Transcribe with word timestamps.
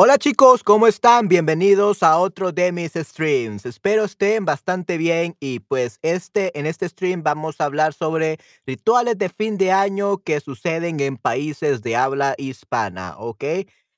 Hola 0.00 0.16
chicos, 0.16 0.62
¿cómo 0.62 0.86
están? 0.86 1.26
Bienvenidos 1.26 2.04
a 2.04 2.18
otro 2.18 2.52
de 2.52 2.70
mis 2.70 2.92
streams. 2.92 3.66
Espero 3.66 4.04
estén 4.04 4.44
bastante 4.44 4.96
bien 4.96 5.36
y 5.40 5.58
pues 5.58 5.98
este 6.02 6.56
en 6.56 6.66
este 6.66 6.88
stream 6.88 7.24
vamos 7.24 7.60
a 7.60 7.64
hablar 7.64 7.92
sobre 7.92 8.38
rituales 8.64 9.18
de 9.18 9.28
fin 9.28 9.58
de 9.58 9.72
año 9.72 10.18
que 10.18 10.38
suceden 10.38 11.00
en 11.00 11.16
países 11.16 11.82
de 11.82 11.96
habla 11.96 12.36
hispana, 12.38 13.16
¿ok? 13.18 13.42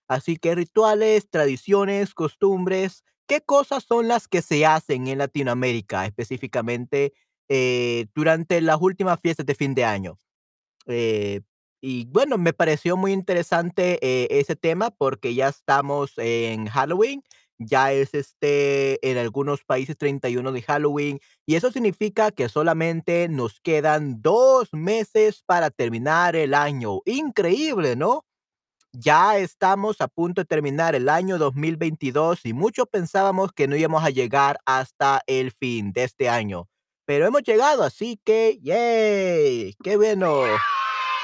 Así 0.09 0.39
que 0.39 0.55
rituales, 0.55 1.29
tradiciones, 1.29 2.15
costumbres, 2.15 3.05
¿qué 3.27 3.43
cosas 3.43 3.85
son 3.85 4.09
las 4.09 4.27
que 4.27 4.41
se 4.41 4.65
hacen 4.65 5.07
en 5.07 5.19
Latinoamérica 5.19 6.07
específicamente 6.07 7.13
eh, 7.51 8.07
durante 8.15 8.63
las 8.63 8.79
últimas 8.81 9.21
fiestas 9.21 9.45
de 9.45 9.55
fin 9.55 9.75
de 9.75 9.85
año? 9.85 10.17
Eh, 10.87 11.43
y 11.81 12.07
bueno, 12.07 12.37
me 12.37 12.53
pareció 12.53 12.97
muy 12.97 13.13
interesante 13.13 13.99
eh, 14.03 14.29
ese 14.31 14.57
tema 14.57 14.91
porque 14.91 15.35
ya 15.35 15.49
estamos 15.49 16.13
en 16.19 16.67
Halloween, 16.67 17.23
ya 17.59 17.93
es 17.93 18.15
este 18.15 19.07
en 19.09 19.19
algunos 19.19 19.65
países 19.65 19.97
31 19.97 20.53
de 20.53 20.63
Halloween 20.63 21.21
y 21.47 21.55
eso 21.55 21.71
significa 21.71 22.31
que 22.33 22.49
solamente 22.49 23.29
nos 23.29 23.61
quedan 23.61 24.21
dos 24.21 24.69
meses 24.73 25.43
para 25.47 25.71
terminar 25.71 26.37
el 26.37 26.55
año. 26.55 27.01
Increíble, 27.07 27.97
¿no? 27.97 28.25
Ya 28.93 29.39
estamos 29.39 30.01
a 30.01 30.09
punto 30.09 30.41
de 30.43 30.47
terminar 30.47 30.95
el 30.95 31.09
año 31.09 31.39
2022 31.39 32.45
y 32.45 32.53
muchos 32.53 32.89
pensábamos 32.89 33.53
que 33.53 33.69
no 33.69 33.77
íbamos 33.77 34.05
a 34.05 34.11
llegar 34.11 34.59
hasta 34.67 35.23
el 35.27 35.53
fin 35.53 35.93
de 35.93 36.05
este 36.05 36.29
año, 36.29 36.69
pero 37.07 37.27
hemos 37.27 37.43
llegado, 37.43 37.85
así 37.85 38.21
que, 38.25 38.59
¡yay! 38.61 39.75
¡Qué 39.83 39.97
bueno! 39.97 40.43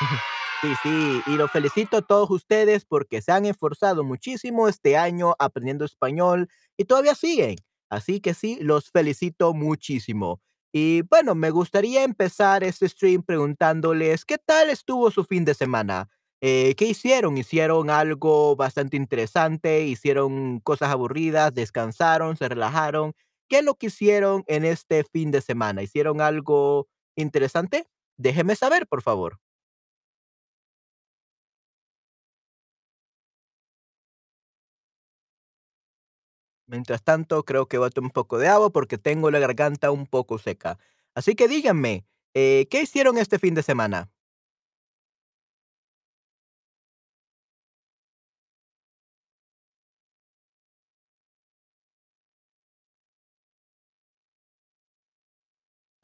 Sí, 0.62 0.74
sí, 0.76 1.22
y 1.26 1.36
los 1.36 1.50
felicito 1.50 1.98
a 1.98 2.02
todos 2.02 2.30
ustedes 2.30 2.84
porque 2.86 3.20
se 3.20 3.30
han 3.30 3.44
esforzado 3.44 4.04
muchísimo 4.04 4.68
este 4.68 4.96
año 4.96 5.34
aprendiendo 5.38 5.84
español 5.84 6.48
y 6.78 6.84
todavía 6.86 7.14
siguen. 7.14 7.56
Así 7.90 8.20
que 8.20 8.32
sí, 8.34 8.58
los 8.60 8.90
felicito 8.90 9.52
muchísimo. 9.54 10.40
Y 10.72 11.02
bueno, 11.02 11.34
me 11.34 11.50
gustaría 11.50 12.02
empezar 12.04 12.64
este 12.64 12.88
stream 12.88 13.22
preguntándoles 13.22 14.24
qué 14.24 14.38
tal 14.38 14.70
estuvo 14.70 15.10
su 15.10 15.24
fin 15.24 15.44
de 15.44 15.54
semana. 15.54 16.08
Eh, 16.40 16.74
¿qué 16.76 16.86
hicieron? 16.86 17.36
¿Hicieron 17.38 17.90
algo 17.90 18.56
bastante 18.56 18.96
interesante? 18.96 19.82
¿Hicieron 19.84 20.60
cosas 20.60 20.90
aburridas? 20.90 21.54
¿Descansaron? 21.54 22.36
¿Se 22.36 22.48
relajaron? 22.48 23.12
¿Qué 23.48 23.58
es 23.58 23.64
lo 23.64 23.74
que 23.76 23.86
hicieron 23.86 24.42
en 24.48 24.64
este 24.64 25.04
fin 25.04 25.30
de 25.30 25.40
semana? 25.42 25.82
¿Hicieron 25.82 26.20
algo 26.20 26.88
interesante? 27.14 27.86
Déjenme 28.18 28.56
saber, 28.56 28.86
por 28.88 29.02
favor. 29.02 29.38
Mientras 36.66 37.02
tanto, 37.02 37.44
creo 37.44 37.66
que 37.68 37.78
tomar 37.78 38.08
un 38.08 38.10
poco 38.10 38.38
de 38.38 38.48
agua 38.48 38.70
porque 38.70 38.98
tengo 38.98 39.30
la 39.30 39.38
garganta 39.38 39.90
un 39.90 40.06
poco 40.06 40.38
seca. 40.38 40.78
Así 41.14 41.34
que 41.36 41.48
díganme, 41.48 42.04
eh, 42.34 42.66
¿qué 42.70 42.82
hicieron 42.82 43.18
este 43.18 43.38
fin 43.38 43.54
de 43.54 43.62
semana? 43.62 44.10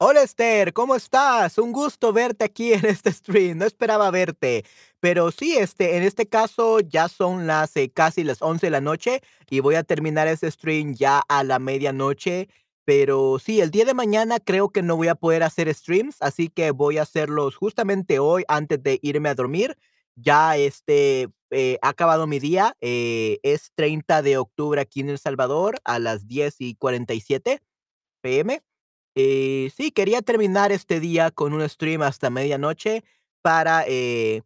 Hola 0.05 0.21
Esther, 0.23 0.73
¿cómo 0.73 0.95
estás? 0.95 1.57
Un 1.57 1.71
gusto 1.71 2.11
verte 2.11 2.43
aquí 2.43 2.73
en 2.73 2.85
este 2.85 3.09
stream. 3.13 3.57
No 3.57 3.63
esperaba 3.65 4.11
verte, 4.11 4.65
pero 4.99 5.31
sí, 5.31 5.55
este, 5.57 5.95
en 5.95 6.03
este 6.03 6.27
caso 6.27 6.81
ya 6.81 7.07
son 7.07 7.47
las 7.47 7.73
eh, 7.77 7.89
casi 7.89 8.25
las 8.25 8.41
11 8.41 8.65
de 8.67 8.69
la 8.71 8.81
noche 8.81 9.21
y 9.49 9.61
voy 9.61 9.75
a 9.75 9.83
terminar 9.83 10.27
ese 10.27 10.51
stream 10.51 10.93
ya 10.93 11.21
a 11.29 11.45
la 11.45 11.57
medianoche. 11.57 12.49
Pero 12.83 13.39
sí, 13.39 13.61
el 13.61 13.71
día 13.71 13.85
de 13.85 13.93
mañana 13.93 14.39
creo 14.41 14.71
que 14.71 14.81
no 14.81 14.97
voy 14.97 15.07
a 15.07 15.15
poder 15.15 15.41
hacer 15.41 15.73
streams, 15.73 16.17
así 16.19 16.49
que 16.49 16.71
voy 16.71 16.97
a 16.97 17.03
hacerlos 17.03 17.55
justamente 17.55 18.19
hoy 18.19 18.43
antes 18.49 18.83
de 18.83 18.99
irme 19.01 19.29
a 19.29 19.35
dormir. 19.35 19.77
Ya 20.15 20.57
este 20.57 21.29
eh, 21.49 21.77
ha 21.81 21.87
acabado 21.89 22.27
mi 22.27 22.39
día. 22.39 22.75
eh, 22.81 23.39
es 23.43 23.71
30 23.75 24.21
de 24.21 24.37
octubre 24.37 24.81
aquí 24.81 24.99
en 24.99 25.07
El 25.11 25.17
Salvador 25.17 25.79
a 25.85 25.97
las 25.99 26.27
10 26.27 26.59
y 26.59 26.75
47 26.75 27.61
pm. 28.21 28.61
Eh, 29.15 29.71
sí, 29.75 29.91
quería 29.91 30.21
terminar 30.21 30.71
este 30.71 30.99
día 30.99 31.29
con 31.31 31.53
un 31.53 31.67
stream 31.69 32.01
hasta 32.01 32.29
medianoche 32.31 33.03
para, 33.41 33.85
eh, 33.87 34.41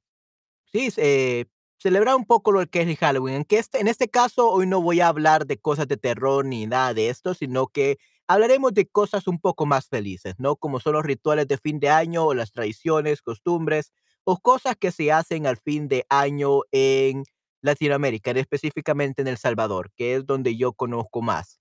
sí, 0.71 0.89
eh, 0.97 1.45
celebrar 1.79 2.15
un 2.15 2.25
poco 2.25 2.51
lo 2.53 2.65
que 2.67 2.81
es 2.81 2.87
el 2.89 2.97
Halloween. 2.97 3.35
En, 3.37 3.45
que 3.45 3.59
este, 3.59 3.79
en 3.81 3.87
este 3.89 4.09
caso, 4.09 4.49
hoy 4.51 4.67
no 4.67 4.81
voy 4.81 5.01
a 5.01 5.09
hablar 5.09 5.47
de 5.47 5.57
cosas 5.59 5.87
de 5.87 5.97
terror 5.97 6.45
ni 6.45 6.67
nada 6.67 6.93
de 6.93 7.09
esto, 7.09 7.33
sino 7.35 7.67
que 7.67 7.97
hablaremos 8.27 8.73
de 8.73 8.87
cosas 8.87 9.27
un 9.27 9.39
poco 9.39 9.65
más 9.65 9.87
felices, 9.89 10.35
¿no? 10.39 10.55
Como 10.57 10.79
son 10.79 10.93
los 10.93 11.05
rituales 11.05 11.47
de 11.47 11.57
fin 11.57 11.79
de 11.79 11.89
año 11.89 12.25
o 12.25 12.33
las 12.35 12.51
tradiciones, 12.51 13.21
costumbres 13.21 13.93
o 14.25 14.37
cosas 14.39 14.75
que 14.77 14.91
se 14.91 15.11
hacen 15.11 15.47
al 15.47 15.57
fin 15.57 15.87
de 15.89 16.05
año 16.09 16.61
en 16.71 17.23
Latinoamérica, 17.61 18.31
en- 18.31 18.37
específicamente 18.37 19.21
en 19.23 19.29
El 19.29 19.37
Salvador, 19.37 19.91
que 19.95 20.15
es 20.15 20.25
donde 20.25 20.57
yo 20.57 20.73
conozco 20.73 21.21
más. 21.21 21.59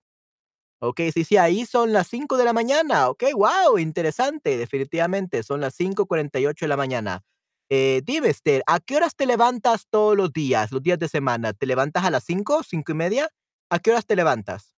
Okey, 0.83 1.11
sí, 1.11 1.25
sí, 1.25 1.39
ahí 1.39 1.65
son 1.65 1.93
las 1.93 2.07
5 2.09 2.37
de 2.37 2.45
la 2.45 2.53
mañana. 2.53 3.09
Okey, 3.09 3.33
guau, 3.33 3.79
interesante, 3.79 4.59
definitivamente, 4.59 5.43
son 5.43 5.61
las 5.63 5.75
cinco 5.75 6.05
cuarenta 6.07 6.39
y 6.39 6.47
ocho 6.47 6.67
de 6.67 6.69
la 6.69 6.77
mañana. 6.77 7.23
Eh, 7.71 8.03
dime, 8.05 8.29
Esther, 8.29 8.63
¿a 8.67 8.79
qué 8.81 8.97
horas 8.97 9.17
te 9.17 9.25
levantas 9.27 9.87
todos 9.91 10.17
los 10.17 10.33
días, 10.33 10.71
los 10.73 10.83
días 10.83 10.99
de 10.99 11.09
semana? 11.09 11.55
¿Te 11.55 11.67
levantas 11.67 12.05
a 12.05 12.11
las 12.11 12.25
cinco, 12.25 12.63
cinco 12.63 12.93
y 12.93 12.95
media? 12.95 13.31
¿A 13.71 13.79
qué 13.79 13.91
horas 13.91 14.05
te 14.07 14.17
levantas? 14.17 14.76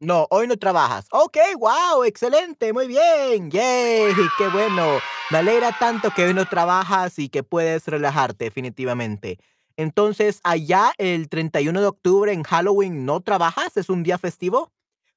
No, 0.00 0.26
hoy 0.30 0.46
no 0.46 0.56
trabajas. 0.56 1.06
Okey, 1.12 1.54
guau, 1.54 2.04
excelente, 2.04 2.72
muy 2.72 2.86
bien, 2.88 3.50
yay, 3.50 4.14
qué 4.38 4.48
bueno. 4.48 4.98
Me 5.30 5.38
alegra 5.38 5.76
tanto 5.78 6.10
que 6.10 6.24
hoy 6.24 6.32
no 6.32 6.46
trabajas 6.46 7.18
y 7.18 7.28
que 7.28 7.42
puedes 7.42 7.86
relajarte, 7.86 8.44
definitivamente. 8.46 9.38
Entonces, 9.76 10.40
allá 10.42 10.92
el 10.96 11.28
31 11.28 11.80
de 11.82 11.86
octubre 11.86 12.32
en 12.32 12.44
Halloween, 12.44 13.04
¿no 13.04 13.20
trabajas? 13.20 13.76
¿Es 13.76 13.90
un 13.90 14.02
día 14.02 14.16
festivo? 14.16 14.72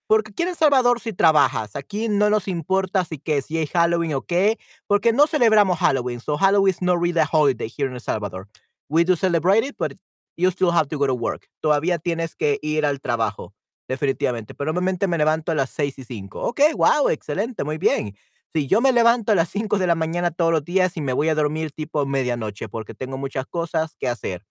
Porque 0.08 0.32
aquí 0.32 0.44
en 0.44 0.50
El 0.50 0.56
Salvador 0.56 1.00
sí 1.00 1.14
trabajas. 1.14 1.76
Aquí 1.76 2.10
no 2.10 2.30
nos 2.30 2.48
importa 2.50 3.06
si 3.06 3.20
que 3.20 3.42
si 3.42 3.60
es 3.60 3.72
Halloween 3.72 4.14
o 4.16 4.22
qué, 4.24 4.60
porque 4.88 5.14
no 5.14 5.28
celebramos 5.28 5.80
Halloween. 5.80 6.20
So 6.20 6.38
Halloween 6.38 6.72
is 6.72 6.82
not 6.82 7.00
really 7.02 7.20
a 7.22 7.26
holiday 7.32 7.70
here 7.70 7.88
in 7.90 7.96
El 7.96 8.02
Salvador. 8.02 8.48
We 8.90 9.06
do 9.06 9.16
celebrate 9.16 9.66
it, 9.66 9.76
but 9.78 9.94
you 10.38 10.52
still 10.52 10.72
have 10.72 10.88
to 10.90 10.98
go 10.98 11.08
to 11.08 11.16
work. 11.16 11.48
Todavía 11.62 12.00
tienes 12.00 12.36
que 12.36 12.60
ir 12.62 12.86
al 12.86 13.00
trabajo, 13.02 13.54
definitivamente. 13.94 14.54
Pero 14.56 14.68
normalmente 14.74 15.08
me 15.08 15.18
levanto 15.18 15.52
a 15.52 15.56
las 15.56 15.70
6 15.70 15.98
y 16.00 16.04
5. 16.06 16.42
Ok, 16.42 16.62
wow, 16.76 17.10
excelente, 17.10 17.64
muy 17.64 17.78
bien. 17.78 18.16
Sí, 18.54 18.68
yo 18.68 18.82
me 18.82 18.92
levanto 18.94 19.32
a 19.32 19.36
las 19.36 19.50
5 19.50 19.80
de 19.80 19.88
la 19.88 19.96
mañana 19.96 20.32
todos 20.32 20.52
los 20.52 20.64
días 20.66 20.96
y 20.98 21.02
me 21.02 21.14
voy 21.14 21.30
a 21.30 21.36
dormir 21.36 21.72
tipo 21.72 22.06
medianoche 22.06 22.70
porque 22.70 22.94
tengo 22.94 23.18
muchas 23.18 23.46
cosas 23.48 23.96
que 24.00 24.08
hacer. 24.10 24.44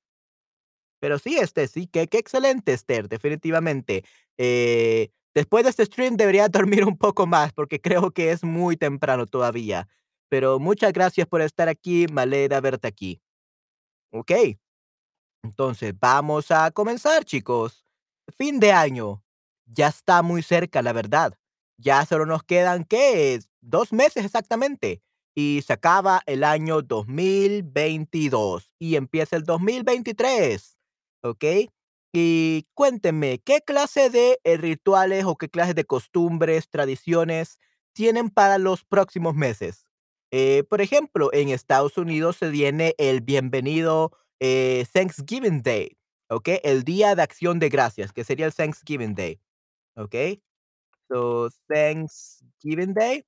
Pero 1.01 1.19
sí, 1.19 1.37
este, 1.39 1.67
sí, 1.69 1.87
qué 1.89 2.07
qué 2.09 2.19
excelente, 2.19 2.73
Esther, 2.73 3.09
definitivamente. 3.09 4.05
Eh, 4.39 5.11
después 5.35 5.65
de 5.65 5.71
este 5.71 5.85
stream 5.87 6.17
debería 6.17 6.49
dormir 6.49 6.85
un 6.85 6.97
poco 6.99 7.27
más, 7.27 7.53
porque 7.53 7.81
creo 7.81 8.11
que 8.13 8.31
es 8.33 8.45
muy 8.45 8.77
temprano 8.77 9.27
todavía. 9.27 9.89
Pero 10.29 10.59
muchas 10.61 10.93
gracias 10.93 11.27
por 11.27 11.43
estar 11.43 11.69
aquí, 11.69 12.07
me 12.11 12.27
verte 12.61 12.89
aquí. 12.89 13.21
Okey, 14.13 14.59
entonces 15.45 15.95
vamos 16.01 16.51
a 16.53 16.71
comenzar, 16.73 17.25
chicos. 17.25 17.87
Fin 18.39 18.61
de 18.61 18.73
año. 18.73 19.22
Ya 19.75 19.89
está 19.89 20.23
muy 20.23 20.43
cerca, 20.43 20.83
la 20.83 20.93
verdad. 20.93 21.35
Ya 21.79 22.05
solo 22.07 22.27
nos 22.27 22.43
quedan, 22.45 22.85
¿qué? 22.85 23.41
2 23.63 23.93
meses 23.93 24.25
exactamente, 24.25 25.03
y 25.35 25.63
se 25.67 25.73
acaba 25.73 26.23
el 26.27 26.45
año 26.45 26.83
2022 26.83 28.75
y 28.79 28.97
empieza 28.97 29.37
el 29.37 29.45
2023, 29.45 30.77
¿ok? 31.23 31.45
Y 32.13 32.67
cuéntenme, 32.75 33.39
¿qué 33.43 33.61
clase 33.63 34.11
de, 34.11 34.39
eh, 34.45 34.57
rituales 34.59 35.25
o 35.25 35.37
qué 35.37 35.49
clase 35.49 35.73
de 35.75 35.85
costumbres, 35.87 36.69
tradiciones 36.69 37.59
tienen 37.95 38.29
para 38.31 38.59
los 38.59 38.85
próximos 38.85 39.35
meses? 39.35 39.87
Eh, 40.31 40.65
por 40.69 40.81
ejemplo, 40.83 41.31
en 41.33 41.49
Estados 41.49 41.97
Unidos 41.97 42.37
se 42.37 42.51
viene 42.51 42.95
el 42.99 43.23
bienvenido, 43.23 44.13
eh, 44.41 44.85
Thanksgiving 44.93 45.63
Day, 45.63 45.97
¿ok? 46.29 46.49
El 46.65 46.85
Día 46.85 47.15
de 47.15 47.23
Acción 47.23 47.59
de 47.59 47.71
Gracias, 47.71 48.13
que 48.13 48.25
sería 48.25 48.45
el 48.47 48.55
Thanksgiving 48.55 49.15
Day, 49.15 49.39
¿ok? 49.97 50.15
So, 51.09 51.49
Thanksgiving 51.69 52.95
Day 52.95 53.25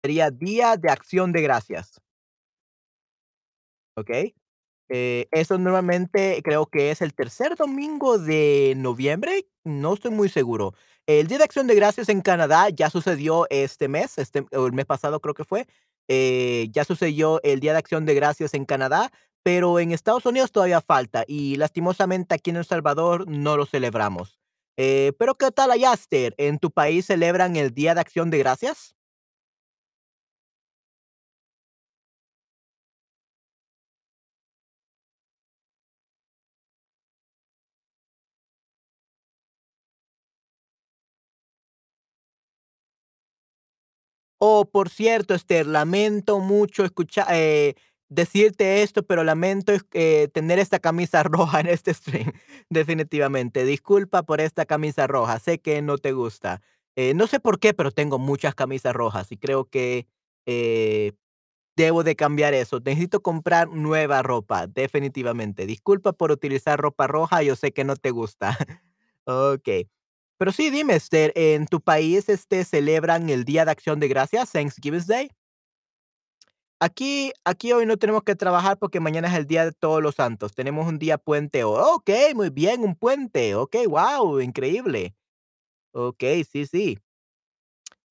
sería 0.00 0.30
Día 0.30 0.76
de 0.76 0.90
Acción 0.90 1.32
de 1.32 1.42
Gracias, 1.42 2.00
¿ok? 3.96 4.10
Eh, 4.90 5.28
eso 5.32 5.58
normalmente 5.58 6.42
creo 6.44 6.66
que 6.66 6.90
es 6.92 7.02
el 7.02 7.14
tercer 7.14 7.56
domingo 7.56 8.18
de 8.18 8.74
noviembre, 8.76 9.46
no 9.64 9.94
estoy 9.94 10.12
muy 10.12 10.28
seguro. 10.28 10.74
El 11.06 11.28
Día 11.28 11.38
de 11.38 11.44
Acción 11.44 11.66
de 11.68 11.74
Gracias 11.76 12.08
en 12.10 12.22
Canadá 12.22 12.68
ya 12.70 12.90
sucedió 12.90 13.46
este 13.50 13.88
mes, 13.88 14.18
este, 14.18 14.46
el 14.52 14.72
mes 14.72 14.86
pasado 14.86 15.20
creo 15.20 15.34
que 15.34 15.44
fue. 15.44 15.66
eh, 16.08 16.68
ya 16.72 16.84
sucedió 16.84 17.40
el 17.44 17.60
Día 17.60 17.72
de 17.72 17.78
Acción 17.80 18.06
de 18.06 18.14
Gracias 18.14 18.54
en 18.54 18.66
Canadá, 18.66 19.12
pero 19.42 19.78
en 19.80 19.92
Estados 19.92 20.26
Unidos 20.26 20.52
todavía 20.52 20.80
falta 20.80 21.24
y 21.26 21.56
lastimosamente 21.56 22.34
aquí 22.34 22.50
en 22.50 22.56
El 22.56 22.64
Salvador 22.64 23.28
no 23.28 23.56
lo 23.56 23.66
celebramos. 23.66 24.38
Eh, 24.76 25.12
pero 25.18 25.34
¿qué 25.36 25.50
tal 25.50 25.70
allá, 25.70 25.92
Esther? 25.92 26.34
¿En 26.38 26.58
tu 26.58 26.70
país 26.70 27.06
celebran 27.06 27.56
el 27.56 27.72
Día 27.74 27.94
de 27.94 28.00
Acción 28.00 28.30
de 28.30 28.38
Gracias? 28.38 28.94
Oh, 44.40 44.64
por 44.64 44.88
cierto, 44.90 45.34
Esther, 45.34 45.66
lamento 45.66 46.40
mucho 46.40 46.84
escuchar 46.84 47.26
eh, 47.30 47.74
decirte 48.14 48.82
esto, 48.82 49.02
pero 49.02 49.24
lamento 49.24 49.72
eh, 49.92 50.28
tener 50.32 50.58
esta 50.58 50.78
camisa 50.78 51.22
roja 51.24 51.60
en 51.60 51.68
este 51.68 51.94
stream, 51.94 52.32
definitivamente. 52.70 53.64
Disculpa 53.64 54.22
por 54.22 54.40
esta 54.40 54.66
camisa 54.66 55.06
roja, 55.06 55.38
sé 55.38 55.58
que 55.58 55.82
no 55.82 55.98
te 55.98 56.12
gusta. 56.12 56.60
Eh, 56.96 57.14
no 57.14 57.26
sé 57.26 57.40
por 57.40 57.58
qué, 57.58 57.72
pero 57.74 57.90
tengo 57.90 58.18
muchas 58.18 58.54
camisas 58.54 58.94
rojas 58.94 59.32
y 59.32 59.38
creo 59.38 59.64
que 59.64 60.06
eh, 60.46 61.12
debo 61.76 62.04
de 62.04 62.16
cambiar 62.16 62.54
eso. 62.54 62.80
Necesito 62.84 63.22
comprar 63.22 63.68
nueva 63.68 64.22
ropa, 64.22 64.66
definitivamente. 64.66 65.66
Disculpa 65.66 66.12
por 66.12 66.32
utilizar 66.32 66.78
ropa 66.78 67.06
roja, 67.06 67.42
yo 67.42 67.56
sé 67.56 67.72
que 67.72 67.84
no 67.84 67.96
te 67.96 68.10
gusta. 68.10 68.56
Ok. 69.24 69.68
Pero 70.36 70.50
sí, 70.50 70.70
dime, 70.70 70.96
Esther, 70.96 71.32
¿en 71.36 71.66
tu 71.66 71.80
país, 71.80 72.28
este, 72.28 72.64
celebran 72.64 73.30
el 73.30 73.44
Día 73.44 73.64
de 73.64 73.70
Acción 73.70 74.00
de 74.00 74.08
Gracias, 74.08 74.50
Thanksgiving 74.50 75.06
Day? 75.06 75.30
Aquí 76.84 77.30
aquí 77.44 77.72
hoy 77.72 77.86
no 77.86 77.96
tenemos 77.96 78.24
que 78.24 78.34
trabajar 78.34 78.76
porque 78.76 78.98
mañana 78.98 79.28
es 79.28 79.34
el 79.34 79.46
Día 79.46 79.64
de 79.64 79.70
Todos 79.70 80.02
los 80.02 80.16
Santos. 80.16 80.52
Tenemos 80.52 80.88
un 80.88 80.98
día 80.98 81.16
puente. 81.16 81.62
Oh, 81.62 81.94
okey, 81.94 82.34
muy 82.34 82.50
bien, 82.50 82.82
un 82.82 82.96
puente. 82.96 83.54
Okey, 83.54 83.86
guau, 83.86 84.40
increíble. 84.40 85.14
Okey, 85.92 86.44
sí, 86.44 86.66
sí. 86.66 86.98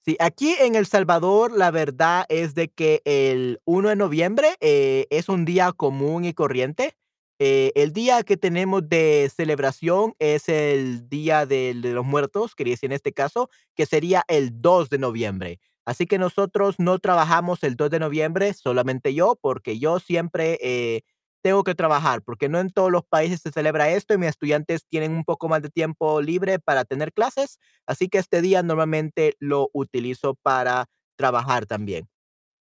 Sí, 0.05 0.15
aquí 0.19 0.55
en 0.59 0.73
El 0.75 0.87
Salvador, 0.87 1.51
la 1.55 1.69
verdad 1.69 2.25
es 2.29 2.55
de 2.55 2.69
que 2.69 3.01
el 3.05 3.59
uno 3.65 3.89
de 3.89 3.95
noviembre, 3.95 4.55
eh, 4.59 5.05
es 5.11 5.29
un 5.29 5.45
día 5.45 5.71
común 5.73 6.25
y 6.25 6.33
corriente. 6.33 6.95
Eh, 7.39 7.71
el 7.75 7.93
día 7.93 8.23
que 8.23 8.35
tenemos 8.37 8.87
de 8.89 9.31
celebración 9.35 10.13
es 10.19 10.49
el 10.49 11.07
Día 11.09 11.45
del 11.45 11.81
de 11.83 11.91
los 11.93 12.05
Muertos, 12.05 12.55
quería 12.55 12.73
decir 12.73 12.87
en 12.91 12.95
este 12.95 13.13
caso, 13.13 13.49
que 13.75 13.85
sería 13.85 14.23
el 14.27 14.61
2 14.61 14.89
de 14.89 14.97
noviembre. 14.99 15.59
Así 15.85 16.05
que 16.07 16.17
nosotros 16.19 16.75
no 16.79 16.99
trabajamos 16.99 17.63
el 17.63 17.75
2 17.75 17.89
de 17.89 17.99
noviembre, 17.99 18.53
solamente 18.53 19.13
yo, 19.13 19.37
porque 19.41 19.79
yo 19.79 19.99
siempre, 19.99 20.57
eh, 20.61 21.01
tengo 21.43 21.63
que 21.63 21.73
trabajar, 21.75 22.21
porque 22.23 22.49
no 22.49 22.59
en 22.59 22.69
todos 22.69 22.91
los 22.91 23.03
países 23.05 23.41
se 23.41 23.51
celebra 23.51 23.89
esto 23.89 24.13
y 24.13 24.17
mis 24.19 24.29
estudiantes 24.29 24.85
tienen 24.87 25.11
un 25.13 25.23
poco 25.25 25.49
más 25.49 25.61
de 25.63 25.69
tiempo 25.69 26.21
libre 26.21 26.59
para 26.59 26.85
tener 26.85 27.13
clases. 27.13 27.59
Así 27.87 28.09
que 28.09 28.19
este 28.19 28.41
día 28.43 28.61
normalmente 28.63 29.35
lo 29.39 29.69
utilizo 29.73 30.35
para 30.35 30.85
trabajar 31.17 31.65
también. 31.65 32.07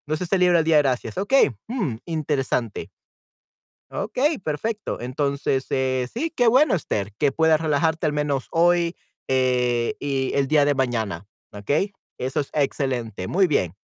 No 0.06 0.16
se 0.16 0.26
celebra 0.26 0.60
el 0.60 0.64
Día 0.66 0.76
de 0.76 0.82
Gracias. 0.82 1.18
Okey, 1.18 1.50
mm, 1.68 1.96
interesante. 2.06 2.90
Okey, 3.92 4.38
perfecto. 4.38 5.00
Entonces, 5.00 5.66
eh, 5.70 6.06
sí, 6.12 6.30
qué 6.36 6.46
bueno, 6.46 6.74
Esther, 6.76 7.12
que 7.18 7.32
puedas 7.32 7.60
relajarte 7.60 8.06
al 8.06 8.12
menos 8.12 8.46
hoy, 8.52 8.96
eh, 9.26 9.96
y 9.98 10.32
el 10.34 10.46
día 10.46 10.64
de 10.64 10.74
mañana, 10.76 11.26
¿okey? 11.52 11.92
Eso 12.20 12.40
es 12.40 12.50
excelente, 12.52 13.26
muy 13.28 13.46
bien. 13.46 13.74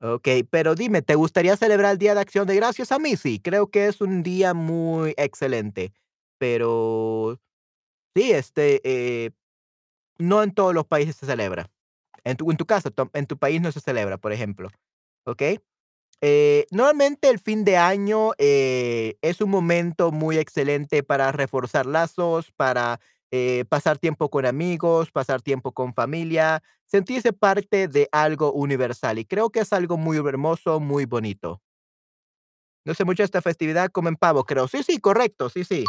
Okey, 0.00 0.44
pero 0.44 0.76
dime, 0.76 1.02
¿te 1.02 1.16
gustaría 1.16 1.56
celebrar 1.56 1.92
el 1.92 1.98
Día 1.98 2.14
de 2.14 2.20
Acción 2.20 2.46
de 2.46 2.54
Gracias? 2.54 2.92
A 2.92 3.00
mí 3.00 3.16
sí, 3.16 3.40
creo 3.40 3.68
que 3.68 3.86
es 3.88 4.00
un 4.00 4.22
día 4.22 4.54
muy 4.54 5.12
excelente, 5.16 5.92
pero 6.38 7.40
sí, 8.16 8.32
este, 8.32 8.80
eh, 8.84 9.30
no 10.18 10.42
en 10.42 10.52
todos 10.52 10.74
los 10.74 10.86
países 10.86 11.16
se 11.16 11.26
celebra. 11.26 11.70
En 12.24 12.36
tu 12.36 12.50
en 12.50 12.56
tu 12.58 12.66
caso, 12.66 12.90
en 13.14 13.26
tu 13.26 13.38
país 13.38 13.60
no 13.62 13.72
se 13.72 13.80
celebra, 13.80 14.18
por 14.18 14.32
ejemplo, 14.32 14.70
¿ok? 15.26 15.42
Eh, 16.22 16.66
normalmente 16.72 17.30
el 17.30 17.38
fin 17.40 17.64
de 17.64 17.76
año, 17.78 18.32
eh, 18.38 19.16
es 19.22 19.40
un 19.40 19.50
momento 19.50 20.12
muy 20.12 20.38
excelente 20.38 21.02
para 21.04 21.32
reforzar 21.32 21.86
lazos, 21.86 22.52
para, 22.56 23.00
eh, 23.30 23.64
pasar 23.68 23.98
tiempo 23.98 24.30
con 24.30 24.46
amigos, 24.46 25.10
pasar 25.10 25.42
tiempo 25.42 25.72
con 25.72 25.94
familia, 25.94 26.62
sentirse 26.86 27.32
parte 27.32 27.88
de 27.88 28.08
algo 28.12 28.52
universal, 28.52 29.18
y 29.18 29.24
creo 29.24 29.50
que 29.50 29.60
es 29.60 29.72
algo 29.72 29.96
muy 29.96 30.16
hermoso, 30.16 30.80
muy 30.80 31.04
bonito. 31.04 31.60
No 32.84 32.94
sé 32.94 33.04
mucho 33.04 33.22
esta 33.22 33.42
festividad, 33.42 33.90
comen 33.90 34.16
pavo, 34.16 34.44
creo. 34.44 34.66
Sí, 34.66 34.82
sí, 34.82 34.98
correcto, 34.98 35.50
sí, 35.50 35.64
sí. 35.64 35.84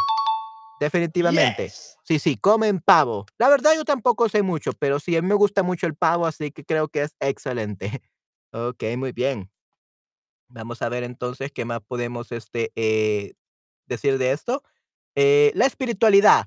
Definitivamente. 0.80 1.64
Yes. 1.64 1.96
Sí, 2.04 2.18
sí, 2.18 2.36
comen 2.36 2.80
pavo. 2.80 3.26
La 3.38 3.48
verdad, 3.48 3.72
yo 3.76 3.84
tampoco 3.84 4.28
sé 4.28 4.42
mucho, 4.42 4.72
pero 4.72 4.98
sí, 4.98 5.16
a 5.16 5.22
mí 5.22 5.28
me 5.28 5.34
gusta 5.34 5.62
mucho 5.62 5.86
el 5.86 5.94
pavo, 5.94 6.26
así 6.26 6.50
que 6.50 6.64
creo 6.64 6.88
que 6.88 7.02
es 7.02 7.16
excelente. 7.20 8.02
Okey, 8.52 8.96
muy 8.96 9.12
bien. 9.12 9.50
Vamos 10.48 10.82
a 10.82 10.88
ver 10.88 11.04
entonces 11.04 11.52
qué 11.52 11.64
más 11.64 11.80
podemos, 11.80 12.32
este, 12.32 12.72
eh, 12.74 13.34
decir 13.86 14.18
de 14.18 14.32
esto. 14.32 14.62
Eh, 15.14 15.52
la 15.54 15.66
espiritualidad. 15.66 16.46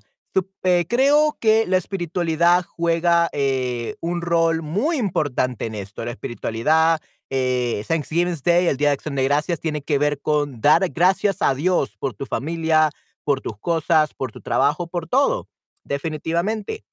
Eh, 0.64 0.86
creo 0.88 1.36
que 1.40 1.66
la 1.66 1.76
espiritualidad 1.76 2.64
juega, 2.64 3.28
eh, 3.32 3.96
un 4.00 4.20
rol 4.20 4.62
muy 4.62 4.96
importante 4.96 5.66
en 5.66 5.74
esto. 5.76 6.04
La 6.04 6.10
espiritualidad, 6.10 7.00
eh, 7.30 7.84
Thanksgiving 7.86 8.36
Day, 8.44 8.66
el 8.66 8.76
Día 8.76 8.88
de 8.88 8.94
Acción 8.94 9.14
de 9.14 9.24
Gracias, 9.24 9.60
tiene 9.60 9.82
que 9.82 9.98
ver 9.98 10.20
con 10.20 10.60
dar 10.60 10.88
gracias 10.90 11.40
a 11.42 11.54
Dios 11.54 11.96
por 11.98 12.14
tu 12.14 12.26
familia, 12.26 12.90
por 13.24 13.40
tus 13.40 13.56
cosas, 13.58 14.12
por 14.14 14.32
tu 14.32 14.40
trabajo, 14.40 14.88
por 14.88 15.08
todo, 15.08 15.48
definitivamente. 15.84 16.84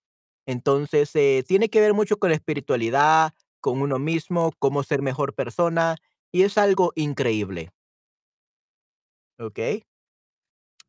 Entonces, 0.47 1.11
eh, 1.15 1.43
tiene 1.47 1.69
que 1.69 1.81
ver 1.81 1.93
mucho 1.93 2.19
con 2.19 2.29
la 2.31 2.35
espiritualidad, 2.37 3.33
con 3.61 3.81
uno 3.81 3.99
mismo, 3.99 4.51
cómo 4.59 4.83
ser 4.83 5.01
mejor 5.01 5.35
persona, 5.35 5.97
y 6.31 6.43
es 6.43 6.57
algo 6.57 6.93
increíble. 6.95 7.71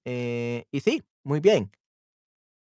Eh, 0.04 0.64
y 0.70 0.80
sí, 0.80 1.02
muy 1.24 1.40
bien. 1.40 1.70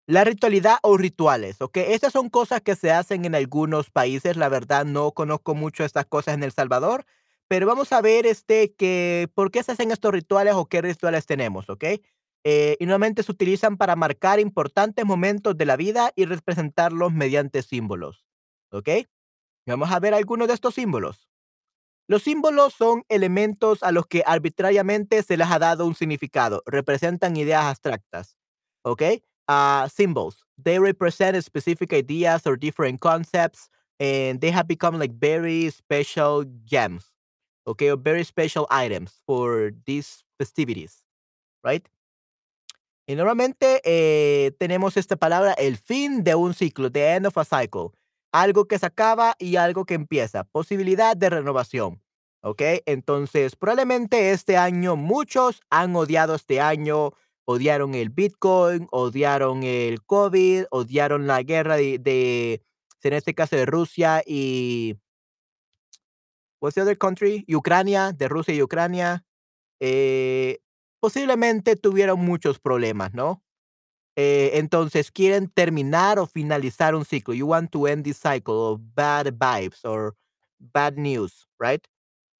La 0.08 0.24
ritualidad 0.24 0.76
o 0.82 0.96
rituales, 0.96 1.60
¿ok? 1.62 1.76
Estas 1.76 2.12
son 2.12 2.28
cosas 2.28 2.60
que 2.60 2.74
se 2.74 2.90
hacen 2.90 3.24
en 3.24 3.34
algunos 3.36 3.90
países. 3.90 4.36
La 4.36 4.48
verdad, 4.48 4.84
no 4.84 5.12
conozco 5.12 5.54
mucho 5.54 5.84
estas 5.84 6.06
cosas 6.06 6.34
en 6.34 6.42
El 6.42 6.50
Salvador, 6.52 7.04
pero 7.48 7.66
vamos 7.66 7.92
a 7.92 8.00
ver 8.00 8.26
este 8.26 8.74
que 8.74 9.28
por 9.34 9.50
qué 9.52 9.62
se 9.62 9.72
hacen 9.72 9.92
estos 9.92 10.12
rituales 10.12 10.54
o 10.54 10.66
qué 10.66 10.82
rituales 10.82 11.26
tenemos, 11.26 11.70
¿ok? 11.70 11.84
Eh, 12.44 12.76
y 12.80 12.86
normalmente 12.86 13.22
se 13.22 13.30
utilizan 13.30 13.76
para 13.76 13.94
marcar 13.94 14.40
importantes 14.40 15.04
momentos 15.04 15.56
de 15.56 15.66
la 15.66 15.76
vida 15.76 16.12
y 16.16 16.24
representarlos 16.24 17.12
mediante 17.12 17.62
símbolos, 17.62 18.26
¿ok? 18.72 18.88
Vamos 19.66 19.92
a 19.92 20.00
ver 20.00 20.14
algunos 20.14 20.48
de 20.48 20.54
estos 20.54 20.74
símbolos. 20.74 21.28
Los 22.08 22.22
símbolos 22.24 22.74
son 22.74 23.04
elementos 23.08 23.82
a 23.82 23.92
los 23.92 24.06
que 24.06 24.22
arbitrariamente 24.26 25.22
se 25.22 25.36
les 25.36 25.48
ha 25.50 25.58
dado 25.60 25.86
un 25.86 25.94
significado, 25.94 26.62
representan 26.66 27.36
ideas 27.36 27.64
abstractas, 27.64 28.36
¿ok? 28.82 29.02
Ah, 29.48 29.88
symbols, 29.92 30.44
they 30.56 30.78
represent 30.78 31.42
specific 31.44 31.92
ideas 31.92 32.46
or 32.46 32.56
different 32.56 33.00
concepts, 33.00 33.68
and 33.98 34.40
they 34.40 34.50
have 34.50 34.68
become 34.68 34.98
like 34.98 35.12
very 35.12 35.68
special 35.70 36.44
gems, 36.64 37.12
okay, 37.66 37.90
or 37.90 37.96
very 37.96 38.24
special 38.24 38.66
items 38.70 39.12
for 39.26 39.72
these 39.84 40.24
festivities, 40.38 41.04
right? 41.64 41.86
Y 43.06 43.16
normalmente 43.16 43.80
eh, 43.84 44.52
tenemos 44.58 44.96
esta 44.96 45.16
palabra, 45.16 45.52
el 45.54 45.76
fin 45.76 46.22
de 46.22 46.34
un 46.34 46.54
ciclo, 46.54 46.90
the 46.90 47.14
end 47.14 47.26
of 47.26 47.36
a 47.36 47.44
cycle. 47.44 47.90
Algo 48.32 48.66
que 48.66 48.78
se 48.78 48.86
acaba 48.86 49.34
y 49.38 49.56
algo 49.56 49.84
que 49.84 49.94
empieza. 49.94 50.44
Posibilidad 50.44 51.16
de 51.16 51.28
renovación. 51.30 52.00
¿Ok? 52.42 52.62
Entonces, 52.86 53.54
probablemente 53.56 54.30
este 54.32 54.56
año 54.56 54.96
muchos 54.96 55.60
han 55.70 55.94
odiado 55.94 56.34
este 56.34 56.60
año, 56.60 57.12
odiaron 57.44 57.94
el 57.94 58.10
Bitcoin, 58.10 58.88
odiaron 58.90 59.62
el 59.62 60.02
COVID, 60.04 60.64
odiaron 60.70 61.26
la 61.26 61.42
guerra 61.42 61.76
de, 61.76 62.62
en 63.02 63.12
este 63.12 63.34
caso 63.34 63.56
de 63.56 63.66
Rusia 63.66 64.22
y, 64.26 64.96
what's 66.60 66.74
the 66.74 66.82
other 66.82 66.98
country? 66.98 67.44
Ucrania, 67.48 68.12
de 68.12 68.28
Rusia 68.28 68.54
y 68.54 68.62
Ucrania. 68.62 69.24
Eh, 69.80 70.60
posiblemente 71.00 71.76
tuvieron 71.76 72.20
muchos 72.20 72.60
problemas, 72.60 73.12
¿no? 73.14 73.42
Eh, 74.14 74.52
entonces 74.54 75.10
quieren 75.10 75.48
terminar 75.48 76.18
o 76.18 76.26
finalizar 76.26 76.94
un 76.94 77.04
ciclo. 77.04 77.34
You 77.34 77.46
want 77.46 77.70
to 77.72 77.88
end 77.88 78.04
this 78.04 78.18
cycle 78.18 78.54
of 78.54 78.80
bad 78.94 79.26
vibes 79.38 79.84
or 79.84 80.14
bad 80.58 80.96
news, 80.96 81.48
right? 81.58 81.82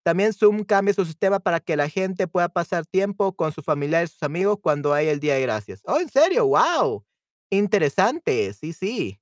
También 0.05 0.33
Zoom 0.33 0.65
cambia 0.65 0.95
su 0.95 1.05
sistema 1.05 1.39
para 1.41 1.61
que 1.61 1.77
la 1.77 1.89
gente 1.89 2.27
pueda 2.29 2.49
pasar 2.49 2.87
tiempo 2.87 3.35
con 3.35 3.53
sus 3.53 3.65
familiares 3.65 4.11
y 4.11 4.13
sus 4.15 4.23
amigos 4.25 4.59
cuando 4.63 4.93
hay 4.95 5.09
el 5.09 5.21
Día 5.21 5.35
de 5.35 5.43
Gracias. 5.43 5.83
Oh, 5.87 5.99
¿en 6.01 6.09
serio? 6.11 6.47
¡Wow! 6.49 7.05
Interesante. 7.51 8.53
Sí, 8.55 8.73
sí. 8.73 9.19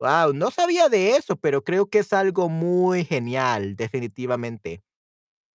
Wow, 0.00 0.34
no 0.34 0.50
sabía 0.50 0.88
de 0.90 1.16
eso, 1.16 1.36
pero 1.36 1.64
creo 1.64 1.88
que 1.88 2.00
es 2.00 2.12
algo 2.12 2.48
muy 2.50 3.04
genial, 3.04 3.76
definitivamente. 3.76 4.82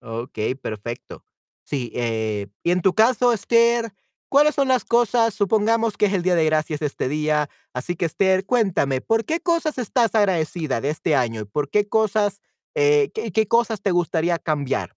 Okey, 0.01 0.55
perfecto. 0.55 1.25
Sí, 1.65 1.91
eh, 1.95 2.47
y 2.63 2.71
en 2.71 2.81
tu 2.81 2.93
caso, 2.95 3.33
Esther, 3.33 3.93
¿cuáles 4.29 4.55
son 4.55 4.67
las 4.69 4.85
cosas? 4.85 5.33
Supongamos 5.35 5.97
que 5.97 6.07
es 6.07 6.13
el 6.13 6.23
Día 6.23 6.35
de 6.35 6.45
Gracias 6.45 6.81
este 6.81 7.09
día, 7.09 7.50
así 7.73 7.95
que, 7.95 8.05
Esther, 8.05 8.45
cuéntame, 8.45 9.01
¿por 9.01 9.25
qué 9.25 9.41
cosas 9.41 9.77
estás 9.79 10.15
agradecida 10.15 10.81
de 10.81 10.89
este 10.91 11.15
año? 11.15 11.41
¿Y 11.41 11.45
por 11.45 11.69
qué 11.69 11.88
cosas, 11.89 12.41
eh, 12.75 13.12
qué 13.13 13.48
cosas 13.48 13.82
te 13.82 13.92
gustaría 13.92 14.38
cambiar? 14.40 14.96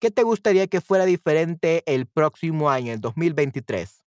¿Qué 0.00 0.10
te 0.10 0.22
gustaría 0.24 0.66
que 0.68 0.80
fuera 0.82 1.06
diferente 1.06 1.82
el 1.86 2.06
próximo 2.06 2.70
año, 2.70 2.92
el 2.92 3.00
2023? 3.00 4.04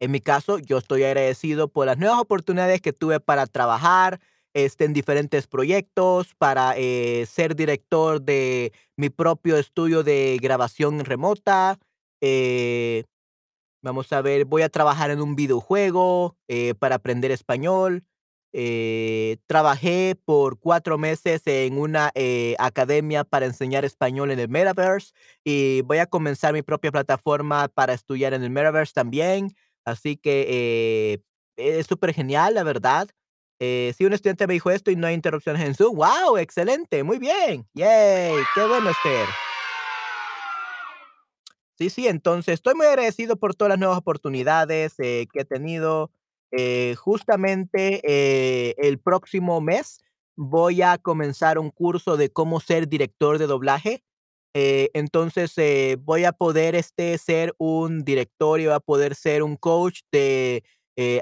En 0.00 0.10
mi 0.10 0.20
caso, 0.20 0.58
yo 0.58 0.78
estoy 0.78 1.04
agradecido 1.04 1.68
por 1.68 1.86
las 1.86 1.98
nuevas 1.98 2.18
oportunidades 2.20 2.80
que 2.80 2.92
tuve 2.92 3.20
para 3.20 3.46
trabajar, 3.46 4.20
este, 4.54 4.84
en 4.84 4.92
diferentes 4.92 5.46
proyectos, 5.46 6.34
para, 6.36 6.74
eh, 6.76 7.24
ser 7.26 7.54
director 7.56 8.20
de 8.20 8.72
mi 8.96 9.10
propio 9.10 9.56
estudio 9.56 10.02
de 10.02 10.38
grabación 10.42 11.04
remota, 11.04 11.78
eh 12.22 13.04
Vamos 13.84 14.12
a 14.12 14.22
ver, 14.22 14.44
voy 14.44 14.62
a 14.62 14.68
trabajar 14.68 15.10
en 15.10 15.20
un 15.20 15.34
videojuego, 15.36 16.36
eh, 16.48 16.74
para 16.74 16.96
aprender 16.96 17.32
español. 17.32 18.04
Eh, 18.52 19.38
trabajé 19.48 20.16
por 20.24 20.58
4 20.60 20.98
meses 20.98 21.42
en 21.46 21.78
una, 21.78 22.12
eh, 22.14 22.54
academia 22.58 23.24
para 23.24 23.46
enseñar 23.46 23.84
español 23.84 24.30
en 24.30 24.38
el 24.40 24.48
Metaverse, 24.48 25.12
y 25.44 25.82
voy 25.82 25.98
a 25.98 26.06
comenzar 26.06 26.52
mi 26.52 26.62
propia 26.62 26.92
plataforma 26.92 27.68
para 27.68 27.94
estudiar 27.94 28.34
en 28.34 28.44
el 28.44 28.50
Metaverse 28.50 28.92
también. 28.94 29.52
Así 29.84 30.16
que, 30.16 30.46
eh, 30.48 31.18
es 31.56 31.86
súper 31.86 32.14
genial, 32.14 32.54
la 32.54 32.62
verdad. 32.64 33.08
Eh, 33.60 33.92
sí, 33.96 34.04
un 34.04 34.12
estudiante 34.12 34.46
me 34.46 34.54
dijo 34.54 34.70
esto 34.70 34.90
y 34.92 34.96
no 34.96 35.06
hay 35.08 35.14
interrupciones 35.14 35.62
en 35.66 35.74
Zoom. 35.74 35.96
¡Guau! 35.96 36.36
Excelente, 36.38 37.02
muy 37.04 37.18
bien. 37.18 37.66
Yay, 37.74 38.34
qué 38.54 38.66
bueno, 38.66 38.90
Esther. 38.90 39.28
Sí, 41.78 41.88
sí, 41.90 42.06
entonces 42.06 42.54
estoy 42.54 42.74
muy 42.74 42.86
agradecido 42.86 43.36
por 43.36 43.54
todas 43.54 43.70
las 43.70 43.78
nuevas 43.78 43.98
oportunidades, 43.98 44.94
eh, 44.98 45.26
que 45.32 45.40
he 45.40 45.44
tenido. 45.44 46.10
Eh, 46.54 46.94
justamente, 46.98 48.00
eh, 48.04 48.74
el 48.76 48.98
próximo 48.98 49.60
mes 49.62 50.00
voy 50.36 50.82
a 50.82 50.98
comenzar 50.98 51.58
un 51.58 51.70
curso 51.70 52.16
de 52.18 52.30
cómo 52.30 52.60
ser 52.60 52.88
director 52.88 53.38
de 53.38 53.46
doblaje. 53.46 54.04
Entonces, 54.54 55.54
voy 56.04 56.24
a 56.24 56.32
poder, 56.32 56.74
este, 56.74 57.16
ser 57.16 57.54
un 57.56 58.04
director 58.04 58.60
y 58.60 58.66
voy 58.66 58.74
a 58.74 58.80
poder 58.80 59.14
ser 59.14 59.42
un 59.42 59.56
coach 59.56 60.00
de, 60.12 60.62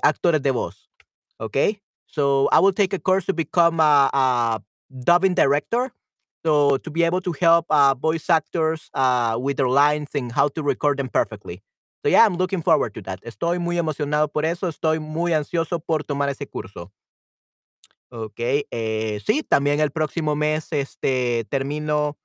actores 0.03 0.43
de 0.43 0.51
voz, 0.51 0.91
¿okey? 1.39 1.81
So, 2.07 2.49
I 2.53 2.59
will 2.61 2.75
take 2.75 2.97
a 2.97 2.99
course 2.99 3.27
to 3.27 3.33
become 3.35 3.79
a 3.81 4.61
dubbing 4.89 5.37
director. 5.37 5.93
So, 6.45 6.79
to 6.79 6.91
be 6.91 7.05
able 7.05 7.21
to 7.23 7.33
help, 7.41 7.67
uh, 7.71 7.95
voice 7.95 8.31
actors, 8.31 8.89
uh, 8.95 9.37
with 9.39 9.59
their 9.59 9.69
lines 9.69 10.09
and 10.15 10.33
how 10.33 10.49
to 10.49 10.63
record 10.63 10.99
them 10.99 11.09
perfectly. 11.11 11.63
So, 12.03 12.09
yeah, 12.09 12.25
I'm 12.25 12.37
looking 12.37 12.63
forward 12.63 12.95
to 12.95 13.03
that. 13.03 13.21
Estoy 13.25 13.59
muy 13.61 13.77
emocionado 13.79 14.29
por 14.33 14.45
eso, 14.47 14.69
estoy 14.69 15.01
muy 15.01 15.33
ansioso 15.35 15.81
por 15.81 16.03
tomar 16.03 16.31
ese 16.31 16.47
curso. 16.49 16.93
Okey, 18.13 18.67
eh, 18.73 19.21
sí, 19.25 19.43
también 19.45 19.79
el 19.81 19.93
próximo 19.93 20.35
mes, 20.37 20.69
este, 20.73 21.45
termino 21.49 22.17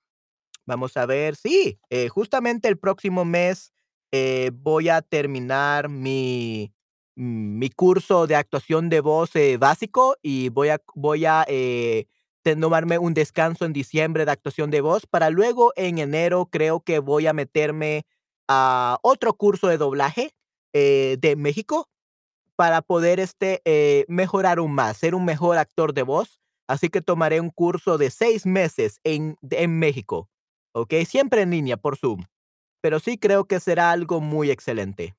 Vamos 0.68 0.98
a 0.98 1.06
ver, 1.08 1.36
sí, 1.36 1.80
eh, 1.90 2.10
justamente 2.10 2.68
el 2.70 2.78
próximo 2.80 3.26
mes, 3.26 3.74
eh, 4.12 4.52
voy 4.54 4.90
a 4.90 5.02
terminar 5.02 5.90
mi 5.90 6.74
mi 7.16 7.70
curso 7.70 8.28
de 8.28 8.36
actuación 8.36 8.90
de 8.90 9.02
voz, 9.02 9.36
eh, 9.36 9.58
básico, 9.58 10.18
y 10.24 10.50
voy 10.50 10.70
a 10.70 10.82
voy 10.96 11.26
a, 11.26 11.46
te 12.46 12.56
tomarme 12.56 13.00
un 13.00 13.16
descanso 13.16 13.66
en 13.66 13.74
diciembre 13.74 14.24
de 14.24 14.32
actuación 14.32 14.70
de 14.70 14.80
voz, 14.82 15.08
para 15.08 15.32
luego 15.32 15.74
en 15.76 15.98
enero 15.98 16.48
creo 16.52 16.80
que 16.80 17.00
voy 17.00 17.26
a 17.26 17.34
meterme 17.34 18.06
a 18.48 19.00
otro 19.02 19.34
curso 19.34 19.68
de 19.68 19.80
doblaje, 19.80 20.30
eh, 20.72 21.18
de 21.20 21.36
México, 21.36 21.90
para 22.56 22.82
poder, 22.84 23.20
este, 23.20 23.62
eh, 23.66 24.06
mejorar 24.10 24.60
aún 24.60 24.74
más, 24.74 24.98
ser 24.98 25.16
un 25.16 25.26
mejor 25.26 25.58
actor 25.58 25.94
de 25.94 26.04
voz. 26.04 26.40
Así 26.68 26.90
que 26.90 27.02
tomaré 27.02 27.42
un 27.42 27.50
curso 27.52 27.98
de 27.98 28.12
6 28.12 28.46
meses 28.46 29.00
en 29.04 29.38
de 29.42 29.64
en 29.64 29.80
México, 29.80 30.30
¿okey? 30.74 31.06
Siempre 31.06 31.42
en 31.44 31.52
línea 31.52 31.78
por 31.78 31.98
Zoom, 31.98 32.24
pero 32.82 33.00
sí 33.00 33.18
creo 33.18 33.46
que 33.46 33.60
será 33.60 33.92
algo 33.92 34.22
muy 34.22 34.52
excelente. 34.52 35.16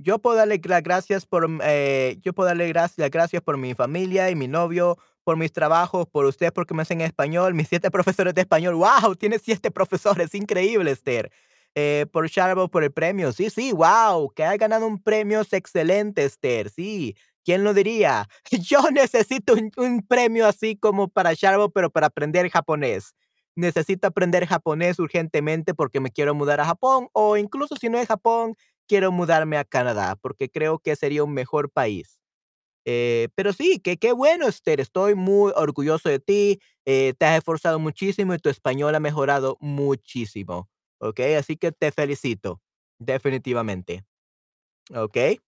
Yo 0.00 0.20
puedo 0.20 0.36
darle 0.36 0.60
las 0.64 0.82
gracias 0.82 1.26
por, 1.26 1.48
mm, 1.48 1.60
eh, 1.64 2.18
yo 2.22 2.32
puedo 2.32 2.46
darle 2.46 2.68
gracias 2.68 3.10
gracias 3.10 3.42
por 3.42 3.56
mi 3.56 3.74
familia 3.74 4.30
y 4.30 4.36
mi 4.36 4.46
novio, 4.46 4.96
por 5.24 5.36
mis 5.36 5.52
trabajos, 5.52 6.06
por 6.06 6.24
usted 6.24 6.52
porque 6.52 6.72
me 6.72 6.82
enseña 6.82 7.04
español, 7.04 7.52
mis 7.54 7.66
7 7.68 7.90
profesores 7.90 8.32
de 8.34 8.42
español. 8.42 8.76
¡Guau! 8.76 9.16
Tienes 9.16 9.42
7 9.44 9.70
profesores, 9.72 10.34
increíble, 10.34 10.92
Esther. 10.92 11.30
Eh, 11.74 12.06
por 12.12 12.28
Sharable 12.28 12.68
por 12.68 12.84
el 12.84 12.92
premio. 12.92 13.32
Sí, 13.32 13.50
sí, 13.50 13.72
guau, 13.72 14.30
que 14.34 14.44
hayas 14.44 14.58
ganado 14.58 14.86
un 14.86 15.02
premio 15.02 15.40
es 15.40 15.52
excelente, 15.52 16.24
Esther. 16.24 16.70
Sí, 16.70 17.16
¿quién 17.44 17.64
lo 17.64 17.74
diría? 17.74 18.28
Yo 18.52 18.90
necesito 18.92 19.54
un 19.54 19.70
un 19.76 20.02
premio 20.06 20.46
así 20.46 20.76
como 20.76 21.08
para 21.08 21.34
Sharable, 21.34 21.70
pero 21.74 21.90
para 21.90 22.06
aprender 22.06 22.48
japonés. 22.50 23.14
Necesito 23.56 24.06
aprender 24.06 24.46
japonés 24.46 24.98
urgentemente 25.00 25.74
porque 25.74 25.98
me 26.00 26.10
quiero 26.10 26.34
mudar 26.34 26.60
a 26.60 26.64
Japón, 26.66 27.08
o 27.12 27.36
incluso 27.36 27.74
si 27.76 27.88
no 27.88 27.98
es 27.98 28.06
Japón, 28.06 28.54
quiero 28.88 29.12
mudarme 29.12 29.58
a 29.58 29.64
Canadá, 29.64 30.16
porque 30.20 30.50
creo 30.50 30.80
que 30.80 30.96
sería 30.96 31.24
un 31.24 31.34
mejor 31.34 31.70
país. 31.70 32.18
Eh, 32.86 33.28
pero 33.34 33.52
sí, 33.52 33.80
que 33.80 33.98
qué 33.98 34.12
bueno, 34.12 34.48
Esther, 34.48 34.80
estoy 34.80 35.14
muy 35.14 35.52
orgulloso 35.56 36.08
de 36.08 36.20
ti, 36.20 36.60
eh, 36.86 37.14
te 37.18 37.26
has 37.26 37.38
esforzado 37.38 37.78
muchísimo 37.78 38.34
y 38.34 38.38
tu 38.38 38.48
español 38.50 38.94
ha 38.94 39.00
mejorado 39.00 39.58
muchísimo, 39.60 40.68
¿okey? 41.00 41.34
Así 41.34 41.56
que 41.56 41.72
te 41.72 41.92
felicito, 41.92 42.60
definitivamente, 42.98 44.04
¿okey? 44.94 45.40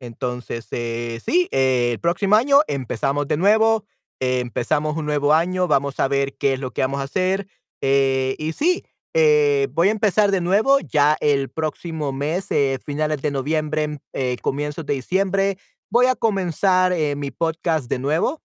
Entonces, 0.00 0.68
eh, 0.72 1.20
sí, 1.24 1.48
el 1.52 2.00
próximo 2.00 2.36
año 2.36 2.60
empezamos 2.68 3.28
de 3.28 3.36
nuevo, 3.38 3.84
empezamos 4.20 4.96
un 4.96 5.06
nuevo 5.06 5.34
año, 5.34 5.68
vamos 5.68 6.00
a 6.00 6.08
ver 6.08 6.36
qué 6.38 6.54
es 6.54 6.60
lo 6.60 6.72
que 6.72 6.82
vamos 6.82 7.00
a 7.00 7.04
hacer, 7.04 7.48
eh, 7.82 8.36
y 8.38 8.52
sí, 8.52 8.84
eh, 9.12 9.68
voy 9.72 9.88
a 9.88 9.90
empezar 9.90 10.30
de 10.30 10.40
nuevo 10.40 10.78
ya 10.80 11.16
el 11.20 11.48
próximo 11.48 12.12
mes, 12.12 12.50
eh, 12.50 12.78
finales 12.84 13.20
de 13.22 13.32
noviembre, 13.32 13.82
em, 13.84 13.98
eh, 14.12 14.36
comienzos 14.40 14.86
de 14.86 14.94
diciembre, 14.94 15.58
voy 15.90 16.06
a 16.06 16.14
comenzar, 16.14 16.94
mi 17.16 17.30
podcast 17.32 17.90
de 17.90 17.98
nuevo. 17.98 18.40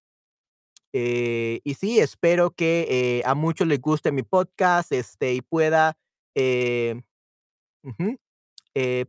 Y 0.93 1.75
sí, 1.79 1.99
espero 1.99 2.51
que, 2.51 3.21
a 3.25 3.35
muchos 3.35 3.67
les 3.67 3.79
guste 3.81 4.11
mi 4.11 4.23
podcast, 4.23 4.91
este, 4.91 5.33
y 5.33 5.41
pueda, 5.41 5.97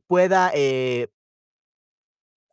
pueda, 0.06 0.52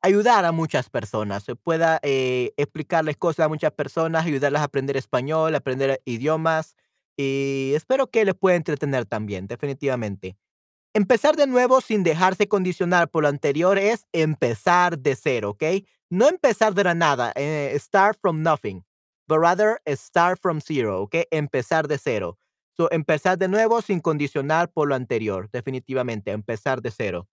ayudar 0.02 0.46
a 0.46 0.52
muchas 0.52 0.90
personas, 0.90 1.46
pueda, 1.64 2.00
explicarles 2.04 3.18
cosas 3.18 3.48
a 3.48 3.50
muchas 3.50 3.72
personas, 3.74 4.26
ayudarlas 4.26 4.62
a 4.62 4.66
aprender 4.66 4.96
español, 4.98 5.56
aprender 5.56 6.02
idiomas, 6.06 6.76
y 7.18 7.74
espero 7.76 8.10
que 8.10 8.26
les 8.26 8.36
pueda 8.36 8.56
entretener 8.58 9.06
también, 9.06 9.48
definitivamente. 9.48 10.38
Empezar 10.94 11.36
de 11.36 11.48
nuevo 11.48 11.82
sin 11.82 12.04
dejarse 12.04 12.48
condicionar 12.48 13.10
por 13.10 13.24
lo 13.24 13.30
anterior 13.30 13.78
es 13.80 14.06
empezar 14.14 15.00
de 15.00 15.16
cero, 15.16 15.52
¿okey? 15.52 15.88
No 16.10 16.28
empezar 16.30 16.74
de 16.76 16.84
la 16.84 16.94
nada, 16.96 17.34
eh, 17.36 17.76
start 17.80 18.18
from 18.22 18.44
nothing, 18.44 18.84
but 19.28 19.40
rather 19.40 19.80
start 19.88 20.40
from 20.42 20.62
zero, 20.62 21.02
¿okey? 21.04 21.26
Empezar 21.32 21.88
de 21.88 21.98
cero. 21.98 22.38
So, 22.78 22.90
empezar 22.92 23.38
de 23.38 23.48
nuevo 23.48 23.82
sin 23.82 24.00
condicionar 24.02 24.72
por 24.72 24.88
lo 24.90 24.96
anterior, 24.96 25.50
definitivamente, 25.52 26.32
empezar 26.32 26.82
de 26.82 26.92
cero. 26.92 27.28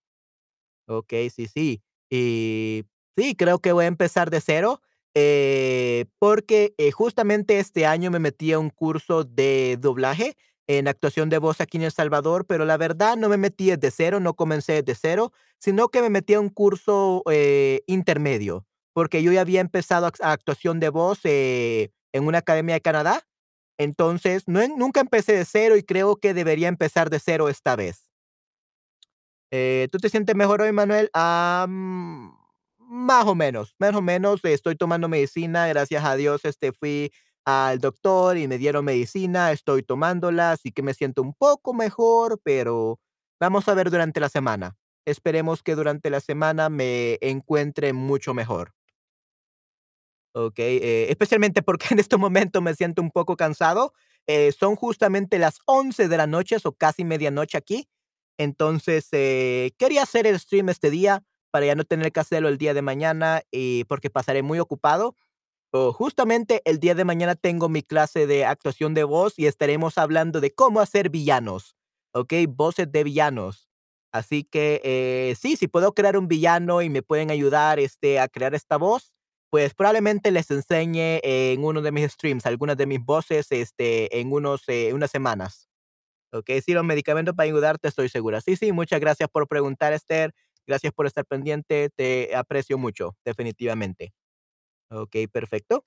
Okey, 0.87 1.29
sí, 1.29 1.47
sí. 1.47 1.81
Y 2.09 2.85
sí, 3.17 3.35
creo 3.35 3.59
que 3.59 3.71
voy 3.71 3.85
a 3.85 3.87
empezar 3.87 4.29
de 4.29 4.41
cero, 4.41 4.81
eh, 5.15 6.05
porque, 6.19 6.73
eh, 6.77 6.91
justamente 6.91 7.59
este 7.59 7.85
año 7.85 8.11
me 8.11 8.19
metí 8.19 8.51
a 8.53 8.59
un 8.59 8.69
curso 8.69 9.23
de 9.23 9.77
doblaje 9.79 10.35
en 10.67 10.87
actuación 10.87 11.29
de 11.29 11.37
voz 11.39 11.59
aquí 11.61 11.77
en 11.77 11.83
El 11.83 11.91
Salvador, 11.91 12.45
pero 12.47 12.65
la 12.65 12.77
verdad 12.77 13.17
no 13.17 13.27
me 13.29 13.37
metí 13.37 13.67
desde 13.71 13.91
cero, 13.91 14.19
no 14.19 14.35
comencé 14.35 14.81
desde 14.83 14.95
cero, 14.99 15.31
sino 15.59 15.89
que 15.89 16.01
me 16.01 16.09
metí 16.09 16.33
a 16.35 16.39
un 16.39 16.49
curso, 16.49 17.23
eh, 17.31 17.81
intermedio. 17.87 18.65
porque 18.93 19.23
yo 19.23 19.31
ya 19.31 19.41
había 19.41 19.61
empezado 19.61 20.05
act 20.07 20.19
actuación 20.21 20.79
de 20.81 20.89
voz, 20.89 21.19
eh, 21.23 21.91
en 22.13 22.27
una 22.27 22.39
academia 22.39 22.75
de 22.75 22.81
Canadá. 22.81 23.21
Entonces, 23.77 24.43
no 24.47 24.67
nunca 24.67 24.99
empecé 25.01 25.33
de 25.33 25.45
cero 25.45 25.77
y 25.77 25.83
creo 25.83 26.17
que 26.17 26.33
debería 26.33 26.67
empezar 26.67 27.09
de 27.09 27.19
cero 27.19 27.49
esta 27.49 27.75
vez. 27.77 28.07
Eh, 29.51 29.87
¿tú 29.91 29.97
te 29.97 30.09
sientes 30.09 30.35
mejor 30.35 30.61
hoy, 30.61 30.71
Manuel? 30.71 31.09
Mm, 31.13 32.29
más 32.91 33.25
o 33.25 33.35
menos, 33.35 33.75
más 33.79 33.95
o 33.95 34.01
menos, 34.01 34.41
estoy 34.43 34.75
tomando 34.75 35.07
medicina, 35.09 35.67
gracias 35.67 36.03
a 36.03 36.15
Dios, 36.17 36.43
este, 36.45 36.73
fui 36.73 37.11
al 37.45 37.79
doctor 37.79 38.37
y 38.37 38.47
me 38.49 38.57
dieron 38.57 38.85
medicina, 38.85 39.51
estoy 39.53 39.83
tomándola, 39.83 40.51
así 40.51 40.71
que 40.73 40.83
me 40.83 40.93
siento 40.93 41.21
un 41.21 41.33
poco 41.33 41.73
mejor, 41.73 42.39
pero 42.43 42.99
vamos 43.39 43.67
a 43.69 43.73
ver 43.75 43.89
durante 43.91 44.19
la 44.19 44.29
semana. 44.29 44.75
Esperemos 45.05 45.63
que 45.63 45.75
durante 45.75 46.09
la 46.09 46.19
semana 46.19 46.69
me 46.69 47.17
encuentre 47.21 47.93
mucho 47.93 48.33
mejor. 48.33 48.73
Okey, 50.35 50.77
eh, 50.81 51.07
especialmente 51.09 51.61
porque 51.61 51.87
en 51.91 51.99
este 51.99 52.15
momento 52.17 52.61
me 52.61 52.73
siento 52.73 53.01
un 53.01 53.11
poco 53.11 53.35
cansado, 53.35 53.93
eh, 54.27 54.51
son 54.57 54.75
justamente 54.75 55.39
las 55.39 55.59
11 55.65 56.07
de 56.07 56.17
la 56.17 56.27
noche, 56.27 56.57
o 56.63 56.71
casi 56.73 57.03
medianoche 57.03 57.57
aquí. 57.57 57.87
Entonces, 58.37 59.07
eh, 59.11 59.71
quería 59.77 60.03
hacer 60.03 60.25
el 60.27 60.39
stream 60.39 60.69
este 60.69 60.89
día 60.89 61.23
para 61.51 61.65
ya 61.67 61.75
no 61.75 61.83
tener 61.85 62.11
que 62.13 62.19
hacerlo 62.21 62.49
el 62.49 62.57
día 62.57 62.73
de 62.73 62.81
mañana, 62.81 63.43
y 63.51 63.83
porque 63.85 64.09
pasaré 64.09 64.43
muy 64.43 64.59
ocupado. 64.59 65.15
Justamente 65.93 66.61
el 66.65 66.79
día 66.79 66.95
de 66.95 67.05
mañana 67.05 67.35
tengo 67.35 67.69
mi 67.69 67.83
clase 67.83 68.27
de 68.27 68.45
actuación 68.45 68.93
de 68.93 69.03
voz 69.05 69.39
y 69.39 69.47
estaremos 69.47 69.97
hablando 69.97 70.41
de 70.41 70.51
cómo 70.53 70.81
hacer 70.81 71.09
villanos, 71.11 71.75
¿okey? 72.13 72.47
Voces 72.47 72.91
de 72.91 73.03
villanos. 73.05 73.69
Así 74.13 74.43
que, 74.45 74.81
eh, 74.83 75.35
sí, 75.39 75.55
si 75.57 75.67
puedo 75.69 75.93
crear 75.95 76.17
un 76.17 76.27
villano 76.27 76.81
y 76.81 76.89
me 76.89 77.03
pueden 77.03 77.31
ayudar, 77.31 77.79
este, 77.79 78.19
a 78.19 78.27
crear 78.29 78.55
esta 78.55 78.77
voz, 78.77 79.13
pues, 79.51 79.73
probablemente 79.73 80.31
les 80.31 80.51
enseñe 80.51 81.19
en 81.23 81.63
uno 81.65 81.81
de 81.81 81.91
mis 81.93 82.11
streams 82.13 82.45
algunas 82.45 82.77
de 82.77 82.87
mis 82.87 82.99
voces, 83.05 83.47
este, 83.51 84.19
en 84.19 84.31
unos, 84.33 84.63
eh, 84.67 84.93
unas 84.93 85.11
semanas. 85.11 85.69
Okey, 86.33 86.61
sí, 86.61 86.73
los 86.73 86.85
medicamentos 86.85 87.35
para 87.35 87.47
ayudarte, 87.47 87.87
estoy 87.89 88.09
segura. 88.09 88.41
Sí, 88.41 88.55
sí, 88.57 88.71
muchas 88.73 88.99
gracias 89.01 89.29
por 89.29 89.47
preguntar, 89.47 89.93
Esther. 89.93 90.33
Gracias 90.67 90.93
por 90.93 91.05
estar 91.07 91.25
pendiente, 91.25 91.89
te 91.95 92.35
aprecio 92.35 92.77
mucho, 92.77 93.15
definitivamente. 93.25 94.13
Okey, 94.91 95.27
perfecto. 95.27 95.85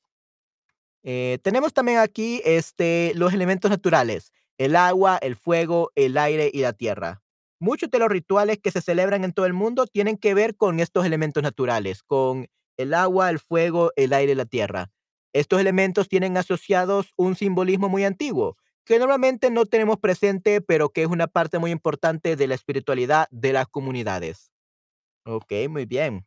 Eh, 1.02 1.38
tenemos 1.42 1.72
también 1.74 1.98
aquí, 1.98 2.40
este, 2.44 3.12
los 3.14 3.32
elementos 3.34 3.70
naturales, 3.70 4.32
el 4.58 4.74
agua, 4.76 5.18
el 5.18 5.36
fuego, 5.36 5.90
el 5.94 6.16
aire 6.16 6.50
y 6.52 6.60
la 6.60 6.72
tierra. 6.72 7.22
Muchos 7.60 7.90
de 7.90 7.98
los 7.98 8.08
rituales 8.08 8.58
que 8.58 8.70
se 8.70 8.80
celebran 8.80 9.24
en 9.24 9.32
todo 9.32 9.46
el 9.46 9.52
mundo 9.52 9.86
tienen 9.86 10.16
que 10.16 10.34
ver 10.34 10.56
con 10.56 10.80
estos 10.80 11.04
elementos 11.06 11.42
naturales, 11.42 12.02
con 12.02 12.46
el 12.78 12.94
agua, 12.94 13.30
el 13.30 13.38
fuego, 13.38 13.92
el 13.96 14.12
aire 14.12 14.32
y 14.32 14.34
la 14.34 14.46
tierra. 14.46 14.90
Estos 15.32 15.60
elementos 15.60 16.08
tienen 16.08 16.36
asociados 16.36 17.12
un 17.16 17.36
simbolismo 17.36 17.88
muy 17.88 18.04
antiguo, 18.04 18.56
que 18.84 18.98
normalmente 18.98 19.50
no 19.50 19.66
tenemos 19.66 19.98
presente, 19.98 20.60
pero 20.60 20.90
que 20.90 21.02
es 21.02 21.08
una 21.08 21.26
parte 21.26 21.58
muy 21.58 21.70
importante 21.70 22.36
de 22.36 22.46
la 22.46 22.54
espiritualidad 22.54 23.26
de 23.30 23.52
las 23.52 23.66
comunidades. 23.68 24.50
Okey, 25.26 25.68
muy 25.68 25.84
bien. 25.86 26.24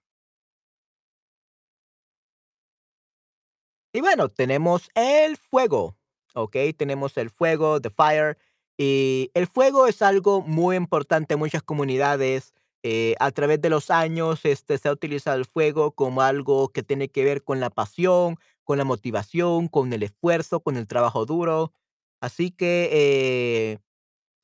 Y 3.93 4.01
bueno, 4.01 4.29
tenemos 4.29 4.89
el 4.95 5.37
fuego, 5.37 5.97
¿okey? 6.35 6.73
Tenemos 6.73 7.17
el 7.17 7.29
fuego, 7.29 7.81
the 7.81 7.89
fire, 7.89 8.37
y 8.77 9.31
el 9.33 9.47
fuego 9.47 9.87
es 9.87 10.01
algo 10.01 10.41
muy 10.41 10.75
importante 10.75 11.33
en 11.33 11.39
muchas 11.39 11.63
comunidades. 11.63 12.53
Eh, 12.83 13.15
a 13.19 13.31
través 13.31 13.59
de 13.61 13.69
los 13.69 13.89
años, 13.89 14.45
este, 14.45 14.77
se 14.77 14.87
ha 14.87 14.91
utilizado 14.91 15.37
el 15.37 15.45
fuego 15.45 15.91
como 15.93 16.21
algo 16.21 16.69
que 16.69 16.83
tiene 16.83 17.09
que 17.09 17.23
ver 17.23 17.43
con 17.43 17.59
la 17.59 17.69
pasión, 17.71 18.37
con 18.63 18.77
la 18.77 18.83
motivación, 18.83 19.67
con 19.67 19.91
el 19.93 20.03
esfuerzo, 20.03 20.59
con 20.61 20.77
el 20.77 20.87
trabajo 20.87 21.25
duro. 21.25 21.73
Así 22.21 22.51
que, 22.51 22.89
eh, 22.91 23.79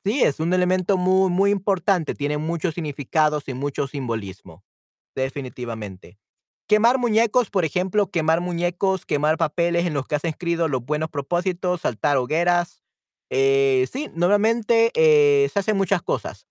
sí, 0.04 0.22
es 0.24 0.40
un 0.40 0.54
elemento 0.54 0.98
muy, 0.98 1.30
muy 1.30 1.52
importante, 1.52 2.16
tiene 2.16 2.38
muchos 2.38 2.76
significados 2.76 3.48
y 3.48 3.54
mucho 3.54 3.88
simbolismo, 3.88 4.64
definitivamente. 5.16 6.18
Quemar 6.68 7.00
muñecos, 7.00 7.50
por 7.52 7.66
ejemplo, 7.66 8.12
quemar 8.12 8.42
muñecos, 8.42 9.06
quemar 9.06 9.38
papeles 9.38 9.86
en 9.86 9.94
los 9.94 10.08
que 10.08 10.16
has 10.16 10.26
escrito 10.26 10.68
los 10.70 10.86
buenos 10.86 11.10
propósitos, 11.10 11.82
saltar 11.82 12.18
hogueras. 12.18 12.82
Eh, 13.32 13.88
sí, 13.92 14.10
normalmente, 14.16 14.92
eh, 14.96 15.50
se 15.54 15.60
hacen 15.60 15.78
muchas 15.78 16.02
cosas. 16.04 16.48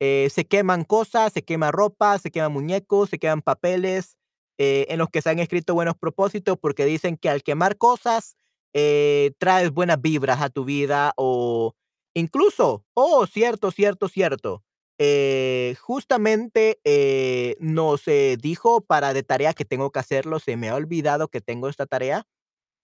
Eh, 0.00 0.28
se 0.32 0.46
queman 0.46 0.84
cosas, 0.84 1.32
se 1.32 1.42
quema 1.44 1.72
ropa, 1.72 2.18
se 2.18 2.30
queman 2.30 2.52
muñecos, 2.52 3.10
se 3.10 3.18
queman 3.18 3.42
papeles, 3.42 4.16
eh, 4.58 4.86
en 4.90 4.98
los 4.98 5.08
que 5.10 5.22
se 5.22 5.30
han 5.30 5.38
escrito 5.40 5.74
buenos 5.74 5.96
propósitos, 5.96 6.56
porque 6.60 6.84
dicen 6.84 7.16
que 7.16 7.28
al 7.30 7.42
quemar 7.42 7.76
cosas, 7.78 8.36
eh, 8.74 9.32
traes 9.38 9.70
buenas 9.72 10.00
vibras 10.00 10.40
a 10.42 10.50
tu 10.50 10.64
vida, 10.64 11.12
o 11.16 11.74
incluso 12.14 12.84
oh, 12.94 13.26
cierto, 13.26 13.70
cierto, 13.70 14.08
cierto, 14.08 14.62
eh, 14.98 15.76
justamente, 15.80 16.80
eh, 16.84 17.56
nos, 17.60 18.08
eh, 18.08 18.36
dijo 18.40 18.80
para 18.82 19.14
de 19.14 19.22
tarea 19.22 19.54
que 19.54 19.64
tengo 19.64 19.90
que 19.92 20.00
hacerlo, 20.00 20.40
se 20.40 20.56
me 20.56 20.68
ha 20.70 20.74
olvidado 20.76 21.28
que 21.28 21.40
tengo 21.40 21.68
esta 21.68 21.86
tarea, 21.86 22.26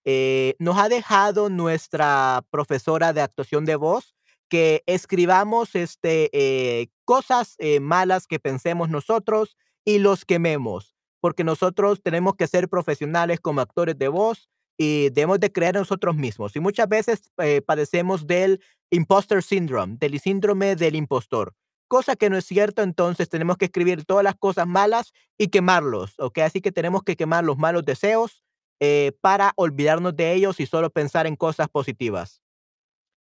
eh, 0.04 0.54
nos 0.58 0.78
ha 0.78 0.88
dejado 0.88 1.48
nuestra 1.50 2.44
profesora 2.50 3.12
de 3.12 3.22
actuación 3.22 3.64
de 3.64 3.76
voz 3.76 4.14
que 4.50 4.82
escribamos, 4.86 5.74
este, 5.74 6.30
eh, 6.32 6.88
cosas, 7.04 7.56
eh, 7.58 7.80
malas 7.80 8.26
que 8.26 8.38
pensemos 8.40 8.90
nosotros 8.90 9.56
y 9.84 9.98
los 9.98 10.24
quememos, 10.26 10.94
porque 11.20 11.44
nosotros 11.44 12.02
tenemos 12.02 12.36
que 12.36 12.46
ser 12.46 12.68
profesionales 12.68 13.40
como 13.40 13.60
actores 13.62 13.98
de 13.98 14.08
voz 14.08 14.48
y 14.78 15.10
debemos 15.10 15.40
de 15.40 15.52
creer 15.52 15.76
en 15.76 15.80
nosotros 15.82 16.16
mismos. 16.16 16.56
Y 16.56 16.60
muchas 16.60 16.88
veces, 16.88 17.32
eh, 17.38 17.62
padecemos 17.62 18.26
del 18.26 18.60
imposter 18.90 19.42
syndrome, 19.42 19.96
del 19.98 20.18
síndrome 20.20 20.76
del 20.76 20.96
impostor, 20.96 21.54
cosa 21.88 22.16
que 22.16 22.30
no 22.30 22.36
es 22.36 22.44
cierto, 22.46 22.82
entonces 22.82 23.28
tenemos 23.28 23.56
que 23.56 23.66
escribir 23.66 24.04
todas 24.04 24.24
las 24.24 24.36
cosas 24.36 24.66
malas 24.66 25.12
y 25.38 25.48
quemarlos, 25.48 26.14
¿okey? 26.18 26.44
Así 26.44 26.60
que 26.60 26.72
tenemos 26.72 27.02
que 27.04 27.16
quemar 27.16 27.44
los 27.44 27.58
malos 27.58 27.84
deseos, 27.84 28.42
eh, 28.80 29.12
para 29.20 29.52
olvidarnos 29.56 30.16
de 30.16 30.32
ellos 30.34 30.60
y 30.60 30.66
solo 30.66 30.90
pensar 30.90 31.26
en 31.26 31.36
cosas 31.36 31.68
positivas. 31.68 32.40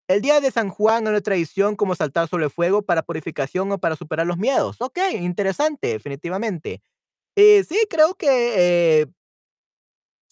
El 0.09 0.21
día 0.23 0.41
de 0.41 0.51
San 0.53 0.69
Juan 0.71 1.05
es 1.05 1.11
una 1.11 1.21
tradición 1.21 1.75
como 1.75 1.95
saltar 1.97 2.29
sobre 2.29 2.45
el 2.45 2.51
fuego 2.51 2.83
para 2.83 3.03
purificación 3.03 3.73
o 3.73 3.79
para 3.79 3.97
superar 3.97 4.27
los 4.27 4.39
miedos. 4.39 4.81
Okey, 4.81 5.17
interesante, 5.25 5.89
definitivamente. 5.89 6.81
Eh, 7.37 7.65
sí, 7.65 7.79
creo 7.91 8.15
que, 8.17 9.01
eh 9.03 9.07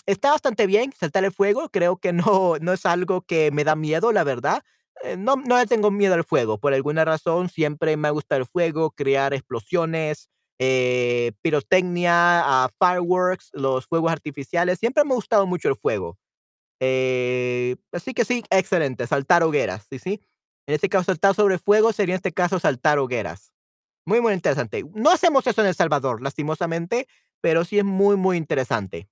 está 0.06 0.30
bastante 0.32 0.66
bien 0.66 0.92
saltar 0.98 1.24
el 1.24 1.32
fuego, 1.32 1.68
creo 1.70 1.96
que 1.98 2.12
no 2.12 2.56
no 2.60 2.72
es 2.72 2.86
algo 2.86 3.22
que 3.22 3.50
me 3.52 3.64
da 3.64 3.76
miedo, 3.76 4.12
la 4.12 4.24
verdad. 4.24 4.62
Eh, 5.02 5.16
no 5.16 5.36
no 5.36 5.58
le 5.58 5.66
tengo 5.66 5.90
miedo 5.90 6.14
al 6.14 6.24
fuego, 6.24 6.58
por 6.58 6.74
alguna 6.74 7.04
razón 7.04 7.48
siempre 7.48 7.96
me 7.96 8.08
ha 8.08 8.10
gustado 8.12 8.40
el 8.42 8.46
fuego, 8.46 8.90
crear 8.92 9.34
explosiones, 9.34 10.28
eh, 10.58 11.32
pirotecnia, 11.42 12.42
ah, 12.64 12.70
fireworks, 12.78 13.50
los 13.54 13.86
fuegos 13.86 14.12
artificiales, 14.12 14.78
siempre 14.78 15.04
me 15.04 15.12
ha 15.12 15.14
gustado 15.16 15.46
mucho 15.46 15.68
el 15.68 15.76
fuego. 15.76 16.18
Eh, 16.80 17.76
así 17.92 18.14
que 18.14 18.24
sí, 18.24 18.44
excelente, 18.50 19.06
saltar 19.06 19.42
hogueras, 19.42 19.86
sí, 19.90 19.98
sí. 19.98 20.20
En 20.66 20.74
este 20.74 20.88
caso, 20.88 21.04
saltar 21.06 21.34
sobre 21.34 21.58
fuego 21.58 21.92
sería, 21.92 22.14
en 22.14 22.18
este 22.18 22.32
caso, 22.32 22.58
saltar 22.58 22.98
hogueras. 22.98 23.52
Muy, 24.06 24.20
muy 24.20 24.34
interesante. 24.34 24.84
No 24.94 25.10
hacemos 25.12 25.46
eso 25.46 25.62
en 25.62 25.68
El 25.68 25.74
Salvador, 25.74 26.22
lastimosamente, 26.22 27.08
pero 27.42 27.64
sí 27.64 27.78
es 27.78 27.84
muy, 27.84 28.16
muy 28.16 28.36
interesante. 28.38 29.08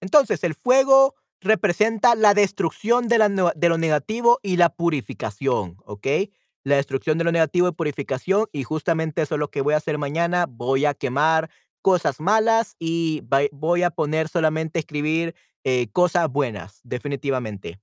Entonces, 0.00 0.42
el 0.44 0.54
fuego 0.54 1.14
representa 1.40 2.14
la 2.14 2.34
destrucción 2.34 3.08
de 3.08 3.18
lo 3.68 3.78
negativo 3.78 4.38
y 4.42 4.56
la 4.56 4.68
purificación, 4.70 5.76
¿okey? 5.84 6.32
La 6.64 6.76
destrucción 6.76 7.16
de 7.18 7.24
lo 7.24 7.32
negativo 7.32 7.68
y 7.68 7.72
purificación, 7.72 8.46
y 8.52 8.62
justamente 8.64 9.22
eso 9.22 9.34
es 9.36 9.38
lo 9.38 9.50
que 9.50 9.62
voy 9.62 9.74
a 9.74 9.78
hacer 9.78 9.98
mañana, 9.98 10.46
voy 10.48 10.84
a 10.84 10.94
quemar 10.94 11.50
cosas 11.82 12.20
malas 12.20 12.76
y 12.78 13.22
voy 13.52 13.82
a 13.82 13.90
poner 13.90 14.28
solamente 14.28 14.78
escribir, 14.78 15.34
eh, 15.64 15.88
cosas 15.92 16.28
buenas, 16.30 16.80
definitivamente. 16.84 17.80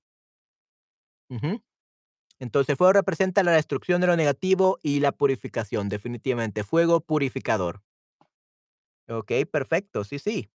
Ujú. 1.30 1.62
Entonces, 2.40 2.76
fuego 2.78 2.92
representa 2.94 3.42
la 3.44 3.52
destrucción 3.52 4.00
de 4.00 4.08
lo 4.08 4.16
negativo 4.16 4.78
y 4.82 5.00
la 5.00 5.12
purificación, 5.12 5.88
definitivamente, 5.88 6.64
fuego 6.64 7.00
purificador. 7.00 7.82
Okey, 9.08 9.44
perfecto, 9.46 10.04
sí, 10.04 10.18
sí. 10.18 10.50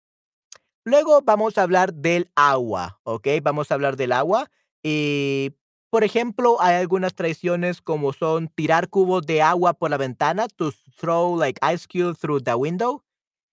Luego 0.86 1.22
vamos 1.22 1.58
a 1.58 1.64
hablar 1.64 1.94
del 1.94 2.32
agua, 2.36 3.00
¿okey? 3.04 3.40
Vamos 3.40 3.70
a 3.72 3.76
hablar 3.76 3.96
del 3.98 4.12
agua, 4.12 4.50
y, 4.84 5.52
por 5.92 6.04
ejemplo, 6.04 6.58
hay 6.60 6.76
algunas 6.76 7.14
tradiciones 7.14 7.82
como 7.82 8.14
son 8.14 8.48
tirar 8.48 8.90
cubos 8.90 9.26
de 9.28 9.44
agua 9.44 9.74
por 9.74 9.92
la 9.92 9.98
ventana, 9.98 10.48
to 10.48 10.72
throw 10.98 11.38
like 11.38 11.60
ice 11.74 11.86
cubes 11.88 12.18
through 12.20 12.42
the 12.44 12.56
window, 12.56 13.04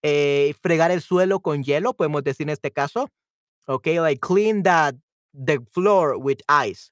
eh, 0.02 0.54
fregar 0.62 0.90
el 0.90 1.02
suelo 1.02 1.40
con 1.40 1.62
hielo, 1.62 1.92
podemos 1.94 2.24
decir 2.24 2.44
en 2.46 2.50
este 2.54 2.72
caso, 2.72 3.10
¿okey? 3.66 3.98
Like 4.00 4.20
clean 4.20 4.62
the 4.62 4.98
the 5.34 5.60
floor 5.72 6.16
with 6.18 6.38
ice, 6.48 6.90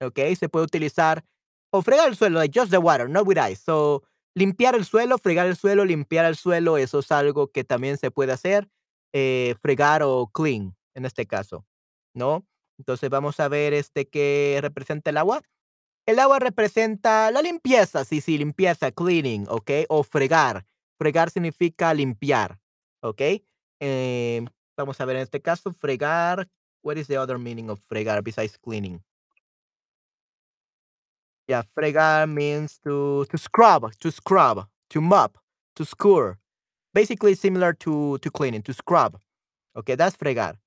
¿okey? 0.00 0.36
Se 0.36 0.48
puede 0.48 0.64
utilizar 0.66 1.24
o 1.72 1.82
fregar 1.82 2.08
el 2.08 2.16
suelo, 2.16 2.38
like 2.38 2.52
just 2.58 2.70
the 2.70 2.78
water, 2.78 3.08
not 3.08 3.26
with 3.26 3.38
ice. 3.38 3.62
So, 3.64 4.02
Limpiar 4.36 4.74
el 4.74 4.84
suelo, 4.84 5.16
fregar 5.18 5.46
el 5.46 5.56
suelo, 5.56 5.84
limpiar 5.84 6.24
el 6.24 6.34
suelo, 6.36 6.76
eso 6.76 6.98
es 6.98 7.12
algo 7.12 7.52
que 7.52 7.62
también 7.62 7.98
se 7.98 8.10
puede 8.10 8.32
hacer, 8.32 8.68
eh, 9.14 9.56
fregar 9.62 10.02
o 10.04 10.28
clean, 10.32 10.76
en 10.96 11.06
este 11.06 11.26
caso, 11.26 11.66
¿no? 12.14 12.46
Entonces, 12.78 13.10
vamos 13.10 13.40
a 13.40 13.48
ver, 13.48 13.74
este, 13.74 14.08
¿qué 14.10 14.58
representa 14.62 15.10
el 15.10 15.18
agua? 15.18 15.42
El 16.06 16.18
agua 16.20 16.38
representa 16.40 17.30
la 17.30 17.42
limpieza, 17.42 18.04
sí, 18.04 18.20
sí, 18.20 18.38
limpieza, 18.38 18.92
cleaning, 18.92 19.46
¿okey? 19.48 19.86
O 19.88 20.02
fregar. 20.04 20.66
Fregar 20.98 21.30
significa 21.30 21.94
limpiar, 21.94 22.58
¿okey? 23.02 23.46
Em, 23.80 24.46
vamos 24.76 25.00
a 25.00 25.06
ver, 25.06 25.16
en 25.16 25.22
este 25.22 25.42
caso, 25.42 25.72
fregar, 25.72 26.48
what 26.84 26.96
is 26.96 27.08
the 27.08 27.18
other 27.18 27.38
meaning 27.38 27.70
of 27.70 27.80
fregar 27.88 28.22
besides 28.22 28.58
cleaning? 28.58 29.02
Yeah, 31.48 31.62
fregar 31.62 32.26
means 32.26 32.78
to 32.84 33.26
to 33.30 33.36
scrub, 33.38 33.92
to 34.00 34.10
scrub, 34.10 34.66
to 34.90 35.00
mop, 35.00 35.36
to 35.76 35.84
scour. 35.84 36.38
Basically 36.94 37.34
similar 37.36 37.74
to 37.78 38.18
to 38.20 38.30
cleaning, 38.30 38.62
to 38.62 38.72
scrub. 38.72 39.18
Okay, 39.76 39.96
that's 39.96 40.16
fregar. 40.16 40.58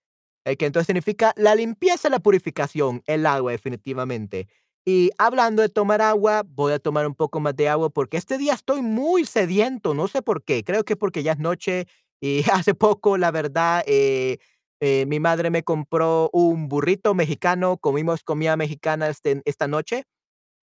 Que 0.46 0.66
entonces 0.66 0.88
significa 0.88 1.34
la 1.38 1.56
limpieza, 1.56 2.10
la 2.10 2.20
purificación, 2.20 3.04
el 3.08 3.26
agua, 3.26 3.52
definitivamente. 3.52 4.48
Y 4.86 5.12
hablando 5.18 5.62
de 5.62 5.70
tomar 5.70 6.02
agua, 6.02 6.44
voy 6.48 6.74
a 6.74 6.80
tomar 6.80 7.06
un 7.08 7.16
poco 7.16 7.40
más 7.42 7.56
de 7.56 7.70
agua 7.70 7.90
porque 7.90 8.18
este 8.18 8.38
día 8.38 8.54
estoy 8.54 8.82
muy 8.82 9.26
sediento, 9.26 9.94
no 9.94 10.08
sé 10.08 10.22
por 10.22 10.44
qué. 10.44 10.63
Creo 10.63 10.86
que 10.86 10.96
porque 10.96 11.24
ya 11.24 11.34
es 11.34 11.40
noche 11.40 11.88
y 12.22 12.44
hace 12.52 12.74
poco, 12.76 13.18
la 13.18 13.32
verdad, 13.32 13.84
eh, 13.88 14.38
eh, 14.82 15.06
mi 15.08 15.20
madre 15.20 15.50
me 15.50 15.63
compró 15.63 16.30
un 16.34 16.70
burrito 16.70 17.13
mexicano, 17.13 17.78
comimos 17.78 18.24
comida 18.24 18.56
mexicana 18.58 19.10
este, 19.10 19.42
esta 19.46 19.68
noche 19.68 20.06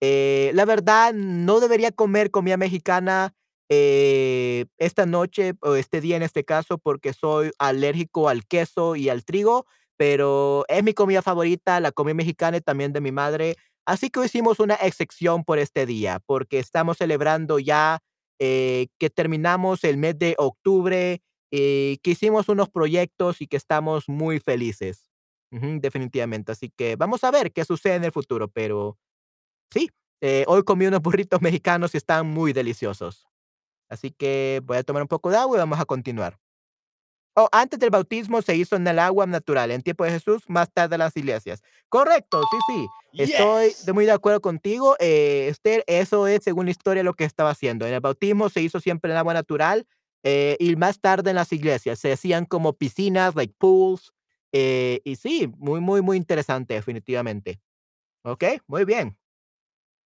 eh, 0.02 0.52
la 0.54 0.65
verdad, 0.65 1.13
no 1.13 1.60
debería 1.60 1.91
comer 1.91 2.30
comida 2.32 2.58
mexicana, 2.58 3.34
eh, 3.73 4.65
esta 4.77 5.05
noche, 5.05 5.53
o 5.62 5.75
este 5.75 6.01
día 6.01 6.15
en 6.17 6.23
este 6.23 6.43
caso, 6.43 6.77
porque 6.77 7.13
soy 7.13 7.51
alérgico 7.59 8.29
al 8.29 8.45
queso 8.45 8.95
y 8.95 9.09
al 9.09 9.25
trigo, 9.25 9.65
pero 9.97 10.65
es 10.67 10.83
mi 10.83 10.93
comida 10.93 11.21
favorita, 11.21 11.79
la 11.79 11.91
comida 11.91 12.15
mexicana 12.15 12.57
y 12.57 12.62
también 12.62 12.93
de 12.93 13.01
mi 13.01 13.12
madre. 13.12 13.55
Así 13.86 14.09
que 14.09 14.23
hicimos 14.25 14.59
una 14.59 14.75
excepción 14.75 15.43
por 15.43 15.59
este 15.59 15.86
día, 15.86 16.19
porque 16.25 16.59
estamos 16.59 16.97
celebrando 16.97 17.59
ya, 17.59 17.99
eh, 18.39 18.88
que 18.99 19.09
terminamos 19.09 19.83
el 19.83 19.97
mes 19.97 20.17
de 20.19 20.36
octubre, 20.38 21.21
y 21.51 21.97
que 21.97 22.12
hicimos 22.12 22.49
unos 22.49 22.69
proyectos 22.69 23.39
y 23.41 23.47
que 23.47 23.57
estamos 23.57 24.09
muy 24.09 24.39
felices. 24.39 25.05
Definitivamente. 25.51 26.51
Así 26.51 26.71
que 26.75 26.95
vamos 26.95 27.23
a 27.23 27.29
ver 27.29 27.51
qué 27.53 27.63
sucede 27.63 27.95
en 27.95 28.05
el 28.05 28.12
futuro, 28.12 28.47
pero 28.47 28.97
Sí, 29.73 29.89
eh, 30.21 30.45
hoy 30.47 30.63
comí 30.63 30.86
unos 30.86 31.01
burritos 31.01 31.41
mexicanos 31.41 31.93
y 31.95 31.97
están 31.97 32.27
muy 32.27 32.53
deliciosos. 32.53 33.27
Así 33.93 34.12
que 34.12 34.62
voy 34.65 34.77
a 34.77 34.84
tomar 34.84 35.01
un 35.03 35.08
poco 35.08 35.29
de 35.29 35.38
agua 35.38 35.58
y 35.58 35.60
vamos 35.60 35.79
a 35.79 35.86
continuar. 35.86 36.38
Oh, 37.36 37.49
antes 37.51 37.79
del 37.79 37.89
bautismo 37.89 38.43
se 38.43 38.56
hizo 38.56 38.75
en 38.75 38.88
el 38.88 38.99
agua 38.99 39.25
natural, 39.25 39.71
en 39.71 39.82
tiempo 39.82 40.03
de 40.03 40.12
Jesús, 40.12 40.43
más 40.47 40.71
tarde 40.71 40.95
en 40.95 40.99
las 40.99 41.17
iglesias. 41.17 41.63
Correcto, 41.89 42.41
sí, 42.51 42.58
sí. 42.67 42.88
Estoy 43.17 43.75
de 43.79 43.79
Yes. 43.79 43.93
muy 43.93 44.06
de 44.06 44.12
acuerdo 44.12 44.39
contigo. 44.41 44.95
Eh, 44.99 45.47
Esther, 45.49 45.84
eso 45.88 46.27
es 46.27 46.43
según 46.43 46.65
la 46.65 46.71
historia 46.71 47.01
lo 47.01 47.15
que 47.15 47.23
estaba 47.23 47.49
haciendo. 47.49 47.88
En 47.88 47.93
el 47.93 48.01
bautismo 48.01 48.49
se 48.49 48.62
hizo 48.62 48.79
siempre 48.79 49.12
en 49.12 49.17
agua 49.17 49.34
natural 49.34 49.88
eh, 50.23 50.58
y 50.60 50.75
más 50.75 50.99
tarde 50.99 51.32
en 51.32 51.36
las 51.36 51.51
iglesias 51.53 51.99
se 51.99 52.12
hacían 52.12 52.45
como 52.45 52.73
piscinas, 52.73 53.36
like 53.36 53.56
pools. 53.58 54.13
eh, 54.51 55.01
y 55.03 55.15
sí, 55.15 55.51
muy, 55.58 55.82
muy, 55.82 56.01
muy 56.03 56.17
interesante, 56.17 56.75
definitivamente. 56.75 57.60
Ok, 58.23 58.43
muy 58.67 58.86
bien. 58.86 59.17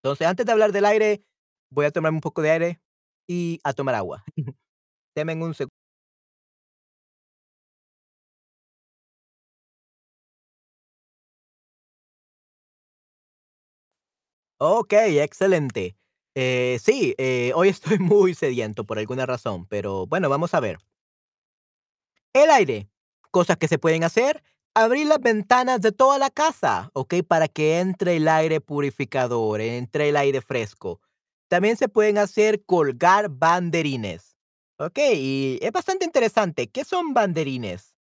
Entonces, 0.01 0.27
antes 0.27 0.45
de 0.45 0.51
hablar 0.53 0.71
del 0.71 0.85
aire, 0.85 1.23
voy 1.69 1.85
a 1.85 1.91
tomarme 1.91 2.17
un 2.17 2.21
poco 2.21 2.41
de 2.41 2.51
aire 2.51 2.81
y 3.27 3.59
a 3.63 3.73
tomar 3.73 3.95
agua. 3.95 4.23
Deme 5.15 5.35
un 5.35 5.53
segundo. 5.55 5.73
Okey, 14.59 15.19
excelente. 15.19 15.95
Eh, 16.35 16.79
sí, 16.83 17.13
eh, 17.17 17.51
hoy 17.55 17.69
estoy 17.69 17.99
muy 17.99 18.33
sediento 18.33 18.83
por 18.85 18.97
alguna 18.99 19.25
razón, 19.25 19.65
pero 19.67 20.07
bueno, 20.07 20.29
vamos 20.29 20.53
a 20.53 20.59
ver. 20.59 20.79
El 22.33 22.49
aire, 22.49 22.89
cosas 23.31 23.57
que 23.57 23.67
se 23.67 23.79
pueden 23.79 24.03
hacer, 24.03 24.43
abrir 24.73 25.07
las 25.07 25.19
ventanas 25.19 25.81
de 25.81 25.91
toda 25.91 26.17
la 26.17 26.29
casa, 26.29 26.89
¿ok? 26.93 27.15
Para 27.27 27.47
que 27.47 27.79
entre 27.79 28.17
el 28.17 28.27
aire 28.27 28.61
purificador, 28.61 29.61
entre 29.61 30.09
el 30.09 30.15
aire 30.17 30.41
fresco. 30.41 31.01
También 31.49 31.77
se 31.77 31.87
pueden 31.87 32.17
hacer 32.17 32.63
colgar 32.65 33.29
banderines, 33.29 34.35
¿ok? 34.77 34.99
Y 35.15 35.59
es 35.61 35.71
bastante 35.71 36.05
interesante. 36.05 36.67
¿Qué 36.67 36.83
son 36.83 37.13
banderines? 37.13 37.93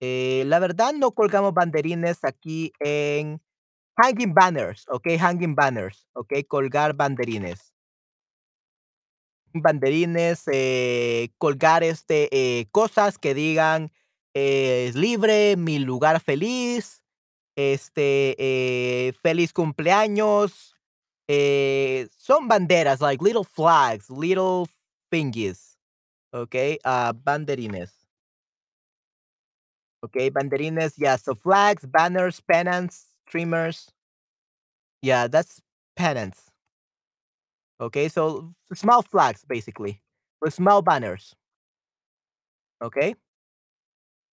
Eh, 0.00 0.44
la 0.46 0.58
verdad 0.60 0.92
no 0.94 1.12
colgamos 1.12 1.54
banderines 1.54 2.24
aquí 2.24 2.72
en 2.80 3.40
hanging 3.96 4.34
banners, 4.34 4.84
¿ok? 4.88 5.08
Hanging 5.18 5.54
banners, 5.54 6.08
¿ok? 6.14 6.34
Colgar 6.48 6.94
banderines. 6.94 7.72
Banderines, 9.54 10.42
eh, 10.52 11.30
colgar, 11.38 11.82
este, 11.82 12.28
eh, 12.32 12.66
cosas 12.72 13.18
que 13.18 13.32
digan, 13.34 13.90
eh, 14.34 14.92
libre, 14.94 15.56
mi 15.56 15.78
lugar 15.78 16.20
feliz, 16.20 17.02
este, 17.56 19.14
feliz 19.22 19.52
cumpleaños, 19.54 20.75
eh, 21.28 22.06
son 22.18 22.48
banderas, 22.48 23.00
like 23.00 23.22
little 23.22 23.44
flags, 23.44 24.10
little 24.10 24.68
thingies, 25.12 25.74
Okay, 26.34 26.78
uh, 26.84 27.12
banderines, 27.14 27.90
Okay, 30.04 30.30
banderines, 30.30 30.94
yeah, 30.96 31.16
so 31.16 31.34
flags, 31.34 31.84
banners, 31.84 32.40
pennants, 32.40 33.06
streamers, 33.26 33.90
yeah, 35.02 35.26
that's 35.28 35.60
pennants, 35.96 36.50
okay, 37.80 38.08
so 38.08 38.54
small 38.74 39.02
flags, 39.02 39.44
basically, 39.48 40.00
or 40.40 40.50
small 40.50 40.82
banners, 40.82 41.34
okay, 42.80 43.14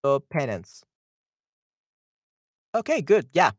so 0.03 0.19
pennants. 0.19 0.83
Okay, 2.75 3.01
good, 3.01 3.27
yeah. 3.33 3.51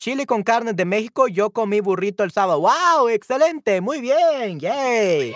Chile 0.00 0.26
con 0.26 0.42
carne 0.42 0.72
de 0.74 0.84
México, 0.84 1.26
yo 1.26 1.50
comí 1.50 1.80
burrito 1.80 2.22
el 2.22 2.30
sábado. 2.30 2.60
¡Wow! 2.60 3.08
Excelente, 3.08 3.80
muy 3.80 4.00
bien, 4.00 4.60
yay. 4.60 5.32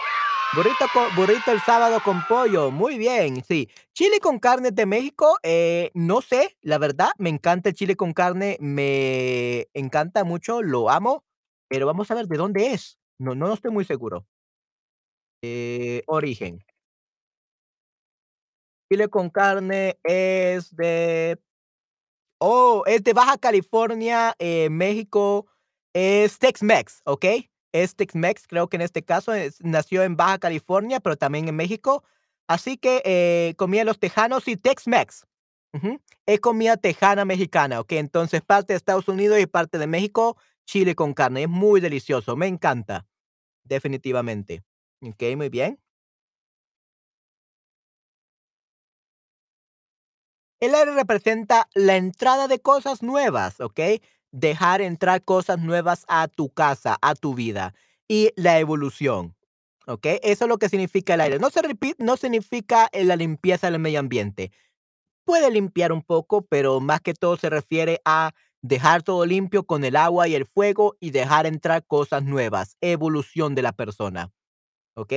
Burrito 0.55 0.87
co 0.93 1.01
burrito 1.17 1.53
el 1.53 1.61
sábado 1.61 2.01
con 2.05 2.25
pollo, 2.27 2.71
muy 2.71 2.99
bien, 2.99 3.43
sí. 3.45 3.69
Chile 3.95 4.19
con 4.21 4.39
carne 4.41 4.73
de 4.73 4.85
México, 4.85 5.39
eh, 5.45 5.91
no 5.95 6.21
sé, 6.23 6.57
la 6.63 6.79
verdad, 6.79 7.11
me 7.19 7.31
encanta 7.31 7.69
el 7.71 7.75
chile 7.77 7.97
con 7.97 8.13
carne, 8.13 8.57
me 8.61 9.69
encanta 9.75 10.25
mucho, 10.25 10.61
lo 10.63 10.91
amo, 10.91 11.25
pero 11.69 11.87
vamos 11.87 12.11
a 12.11 12.15
ver 12.17 12.27
de 12.27 12.37
dónde 12.37 12.73
es. 12.73 12.99
No 13.19 13.35
no 13.35 13.53
estoy 13.55 13.71
muy 13.71 13.85
seguro. 13.85 14.27
Eh, 15.43 16.03
origen. 16.07 16.63
Chile 18.93 19.09
con 19.09 19.31
carne 19.31 19.99
es 20.03 20.75
de 20.75 21.39
Oh, 22.43 22.85
es 22.87 23.05
de 23.05 23.13
Baja 23.13 23.37
California, 23.37 24.35
eh, 24.39 24.71
México, 24.71 25.47
es 25.93 26.39
Tex-Mex, 26.39 27.03
¿ok? 27.05 27.27
Es 27.73 27.95
Tex-Mex, 27.97 28.47
creo 28.49 28.67
que 28.69 28.77
en 28.77 28.81
este 28.81 29.03
caso 29.03 29.33
nació 29.61 30.03
en 30.05 30.17
Baja 30.17 30.39
California, 30.39 31.01
pero 31.01 31.17
también 31.17 31.49
en 31.49 31.57
México. 31.57 32.03
Así 32.49 32.79
que, 32.79 33.03
eh, 33.05 33.55
comida 33.59 33.83
de 33.83 33.85
los 33.85 33.99
tejanos 34.01 34.49
y 34.49 34.57
Tex-Mex. 34.57 35.27
Ujú. 35.75 36.01
Es 36.27 36.41
comida 36.41 36.79
tejana 36.79 37.27
mexicana, 37.27 37.79
¿ok? 37.81 37.93
Entonces, 37.93 38.41
parte 38.41 38.73
de 38.73 38.79
Estados 38.79 39.07
Unidos 39.09 39.39
y 39.39 39.47
parte 39.47 39.77
de 39.79 39.87
México, 39.87 40.39
chile 40.67 40.95
con 40.95 41.13
carne. 41.13 41.43
Es 41.43 41.49
muy 41.51 41.81
delicioso, 41.83 42.37
me 42.37 42.47
encanta, 42.47 43.07
definitivamente. 43.65 44.63
Okey, 45.03 45.37
muy 45.37 45.49
bien. 45.51 45.79
El 50.61 50.75
aire 50.75 50.93
representa 50.95 51.69
la 51.75 51.97
entrada 51.97 52.49
de 52.49 52.61
cosas 52.61 53.03
nuevas, 53.03 53.61
¿ok? 53.61 53.81
Dejar 54.33 54.81
entrar 54.83 55.23
cosas 55.25 55.59
nuevas 55.59 56.05
a 56.09 56.29
tu 56.29 56.51
casa, 56.51 56.99
a 57.01 57.15
tu 57.15 57.35
vida. 57.35 57.75
Y 58.09 58.31
la 58.37 58.59
evolución, 58.59 59.35
¿ok? 59.87 60.07
Eso 60.23 60.45
es 60.45 60.49
lo 60.49 60.59
que 60.59 60.69
significa 60.69 61.15
el 61.15 61.21
aire. 61.23 61.39
No, 61.39 61.51
se 61.51 61.63
repi- 61.63 61.95
no 61.99 62.17
significa 62.17 62.89
eh, 62.93 63.05
la 63.05 63.17
limpieza 63.17 63.71
del 63.71 63.81
medio 63.81 64.01
ambiente. 64.01 64.53
Puede 65.25 65.51
limpiar 65.51 65.93
un 65.93 66.03
poco, 66.03 66.43
pero 66.43 66.81
más 66.81 67.01
que 67.01 67.15
todo 67.15 67.37
se 67.37 67.51
refiere 67.51 68.01
a 68.05 68.33
dejar 68.63 69.03
todo 69.03 69.27
limpio 69.27 69.65
con 69.65 69.85
el 69.85 69.97
agua 69.97 70.29
y 70.29 70.35
el 70.35 70.47
fuego 70.47 70.97
y 71.01 71.11
dejar 71.13 71.47
entrar 71.47 71.85
cosas 71.87 72.23
nuevas. 72.25 72.77
Evolución 72.81 73.55
de 73.55 73.63
la 73.63 73.73
persona. 73.73 74.33
¿ok? 74.97 75.13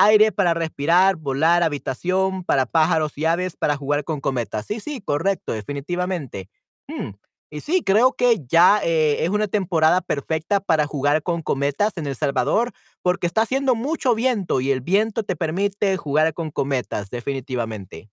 Aire 0.00 0.32
para 0.32 0.54
respirar, 0.54 1.16
volar, 1.16 1.62
habitación 1.62 2.42
para 2.44 2.66
pájaros 2.66 3.12
y 3.18 3.26
aves, 3.26 3.56
para 3.56 3.76
jugar 3.76 4.04
con 4.04 4.20
cometas. 4.20 4.66
Sí, 4.66 4.80
sí, 4.80 5.00
correcto, 5.02 5.52
definitivamente. 5.52 6.48
Mm, 6.88 7.10
Y 7.52 7.60
sí, 7.62 7.82
creo 7.84 8.12
que 8.14 8.44
ya, 8.48 8.80
eh, 8.84 9.24
es 9.24 9.30
una 9.30 9.48
temporada 9.48 10.00
perfecta 10.00 10.60
para 10.60 10.86
jugar 10.86 11.22
con 11.22 11.42
cometas 11.42 11.92
en 11.96 12.06
El 12.06 12.16
Salvador, 12.16 12.72
porque 13.02 13.26
está 13.26 13.42
haciendo 13.42 13.74
mucho 13.74 14.14
viento 14.14 14.60
y 14.60 14.70
el 14.70 14.80
viento 14.80 15.24
te 15.24 15.36
permite 15.36 15.96
jugar 15.96 16.32
con 16.34 16.50
cometas, 16.52 17.10
definitivamente. 17.10 18.08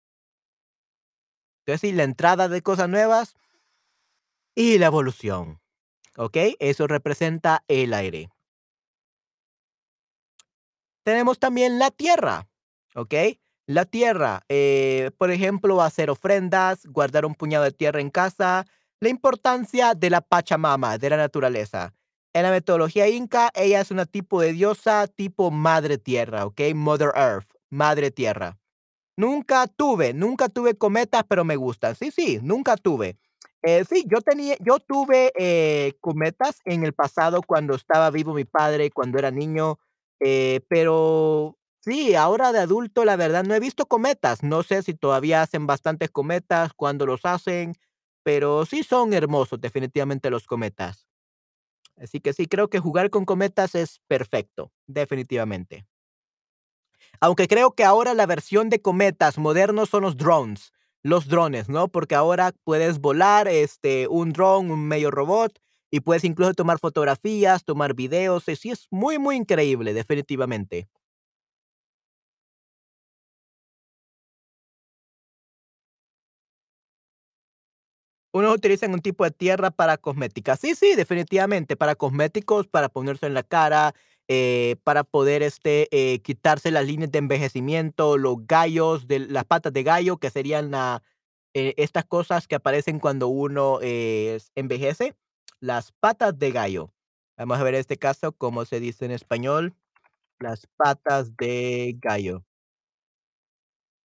Entonces 1.65 1.81
sí, 1.89 1.95
la 1.95 2.03
entrada 2.03 2.47
de 2.49 2.61
cosas 2.63 2.89
nuevas 2.89 3.35
y 4.55 4.77
la 4.77 4.87
evolución, 4.87 5.61
¿ok? 6.17 6.37
Eso 6.59 6.87
representa 6.87 7.63
el 7.67 7.93
aire. 7.93 8.29
Tenemos 11.07 11.39
también 11.39 11.79
la 11.79 11.89
tierra, 11.89 12.49
¿ok? 12.93 13.13
La 13.65 13.85
tierra, 13.85 14.41
eh, 14.49 15.11
por 15.17 15.31
ejemplo, 15.31 15.81
hacer 15.81 16.09
ofrendas, 16.09 16.85
guardar 16.85 17.25
un 17.25 17.33
puñado 17.33 17.63
de 17.63 17.71
tierra 17.71 18.01
en 18.01 18.09
casa, 18.09 18.65
la 18.99 19.07
importancia 19.07 19.93
de 19.93 20.09
la 20.09 20.19
Pachamama, 20.19 20.97
de 20.97 21.09
la 21.09 21.15
naturaleza. 21.15 21.93
En 22.33 22.43
la 22.43 22.51
metodología 22.51 23.07
inca, 23.07 23.51
ella 23.55 23.79
es 23.79 23.89
una 23.89 24.05
tipo 24.05 24.41
de 24.41 24.51
diosa 24.51 25.07
tipo 25.07 25.49
madre 25.49 25.97
tierra, 25.97 26.45
¿ok? 26.45 26.59
Mother 26.75 27.13
Earth, 27.15 27.53
madre 27.69 28.11
tierra. 28.11 28.57
Nunca 29.15 29.65
tuve, 29.67 30.13
nunca 30.13 30.49
tuve 30.49 30.75
cometas, 30.75 31.23
pero 31.25 31.45
me 31.45 31.55
gustan. 31.55 31.95
Sí, 31.95 32.11
sí, 32.11 32.39
nunca 32.43 32.75
tuve. 32.75 33.15
Eh, 33.61 33.85
sí, 33.89 34.05
yo 34.11 34.19
tenía, 34.19 34.57
yo 34.59 34.79
tuve 34.79 35.31
eh, 35.39 35.93
cometas 36.01 36.59
en 36.65 36.83
el 36.83 36.91
pasado 36.91 37.41
cuando 37.41 37.75
estaba 37.75 38.09
vivo 38.11 38.33
mi 38.33 38.43
padre, 38.43 38.91
cuando 38.91 39.17
era 39.17 39.31
niño, 39.31 39.79
eh, 40.19 40.61
pero 40.69 41.57
sí, 41.81 42.15
ahora 42.15 42.51
de 42.51 42.59
adulto, 42.59 43.05
la 43.05 43.15
verdad, 43.15 43.43
no 43.43 43.53
he 43.55 43.59
visto 43.59 43.85
cometas. 43.85 44.43
No 44.43 44.63
sé 44.63 44.83
si 44.83 44.93
todavía 44.93 45.41
hacen 45.41 45.67
bastantes 45.67 46.09
cometas, 46.11 46.73
cuando 46.75 47.05
los 47.05 47.21
hacen, 47.25 47.73
pero 48.23 48.65
sí 48.65 48.83
son 48.83 49.13
hermosos, 49.13 49.61
definitivamente 49.61 50.29
los 50.29 50.45
cometas. 50.47 51.07
Así 51.97 52.19
que 52.19 52.33
sí, 52.33 52.47
creo 52.47 52.69
que 52.69 52.79
jugar 52.79 53.09
con 53.09 53.25
cometas 53.25 53.75
es 53.75 54.01
perfecto, 54.07 54.71
definitivamente. 54.87 55.87
Aunque 57.19 57.47
creo 57.47 57.71
que 57.73 57.83
ahora 57.83 58.13
la 58.13 58.25
versión 58.25 58.69
de 58.69 58.81
cometas 58.81 59.37
modernos 59.37 59.89
son 59.89 60.03
los 60.03 60.17
drones, 60.17 60.71
los 61.03 61.27
drones, 61.27 61.69
¿no? 61.69 61.87
Porque 61.87 62.15
ahora 62.15 62.53
puedes 62.63 62.99
volar, 62.99 63.47
este, 63.47 64.07
un 64.07 64.33
dron, 64.33 64.71
un 64.71 64.87
medio 64.87 65.09
robot, 65.11 65.59
y 65.91 66.01
puedes 66.01 66.23
incluso 66.23 66.53
tomar 66.53 66.79
fotografías, 66.79 67.63
tomar 67.65 67.93
videos, 67.95 68.47
y 68.49 68.55
sí 68.55 68.71
es 68.71 68.87
muy, 68.91 69.19
muy 69.19 69.35
increíble, 69.37 69.93
definitivamente. 69.93 70.87
Unos 78.33 78.55
utilizan 78.55 78.93
un 78.93 79.01
tipo 79.01 79.23
de 79.23 79.31
tierra 79.31 79.71
para 79.71 79.97
cosmética. 79.97 80.55
Sí, 80.57 80.75
sí, 80.75 80.95
definitivamente, 80.95 81.75
para 81.77 81.95
cosméticos, 81.95 82.67
para 82.67 82.89
ponerse 82.89 83.25
en 83.25 83.33
la 83.33 83.43
cara, 83.43 83.93
eh, 84.27 84.75
para 84.83 85.03
poder, 85.03 85.41
este, 85.43 85.87
eh, 85.91 86.19
quitarse 86.19 86.69
las 86.71 86.85
líneas 86.85 87.11
de 87.11 87.19
envejecimiento, 87.19 88.17
los 88.17 88.45
gallos, 88.45 89.07
de 89.07 89.19
las 89.19 89.45
patas 89.45 89.73
de 89.73 89.83
gallo, 89.83 90.17
que 90.17 90.29
serían 90.29 90.71
la, 90.71 91.01
eh, 91.53 91.73
estas 91.77 92.05
cosas 92.05 92.47
que 92.47 92.55
aparecen 92.55 92.99
cuando 92.99 93.27
uno 93.29 93.79
eh, 93.81 94.39
envejece, 94.55 95.15
las 95.59 95.91
patas 95.91 96.37
de 96.39 96.51
gallo. 96.51 96.93
Vamos 97.37 97.59
a 97.59 97.63
ver 97.63 97.75
este 97.75 97.97
caso 97.97 98.31
cómo 98.33 98.65
se 98.65 98.79
dice 98.79 99.05
en 99.05 99.11
español, 99.11 99.75
las 100.39 100.67
patas 100.77 101.35
de 101.37 101.95
gallo. 102.01 102.43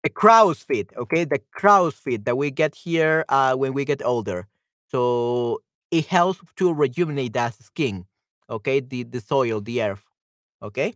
The 0.03 0.09
crow's 0.09 0.63
feet, 0.63 0.91
okay? 0.97 1.25
The 1.25 1.39
crow's 1.51 1.93
feet 1.95 2.25
that 2.25 2.35
we 2.35 2.49
get 2.49 2.73
here 2.75 3.23
uh, 3.29 3.55
when 3.55 3.73
we 3.73 3.85
get 3.85 4.01
older. 4.03 4.47
So 4.89 5.61
it 5.91 6.07
helps 6.07 6.39
to 6.57 6.73
rejuvenate 6.73 7.33
that 7.33 7.53
skin, 7.61 8.05
okay? 8.49 8.79
The, 8.79 9.03
the 9.03 9.21
soil, 9.21 9.61
the 9.61 9.81
earth, 9.83 10.03
okay? 10.61 10.95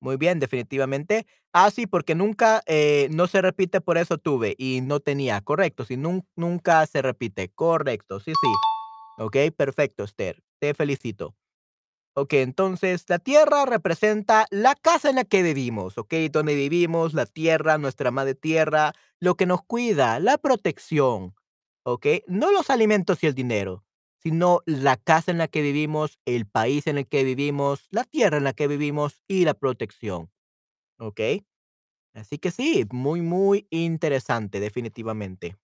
Muy 0.00 0.16
bien, 0.16 0.40
definitivamente. 0.40 1.26
Ah, 1.54 1.70
sí, 1.70 1.86
porque 1.86 2.14
nunca, 2.14 2.62
eh, 2.66 3.08
no 3.10 3.26
se 3.26 3.42
repite, 3.42 3.80
por 3.80 3.98
eso 3.98 4.18
tuve 4.18 4.54
y 4.58 4.80
no 4.82 5.00
tenía, 5.00 5.40
correcto. 5.42 5.84
Sí, 5.84 5.96
nun- 5.96 6.26
nunca 6.36 6.86
se 6.86 7.02
repite, 7.02 7.50
correcto. 7.54 8.20
Sí, 8.20 8.32
sí. 8.40 8.65
Ok, 9.18 9.36
perfecto, 9.56 10.04
Esther. 10.04 10.42
Te 10.60 10.74
felicito. 10.74 11.34
Ok, 12.14 12.34
entonces 12.34 13.04
la 13.08 13.18
tierra 13.18 13.66
representa 13.66 14.46
la 14.50 14.74
casa 14.74 15.10
en 15.10 15.16
la 15.16 15.24
que 15.24 15.42
vivimos, 15.42 15.98
ok, 15.98 16.14
donde 16.32 16.54
vivimos, 16.56 17.14
la 17.14 17.26
tierra, 17.26 17.78
nuestra 17.78 18.10
madre 18.10 18.34
tierra, 18.34 18.92
lo 19.20 19.36
que 19.36 19.46
nos 19.46 19.62
cuida, 19.64 20.20
la 20.20 20.38
protección, 20.38 21.34
ok, 21.84 22.06
no 22.28 22.52
los 22.52 22.70
alimentos 22.70 23.22
y 23.22 23.28
el 23.28 23.34
dinero, 23.34 23.84
sino 24.22 24.62
la 24.66 24.96
casa 24.96 25.30
en 25.30 25.38
la 25.38 25.48
que 25.48 25.62
vivimos, 25.62 26.18
el 26.26 26.46
país 26.46 26.86
en 26.88 26.98
el 26.98 27.08
que 27.08 27.24
vivimos, 27.24 27.86
la 27.90 28.04
tierra 28.04 28.38
en 28.38 28.44
la 28.44 28.54
que 28.54 28.68
vivimos 28.68 29.22
y 29.28 29.44
la 29.44 29.54
protección, 29.54 30.30
ok. 30.98 31.20
Así 32.14 32.38
que 32.38 32.50
sí, 32.50 32.84
muy, 32.92 33.20
muy 33.22 33.66
interesante, 33.70 34.60
definitivamente. 34.60 35.56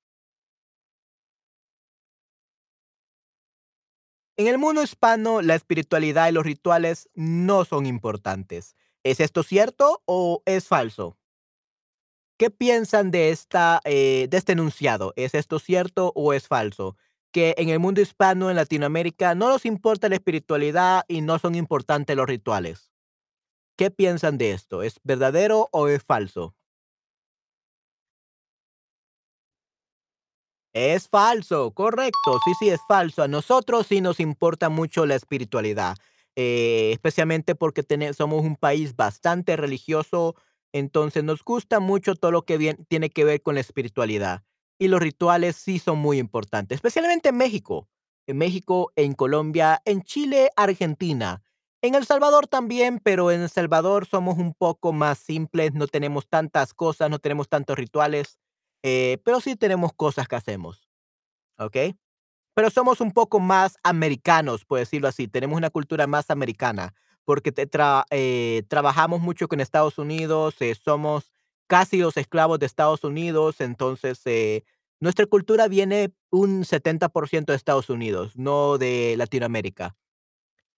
En 4.39 4.47
el 4.47 4.57
mundo 4.57 4.83
hispano, 4.83 5.43
la 5.43 5.55
espiritualidad 5.55 6.29
y 6.29 6.33
los 6.33 6.45
rituales 6.45 7.11
no 7.15 7.65
son 7.67 7.85
importantes. 7.85 8.77
¿Es 9.05 9.21
esto 9.21 9.43
cierto 9.43 10.03
o 10.07 10.43
es 10.47 10.69
falso? 10.69 11.19
¿Qué 12.39 12.51
piensan 12.51 13.11
de, 13.11 13.31
esta, 13.31 13.81
eh, 13.85 14.29
de 14.31 14.37
este 14.39 14.53
enunciado? 14.53 15.13
¿Es 15.17 15.35
esto 15.35 15.59
cierto 15.59 16.13
o 16.15 16.33
es 16.33 16.49
falso? 16.49 16.97
Que 17.31 17.55
en 17.59 17.69
el 17.69 17.79
mundo 17.79 18.01
hispano, 18.01 18.49
en 18.49 18.57
Latinoamérica, 18.57 19.35
no 19.35 19.49
nos 19.49 19.67
importa 19.67 20.09
la 20.09 20.17
espiritualidad 20.17 21.05
y 21.09 21.21
no 21.21 21.39
son 21.39 21.55
importantes 21.55 22.17
los 22.17 22.27
rituales. 22.27 22.91
¿Qué 23.77 23.91
piensan 23.91 24.39
de 24.39 24.53
esto? 24.53 24.83
¿Es 24.83 24.99
verdadero 25.03 25.69
o 25.73 25.89
es 25.89 26.03
falso? 26.05 26.55
Es 30.75 31.09
falso, 31.09 31.73
correcto. 31.73 32.39
Sí, 32.45 32.53
sí, 32.59 32.69
es 32.71 32.81
falso. 32.89 33.23
A 33.23 33.29
nosotros 33.29 33.87
sí 33.87 34.01
nos 34.01 34.21
importa 34.21 34.69
mucho 34.71 35.05
la 35.07 35.15
espiritualidad, 35.17 35.97
eh, 36.35 36.91
especialmente 36.93 37.55
porque 37.55 37.85
somos 38.17 38.43
un 38.43 38.57
país 38.57 38.97
bastante 38.97 39.57
religioso, 39.57 40.35
entonces 40.73 41.25
nos 41.25 41.45
gusta 41.45 41.79
mucho 41.81 42.15
todo 42.15 42.31
lo 42.31 42.43
que 42.47 42.75
tiene 42.89 43.11
que 43.11 43.25
ver 43.25 43.43
con 43.43 43.55
la 43.57 43.61
espiritualidad. 43.61 44.43
Y 44.79 44.89
los 44.89 45.01
rituales 45.01 45.57
sí 45.57 45.79
son 45.79 45.99
muy 45.99 46.19
importantes, 46.19 46.77
especialmente 46.77 47.29
en 47.29 47.37
México. 47.37 47.89
En 48.27 48.39
México, 48.39 48.93
en 48.97 49.13
Colombia, 49.13 49.83
en 49.85 50.03
Chile, 50.03 50.51
Argentina. 50.57 51.43
En 51.83 51.95
El 51.97 52.07
Salvador 52.07 52.47
también, 52.47 52.99
pero 53.03 53.31
en 53.31 53.43
El 53.43 53.51
Salvador 53.51 54.07
somos 54.07 54.39
un 54.39 54.55
poco 54.55 54.93
más 54.93 55.19
simples, 55.19 55.75
no 55.75 55.87
tenemos 55.89 56.29
tantas 56.29 56.73
cosas, 56.73 57.11
no 57.11 57.19
tenemos 57.19 57.49
tantos 57.49 57.77
rituales. 57.77 58.39
Eh, 58.83 59.19
pero 59.25 59.41
sí 59.41 59.57
tenemos 59.57 59.93
cosas 59.95 60.29
que 60.29 60.37
hacemos, 60.37 60.89
¿ok? 61.59 61.77
Pero 62.55 62.71
somos 62.71 63.01
un 63.01 63.13
poco 63.13 63.41
más 63.41 63.77
americanos, 63.85 64.65
por 64.65 64.79
decirlo 64.81 65.09
así. 65.09 65.29
Tenemos 65.29 65.57
una 65.57 65.71
cultura 65.71 66.07
más 66.07 66.31
americana, 66.31 66.95
porque 67.25 67.53
te 67.53 67.71
tra- 67.71 68.05
eh, 68.11 68.65
trabajamos 68.69 69.21
mucho 69.21 69.49
con 69.49 69.61
Estados 69.61 69.99
Unidos, 69.99 70.57
eh, 70.61 70.75
somos 70.75 71.33
casi 71.69 71.99
los 71.99 72.17
esclavos 72.17 72.59
de 72.59 72.67
Estados 72.67 73.05
Unidos, 73.05 73.61
entonces 73.61 74.23
nuestra 75.01 75.27
cultura 75.27 75.69
viene 75.69 76.13
un 76.31 76.65
70% 76.65 77.53
de 77.53 77.57
Estados 77.57 77.91
Unidos, 77.91 78.37
no 78.37 78.79
de 78.79 79.15
Latinoamérica. 79.19 79.97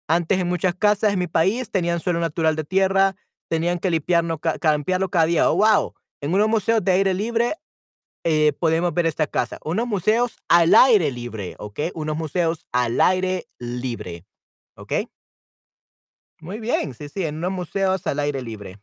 Antes 0.07 0.39
en 0.39 0.47
muchas 0.47 0.75
casas 0.75 1.13
en 1.13 1.19
mi 1.19 1.27
país 1.27 1.71
tenían 1.71 1.99
suelo 1.99 2.19
natural 2.19 2.55
de 2.55 2.63
tierra, 2.63 3.15
tenían 3.49 3.79
que 3.79 3.89
limpiarlo, 3.91 4.39
limpiarlo 4.73 5.09
cada 5.09 5.25
día. 5.25 5.49
¡Oh, 5.49 5.55
wow! 5.57 5.93
En 6.21 6.33
unos 6.33 6.49
museos 6.49 6.83
de 6.83 6.91
aire 6.91 7.13
libre 7.13 7.55
eh, 8.23 8.53
podemos 8.59 8.93
ver 8.93 9.05
esta 9.05 9.27
casa. 9.27 9.59
Unos 9.63 9.87
museos 9.87 10.37
al 10.49 10.75
aire 10.75 11.11
libre, 11.11 11.55
¿ok? 11.59 11.79
Unos 11.95 12.17
museos 12.17 12.65
al 12.71 13.01
aire 13.01 13.47
libre, 13.59 14.25
¿ok? 14.75 14.93
Muy 16.39 16.59
bien, 16.59 16.93
sí, 16.93 17.09
sí, 17.09 17.25
en 17.25 17.37
unos 17.37 17.51
museos 17.53 18.05
al 18.05 18.19
aire 18.19 18.41
libre. 18.43 18.79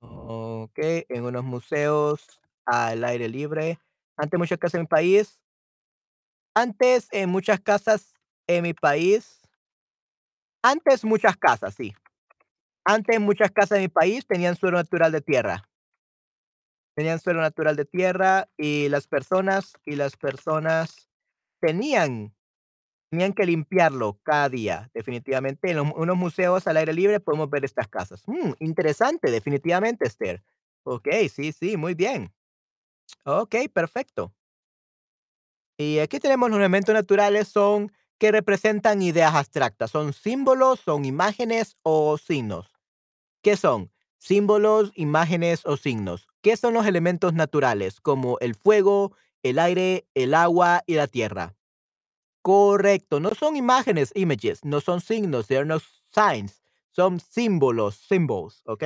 Ok, 0.00 0.78
en 1.08 1.24
unos 1.24 1.44
museos 1.44 2.40
al 2.66 3.04
aire 3.04 3.28
libre. 3.28 3.78
Antes 4.16 4.38
muchas 4.38 4.58
casas 4.58 4.74
en 4.74 4.80
mi 4.82 4.86
país, 4.86 5.40
antes 6.54 7.08
en 7.12 7.30
muchas 7.30 7.60
casas 7.60 8.14
en 8.46 8.62
mi 8.64 8.74
país, 8.74 9.40
antes 10.62 11.04
muchas 11.04 11.36
casas, 11.36 11.74
sí. 11.74 11.94
Antes 12.84 13.20
muchas 13.20 13.50
casas 13.52 13.78
en 13.78 13.84
mi 13.84 13.88
país 13.88 14.26
tenían 14.26 14.56
suelo 14.56 14.78
natural 14.78 15.12
de 15.12 15.20
tierra. 15.22 15.68
Tenían 16.96 17.20
suelo 17.20 17.40
natural 17.40 17.76
de 17.76 17.84
tierra 17.84 18.48
y 18.56 18.88
las 18.88 19.08
personas 19.08 19.74
y 19.84 19.96
las 19.96 20.16
personas 20.16 21.08
tenían 21.60 22.34
Tenían 23.10 23.32
que 23.32 23.46
limpiarlo 23.46 24.18
cada 24.24 24.48
día, 24.48 24.90
definitivamente. 24.94 25.70
En 25.70 25.78
unos 25.80 26.16
museos 26.16 26.66
al 26.66 26.76
aire 26.78 26.92
libre 26.92 27.20
podemos 27.20 27.48
ver 27.50 27.64
estas 27.64 27.88
casas. 27.88 28.22
Mm, 28.26 28.52
interesante, 28.58 29.30
definitivamente, 29.30 30.06
Esther. 30.06 30.42
Okey, 30.84 31.28
sí, 31.28 31.52
sí, 31.52 31.76
muy 31.76 31.94
bien. 31.94 32.32
Okey, 33.24 33.68
perfecto. 33.68 34.34
Y 35.78 35.98
aquí 35.98 36.20
tenemos 36.20 36.50
los 36.50 36.58
elementos 36.58 36.94
naturales 36.94 37.48
son 37.48 37.92
que 38.18 38.30
representan 38.32 39.02
ideas 39.02 39.34
abstractas. 39.34 39.90
Son 39.90 40.12
símbolos, 40.12 40.80
son 40.80 41.04
imágenes 41.04 41.76
o 41.82 42.16
signos. 42.18 42.70
¿Qué 43.42 43.56
son? 43.56 43.92
Símbolos, 44.24 44.90
imágenes 44.94 45.66
o 45.66 45.76
signos. 45.76 46.28
¿Qué 46.40 46.56
son 46.56 46.72
los 46.72 46.86
elementos 46.86 47.34
naturales? 47.34 48.00
Como 48.00 48.38
el 48.38 48.54
fuego, 48.54 49.14
el 49.42 49.58
aire, 49.58 50.06
el 50.14 50.32
agua 50.32 50.82
y 50.86 50.94
la 50.94 51.08
tierra. 51.08 51.58
Correcto, 52.40 53.20
no 53.20 53.34
son 53.34 53.54
imágenes, 53.54 54.12
images, 54.14 54.64
no 54.64 54.80
son 54.80 55.02
signos, 55.02 55.46
they're 55.46 55.66
no 55.66 55.78
signs, 56.14 56.62
son 56.90 57.20
símbolos, 57.20 57.96
symbols, 57.96 58.62
¿ok? 58.64 58.84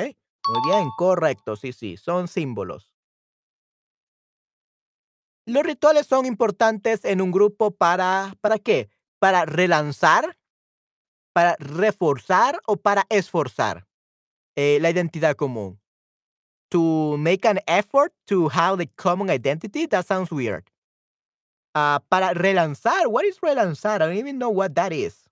Muy 0.48 0.72
bien, 0.72 0.88
correcto, 0.98 1.54
sí, 1.54 1.72
sí, 1.72 1.96
son 1.96 2.26
símbolos. 2.26 2.92
Los 5.46 5.62
rituales 5.62 6.08
son 6.08 6.26
importantes 6.26 7.04
en 7.04 7.20
un 7.20 7.30
grupo 7.30 7.70
para, 7.70 8.34
¿para 8.40 8.58
qué? 8.58 8.90
Para 9.20 9.44
relanzar, 9.44 10.36
para 11.32 11.54
reforzar 11.60 12.60
o 12.66 12.76
para 12.76 13.06
esforzar 13.08 13.87
eh, 14.58 14.78
la 14.80 14.90
identidad 14.90 15.36
común. 15.36 15.78
To 16.70 17.16
make 17.16 17.46
an 17.46 17.60
effort 17.68 18.12
to 18.26 18.48
have 18.48 18.76
the 18.78 18.86
common 18.96 19.30
identity, 19.30 19.86
that 19.86 20.04
sounds 20.04 20.32
weird. 20.32 20.64
Ah, 21.74 22.00
para 22.10 22.34
relanzar, 22.34 23.06
what 23.06 23.24
is 23.24 23.38
relanzar? 23.38 24.02
I 24.02 24.06
don't 24.06 24.16
even 24.16 24.36
know 24.36 24.50
what 24.50 24.74
that 24.74 24.92
is. 24.92 25.24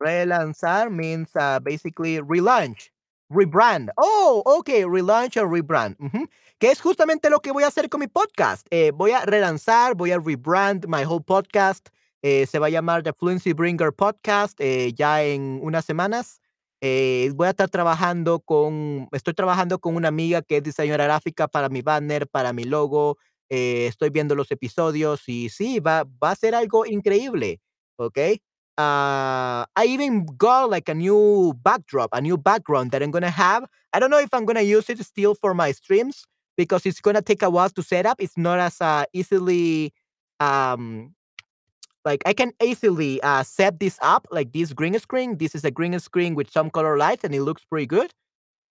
Relanzar 0.00 0.90
means 0.90 1.34
uh, 1.34 1.58
basically 1.58 2.20
relaunch, 2.20 2.90
rebrand. 3.30 3.90
Oh, 3.98 4.42
ok, 4.46 4.84
relaunch 4.84 5.36
or 5.36 5.48
rebrand. 5.48 5.96
Que 6.58 6.70
es 6.70 6.80
justamente 6.80 7.30
lo 7.30 7.40
que 7.40 7.52
voy 7.52 7.64
a 7.64 7.66
hacer 7.66 7.88
con 7.88 8.00
mi 8.00 8.06
podcast. 8.06 8.66
Eh, 8.70 8.92
voy 8.94 9.10
a 9.10 9.26
relanzar, 9.26 9.96
voy 9.96 10.12
a 10.12 10.20
rebrand 10.20 10.86
my 10.86 11.04
whole 11.04 11.20
podcast. 11.20 11.88
Eh, 12.22 12.46
se 12.46 12.60
va 12.60 12.66
a 12.68 12.70
llamar 12.70 13.02
The 13.02 13.12
Fluency 13.12 13.52
Bringer 13.52 13.92
Podcast 13.92 14.60
eh, 14.60 14.92
ya 14.94 15.24
en 15.24 15.58
unas 15.62 15.84
semanas. 15.84 16.41
Eh, 16.84 17.30
voy 17.36 17.46
a 17.46 17.50
estar 17.50 17.70
trabajando 17.70 18.40
con, 18.40 19.08
estoy 19.12 19.34
trabajando 19.34 19.78
con 19.78 19.94
una 19.96 20.08
amiga 20.08 20.42
que 20.42 20.56
es 20.58 20.62
diseñadora 20.64 21.04
gráfica 21.04 21.46
para 21.48 21.68
mi 21.68 21.80
banner, 21.82 22.26
para 22.28 22.52
mi 22.52 22.64
logo. 22.64 23.18
Eh, 23.48 23.86
estoy 23.86 24.10
viendo 24.10 24.34
los 24.34 24.50
episodios 24.50 25.28
y 25.28 25.48
sí, 25.48 25.78
va, 25.80 26.04
va 26.04 26.32
a 26.32 26.36
ser 26.36 26.54
algo 26.56 26.84
increíble. 26.86 27.60
¿Ok? 27.96 28.18
uh, 28.78 29.64
I 29.76 29.84
even 29.86 30.26
got 30.36 30.70
like 30.70 30.88
a 30.88 30.94
new 30.94 31.54
backdrop, 31.62 32.10
a 32.12 32.20
new 32.20 32.36
background 32.36 32.90
that 32.92 33.02
I'm 33.02 33.10
gonna 33.10 33.30
have. 33.30 33.64
I 33.92 33.98
don't 34.00 34.10
know 34.10 34.18
if 34.18 34.32
I'm 34.32 34.44
gonna 34.44 34.62
use 34.62 34.88
it 34.90 34.98
still 35.04 35.34
for 35.34 35.54
my 35.54 35.72
streams 35.72 36.24
because 36.56 36.86
it's 36.86 37.00
gonna 37.00 37.22
take 37.22 37.42
a 37.42 37.50
while 37.50 37.70
to 37.70 37.82
set 37.82 38.06
up. 38.06 38.20
It's 38.20 38.36
not 38.38 38.58
as 38.58 38.80
uh, 38.80 39.04
easily 39.12 39.92
um 40.40 41.14
like 42.04 42.22
I 42.26 42.32
can 42.32 42.52
easily 42.62 43.20
uh, 43.22 43.42
set 43.42 43.78
this 43.78 43.98
up 44.02 44.26
like 44.30 44.52
this 44.52 44.72
green 44.72 44.98
screen. 44.98 45.38
This 45.38 45.54
is 45.54 45.64
a 45.64 45.70
green 45.70 45.98
screen 46.00 46.34
with 46.34 46.50
some 46.50 46.70
color 46.70 46.96
lights 46.98 47.24
and 47.24 47.34
it 47.34 47.42
looks 47.42 47.64
pretty 47.64 47.86
good. 47.86 48.12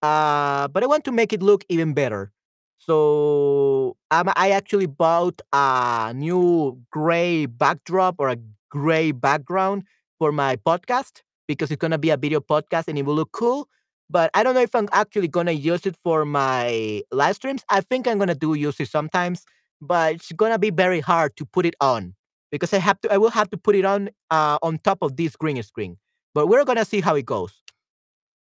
Uh, 0.02 0.68
but 0.70 0.84
I 0.84 0.88
want 0.88 1.06
to 1.06 1.12
make 1.12 1.32
it 1.34 1.42
look 1.42 1.64
even 1.70 1.94
better. 1.94 2.32
So 2.80 3.96
um, 4.10 4.32
I 4.36 4.52
actually 4.52 4.88
bought 4.88 5.42
a 5.54 6.14
new 6.16 6.80
gray 6.92 7.46
backdrop 7.46 8.16
or 8.20 8.30
a 8.30 8.38
gray 8.70 9.12
background 9.12 9.84
for 10.18 10.32
my 10.32 10.56
podcast 10.56 11.22
because 11.48 11.70
it's 11.72 11.80
gonna 11.80 12.00
be 12.00 12.10
a 12.10 12.18
video 12.18 12.40
podcast 12.40 12.88
and 12.88 12.98
it 12.98 13.04
will 13.06 13.16
look 13.16 13.32
cool. 13.32 13.68
But 14.10 14.32
I 14.34 14.44
don't 14.44 14.56
know 14.56 14.62
if 14.62 14.76
I'm 14.76 14.90
actually 14.92 15.28
gonna 15.28 15.52
use 15.52 15.86
it 15.86 15.96
for 16.04 16.26
my 16.26 17.04
live 17.12 17.36
streams. 17.36 17.64
I 17.70 17.82
think 17.82 18.08
I'm 18.08 18.18
gonna 18.18 18.36
do 18.36 18.56
use 18.56 18.80
it 18.80 18.90
sometimes, 18.90 19.46
but 19.80 20.16
it's 20.16 20.32
gonna 20.32 20.60
be 20.60 20.72
very 20.72 21.00
hard 21.02 21.38
to 21.38 21.46
put 21.46 21.66
it 21.66 21.76
on 21.80 22.16
because 22.52 22.74
I 22.74 22.80
have 22.80 23.00
to. 23.02 23.12
I 23.12 23.18
will 23.18 23.32
have 23.32 23.50
to 23.50 23.58
put 23.58 23.76
it 23.76 23.86
on 23.86 24.10
uh, 24.30 24.58
on 24.62 24.78
top 24.78 25.02
of 25.02 25.16
this 25.16 25.36
green 25.36 25.62
screen. 25.64 25.98
But 26.34 26.48
we're 26.48 26.66
gonna 26.66 26.86
see 26.86 27.02
how 27.02 27.16
it 27.16 27.26
goes. 27.26 27.64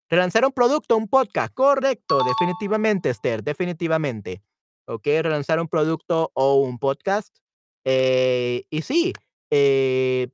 Relanzar 0.09 0.45
un 0.45 0.51
producto, 0.51 0.95
un 0.97 1.07
podcast. 1.07 1.53
Correcto, 1.53 2.23
definitivamente, 2.23 3.09
Esther, 3.09 3.43
definitivamente. 3.43 4.43
Ok, 4.87 5.05
relanzar 5.05 5.59
un 5.59 5.67
producto 5.67 6.31
o 6.35 6.55
un 6.61 6.77
podcast. 6.77 7.35
Eh, 7.83 8.65
y 8.69 8.81
sí, 8.83 9.13
eh, 9.49 10.29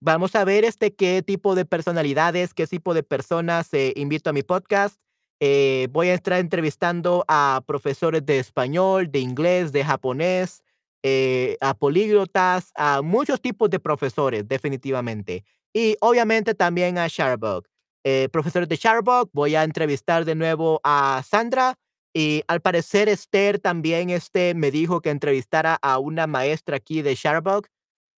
vamos 0.00 0.34
a 0.34 0.44
ver 0.44 0.64
este 0.64 0.94
qué 0.94 1.22
tipo 1.22 1.54
de 1.54 1.64
personalidades, 1.66 2.54
qué 2.54 2.66
tipo 2.66 2.94
de 2.94 3.02
personas 3.02 3.72
eh, 3.74 3.92
invito 3.96 4.30
a 4.30 4.32
mi 4.32 4.42
podcast. 4.42 4.96
Eh, 5.40 5.88
voy 5.90 6.08
a 6.08 6.14
estar 6.14 6.34
entrevistando 6.38 7.24
a 7.28 7.62
profesores 7.66 8.24
de 8.24 8.38
español, 8.38 9.10
de 9.10 9.18
inglés, 9.18 9.72
de 9.72 9.84
japonés, 9.84 10.62
eh, 11.02 11.56
a 11.60 11.74
políglotas, 11.74 12.72
a 12.74 13.02
muchos 13.02 13.40
tipos 13.40 13.70
de 13.70 13.80
profesores, 13.80 14.46
definitivamente. 14.46 15.44
Y 15.72 15.96
obviamente 16.00 16.54
también 16.54 16.98
a 16.98 17.08
Sharbug. 17.08 17.66
Eh, 18.04 18.28
profesores 18.32 18.68
de 18.68 18.76
Sharbug, 18.76 19.30
voy 19.32 19.54
a 19.54 19.64
entrevistar 19.64 20.24
de 20.24 20.34
nuevo 20.34 20.80
a 20.84 21.22
Sandra. 21.26 21.76
Y 22.14 22.42
al 22.46 22.60
parecer 22.60 23.08
Esther 23.08 23.58
también 23.58 24.10
este, 24.10 24.54
me 24.54 24.70
dijo 24.70 25.00
que 25.00 25.10
entrevistara 25.10 25.78
a 25.80 25.98
una 25.98 26.26
maestra 26.26 26.76
aquí 26.76 27.00
de 27.02 27.14
Sharbug. 27.14 27.66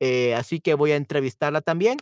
Eh, 0.00 0.34
así 0.34 0.60
que 0.60 0.74
voy 0.74 0.92
a 0.92 0.96
entrevistarla 0.96 1.60
también. 1.60 1.98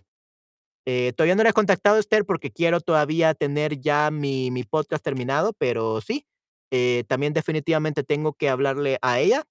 Eh, 0.86 1.12
todavía 1.16 1.36
no 1.36 1.44
le 1.44 1.50
he 1.50 1.52
contactado 1.52 1.96
a 1.96 2.00
Esther 2.00 2.24
porque 2.24 2.50
quiero 2.50 2.80
todavía 2.80 3.34
tener 3.34 3.78
ya 3.78 4.10
mi, 4.10 4.50
mi 4.50 4.64
podcast 4.64 5.04
terminado, 5.04 5.52
pero 5.52 6.00
sí, 6.00 6.26
eh, 6.72 7.04
también 7.06 7.32
definitivamente 7.32 8.02
tengo 8.02 8.32
que 8.32 8.48
hablarle 8.48 8.98
a 9.02 9.20
ella. 9.20 9.44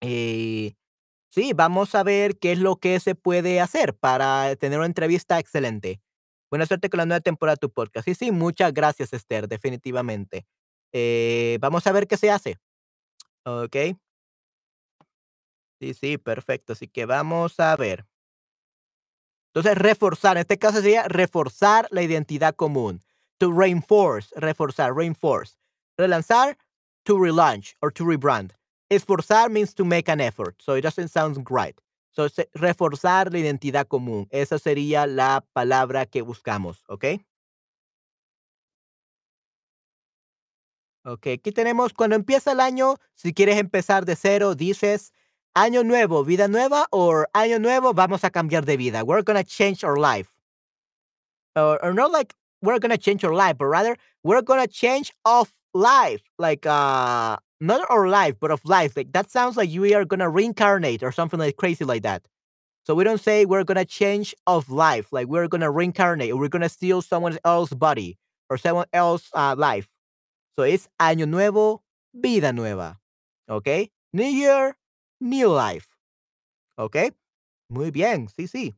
Eh, 0.00 0.74
sí, 1.30 1.52
vamos 1.54 1.94
a 1.94 2.02
ver 2.02 2.38
qué 2.38 2.52
es 2.52 2.58
lo 2.58 2.76
que 2.76 3.00
se 3.00 3.14
puede 3.14 3.60
hacer 3.60 3.94
para 3.94 4.54
tener 4.56 4.78
una 4.78 4.86
entrevista 4.86 5.38
excelente. 5.38 6.00
Buena 6.50 6.66
suerte 6.66 6.90
con 6.90 6.98
la 6.98 7.06
nueva 7.06 7.20
temporada 7.20 7.56
de 7.56 7.60
tu 7.68 7.70
podcast. 7.70 8.06
Sí, 8.06 8.14
sí, 8.14 8.32
muchas 8.32 8.72
gracias, 8.72 9.12
Esther, 9.12 9.48
definitivamente. 9.48 10.46
Eh, 10.92 11.58
vamos 11.60 11.86
a 11.86 11.92
ver 11.92 12.06
qué 12.06 12.16
se 12.16 12.30
hace. 12.30 12.56
Ok. 13.44 13.76
Sí, 15.80 15.94
sí, 15.94 16.18
perfecto. 16.18 16.72
Así 16.72 16.88
que 16.88 17.06
vamos 17.06 17.60
a 17.60 17.76
ver. 17.76 18.06
Entonces, 19.54 19.78
reforzar, 19.78 20.36
en 20.36 20.42
este 20.42 20.58
caso 20.58 20.80
sería 20.80 21.04
reforzar 21.04 21.88
la 21.90 22.02
identidad 22.02 22.54
común. 22.54 23.00
To 23.38 23.52
reinforce, 23.52 24.28
reforzar, 24.36 24.94
reinforce. 24.94 25.56
Relanzar, 25.96 26.58
to 27.04 27.18
relaunch 27.18 27.76
or 27.80 27.92
to 27.92 28.04
rebrand. 28.04 28.57
Esforzar 28.90 29.50
means 29.50 29.74
to 29.74 29.84
make 29.84 30.08
an 30.08 30.20
effort, 30.20 30.60
so 30.62 30.74
it 30.74 30.82
doesn't 30.82 31.08
sound 31.08 31.46
right. 31.50 31.78
So, 32.10 32.26
reforzar 32.54 33.32
la 33.32 33.38
identidad 33.38 33.86
común. 33.86 34.26
Esa 34.30 34.58
sería 34.58 35.06
la 35.06 35.44
palabra 35.52 36.06
que 36.06 36.22
buscamos, 36.22 36.82
¿ok? 36.88 37.04
Ok, 41.04 41.26
aquí 41.28 41.52
tenemos 41.52 41.92
cuando 41.94 42.16
empieza 42.16 42.52
el 42.52 42.60
año, 42.60 42.96
si 43.14 43.32
quieres 43.32 43.56
empezar 43.58 44.04
de 44.04 44.16
cero, 44.16 44.54
dices 44.54 45.12
año 45.54 45.82
nuevo, 45.84 46.24
vida 46.24 46.48
nueva, 46.48 46.86
o 46.90 47.24
año 47.32 47.58
nuevo, 47.58 47.94
vamos 47.94 48.24
a 48.24 48.30
cambiar 48.30 48.64
de 48.64 48.76
vida. 48.76 49.04
We're 49.04 49.22
gonna 49.22 49.44
change 49.44 49.84
our 49.84 49.98
life. 49.98 50.28
Or, 51.56 51.78
or 51.82 51.94
not 51.94 52.10
like 52.12 52.34
we're 52.62 52.78
gonna 52.78 52.98
change 52.98 53.24
our 53.24 53.34
life, 53.34 53.56
but 53.58 53.66
rather 53.66 53.96
we're 54.22 54.42
gonna 54.42 54.66
change 54.68 55.12
of 55.24 55.50
life. 55.72 56.22
Like 56.38 56.66
uh 56.66 57.38
not 57.60 57.86
our 57.90 58.08
life, 58.08 58.36
but 58.40 58.50
of 58.50 58.64
life. 58.64 58.96
Like 58.96 59.12
that 59.12 59.30
sounds 59.30 59.56
like 59.56 59.70
we 59.70 59.94
are 59.94 60.04
gonna 60.04 60.28
reincarnate 60.30 61.02
or 61.02 61.12
something 61.12 61.38
like 61.38 61.56
crazy 61.56 61.84
like 61.84 62.02
that. 62.02 62.26
So 62.84 62.94
we 62.94 63.04
don't 63.04 63.20
say 63.20 63.44
we're 63.44 63.64
gonna 63.64 63.84
change 63.84 64.34
of 64.46 64.70
life, 64.70 65.12
like 65.12 65.26
we're 65.28 65.48
gonna 65.48 65.70
reincarnate 65.70 66.32
or 66.32 66.38
we're 66.38 66.48
gonna 66.48 66.68
steal 66.68 67.02
someone 67.02 67.38
else's 67.44 67.76
body 67.76 68.18
or 68.48 68.56
someone 68.58 68.86
else's 68.92 69.28
uh, 69.34 69.54
life. 69.58 69.88
So 70.56 70.62
it's 70.62 70.88
año 71.00 71.26
nuevo, 71.28 71.82
vida 72.14 72.52
nueva. 72.52 73.00
¿Ok? 73.48 73.90
New 74.12 74.26
year, 74.26 74.76
new 75.20 75.50
life. 75.54 75.88
¿Ok? 76.76 76.96
Muy 77.70 77.90
bien, 77.90 78.28
sí, 78.28 78.48
sí. 78.48 78.74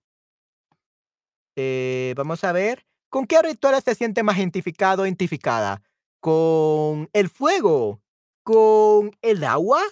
Eh, 1.57 2.15
vamos 2.17 2.43
a 2.45 2.53
ver. 2.53 2.85
¿Con 3.11 3.27
qué 3.27 3.43
rituales 3.43 3.85
se 3.85 3.95
siente 3.95 4.23
más 4.23 4.39
identificado 4.39 5.03
o 5.03 5.07
identificada? 5.07 5.83
¿Con 6.21 7.09
el 7.13 7.29
fuego? 7.29 8.01
¿Con 8.45 9.13
el 9.23 9.45
agua? 9.45 9.83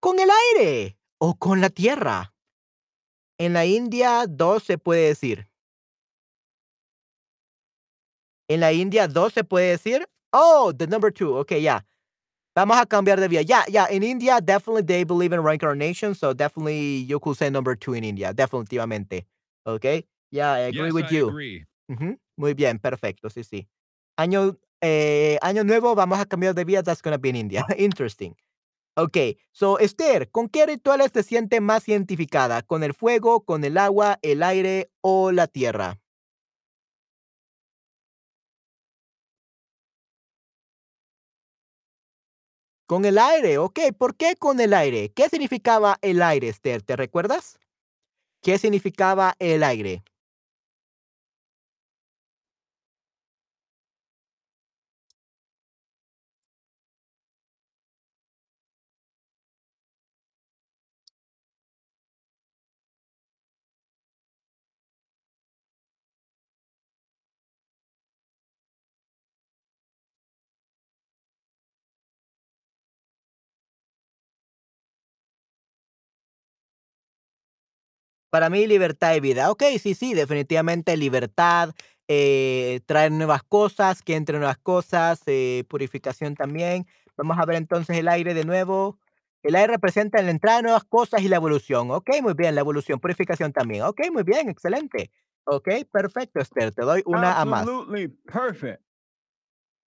¿Con 0.00 0.18
el 0.20 0.28
aire? 0.56 0.98
¿O 1.18 1.34
con 1.36 1.60
la 1.60 1.70
tierra? 1.70 2.34
En 3.38 3.52
la 3.52 3.64
India, 3.66 4.26
dos 4.28 4.62
se 4.64 4.78
puede 4.78 5.08
decir. 5.08 5.48
En 8.48 8.60
la 8.60 8.72
India, 8.72 9.06
dos 9.08 9.32
se 9.32 9.44
puede 9.44 9.70
decir. 9.70 10.06
Oh, 10.32 10.72
the 10.76 10.86
number 10.86 11.12
two. 11.12 11.36
Okay, 11.38 11.60
yeah. 11.62 11.84
Vamos 12.54 12.76
a 12.78 12.86
cambiar 12.86 13.20
de 13.20 13.28
vía. 13.28 13.42
Yeah, 13.42 13.64
yeah. 13.68 13.86
In 13.90 14.02
India, 14.02 14.40
definitely 14.40 14.82
they 14.82 15.04
believe 15.04 15.32
in 15.32 15.42
reincarnation. 15.42 16.14
So 16.14 16.32
definitely 16.34 17.04
you 17.04 17.20
could 17.20 17.36
say 17.36 17.48
number 17.50 17.76
two 17.76 17.94
in 17.94 18.04
India. 18.04 18.32
Definitivamente. 18.34 19.26
Okay. 19.66 20.04
Yeah, 20.30 20.52
I 20.52 20.58
agree 20.70 20.86
Yes, 20.86 20.94
with 20.94 21.06
I 21.12 21.14
you. 21.16 21.28
agree. 21.28 21.64
Ujú, 21.90 22.18
Muy 22.36 22.54
bien, 22.54 22.78
perfecto, 22.78 23.28
sí, 23.30 23.42
sí. 23.42 23.68
Año, 24.16 24.56
eh, 24.80 25.38
año 25.42 25.64
nuevo, 25.64 25.94
vamos 25.94 26.18
a 26.20 26.26
cambiar 26.26 26.54
de 26.54 26.64
vía, 26.64 26.82
that's 26.82 27.02
gonna 27.02 27.18
be 27.18 27.30
in 27.30 27.36
India. 27.36 27.66
Interesting. 27.78 28.34
Okey. 28.96 29.38
So, 29.52 29.78
Esther, 29.80 30.30
¿con 30.30 30.48
qué 30.48 30.66
rituales 30.66 31.12
te 31.12 31.22
sientes 31.22 31.60
más 31.62 31.88
identificada? 31.88 32.62
¿Con 32.62 32.84
el 32.84 32.94
fuego, 32.94 33.44
con 33.44 33.64
el 33.64 33.78
agua, 33.78 34.18
el 34.22 34.42
aire 34.42 34.90
o 35.02 35.32
la 35.32 35.46
tierra? 35.48 36.00
Con 42.86 43.04
el 43.04 43.18
aire, 43.18 43.58
okey, 43.58 43.92
¿por 43.92 44.16
qué 44.16 44.34
con 44.36 44.60
el 44.60 44.74
aire? 44.74 45.12
¿Qué 45.14 45.28
significaba 45.28 45.98
el 46.02 46.20
aire, 46.22 46.48
Esther? 46.48 46.82
¿Te 46.82 46.96
recuerdas? 46.96 47.58
¿Qué 48.42 48.58
significaba 48.58 49.34
el 49.40 49.62
aire? 49.64 50.04
Para 78.30 78.48
mí, 78.48 78.66
libertad 78.66 79.14
y 79.16 79.20
vida. 79.20 79.50
Okey, 79.50 79.78
sí, 79.80 79.94
sí, 79.94 80.14
definitivamente 80.14 80.96
libertad, 80.96 81.74
eh, 82.06 82.80
traer 82.86 83.10
nuevas 83.10 83.42
cosas, 83.42 84.02
que 84.02 84.14
entren 84.14 84.38
nuevas 84.38 84.58
cosas, 84.58 85.22
eh, 85.26 85.64
purificación 85.68 86.36
también. 86.36 86.86
Vamos 87.16 87.38
a 87.38 87.44
ver 87.44 87.56
entonces 87.56 87.96
el 87.98 88.06
aire 88.08 88.32
de 88.34 88.44
nuevo. 88.44 88.98
El 89.42 89.56
aire 89.56 89.72
representa 89.74 90.22
la 90.22 90.30
entrada 90.30 90.58
de 90.58 90.62
nuevas 90.64 90.84
cosas 90.84 91.22
y 91.22 91.28
la 91.28 91.36
evolución. 91.36 91.90
Okey, 91.90 92.22
muy 92.22 92.34
bien, 92.34 92.54
la 92.54 92.60
evolución, 92.60 93.00
purificación 93.00 93.52
también. 93.52 93.82
Okey, 93.82 94.10
muy 94.12 94.22
bien, 94.22 94.48
excelente. 94.48 95.10
Okey, 95.46 95.84
perfecto, 95.86 96.38
Esther, 96.40 96.72
te 96.72 96.82
doy 96.82 97.02
una 97.06 97.40
a 97.40 97.46
más. 97.46 97.68
Absolutely 97.68 98.08
perfect. 98.08 98.82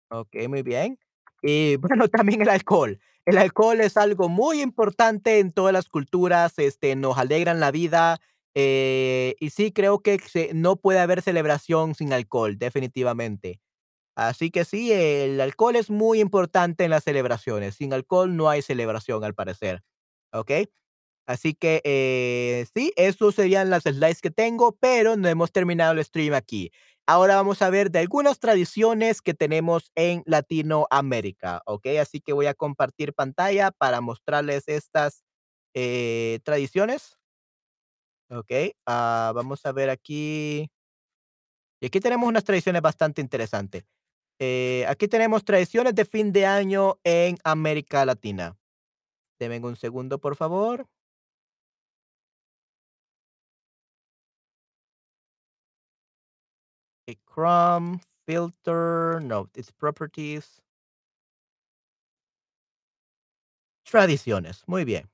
Okey, 0.09 0.47
muy 0.47 0.63
bien. 0.63 0.97
Y 1.41 1.75
bueno, 1.77 2.07
también 2.07 2.41
el 2.41 2.49
alcohol. 2.49 2.99
El 3.28 3.38
alcohol 3.38 3.82
es 3.82 3.97
algo 3.97 4.30
muy 4.30 4.61
importante 4.61 5.39
en 5.39 5.51
todas 5.51 5.73
las 5.73 5.89
culturas, 5.89 6.53
este, 6.59 6.95
nos 6.95 7.17
alegran 7.17 7.59
la 7.59 7.71
vida, 7.71 8.19
eh, 8.55 9.36
y 9.41 9.49
sí, 9.49 9.73
creo 9.73 9.99
que 9.99 10.17
se 10.19 10.51
no 10.53 10.78
puede 10.78 10.99
haber 10.99 11.21
celebración 11.21 11.93
sin 11.93 12.13
alcohol, 12.13 12.57
definitivamente. 12.57 13.59
Así 14.15 14.51
que 14.51 14.65
sí, 14.65 14.91
el 14.93 15.41
alcohol 15.41 15.75
es 15.78 15.89
muy 15.89 16.21
importante 16.21 16.86
en 16.86 16.91
las 16.91 17.03
celebraciones. 17.05 17.75
Sin 17.75 17.93
alcohol 17.93 18.36
no 18.38 18.49
hay 18.49 18.61
celebración, 18.63 19.23
al 19.23 19.36
parecer, 19.36 19.84
¿okey? 20.34 20.69
Así 21.28 21.53
que, 21.55 21.82
eh, 21.86 22.65
sí, 22.75 22.93
esos 22.97 23.36
serían 23.36 23.69
las 23.69 23.84
slides 23.84 24.21
que 24.21 24.32
tengo, 24.32 24.78
pero 24.80 25.17
no 25.17 25.28
hemos 25.30 25.51
terminado 25.51 25.93
el 25.93 26.03
stream 26.05 26.34
aquí. 26.36 26.71
Ahora 27.10 27.36
vamos 27.38 27.62
a 27.62 27.70
ver 27.70 27.89
de 27.89 27.99
algunas 27.99 28.38
tradiciones 28.39 29.22
que 29.22 29.34
tenemos 29.34 29.91
en 29.95 30.24
Latinoamérica, 30.26 31.62
¿okey? 31.66 31.99
Así 31.99 32.20
que 32.20 32.34
voy 32.34 32.47
a 32.47 32.53
compartir 32.53 33.14
pantalla 33.14 33.72
para 33.72 34.01
mostrarles 34.01 34.66
estas, 34.68 35.24
eh, 35.74 36.39
tradiciones. 36.43 37.18
Okey, 38.30 38.74
ah, 38.86 39.32
vamos 39.34 39.66
a 39.66 39.72
ver 39.72 39.89
aquí. 39.89 40.70
Y 41.82 41.88
aquí 41.88 41.99
tenemos 41.99 42.28
unas 42.28 42.43
tradiciones 42.43 42.82
bastante 42.82 43.22
interesantes. 43.22 43.84
Eh, 44.39 44.86
aquí 44.88 45.08
tenemos 45.08 45.45
tradiciones 45.45 45.95
de 45.95 46.05
fin 46.05 46.32
de 46.32 46.45
año 46.45 46.99
en 47.03 47.38
América 47.43 48.05
Latina. 48.05 48.58
Deme 49.39 49.60
un 49.60 49.76
segundo, 49.78 50.20
por 50.20 50.36
favor. 50.36 50.88
Eh, 57.08 57.16
Chrome, 57.26 58.01
filter, 58.26 59.20
no, 59.22 59.47
it's 59.55 59.72
properties. 59.72 60.62
Tradiciones, 63.86 64.64
muy 64.68 64.84
bien. 64.84 65.10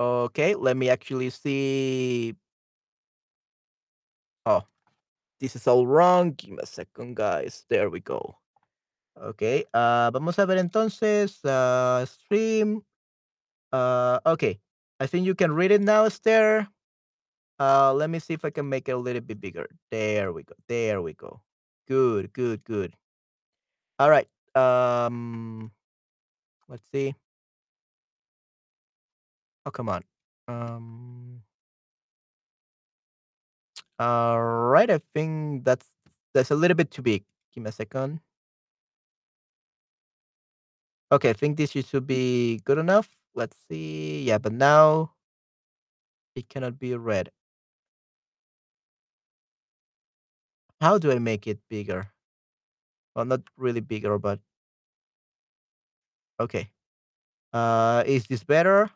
Okay, 0.00 0.54
let 0.56 0.76
me 0.76 0.88
actually 0.90 1.30
see. 1.30 2.34
Oh, 4.46 4.62
this 5.40 5.56
is 5.56 5.66
all 5.68 5.86
wrong. 5.86 6.32
Give 6.32 6.50
me 6.52 6.58
a 6.62 6.66
second, 6.66 7.16
guys. 7.16 7.64
There 7.68 7.90
we 7.90 8.00
go. 8.00 8.38
Okey, 9.16 9.64
ah, 9.74 10.10
vamos 10.12 10.38
a 10.38 10.46
ver 10.46 10.58
entonces, 10.58 11.40
ah, 11.44 12.04
stream. 12.06 12.82
Ah, 13.72 14.20
okay, 14.26 14.60
I 15.00 15.06
think 15.06 15.26
you 15.26 15.34
can 15.34 15.52
read 15.52 15.72
it 15.72 15.82
now, 15.82 16.04
Esther. 16.04 16.68
Uh, 17.64 17.94
let 17.94 18.10
me 18.10 18.18
see 18.18 18.34
if 18.34 18.44
I 18.44 18.50
can 18.50 18.68
make 18.68 18.88
it 18.88 18.92
a 18.92 18.98
little 18.98 19.22
bit 19.22 19.40
bigger. 19.40 19.66
There 19.90 20.32
we 20.32 20.42
go, 20.42 20.52
there 20.68 21.00
we 21.00 21.14
go. 21.14 21.40
Good, 21.88 22.32
good, 22.34 22.62
good. 22.64 22.92
Alright, 24.00 24.28
um, 24.54 25.72
let's 26.68 26.84
see. 26.92 27.14
Oh, 29.64 29.70
come 29.70 29.88
on. 29.88 30.02
Um 30.46 31.40
Alright, 34.00 34.90
I 34.90 35.00
think 35.14 35.64
that's 35.64 35.86
that's 36.34 36.50
a 36.50 36.56
little 36.56 36.76
bit 36.76 36.90
too 36.90 37.00
big. 37.00 37.24
Give 37.54 37.64
me 37.64 37.70
a 37.70 37.72
second. 37.72 38.20
Okay, 41.12 41.30
I 41.30 41.32
think 41.32 41.56
this 41.56 41.70
should 41.70 42.06
be 42.06 42.60
good 42.64 42.76
enough. 42.78 43.08
Let's 43.34 43.56
see. 43.70 44.22
Yeah, 44.24 44.38
but 44.38 44.52
now 44.52 45.14
it 46.36 46.48
cannot 46.50 46.78
be 46.78 46.94
read. 46.96 47.30
How 50.84 50.98
do 50.98 51.10
I 51.10 51.18
make 51.18 51.46
it 51.46 51.60
bigger? 51.70 52.12
Well, 53.16 53.24
not 53.24 53.40
really 53.56 53.80
bigger, 53.80 54.18
but 54.18 54.40
Okay. 56.38 56.68
Uh, 57.52 58.02
is 58.06 58.26
this 58.26 58.44
better? 58.44 58.90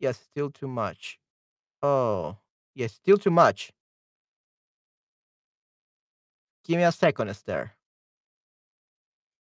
Yes, 0.00 0.18
still 0.18 0.50
too 0.50 0.68
much. 0.68 1.18
Oh, 1.82 2.38
yes, 2.74 2.94
still 2.94 3.18
too 3.18 3.30
much. 3.30 3.72
Give 6.64 6.76
me 6.78 6.84
a 6.84 6.92
second, 6.92 7.28
Esther. 7.28 7.72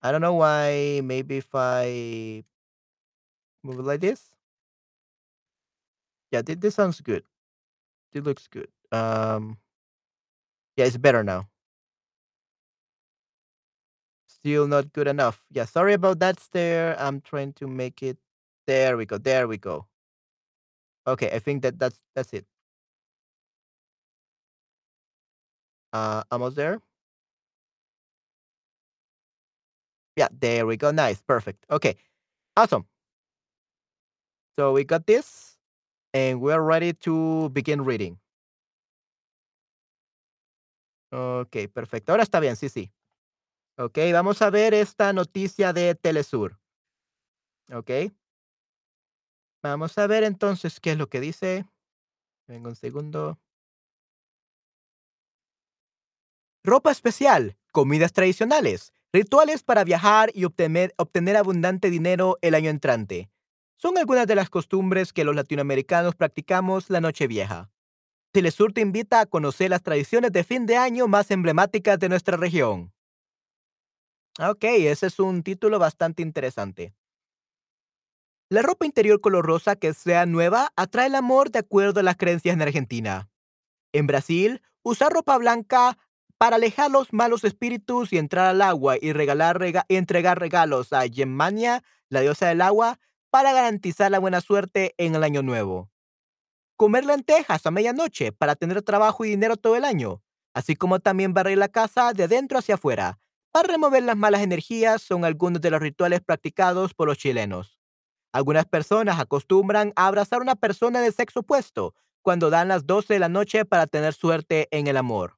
I 0.04 0.12
don't 0.12 0.22
know 0.22 0.34
why. 0.34 1.02
Maybe 1.04 1.38
if 1.38 1.50
I 1.54 2.44
move 3.64 3.80
it 3.80 3.84
like 3.84 4.02
this? 4.02 4.32
Yeah, 6.32 6.42
this 6.44 6.76
sounds 6.76 7.02
good. 7.02 7.24
It 8.14 8.24
looks 8.24 8.48
good. 8.48 8.70
Um 8.92 9.58
Yeah, 10.82 10.88
it's 10.88 10.98
better 10.98 11.24
now. 11.24 11.48
Still 14.28 14.68
not 14.68 14.94
good 14.94 15.08
enough. 15.08 15.44
Yeah, 15.52 15.66
sorry 15.66 15.94
about 15.94 16.18
that, 16.20 16.38
Esther. 16.40 16.96
I'm 16.98 17.22
trying 17.22 17.54
to 17.54 17.68
make 17.68 18.02
it 18.02 18.18
there 18.66 18.98
we 18.98 19.06
go, 19.06 19.18
there 19.20 19.48
we 19.48 19.58
go. 19.58 19.86
Okay, 21.08 21.30
I 21.32 21.40
think 21.40 21.64
that 21.64 21.80
that's 21.80 21.98
that's 22.16 22.34
it. 22.34 22.46
Uh, 25.94 26.24
almost 26.32 26.56
there. 26.56 26.82
Yeah, 30.16 30.28
there 30.40 30.66
we 30.66 30.78
go. 30.78 30.92
Nice, 30.92 31.22
perfect. 31.22 31.66
Okay, 31.70 31.96
awesome. 32.58 32.88
So 34.60 34.74
we 34.74 34.84
got 34.84 35.08
this, 35.08 35.58
and 36.14 36.42
we're 36.42 36.62
ready 36.62 36.94
to 37.06 37.50
begin 37.52 37.84
reading. 37.86 38.20
Okey, 41.12 41.68
perfecto. 41.68 42.12
Ahora 42.14 42.24
está 42.24 42.40
bien, 42.40 42.56
sí, 42.56 42.70
sí. 42.70 42.92
Okey, 43.78 44.14
vamos 44.14 44.42
a 44.42 44.50
ver 44.52 44.74
esta 44.74 45.14
noticia 45.14 45.74
de 45.74 45.96
Telesur. 45.96 46.58
Okey. 47.70 48.12
Vamos 49.64 49.98
a 50.00 50.08
ver 50.08 50.24
entonces 50.24 50.80
qué 50.80 50.92
es 50.94 50.98
lo 50.98 51.08
que 51.10 51.20
dice. 51.20 51.66
Denme 52.48 52.70
un 52.70 52.76
segundo. 52.78 53.40
Ropa 56.64 56.92
especial, 56.92 57.58
comidas 57.72 58.14
tradicionales, 58.14 58.94
rituales 59.12 59.64
para 59.64 59.84
viajar 59.84 60.30
y 60.34 60.46
obtener 60.46 60.94
obtener 60.98 61.36
abundante 61.36 61.90
dinero 61.90 62.38
el 62.42 62.54
año 62.54 62.70
entrante. 62.70 63.32
Son 63.78 63.98
algunas 63.98 64.28
de 64.28 64.36
las 64.36 64.50
costumbres 64.52 65.12
que 65.12 65.24
los 65.24 65.36
latinoamericanos 65.36 66.16
practicamos 66.16 66.90
la 66.92 67.02
Nochevieja. 67.02 67.72
Telesur 68.34 68.72
te 68.72 68.80
invita 68.82 69.20
a 69.20 69.26
conocer 69.26 69.70
las 69.70 69.84
tradiciones 69.84 70.32
de 70.32 70.46
fin 70.46 70.66
de 70.66 70.78
año 70.78 71.08
más 71.08 71.32
emblemáticas 71.32 72.00
de 72.00 72.08
nuestra 72.10 72.38
región. 72.38 72.94
Okey, 74.40 74.88
ese 74.88 75.08
es 75.08 75.20
un 75.20 75.44
título 75.44 75.78
bastante 75.80 76.22
interesante. 76.22 76.96
La 78.50 78.62
ropa 78.62 78.86
interior 78.86 79.22
color 79.22 79.46
rosa 79.46 79.76
que 79.76 79.94
sea 79.94 80.26
nueva 80.26 80.72
atrae 80.76 81.08
el 81.08 81.16
amor 81.16 81.52
de 81.52 81.60
acuerdo 81.60 82.00
a 82.00 82.04
las 82.04 82.18
creencias 82.18 82.54
en 82.54 82.62
Argentina. 82.62 83.30
En 83.94 84.08
Brasil, 84.08 84.62
usar 84.84 85.14
ropa 85.14 85.38
blanca 85.38 85.98
para 86.40 86.56
alejar 86.58 86.92
los 86.92 87.14
malos 87.14 87.44
espíritus 87.44 88.14
y 88.14 88.18
entrar 88.18 88.48
al 88.48 88.64
agua 88.64 88.96
y 89.00 89.14
regalar 89.14 89.60
entregar 89.90 90.40
regalos 90.40 90.94
a 90.94 91.06
Yemania, 91.06 91.84
la 92.10 92.22
diosa 92.22 92.48
del 92.48 92.62
agua, 92.62 93.00
para 93.30 93.54
garantizar 93.54 94.12
la 94.12 94.20
buena 94.20 94.42
suerte 94.42 94.96
en 94.98 95.16
el 95.16 95.24
año 95.24 95.44
nuevo. 95.44 95.91
Comer 96.82 97.06
lentejas 97.06 97.64
a 97.68 97.70
medianoche 97.70 98.32
para 98.32 98.56
tener 98.56 98.82
trabajo 98.82 99.24
y 99.24 99.30
dinero 99.30 99.56
todo 99.56 99.76
el 99.76 99.86
año, 99.86 100.24
así 100.56 100.76
como 100.76 101.00
también 101.00 101.32
barrer 101.32 101.60
la 101.60 101.68
casa 101.68 102.12
de 102.12 102.24
adentro 102.24 102.58
hacia 102.58 102.74
afuera. 102.74 103.20
Para 103.52 103.68
remover 103.68 104.02
las 104.02 104.18
malas 104.18 104.42
energías 104.42 105.04
son 105.04 105.24
algunos 105.24 105.62
de 105.62 105.70
los 105.70 105.80
rituales 105.80 106.22
practicados 106.22 106.96
por 106.96 107.08
los 107.08 107.20
chilenos. 107.20 107.80
Algunas 108.34 108.66
personas 108.66 109.20
acostumbran 109.20 109.94
a 109.96 110.08
abrazar 110.08 110.40
a 110.40 110.42
una 110.42 110.56
persona 110.56 111.02
de 111.02 111.12
sexo 111.12 111.42
opuesto 111.42 111.94
cuando 112.24 112.50
dan 112.50 112.70
las 112.70 112.88
12 112.88 113.14
de 113.14 113.20
la 113.20 113.30
noche 113.30 113.64
para 113.64 113.86
tener 113.86 114.16
suerte 114.16 114.68
en 114.72 114.88
el 114.88 114.98
amor. 114.98 115.38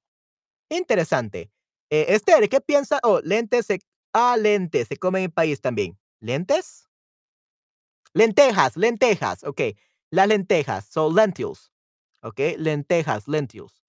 Interesante. 0.70 1.52
Eh, 1.90 2.06
Esther, 2.08 2.48
¿qué 2.48 2.62
piensa? 2.62 3.02
Oh, 3.04 3.20
lentes 3.20 3.66
se... 3.66 3.80
Ah, 4.14 4.38
lentes, 4.40 4.88
se 4.88 4.96
come 4.96 5.20
en 5.20 5.26
mi 5.26 5.28
país 5.28 5.60
también. 5.60 6.00
¿Lentes? 6.22 6.88
Lentejas, 8.14 8.78
lentejas, 8.78 9.44
ok. 9.44 9.62
Las 10.14 10.28
lentejas, 10.28 10.86
son 10.86 11.16
lentils, 11.16 11.72
ok. 12.22 12.40
Lentejas, 12.58 13.28
lentils. 13.28 13.82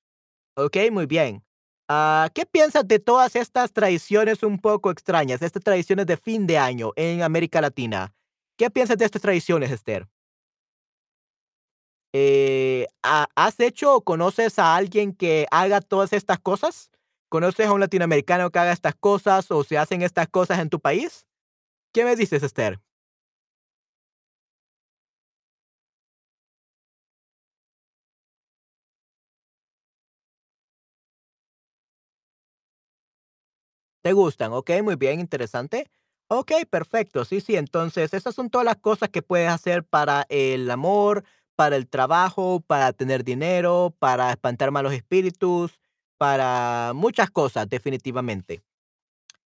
Ok, 0.56 0.76
muy 0.92 1.06
bien. 1.06 1.44
Ah, 1.88 2.30
¿Qué 2.34 2.46
piensas 2.46 2.88
de 2.88 2.98
todas 3.00 3.36
estas 3.36 3.72
tradiciones 3.72 4.42
un 4.42 4.58
poco 4.60 4.90
extrañas, 4.90 5.42
estas 5.42 5.62
tradiciones 5.64 6.06
de 6.06 6.16
fin 6.18 6.46
de 6.46 6.58
año 6.58 6.92
en 6.96 7.22
América 7.22 7.60
Latina? 7.60 8.14
¿Qué 8.58 8.70
piensas 8.70 8.98
de 8.98 9.06
estas 9.06 9.22
tradiciones, 9.22 9.70
Esther? 9.72 10.08
Eh, 12.12 12.86
¿ha- 13.02 13.28
¿has 13.34 13.58
hecho 13.60 13.94
o 13.96 14.04
conoces 14.04 14.58
a 14.58 14.76
alguien 14.76 15.14
que 15.14 15.46
haga 15.50 15.80
todas 15.80 16.12
estas 16.12 16.38
cosas? 16.40 16.90
¿Conoces 17.28 17.66
a 17.66 17.72
un 17.72 17.80
latinoamericano 17.80 18.50
que 18.50 18.58
haga 18.60 18.72
estas 18.72 18.94
cosas 18.94 19.50
o 19.50 19.64
se 19.64 19.78
hacen 19.78 20.02
estas 20.02 20.28
cosas 20.28 20.60
en 20.60 20.70
tu 20.70 20.78
país? 20.80 21.26
¿Qué 21.92 22.04
me 22.04 22.16
dices, 22.16 22.42
Esther? 22.44 22.80
¿Te 34.04 34.12
gustan? 34.12 34.52
Ok, 34.52 34.70
muy 34.82 34.96
bien, 34.96 35.18
interesante. 35.18 35.90
Ok, 36.28 36.52
perfecto. 36.68 37.24
Sí, 37.24 37.40
sí, 37.40 37.56
entonces 37.56 38.12
esas 38.12 38.34
son 38.34 38.50
todas 38.50 38.66
las 38.66 38.76
cosas 38.76 39.08
que 39.08 39.22
puedes 39.22 39.48
hacer 39.48 39.82
para 39.82 40.26
el 40.28 40.70
amor, 40.70 41.24
para 41.56 41.76
el 41.76 41.88
trabajo, 41.88 42.60
para 42.60 42.92
tener 42.92 43.24
dinero, 43.24 43.96
para 43.98 44.30
espantar 44.30 44.70
malos 44.72 44.92
espíritus, 44.92 45.80
para 46.18 46.92
muchas 46.94 47.30
cosas, 47.30 47.66
definitivamente. 47.66 48.62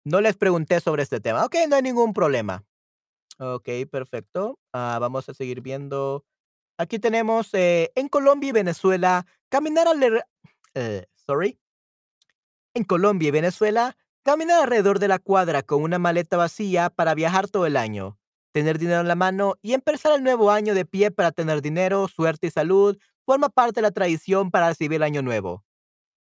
No 0.04 0.20
les 0.20 0.36
pregunté 0.36 0.80
sobre 0.80 1.04
este 1.04 1.20
tema. 1.20 1.46
Ok, 1.46 1.56
no 1.68 1.76
hay 1.76 1.84
ningún 1.84 2.12
problema. 2.14 2.64
Ok, 3.38 3.70
perfecto. 3.92 4.58
Ah, 4.74 4.98
vamos 5.00 5.30
a 5.30 5.36
seguir 5.36 5.62
viendo. 5.62 6.26
Aquí 6.80 6.98
tenemos 6.98 7.54
eh, 7.54 7.92
en 7.94 8.10
Colombia 8.10 8.50
y 8.50 8.54
Venezuela, 8.54 9.28
caminar 9.48 9.88
al... 9.88 10.24
eh, 10.74 11.06
sorry. 11.14 11.60
En 12.74 12.84
Colombia 12.84 13.28
y 13.28 13.32
Venezuela, 13.32 13.96
caminar 14.32 14.62
alrededor 14.62 15.00
de 15.00 15.08
la 15.08 15.18
cuadra 15.18 15.64
con 15.64 15.82
una 15.82 15.98
maleta 15.98 16.38
vacía 16.38 16.92
para 16.92 17.16
viajar 17.16 17.48
todo 17.50 17.66
el 17.66 17.76
año, 17.76 18.20
tener 18.54 18.78
dinero 18.78 19.02
en 19.02 19.08
la 19.08 19.16
mano 19.16 19.56
y 19.64 19.74
empezar 19.74 20.12
el 20.14 20.22
nuevo 20.24 20.52
año 20.52 20.76
de 20.76 20.86
pie 20.86 21.10
para 21.10 21.32
tener 21.32 21.64
dinero, 21.64 22.08
suerte 22.08 22.46
y 22.46 22.52
salud 22.52 22.96
forma 23.26 23.50
parte 23.50 23.80
de 23.80 23.82
la 23.84 23.92
tradición 23.92 24.52
para 24.52 24.68
recibir 24.70 24.98
el 24.98 25.04
año 25.04 25.24
nuevo. 25.24 25.64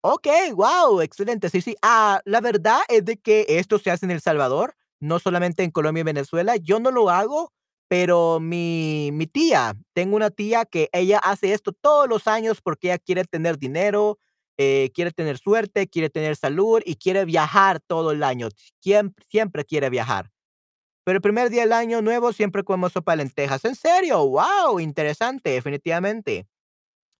Okey, 0.02 0.52
guau, 0.52 1.00
excelente. 1.02 1.50
Sí, 1.50 1.60
sí. 1.62 1.76
Ah, 1.82 2.20
la 2.24 2.40
verdad 2.40 2.80
es 2.88 3.04
de 3.04 3.18
que 3.18 3.46
esto 3.48 3.78
se 3.78 3.90
hace 3.90 4.06
en 4.06 4.12
El 4.12 4.20
Salvador, 4.20 4.74
no 5.00 5.18
solamente 5.20 5.64
en 5.64 5.70
Colombia 5.72 6.02
y 6.02 6.04
Venezuela. 6.04 6.56
Yo 6.56 6.80
no 6.80 6.90
lo 6.90 7.10
hago, 7.10 7.52
pero 7.88 8.40
mi 8.40 9.10
mi 9.12 9.26
tía, 9.28 9.74
tengo 9.94 10.16
una 10.16 10.30
tía 10.30 10.64
que 10.66 10.88
ella 10.92 11.18
hace 11.18 11.52
esto 11.54 11.72
todos 11.72 12.08
los 12.08 12.26
años 12.28 12.60
porque 12.62 12.88
ella 12.88 12.98
quiere 12.98 13.24
tener 13.24 13.58
dinero, 13.58 14.18
eh, 14.62 14.90
quiere 14.94 15.10
tener 15.10 15.38
suerte, 15.38 15.88
quiere 15.88 16.10
tener 16.10 16.36
salud 16.36 16.82
y 16.84 16.96
quiere 16.96 17.24
viajar 17.24 17.80
todo 17.80 18.12
el 18.12 18.22
año. 18.22 18.48
Siempre 18.80 19.24
siempre 19.28 19.64
quiere 19.64 19.90
viajar. 19.90 20.30
Pero 21.04 21.16
el 21.16 21.22
primer 21.22 21.50
día 21.50 21.62
del 21.62 21.72
año 21.72 22.00
nuevo 22.00 22.32
siempre 22.32 22.62
comemos 22.62 22.92
sopa 22.92 23.12
de 23.12 23.18
lentejas. 23.18 23.64
¿En 23.64 23.74
serio? 23.74 24.22
Guau, 24.22 24.78
interesante, 24.78 25.50
definitivamente. 25.50 26.46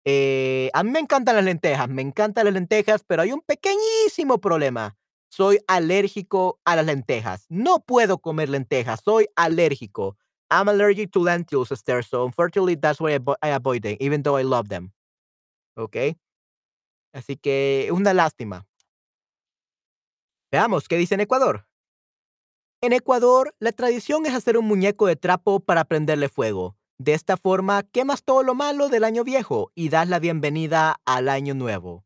Eh, 0.05 0.71
a 0.73 0.83
mí 0.83 0.91
me 0.91 1.01
encantan 1.01 1.37
las 1.37 1.45
lentejas, 1.45 1.89
me 1.89 2.03
encantan 2.03 2.45
las 2.45 2.55
lentejas, 2.55 3.05
pero 3.07 3.23
hay 3.23 3.33
un 3.33 3.41
pequeñísimo 3.41 4.41
problema. 4.41 4.97
Soy 5.29 5.59
alérgico 5.67 6.61
a 6.65 6.77
las 6.77 6.87
lentejas. 6.87 7.47
No 7.49 7.81
puedo 7.81 8.19
comer 8.19 8.49
lentejas, 8.49 9.01
soy 9.05 9.29
alérgico. 9.37 10.17
I'm 10.51 10.69
allergic 10.69 11.11
to 11.13 11.21
lentils, 11.21 11.73
Esther, 11.73 12.05
so 12.05 12.27
unfortunately 12.27 12.77
that's 12.77 13.01
why 13.01 13.15
I, 13.15 13.21
I 13.43 13.51
avoid 13.55 13.83
them, 13.83 13.97
even 14.01 14.23
though 14.23 14.37
I 14.39 14.45
love 14.45 14.69
them. 14.69 14.93
¿Ok? 15.77 15.97
Así 17.13 17.37
que 17.37 17.89
una 17.93 18.15
lástima. 18.15 18.67
Veamos 20.51 20.89
qué 20.89 20.97
dice 20.97 21.15
en 21.15 21.21
Ecuador. 21.21 21.67
En 22.81 22.93
Ecuador, 22.93 23.55
la 23.61 23.73
tradición 23.73 24.27
es 24.27 24.35
hacer 24.35 24.59
un 24.59 24.67
muñeco 24.67 25.07
de 25.07 25.17
trapo 25.17 25.61
para 25.61 25.85
prenderle 25.85 26.29
fuego. 26.29 26.77
De 26.99 27.15
esta 27.15 27.37
forma, 27.37 27.85
quemas 27.85 28.23
todo 28.23 28.43
lo 28.43 28.55
malo 28.55 28.89
del 28.89 29.05
año 29.05 29.25
viejo 29.25 29.71
y 29.75 29.89
das 29.89 30.09
la 30.09 30.19
bienvenida 30.19 31.01
al 31.05 31.29
año 31.29 31.55
nuevo. 31.55 32.05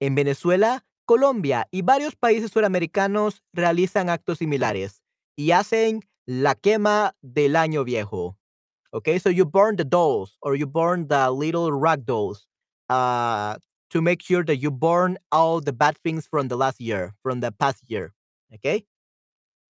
En 0.00 0.14
Venezuela, 0.14 0.84
Colombia 1.04 1.68
y 1.70 1.82
varios 1.82 2.16
países 2.16 2.50
suramericanos 2.50 3.42
realizan 3.52 4.08
actos 4.08 4.38
similares 4.38 5.02
y 5.36 5.50
hacen 5.50 6.00
la 6.26 6.54
quema 6.54 7.14
del 7.20 7.56
año 7.56 7.84
viejo. 7.84 8.38
Okay, 8.90 9.18
so 9.18 9.28
you 9.28 9.44
burn 9.44 9.76
the 9.76 9.84
dolls 9.84 10.38
or 10.40 10.56
you 10.56 10.66
burn 10.66 11.08
the 11.08 11.30
little 11.30 11.70
rag 11.72 12.04
dolls 12.04 12.48
uh, 12.88 13.56
to 13.94 14.02
make 14.02 14.22
sure 14.22 14.44
that 14.44 14.58
you 14.58 14.70
burn 14.70 15.18
all 15.32 15.60
the 15.62 15.72
bad 15.72 15.96
things 15.98 16.26
from 16.26 16.48
the 16.48 16.56
last 16.56 16.80
year, 16.80 17.14
from 17.22 17.40
the 17.40 17.52
past 17.52 17.82
year. 17.88 18.12
Okay. 18.54 18.86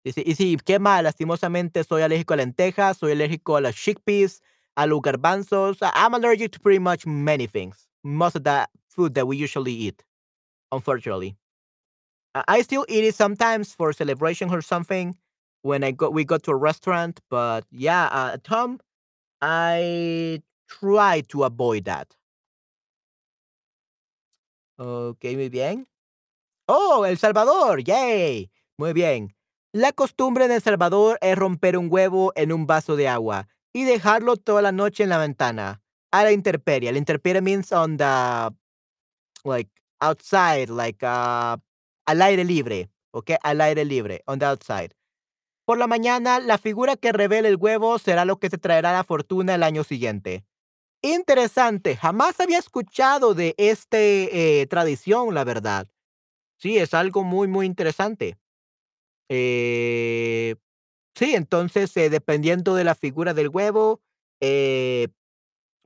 Si, 0.07 0.25
y 0.27 0.35
si 0.35 0.57
quema, 0.57 1.03
lastimosamente, 1.03 1.85
soy 1.85 2.03
alérgico 2.03 2.35
a 2.35 2.39
lentejas, 2.39 2.99
soy 2.99 3.13
alérgico 3.13 3.59
a 3.59 3.61
las 3.61 3.77
chickpeas, 3.77 4.41
a 4.77 4.87
los 4.87 5.01
garbanzos. 5.03 5.79
I'm 5.83 6.15
allergic 6.15 6.53
to 6.53 6.61
pretty 6.61 6.81
much 6.81 7.07
many 7.07 7.47
things. 7.47 7.87
Most 8.05 8.37
of 8.37 8.45
the 8.45 8.69
food 8.89 9.15
that 9.15 9.27
we 9.27 9.37
usually 9.37 9.73
eat 9.73 10.05
unfortunately. 10.73 11.37
I 12.35 12.63
still 12.63 12.87
eat 12.89 13.05
it 13.05 13.15
sometimes 13.15 13.75
for 13.75 13.93
celebration 13.93 14.51
or 14.51 14.63
something 14.63 15.17
when 15.63 15.85
I 15.85 15.91
go 15.93 16.11
we 16.11 16.25
go 16.25 16.39
to 16.39 16.51
a 16.53 16.57
restaurant, 16.57 17.21
but 17.31 17.65
yeah, 17.71 18.07
uh, 18.07 18.33
at 18.35 18.47
home 18.47 18.81
I 19.43 20.43
try 20.69 21.23
to 21.29 21.45
avoid 21.45 21.85
that. 21.87 22.17
Okay, 24.85 25.37
muy 25.37 25.49
bien. 25.49 25.87
Oh, 26.67 27.07
El 27.07 27.17
Salvador, 27.17 27.85
yay. 27.85 28.51
Muy 28.77 28.93
bien. 28.93 29.37
La 29.73 29.93
costumbre 29.93 30.47
en 30.47 30.51
El 30.51 30.61
Salvador 30.61 31.19
es 31.21 31.39
romper 31.39 31.79
un 31.79 31.87
huevo 31.89 32.33
en 32.35 32.53
un 32.53 32.67
vaso 32.67 32.97
de 32.97 33.07
agua 33.07 33.47
y 33.73 33.85
dejarlo 33.85 34.37
toda 34.37 34.61
la 34.61 34.73
noche 34.73 35.05
en 35.05 35.11
la 35.11 35.19
ventana. 35.19 35.83
A 36.11 36.25
la 36.25 36.33
intemperie. 36.33 36.91
La 36.91 36.99
intemperie 36.99 37.41
means 37.41 37.71
on 37.71 37.97
the 37.97 38.51
like 39.45 39.71
outside, 40.01 40.69
like 40.69 41.05
uh, 41.07 41.57
al 42.07 42.23
aire 42.23 42.45
libre, 42.45 42.91
¿ok? 43.13 43.31
Al 43.41 43.61
aire 43.61 43.85
libre, 43.85 44.23
on 44.27 44.41
the 44.41 44.47
outside. 44.47 44.97
Por 45.65 45.79
la 45.79 45.87
mañana, 45.87 46.41
la 46.41 46.59
figura 46.59 46.97
que 46.97 47.13
revele 47.13 47.49
el 47.49 47.57
huevo 47.57 48.01
será 48.01 48.25
lo 48.25 48.41
que 48.41 48.51
te 48.51 48.59
traerá 48.59 48.93
la 48.93 49.05
fortuna 49.05 49.55
el 49.55 49.63
año 49.63 49.85
siguiente. 49.85 50.45
Interesante, 51.05 51.97
jamás 51.97 52.39
había 52.41 52.59
escuchado 52.59 53.35
de 53.35 53.55
este 53.59 54.61
eh, 54.63 54.67
tradición, 54.69 55.35
la 55.35 55.43
verdad. 55.45 55.89
Sí, 56.59 56.79
es 56.79 56.95
algo 56.95 57.25
muy, 57.25 57.49
muy 57.49 57.67
interesante. 57.67 58.39
Eh, 59.31 60.57
sí, 61.17 61.35
entonces, 61.35 61.97
eh, 61.97 62.11
dependiendo 62.11 62.75
de 62.77 62.85
la 62.85 62.95
figura 62.97 63.35
del 63.35 63.49
huevo, 63.51 64.03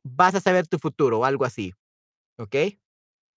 vas 0.04 0.34
a 0.34 0.40
saber 0.40 0.66
tu 0.66 0.78
futuro, 0.78 1.24
algo 1.24 1.44
así, 1.44 1.72
¿ok? 2.38 2.56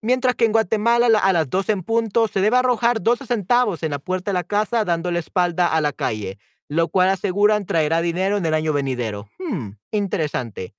Mientras 0.03 0.35
que 0.35 0.45
en 0.45 0.53
Guatemala, 0.53 1.07
a 1.07 1.09
la- 1.09 1.19
a 1.19 1.33
las 1.33 1.49
12 1.49 1.73
en 1.73 1.83
punto, 1.83 2.27
se 2.27 2.41
debe 2.41 2.57
arrojar 2.57 3.01
12 3.01 3.25
centavos 3.27 3.83
en 3.83 3.91
la 3.91 3.99
puerta 3.99 4.31
de 4.31 4.35
la 4.35 4.43
casa 4.45 4.85
dando 4.85 5.11
la 5.11 5.19
espalda 5.19 5.67
a 5.67 5.81
la 5.81 5.93
calle, 5.93 6.39
lo 6.69 6.89
cual 6.89 7.09
aseguran 7.09 7.65
traerá 7.65 8.01
dinero 8.01 8.37
en 8.37 8.45
el 8.45 8.53
año 8.55 8.73
venidero. 8.73 9.29
Hmm, 9.39 9.71
interesante. 9.91 10.75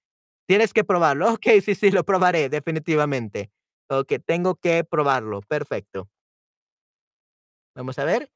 Tienes 0.51 0.73
que 0.73 0.83
probarlo. 0.83 1.35
Ok, 1.35 1.47
sí, 1.65 1.77
sí, 1.77 1.93
lo 1.93 2.03
probaré, 2.03 2.49
definitivamente. 2.49 3.53
Ok, 3.89 4.15
tengo 4.27 4.57
que 4.57 4.83
probarlo. 4.83 5.43
Perfecto. 5.43 6.09
Vamos 7.77 8.01
a 8.01 8.05
ver. 8.05 8.33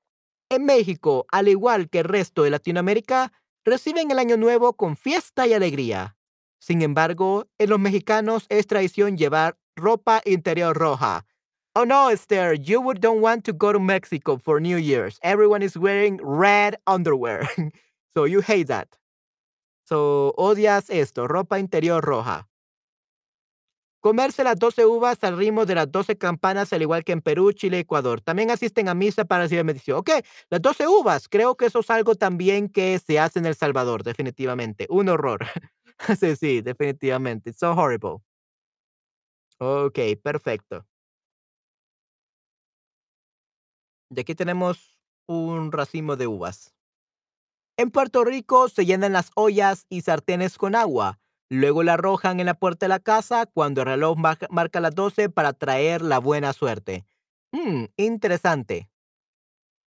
En 0.48 0.64
México, 0.64 1.26
al 1.32 1.48
igual 1.48 1.90
que 1.90 1.98
el 1.98 2.04
resto 2.04 2.44
de 2.44 2.50
Latinoamérica, 2.50 3.32
reciben 3.64 4.12
el 4.12 4.20
año 4.20 4.36
nuevo 4.36 4.74
con 4.74 4.96
fiesta 4.96 5.48
y 5.48 5.54
alegría. 5.54 6.16
Sin 6.60 6.82
embargo, 6.82 7.48
en 7.58 7.70
los 7.70 7.80
mexicanos 7.80 8.46
es 8.48 8.68
tradición 8.68 9.16
llevar 9.16 9.58
ropa 9.74 10.22
interior 10.24 10.76
roja 10.76 11.26
Oh 11.74 11.84
no, 11.84 12.10
Esther, 12.10 12.54
you 12.54 12.94
don't 12.94 13.20
want 13.20 13.44
to 13.46 13.52
go 13.52 13.72
to 13.72 13.80
Mexico 13.80 14.38
for 14.38 14.60
New 14.60 14.76
Year's. 14.76 15.18
Everyone 15.24 15.64
is 15.64 15.76
wearing 15.76 16.20
red 16.22 16.76
underwear. 16.86 17.48
so 18.14 18.22
you 18.22 18.40
hate 18.40 18.68
that. 18.68 18.96
So 19.84 20.32
odias 20.36 20.88
esto, 20.90 21.28
ropa 21.28 21.58
interior 21.58 22.02
roja. 22.02 22.48
Comerse 24.00 24.44
las 24.44 24.58
12 24.58 24.84
uvas 24.84 25.24
al 25.24 25.38
ritmo 25.38 25.64
de 25.64 25.74
las 25.74 25.90
12 25.90 26.18
campanas, 26.18 26.74
al 26.74 26.82
igual 26.82 27.04
que 27.04 27.12
en 27.12 27.22
Perú, 27.22 27.52
Chile 27.52 27.78
Ecuador. 27.78 28.20
También 28.20 28.50
asisten 28.50 28.88
a 28.88 28.94
misa 28.94 29.24
para 29.24 29.44
recibir 29.44 29.64
bendición. 29.64 29.96
Ok, 29.98 30.10
las 30.50 30.60
12 30.60 30.86
uvas, 30.86 31.26
creo 31.26 31.56
que 31.56 31.66
eso 31.66 31.80
es 31.80 31.88
algo 31.88 32.14
también 32.14 32.68
que 32.68 32.98
se 32.98 33.18
hace 33.18 33.38
en 33.38 33.46
El 33.46 33.54
Salvador, 33.54 34.02
definitivamente. 34.04 34.86
Un 34.90 35.08
horror. 35.08 35.46
sí, 36.20 36.36
sí, 36.36 36.60
definitivamente. 36.60 37.50
It's 37.50 37.60
so 37.60 37.72
horrible. 37.72 38.18
Ok, 39.58 39.98
perfecto. 40.22 40.86
Y 44.10 44.20
aquí 44.20 44.34
tenemos 44.34 44.98
un 45.26 45.72
racimo 45.72 46.16
de 46.16 46.26
uvas. 46.26 46.74
En 47.76 47.90
Puerto 47.90 48.24
Rico 48.24 48.68
se 48.68 48.86
llenan 48.86 49.12
las 49.12 49.30
ollas 49.34 49.86
y 49.88 50.02
sartenes 50.02 50.58
con 50.58 50.76
agua. 50.76 51.18
Luego 51.50 51.82
la 51.82 51.94
arrojan 51.94 52.38
en 52.38 52.46
la 52.46 52.54
puerta 52.54 52.86
de 52.86 52.88
la 52.88 53.00
casa 53.00 53.46
cuando 53.46 53.82
el 53.82 53.88
reloj 53.88 54.16
marca 54.50 54.80
las 54.80 54.94
12 54.94 55.28
para 55.28 55.52
traer 55.52 56.00
la 56.00 56.18
buena 56.18 56.52
suerte. 56.52 57.04
Hmm, 57.52 57.86
interesante. 57.96 58.88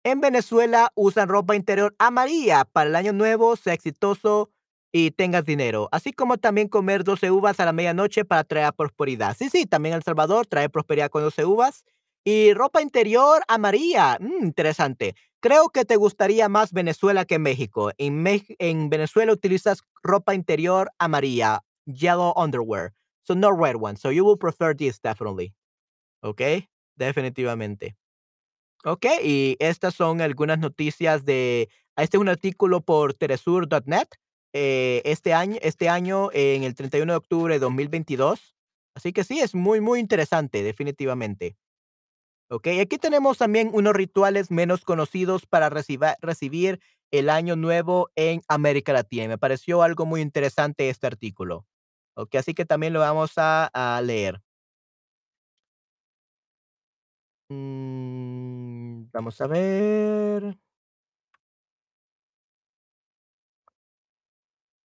En 0.03 0.21
Venezuela 0.21 0.91
usan 0.95 1.29
ropa 1.29 1.55
interior 1.55 1.95
amarilla 1.97 2.65
para 2.65 2.89
el 2.89 2.95
año 2.95 3.13
nuevo, 3.13 3.55
sea 3.55 3.73
exitoso 3.73 4.51
y 4.91 5.11
tengas 5.11 5.45
dinero. 5.45 5.89
Así 5.91 6.13
como 6.13 6.37
también 6.37 6.67
comer 6.69 7.03
12 7.03 7.31
uvas 7.31 7.59
a 7.59 7.65
la 7.65 7.73
medianoche 7.73 8.25
para 8.25 8.43
traer 8.43 8.73
prosperidad. 8.73 9.35
Sí, 9.37 9.49
sí, 9.49 9.65
también 9.65 9.95
El 9.95 10.03
Salvador 10.03 10.45
trae 10.47 10.69
prosperidad 10.69 11.09
con 11.09 11.23
12 11.23 11.45
uvas. 11.45 11.83
Y 12.23 12.53
ropa 12.53 12.81
interior 12.81 13.41
amarilla. 13.47 14.17
Mm, 14.19 14.43
interesante. 14.45 15.15
Creo 15.39 15.69
que 15.69 15.85
te 15.85 15.95
gustaría 15.95 16.49
más 16.49 16.71
Venezuela 16.71 17.25
que 17.25 17.39
México. 17.39 17.91
En, 17.97 18.25
en 18.59 18.89
Venezuela 18.89 19.31
utilizas 19.31 19.83
ropa 20.03 20.33
interior 20.33 20.89
amarilla, 20.97 21.63
yellow 21.85 22.33
underwear. 22.35 22.93
So 23.23 23.35
no 23.35 23.51
red 23.51 23.75
one. 23.79 23.97
So 23.97 24.11
you 24.11 24.25
will 24.25 24.37
prefer 24.37 24.75
this 24.75 24.99
definitely. 25.01 25.53
¿Ok? 26.21 26.41
Definitivamente. 26.95 27.95
Ok, 28.83 29.05
y 29.23 29.57
estas 29.59 29.95
son 29.95 30.21
algunas 30.21 30.59
noticias 30.59 31.25
de... 31.25 31.69
Este 31.97 32.17
es 32.17 32.21
un 32.21 32.29
artículo 32.29 32.81
por 32.81 33.13
teresur.net 33.13 34.07
eh, 34.53 35.01
este 35.03 35.33
año, 35.33 35.57
este 35.61 35.89
año 35.89 36.29
en 36.31 36.63
el 36.63 36.73
31 36.73 37.11
de 37.11 37.17
octubre 37.17 37.53
de 37.53 37.59
2022. 37.59 38.55
Así 38.95 39.13
que 39.13 39.23
sí, 39.23 39.39
es 39.39 39.53
muy, 39.53 39.81
muy 39.81 39.99
interesante, 39.99 40.63
definitivamente. 40.63 41.57
Ok, 42.49 42.67
aquí 42.81 42.97
tenemos 42.97 43.37
también 43.37 43.69
unos 43.73 43.93
rituales 43.93 44.51
menos 44.51 44.85
conocidos 44.85 45.45
para 45.45 45.69
recibir 45.69 46.79
el 47.11 47.29
año 47.29 47.55
nuevo 47.57 48.09
en 48.15 48.41
América 48.47 48.93
Latina. 48.93 49.27
me 49.27 49.37
pareció 49.37 49.81
algo 49.83 50.05
muy 50.05 50.21
interesante 50.21 50.89
este 50.89 51.07
artículo. 51.07 51.65
Ok, 52.15 52.35
así 52.35 52.53
que 52.53 52.65
también 52.65 52.93
lo 52.93 52.99
vamos 53.01 53.33
a, 53.37 54.01
leer. 54.03 54.41
Mm, 57.49 59.09
vamos 59.11 59.39
a 59.41 59.47
ver. 59.47 60.57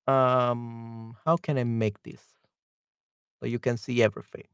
Um, 0.06 1.14
how 1.24 1.36
can 1.36 1.58
I 1.58 1.64
make 1.64 2.02
this 2.02 2.20
so 3.40 3.46
you 3.46 3.60
can 3.60 3.78
see 3.78 4.02
everything? 4.02 4.48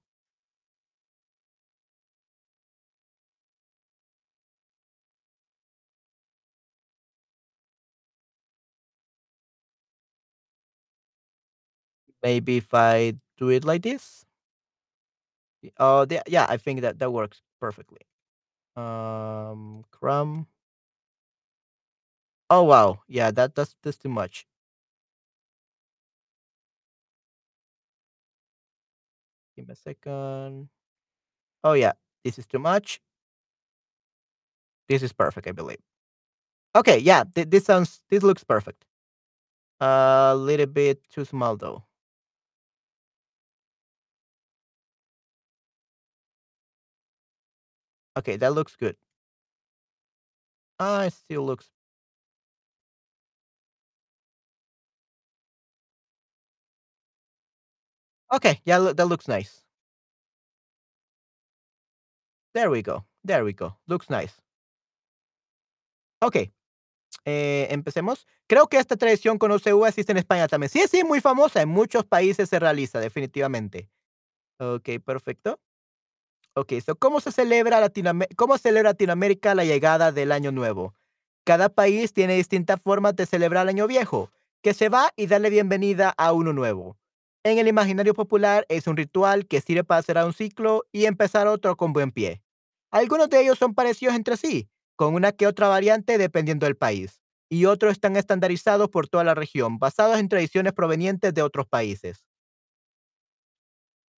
Maybe 12.28 12.58
if 12.58 12.74
I 12.74 13.14
do 13.38 13.48
it 13.48 13.64
like 13.64 13.82
this? 13.82 14.26
Oh, 15.78 16.06
yeah, 16.26 16.46
I 16.48 16.56
think 16.56 16.80
that 16.82 16.98
that 16.98 17.12
works 17.12 17.42
perfectly. 17.60 18.00
Um, 18.76 19.84
Chrome. 19.90 20.48
Oh 22.50 22.62
wow, 22.64 23.00
yeah, 23.08 23.30
that 23.30 23.54
that's 23.54 23.74
that's 23.82 23.96
too 23.96 24.10
much. 24.10 24.46
Give 29.56 29.68
me 29.68 29.72
a 29.72 29.76
second. 29.76 30.68
Oh 31.64 31.74
yeah, 31.74 31.92
this 32.24 32.38
is 32.38 32.46
too 32.46 32.58
much. 32.60 33.00
This 34.88 35.02
is 35.02 35.12
perfect, 35.12 35.46
I 35.46 35.52
believe. 35.52 35.78
Okay, 36.76 36.98
yeah, 36.98 37.24
th- 37.34 37.50
this 37.50 37.66
sounds 37.66 38.02
this 38.10 38.22
looks 38.22 38.44
perfect. 38.44 38.84
A 39.80 40.34
little 40.38 40.66
bit 40.66 41.02
too 41.10 41.26
small 41.26 41.56
though. 41.58 41.84
Okay, 48.18 48.36
that 48.36 48.52
looks 48.52 48.74
good. 48.76 48.96
Ah, 50.80 51.04
it 51.06 51.12
still 51.12 51.44
looks 51.46 51.70
Okay, 58.30 58.60
yeah, 58.64 58.78
that 58.92 59.06
looks 59.06 59.26
nice. 59.28 59.62
There 62.54 62.70
we 62.70 62.82
go, 62.82 63.04
there 63.24 63.44
we 63.44 63.52
go, 63.54 63.76
looks 63.86 64.08
nice. 64.10 64.40
Ok, 66.20 66.36
eh, 67.26 67.68
empecemos. 67.70 68.26
Creo 68.48 68.68
que 68.68 68.78
esta 68.78 68.96
tradición 68.96 69.38
con 69.38 69.52
OCU 69.52 69.86
existe 69.86 70.12
en 70.12 70.18
España 70.18 70.48
también. 70.48 70.70
Sí, 70.70 70.82
sí, 70.90 71.04
muy 71.04 71.20
famosa, 71.20 71.62
en 71.62 71.68
muchos 71.70 72.06
países 72.06 72.48
se 72.50 72.58
realiza, 72.60 73.00
definitivamente. 73.00 73.90
Ok, 74.58 74.90
perfecto. 75.04 75.58
¿Cómo 76.98 77.20
se 77.20 77.32
celebra 77.32 77.80
Latinoamérica, 77.80 78.34
cómo 78.36 78.58
celebra 78.58 78.90
Latinoamérica 78.90 79.54
la 79.54 79.64
llegada 79.64 80.12
del 80.12 80.32
Año 80.32 80.52
Nuevo? 80.52 80.94
Cada 81.44 81.68
país 81.68 82.12
tiene 82.12 82.36
distintas 82.36 82.80
formas 82.80 83.16
de 83.16 83.26
celebrar 83.26 83.62
el 83.64 83.70
Año 83.70 83.86
Viejo, 83.86 84.30
que 84.62 84.74
se 84.74 84.88
va 84.88 85.12
y 85.16 85.26
darle 85.26 85.50
bienvenida 85.50 86.14
a 86.16 86.32
uno 86.32 86.52
nuevo. 86.52 86.96
En 87.44 87.58
el 87.58 87.68
imaginario 87.68 88.14
popular 88.14 88.66
es 88.68 88.86
un 88.86 88.96
ritual 88.96 89.46
que 89.46 89.60
sirve 89.60 89.84
para 89.84 90.02
cerrar 90.02 90.26
un 90.26 90.32
ciclo 90.32 90.84
y 90.92 91.06
empezar 91.06 91.46
otro 91.46 91.76
con 91.76 91.92
buen 91.92 92.10
pie. 92.10 92.42
Algunos 92.90 93.30
de 93.30 93.40
ellos 93.40 93.58
son 93.58 93.74
parecidos 93.74 94.14
entre 94.14 94.36
sí, 94.36 94.68
con 94.96 95.14
una 95.14 95.32
que 95.32 95.46
otra 95.46 95.68
variante 95.68 96.18
dependiendo 96.18 96.66
del 96.66 96.76
país, 96.76 97.20
y 97.48 97.66
otros 97.66 97.92
están 97.92 98.16
estandarizados 98.16 98.88
por 98.88 99.08
toda 99.08 99.24
la 99.24 99.34
región, 99.34 99.78
basados 99.78 100.18
en 100.18 100.28
tradiciones 100.28 100.72
provenientes 100.72 101.32
de 101.32 101.42
otros 101.42 101.66
países. 101.66 102.26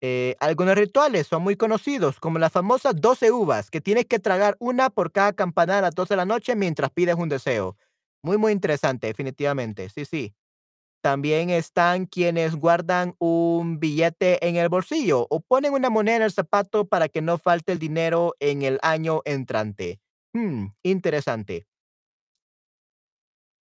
Eh, 0.02 0.36
algunos 0.40 0.76
rituales 0.76 1.26
son 1.26 1.42
muy 1.42 1.56
conocidos, 1.56 2.20
como 2.20 2.38
las 2.38 2.52
famosas 2.52 2.94
12 2.96 3.32
uvas, 3.32 3.70
que 3.70 3.80
tienes 3.82 4.06
que 4.06 4.18
tragar 4.18 4.56
una 4.58 4.88
por 4.90 5.12
cada 5.12 5.32
campanada 5.34 5.80
a 5.80 5.82
las 5.82 5.94
12 5.94 6.14
de 6.14 6.18
la 6.18 6.24
noche 6.24 6.56
mientras 6.56 6.90
pides 6.90 7.16
un 7.16 7.28
deseo. 7.28 7.76
Muy, 8.22 8.38
muy 8.38 8.52
interesante, 8.52 9.06
definitivamente. 9.08 9.88
Sí, 9.90 10.04
sí. 10.04 10.34
También 11.02 11.50
están 11.50 12.06
quienes 12.06 12.56
guardan 12.56 13.14
un 13.18 13.80
billete 13.80 14.46
en 14.46 14.56
el 14.56 14.68
bolsillo 14.68 15.26
o 15.30 15.40
ponen 15.40 15.72
una 15.74 15.90
moneda 15.90 16.16
en 16.16 16.22
el 16.22 16.32
zapato 16.32 16.86
para 16.88 17.08
que 17.08 17.22
no 17.22 17.38
falte 17.38 17.72
el 17.72 17.78
dinero 17.78 18.34
en 18.40 18.62
el 18.62 18.78
año 18.82 19.22
entrante. 19.24 20.00
Hmm, 20.34 20.68
interesante. 20.82 21.66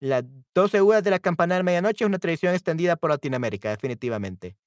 Las 0.01 0.23
12 0.55 0.81
uvas 0.81 1.03
de 1.03 1.11
la 1.11 1.19
campanada 1.19 1.59
de 1.59 1.63
medianoche 1.63 2.03
es 2.03 2.07
una 2.09 2.19
tradición 2.19 2.53
extendida 2.53 2.95
por 2.97 3.09
Latinoamérica, 3.11 3.69
definitivamente. 3.69 4.57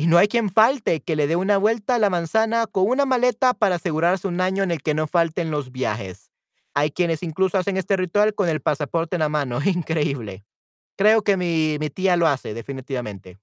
Y 0.00 0.06
no 0.06 0.16
hay 0.16 0.28
quien 0.28 0.48
falte 0.48 1.00
que 1.00 1.16
le 1.16 1.26
dé 1.26 1.34
una 1.34 1.58
vuelta 1.58 1.96
a 1.96 1.98
la 1.98 2.08
manzana 2.08 2.68
con 2.68 2.86
una 2.86 3.04
maleta 3.04 3.52
para 3.52 3.74
asegurarse 3.74 4.28
un 4.28 4.40
año 4.40 4.62
en 4.62 4.70
el 4.70 4.80
que 4.80 4.94
no 4.94 5.08
falten 5.08 5.50
los 5.50 5.72
viajes. 5.72 6.30
Hay 6.72 6.92
quienes 6.92 7.24
incluso 7.24 7.58
hacen 7.58 7.76
este 7.76 7.96
ritual 7.96 8.32
con 8.32 8.48
el 8.48 8.60
pasaporte 8.60 9.16
en 9.16 9.20
la 9.20 9.28
mano. 9.28 9.58
Increíble. 9.64 10.44
Creo 10.96 11.22
que 11.22 11.36
mi, 11.36 11.78
mi 11.80 11.90
tía 11.90 12.16
lo 12.16 12.28
hace, 12.28 12.54
definitivamente. 12.54 13.38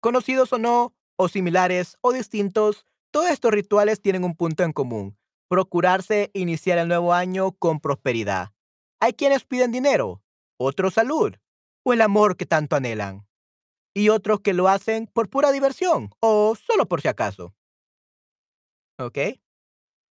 Conocidos 0.00 0.52
o 0.52 0.58
no, 0.58 0.92
o 1.14 1.28
similares 1.28 1.96
o 2.00 2.12
distintos, 2.12 2.84
todos 3.12 3.30
estos 3.30 3.52
rituales 3.52 4.02
tienen 4.02 4.24
un 4.24 4.34
punto 4.34 4.64
en 4.64 4.72
común. 4.72 5.16
Procurarse 5.48 6.32
iniciar 6.34 6.78
el 6.78 6.88
nuevo 6.88 7.14
año 7.14 7.52
con 7.52 7.78
prosperidad. 7.78 8.50
Hay 8.98 9.12
quienes 9.12 9.44
piden 9.44 9.70
dinero, 9.70 10.20
otros 10.56 10.94
salud 10.94 11.36
o 11.84 11.92
el 11.92 12.00
amor 12.00 12.36
que 12.36 12.44
tanto 12.44 12.74
anhelan 12.74 13.29
y 13.94 14.08
otros 14.08 14.40
que 14.40 14.54
lo 14.54 14.68
hacen 14.68 15.06
por 15.06 15.28
pura 15.28 15.52
diversión 15.52 16.10
o 16.20 16.54
solo 16.56 16.86
por 16.86 17.00
si 17.00 17.08
acaso. 17.08 17.54
¿Ok? 18.98 19.18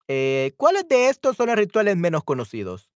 Eh, 0.09 0.53
¿Cuáles 0.57 0.87
de 0.89 1.09
estos 1.09 1.37
son 1.37 1.47
los 1.47 1.57
rituales 1.57 1.97
menos 1.97 2.25
conocidos? 2.25 2.91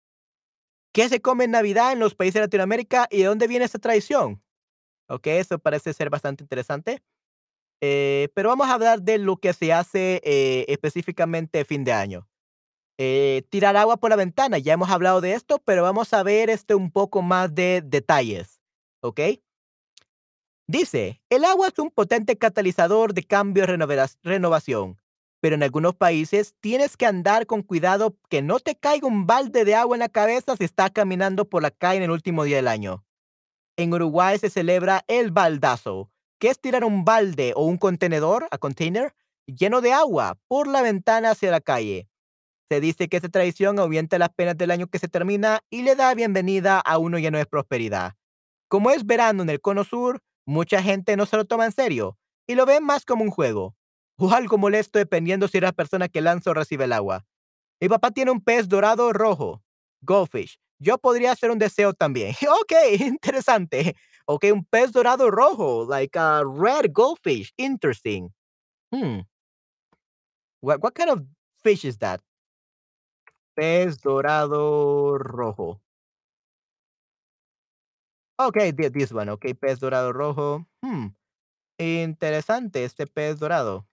¿Qué 0.93 1.09
se 1.09 1.21
come 1.21 1.45
en 1.45 1.51
Navidad 1.51 1.93
en 1.93 1.99
los 1.99 2.15
países 2.15 2.35
de 2.35 2.41
Latinoamérica 2.41 3.07
y 3.11 3.19
de 3.19 3.25
dónde 3.25 3.47
viene 3.47 3.65
esta 3.65 3.79
tradición? 3.79 4.43
¿Ok? 5.07 5.27
Eso 5.27 5.59
parece 5.59 5.93
ser 5.93 6.09
bastante 6.09 6.43
interesante. 6.43 7.03
Eh, 7.81 8.29
pero 8.33 8.49
vamos 8.49 8.67
a 8.67 8.73
hablar 8.73 9.01
de 9.01 9.19
lo 9.19 9.37
que 9.37 9.53
se 9.53 9.71
hace, 9.71 10.21
eh, 10.23 10.65
específicamente 10.67 11.63
fin 11.65 11.83
de 11.83 11.93
año. 11.93 12.27
Eh, 12.97 13.43
tirar 13.49 13.77
agua 13.77 13.97
por 13.97 14.09
la 14.09 14.15
ventana, 14.15 14.57
ya 14.57 14.73
hemos 14.73 14.89
hablado 14.89 15.21
de 15.21 15.33
esto, 15.33 15.59
pero 15.63 15.83
vamos 15.83 16.13
a 16.13 16.23
ver, 16.23 16.49
este, 16.49 16.73
un 16.73 16.91
poco 16.91 17.21
más 17.21 17.53
de 17.53 17.83
detalles, 17.85 18.59
¿ok? 19.01 19.19
Dice, 20.69 21.21
el 21.29 21.45
agua 21.45 21.69
es 21.69 21.79
un 21.79 21.91
potente 21.91 22.37
catalizador 22.37 23.13
de 23.13 23.23
cambio 23.23 23.63
y 23.63 23.67
renovación, 24.23 24.99
pero 25.39 25.55
en 25.55 25.63
algunos 25.63 25.95
países 25.95 26.55
tienes 26.59 26.97
que 26.97 27.05
andar 27.05 27.45
con 27.45 27.63
cuidado 27.63 28.17
que 28.29 28.41
no 28.41 28.59
te 28.59 28.75
caiga 28.75 29.07
un 29.07 29.25
balde 29.25 29.63
de 29.63 29.75
agua 29.75 29.95
en 29.95 30.01
la 30.01 30.09
cabeza 30.09 30.57
si 30.57 30.65
estás 30.65 30.91
caminando 30.91 31.47
por 31.47 31.61
la 31.61 31.71
calle 31.71 31.99
en 31.99 32.03
el 32.03 32.11
último 32.11 32.43
día 32.43 32.57
del 32.57 32.67
año. 32.67 33.05
En 33.77 33.93
Uruguay 33.93 34.37
se 34.39 34.49
celebra 34.49 35.05
el 35.07 35.31
baldazo, 35.31 36.11
que 36.37 36.49
es 36.49 36.59
tirar 36.59 36.83
un 36.83 37.05
balde 37.05 37.53
o 37.55 37.63
un 37.63 37.77
contenedor, 37.77 38.49
a 38.51 38.57
container, 38.57 39.13
lleno 39.45 39.79
de 39.79 39.93
agua 39.93 40.37
por 40.49 40.67
la 40.67 40.81
ventana 40.81 41.31
hacia 41.31 41.49
la 41.49 41.61
calle. 41.61 42.09
Se 42.69 42.81
dice 42.81 43.07
que 43.07 43.15
esta 43.15 43.29
tradición 43.29 43.79
aumenta 43.79 44.19
las 44.19 44.33
penas 44.33 44.57
del 44.57 44.71
año 44.71 44.87
que 44.87 44.99
se 44.99 45.07
termina 45.07 45.61
y 45.69 45.83
le 45.83 45.95
da 45.95 46.13
bienvenida 46.13 46.81
a 46.81 46.97
uno 46.97 47.19
lleno 47.19 47.37
de 47.37 47.45
prosperidad. 47.45 48.15
Como 48.67 48.91
es 48.91 49.05
verano 49.05 49.43
en 49.43 49.49
el 49.49 49.61
cono 49.61 49.85
sur, 49.85 50.21
mucha 50.47 50.81
gente 50.81 51.15
no 51.17 51.25
se 51.25 51.37
lo 51.37 51.45
toma 51.45 51.65
en 51.65 51.71
serio 51.71 52.17
y 52.47 52.55
lo 52.55 52.65
ven 52.65 52.83
más 52.83 53.05
como 53.05 53.23
un 53.23 53.29
juego 53.29 53.75
o 54.17 54.31
algo 54.31 54.57
molesto 54.57 54.97
dependiendo 54.97 55.47
si 55.47 55.57
es 55.57 55.63
la 55.63 55.73
persona 55.73 56.07
que 56.07 56.21
lanza 56.21 56.49
o 56.49 56.53
recibe 56.53 56.85
el 56.85 56.93
agua. 56.93 57.25
Mi 57.79 57.89
papá 57.89 58.09
tiene 58.09 58.31
un 58.31 58.41
pez 58.41 58.67
dorado 58.67 59.13
rojo, 59.13 59.61
goldfish. 60.01 60.57
Yo 60.79 60.97
podría 60.97 61.31
hacer 61.33 61.51
un 61.51 61.59
deseo 61.59 61.93
también. 61.93 62.33
ok, 62.61 62.73
interesante. 62.99 63.95
Ok, 64.25 64.45
un 64.51 64.65
pez 64.65 64.91
dorado 64.91 65.29
rojo, 65.29 65.85
like 65.85 66.17
a 66.17 66.43
red 66.43 66.91
goldfish. 66.91 67.53
Interesting. 67.57 68.33
Hmm. 68.91 69.21
What, 70.61 70.81
what 70.81 70.93
kind 70.95 71.09
of 71.09 71.21
fish 71.61 71.85
is 71.85 71.97
that? 71.99 72.21
Pez 73.55 74.01
dorado 74.01 75.17
rojo. 75.17 75.81
Ok, 78.39 78.57
thi- 78.75 78.89
this 78.91 79.11
one. 79.11 79.31
Ok, 79.31 79.45
pez 79.59 79.79
dorado 79.79 80.13
rojo. 80.13 80.65
Hmm. 80.81 81.07
Interesante 81.79 82.83
este 82.83 83.07
pez 83.07 83.39
dorado. 83.39 83.87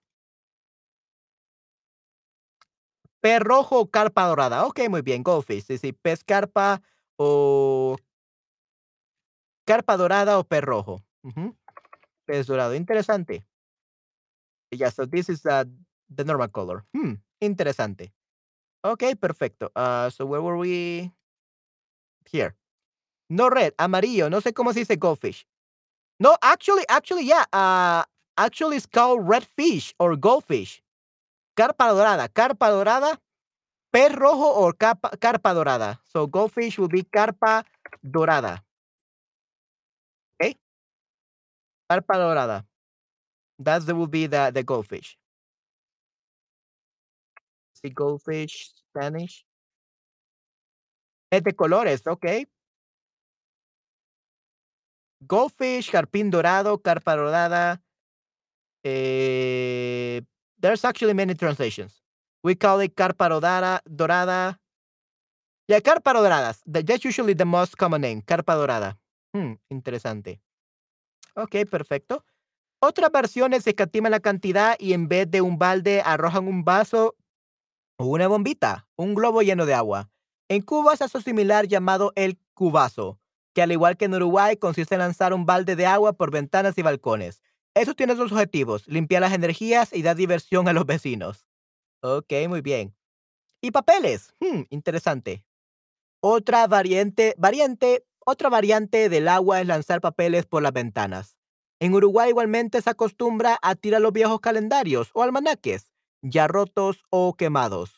Pez 3.21 3.39
rojo 3.39 3.79
o 3.79 3.89
carpa 3.89 4.27
dorada. 4.27 4.65
Ok, 4.65 4.81
muy 4.89 5.01
bien. 5.01 5.23
Goldfish. 5.23 5.65
Sí, 5.65 5.77
sí. 5.77 5.93
Pez 5.93 6.23
carpa 6.23 6.81
o 7.17 7.97
carpa 9.65 9.97
dorada 9.97 10.37
o 10.37 10.43
pez 10.43 10.61
rojo. 10.61 11.03
Pez 12.25 12.45
dorado. 12.47 12.75
Interesante. 12.75 13.45
Yeah, 14.71 14.91
so 14.91 15.05
this 15.07 15.29
is 15.29 15.45
uh, 15.45 15.63
the 16.13 16.23
normal 16.23 16.49
color. 16.51 16.85
Hmm. 16.93 17.15
Interesante. 17.39 18.13
Ok, 18.83 19.15
perfecto. 19.19 19.71
Uh, 19.75 20.09
so 20.11 20.25
where 20.27 20.41
were 20.41 20.57
we? 20.57 21.11
Here. 22.31 22.55
No 23.29 23.49
red, 23.49 23.73
amarillo. 23.77 24.29
No 24.29 24.41
sé 24.41 24.53
cómo 24.53 24.73
se 24.73 24.79
dice 24.79 24.97
goldfish. 24.97 25.45
No, 26.19 26.35
actually, 26.41 26.83
actually, 26.89 27.25
yeah. 27.25 27.45
Uh, 27.51 28.03
actually, 28.37 28.77
it's 28.77 28.85
called 28.85 29.27
red 29.27 29.45
fish 29.57 29.93
or 29.99 30.15
goldfish. 30.15 30.81
Carpa 31.57 31.89
dorada. 31.93 32.29
Carpa 32.29 32.69
dorada 32.69 33.19
Pez 33.95 34.11
rojo 34.13 34.51
o 34.67 34.73
capa 34.73 35.09
carpa 35.17 35.53
dorada. 35.53 36.01
So 36.03 36.27
goldfish 36.27 36.77
will 36.77 36.89
be 36.89 37.03
carpa 37.03 37.63
dorada. 38.03 38.61
Okay, 40.41 40.55
Carpa 41.89 42.15
dorada. 42.17 42.65
That's 43.59 43.85
the 43.85 43.95
will 43.95 44.07
be 44.07 44.27
the 44.27 44.51
the 44.53 44.63
goldfish. 44.63 45.17
See 47.73 47.89
goldfish, 47.89 48.73
Spanish. 48.89 49.45
Es 51.31 51.43
de 51.43 51.53
colores, 51.53 52.05
okey. 52.07 52.47
Goldfish, 55.27 55.89
carpín 55.91 56.29
dorado, 56.29 56.81
carpa 56.81 57.15
dorada. 57.15 57.81
Eh, 58.83 60.21
there's 60.59 60.85
actually 60.85 61.13
many 61.13 61.33
translations. 61.33 62.03
We 62.43 62.55
call 62.55 62.81
it 62.81 62.95
carpa 62.95 63.29
dorada 63.29 63.81
dorada. 63.85 64.59
Yeah, 65.67 65.81
carpa 65.81 66.13
doradas. 66.13 66.61
That 66.67 66.85
that's 66.85 67.03
usually 67.03 67.33
the 67.33 67.45
most 67.45 67.77
common 67.77 68.01
name, 68.01 68.21
carpa 68.21 68.55
dorada. 68.55 68.97
Hmm, 69.33 69.53
interesante. 69.69 70.41
Okey, 71.35 71.65
perfecto. 71.65 72.23
Otras 72.79 73.11
versiones 73.11 73.65
escatiman 73.65 74.11
la 74.11 74.19
cantidad 74.19 74.75
y 74.79 74.93
en 74.93 75.07
vez 75.07 75.29
de 75.29 75.41
un 75.41 75.57
balde 75.57 76.01
arrojan 76.05 76.47
un 76.47 76.63
vaso 76.63 77.15
o 77.97 78.05
una 78.05 78.27
bombita, 78.27 78.87
un 78.95 79.15
globo 79.15 79.41
lleno 79.41 79.65
de 79.65 79.73
agua. 79.73 80.11
En 80.49 80.61
Cuba 80.61 80.95
se 80.95 81.05
hace 81.05 81.21
similar 81.21 81.67
llamado 81.67 82.11
el 82.15 82.37
cubazo, 82.53 83.19
que 83.55 83.61
al 83.61 83.71
igual 83.71 83.95
que 83.95 84.05
en 84.05 84.13
Uruguay 84.13 84.57
consiste 84.57 84.95
en 84.95 84.99
lanzar 84.99 85.33
un 85.33 85.45
balde 85.45 85.77
de 85.77 85.85
agua 85.85 86.11
por 86.13 86.29
ventanas 86.29 86.77
y 86.77 86.81
balcones. 86.81 87.41
Eso 87.73 87.95
tiene 87.95 88.13
dos 88.13 88.33
objetivos, 88.33 88.85
limpiar 88.87 89.21
las 89.21 89.33
energías 89.33 89.93
y 89.93 90.01
dar 90.01 90.17
diversión 90.17 90.67
a 90.67 90.73
los 90.73 90.85
vecinos. 90.85 91.47
Ok, 92.01 92.33
muy 92.49 92.59
bien. 92.59 92.93
¿Y 93.61 93.71
papeles? 93.71 94.35
Hmm, 94.41 94.63
interesante. 94.69 95.45
Otra 96.21 96.67
variante, 96.67 97.33
variante, 97.37 98.05
otra 98.25 98.49
variante 98.49 99.07
del 99.07 99.29
agua 99.29 99.61
es 99.61 99.67
lanzar 99.67 100.01
papeles 100.01 100.45
por 100.45 100.61
las 100.61 100.73
ventanas. 100.73 101.37
En 101.79 101.93
Uruguay 101.93 102.29
igualmente 102.29 102.81
se 102.81 102.89
acostumbra 102.89 103.57
a 103.61 103.75
tirar 103.75 104.01
los 104.01 104.11
viejos 104.11 104.41
calendarios 104.41 105.11
o 105.13 105.23
almanaques, 105.23 105.93
ya 106.21 106.47
rotos 106.47 107.05
o 107.09 107.35
quemados. 107.35 107.94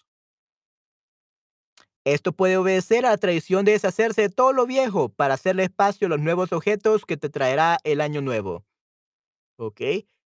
Esto 2.08 2.32
puede 2.32 2.56
obedecer 2.56 3.06
a 3.06 3.10
la 3.10 3.18
tradición 3.18 3.66
de 3.66 3.74
deshacerse 3.74 4.22
de 4.22 4.30
todo 4.30 4.54
lo 4.54 4.66
viejo 4.66 5.10
para 5.10 5.34
hacerle 5.34 5.64
espacio 5.64 6.08
a 6.08 6.10
los 6.10 6.22
nuevos 6.22 6.54
objetos 6.54 7.06
que 7.06 7.18
te 7.18 7.28
traerá 7.28 7.80
el 7.84 8.00
año 8.00 8.22
nuevo. 8.22 8.64
¿Ok? 9.58 9.82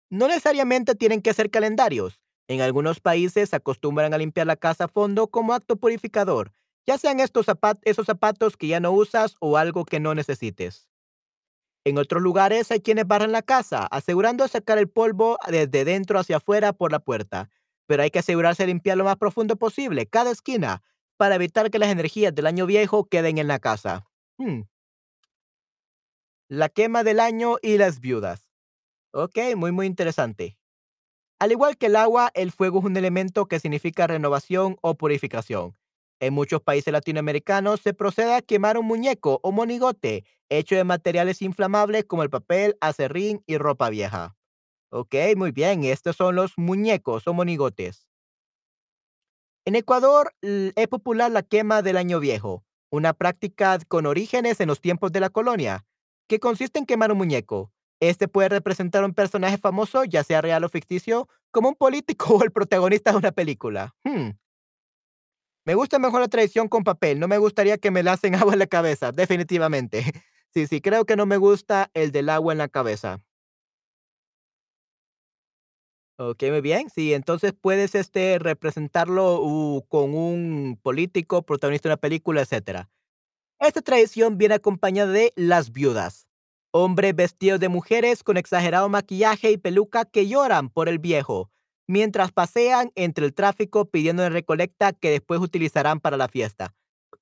No 0.09 0.27
necesariamente 0.27 0.95
tienen 0.95 1.20
que 1.20 1.35
ser 1.35 1.51
calendarios. 1.51 2.22
En 2.49 2.62
algunos 2.62 3.01
países 3.01 3.51
se 3.51 3.57
acostumbran 3.57 4.14
a 4.14 4.18
limpiar 4.18 4.47
la 4.47 4.57
casa 4.57 4.85
a 4.85 4.89
fondo 4.89 5.27
como 5.29 5.53
acto 5.53 5.77
purificador, 5.77 6.51
ya 6.87 6.97
sean 6.97 7.20
estos 7.20 7.47
zapat- 7.47 7.81
esos 7.83 8.07
zapatos 8.07 8.57
que 8.57 8.68
ya 8.68 8.81
no 8.81 8.93
usas 8.93 9.35
o 9.41 9.59
algo 9.59 9.85
que 9.85 10.01
no 10.01 10.14
necesites. 10.14 10.89
En 11.85 11.99
otros 11.99 12.22
lugares 12.22 12.70
hay 12.70 12.81
quienes 12.81 13.07
barren 13.07 13.33
la 13.33 13.43
casa, 13.43 13.87
asegurando 13.91 14.49
sacar 14.49 14.79
el 14.79 14.89
polvo 14.89 15.37
desde 15.47 15.85
dentro 15.85 16.18
hacia 16.18 16.39
afuera 16.39 16.72
por 16.72 16.91
la 16.91 17.01
puerta. 17.01 17.51
Pero 17.87 18.03
hay 18.03 18.11
que 18.11 18.20
asegurarse 18.20 18.62
de 18.62 18.68
limpiar 18.68 18.97
lo 18.97 19.05
más 19.05 19.16
profundo 19.16 19.57
posible, 19.57 20.07
cada 20.07 20.31
esquina, 20.31 20.83
para 21.17 21.37
evitar 21.37 21.71
que 21.71 21.79
las 21.79 21.91
energías 21.91 22.35
del 22.35 22.47
año 22.47 22.67
viejo 22.67 23.05
queden 23.07 23.39
en 23.39 23.49
la 23.49 23.59
casa. 23.59 24.07
Hmm, 24.39 24.62
La 26.49 26.69
quema 26.69 27.03
del 27.05 27.21
año 27.21 27.57
y 27.62 27.79
las 27.79 28.01
viudas. 28.01 28.49
Ok, 29.12 29.39
muy 29.57 29.73
muy 29.73 29.87
interesante. 29.87 30.59
Al 31.41 31.53
igual 31.53 31.77
que 31.79 31.87
el 31.87 31.97
agua, 31.97 32.31
el 32.35 32.53
fuego 32.53 32.81
es 32.81 32.85
un 32.87 32.97
elemento 32.97 33.47
que 33.47 33.61
significa 33.61 34.07
renovación 34.07 34.79
o 34.83 34.97
purificación. 34.97 35.77
En 36.21 36.35
muchos 36.35 36.62
países 36.62 36.93
latinoamericanos 36.93 37.81
se 37.81 37.95
procede 37.95 38.35
a 38.35 38.43
quemar 38.43 38.79
un 38.79 38.87
muñeco 38.87 39.41
o 39.43 39.53
monigote 39.53 40.25
hecho 40.51 40.77
de 40.77 40.85
materiales 40.85 41.43
inflamables 41.43 42.05
como 42.07 42.23
el 42.23 42.31
papel, 42.31 42.77
acerrín 42.81 43.43
y 43.47 43.59
ropa 43.59 43.91
vieja. 43.91 44.37
Ok, 44.91 45.14
muy 45.37 45.53
bien, 45.53 45.85
estos 45.85 46.17
son 46.17 46.37
los 46.37 46.55
muñecos 46.59 47.27
o 47.29 47.35
monigotes. 47.35 48.07
En 49.67 49.75
Ecuador 49.75 50.33
es 50.43 50.87
popular 50.87 51.33
la 51.33 51.43
quema 51.43 51.83
del 51.83 51.97
año 51.97 52.21
viejo, 52.21 52.64
una 52.89 53.14
práctica 53.14 53.77
con 53.89 54.07
orígenes 54.07 54.61
en 54.61 54.69
los 54.69 54.81
tiempos 54.81 55.11
de 55.11 55.19
la 55.19 55.29
colonia, 55.29 55.85
que 56.29 56.39
consiste 56.39 56.79
en 56.79 56.87
quemar 56.87 57.11
un 57.11 57.19
muñeco. 57.19 57.73
Este 57.99 58.29
puede 58.29 58.49
representar 58.49 59.03
un 59.03 59.12
personaje 59.12 59.59
famoso, 59.59 60.05
ya 60.05 60.23
sea 60.23 60.41
real 60.41 60.62
o 60.62 60.69
ficticio, 60.69 61.29
como 61.51 61.69
un 61.69 61.75
político 61.75 62.27
o 62.37 62.45
el 62.45 62.53
protagonista 62.53 63.11
de 63.11 63.17
una 63.17 63.33
película. 63.33 63.93
Hmm, 64.05 64.31
Me 65.64 65.75
gusta 65.75 65.99
mejor 65.99 66.21
la 66.21 66.29
tradición 66.29 66.69
con 66.69 66.85
papel, 66.85 67.19
no 67.19 67.27
me 67.27 67.39
gustaría 67.39 67.77
que 67.77 67.91
me 67.91 68.05
la 68.05 68.12
hacen 68.12 68.35
agua 68.37 68.53
en 68.53 68.61
la 68.61 68.69
cabeza, 68.69 69.11
definitivamente. 69.11 70.05
Sí, 70.55 70.69
sí, 70.69 70.81
creo 70.81 71.05
que 71.05 71.17
no 71.17 71.27
me 71.27 71.39
gusta 71.39 71.91
el 71.93 72.12
del 72.12 72.29
agua 72.29 72.53
en 72.53 72.59
la 72.59 72.69
cabeza. 72.69 73.21
Ok, 76.19 76.45
muy 76.45 76.62
bien. 76.62 76.89
Sí, 76.89 77.12
entonces 77.12 77.53
puedes 77.53 77.95
este, 77.95 78.39
representarlo 78.39 79.85
con 79.89 80.14
un 80.14 80.79
político, 80.83 81.43
protagonista 81.43 81.89
de 81.89 81.93
una 81.93 82.01
película, 82.01 82.41
etcétera. 82.41 82.89
Esta 83.61 83.83
tradición 83.83 84.39
viene 84.39 84.55
acompañada 84.55 85.12
de 85.12 85.33
las 85.37 85.73
viudas, 85.73 86.27
hombres 86.73 87.14
vestidos 87.14 87.61
de 87.61 87.69
mujeres 87.69 88.23
con 88.23 88.37
exagerado 88.37 88.89
maquillaje 88.89 89.51
y 89.51 89.59
peluca 89.59 90.05
que 90.05 90.27
lloran 90.27 90.71
por 90.71 90.89
el 90.89 90.99
viejo, 90.99 91.51
mientras 91.87 92.33
pasean 92.33 92.93
entre 92.95 93.27
el 93.27 93.35
tráfico 93.35 93.87
pidiendo 93.87 94.25
en 94.25 94.33
recolecta 94.33 94.93
que 94.93 95.11
después 95.11 95.41
utilizarán 95.41 96.01
para 96.01 96.17
la 96.17 96.29
fiesta. 96.29 96.75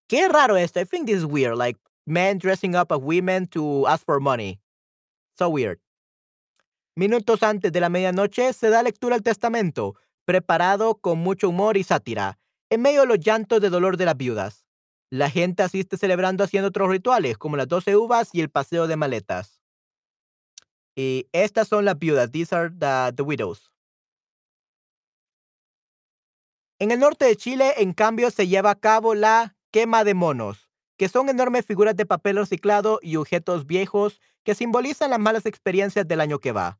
Qué 0.08 0.28
raro 0.28 0.56
esto. 0.56 0.80
I 0.80 0.84
think 0.84 1.06
this 1.06 1.18
is 1.18 1.24
weird. 1.24 1.56
Like 1.56 1.80
men 2.06 2.38
dressing 2.38 2.76
up 2.76 2.92
as 2.92 2.98
women 3.00 3.46
to 3.48 3.86
ask 3.88 4.04
for 4.04 4.20
money. 4.20 4.60
So 5.38 5.48
weird. 5.48 5.83
Minutos 6.96 7.42
antes 7.42 7.72
de 7.72 7.80
la 7.80 7.88
medianoche 7.88 8.52
se 8.52 8.70
da 8.70 8.84
lectura 8.84 9.16
al 9.16 9.22
testamento, 9.22 9.96
preparado 10.24 10.94
con 11.00 11.18
mucho 11.18 11.48
humor 11.48 11.76
y 11.76 11.82
sátira, 11.82 12.38
en 12.70 12.82
medio 12.82 13.00
de 13.00 13.08
los 13.08 13.18
llantos 13.18 13.60
de 13.60 13.68
dolor 13.68 13.96
de 13.96 14.04
las 14.04 14.16
viudas. 14.16 14.64
La 15.10 15.28
gente 15.28 15.64
asiste 15.64 15.96
celebrando 15.96 16.44
haciendo 16.44 16.68
otros 16.68 16.88
rituales, 16.88 17.36
como 17.36 17.56
las 17.56 17.66
doce 17.66 17.96
uvas 17.96 18.30
y 18.32 18.40
el 18.40 18.48
paseo 18.48 18.86
de 18.86 18.94
maletas. 18.94 19.60
Y 20.94 21.26
estas 21.32 21.66
son 21.66 21.84
las 21.84 21.98
viudas. 21.98 22.30
These 22.30 22.54
are 22.54 22.70
the, 22.70 23.12
the 23.16 23.22
widows. 23.22 23.72
En 26.78 26.92
el 26.92 27.00
norte 27.00 27.24
de 27.24 27.34
Chile, 27.34 27.74
en 27.78 27.92
cambio, 27.92 28.30
se 28.30 28.46
lleva 28.46 28.70
a 28.70 28.78
cabo 28.78 29.16
la 29.16 29.56
quema 29.72 30.04
de 30.04 30.14
monos, 30.14 30.70
que 30.96 31.08
son 31.08 31.28
enormes 31.28 31.66
figuras 31.66 31.96
de 31.96 32.06
papel 32.06 32.36
reciclado 32.36 33.00
y 33.02 33.16
objetos 33.16 33.66
viejos 33.66 34.20
que 34.44 34.54
simbolizan 34.54 35.10
las 35.10 35.18
malas 35.18 35.44
experiencias 35.44 36.06
del 36.06 36.20
año 36.20 36.38
que 36.38 36.52
va. 36.52 36.78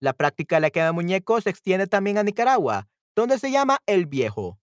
La 0.00 0.12
práctica 0.12 0.56
de 0.56 0.60
la 0.60 0.70
quema 0.70 0.86
de 0.86 0.92
muñecos 0.92 1.44
se 1.44 1.50
extiende 1.50 1.86
también 1.86 2.18
a 2.18 2.22
Nicaragua, 2.22 2.88
donde 3.14 3.38
se 3.38 3.50
llama 3.50 3.78
El 3.86 4.06
Viejo, 4.06 4.58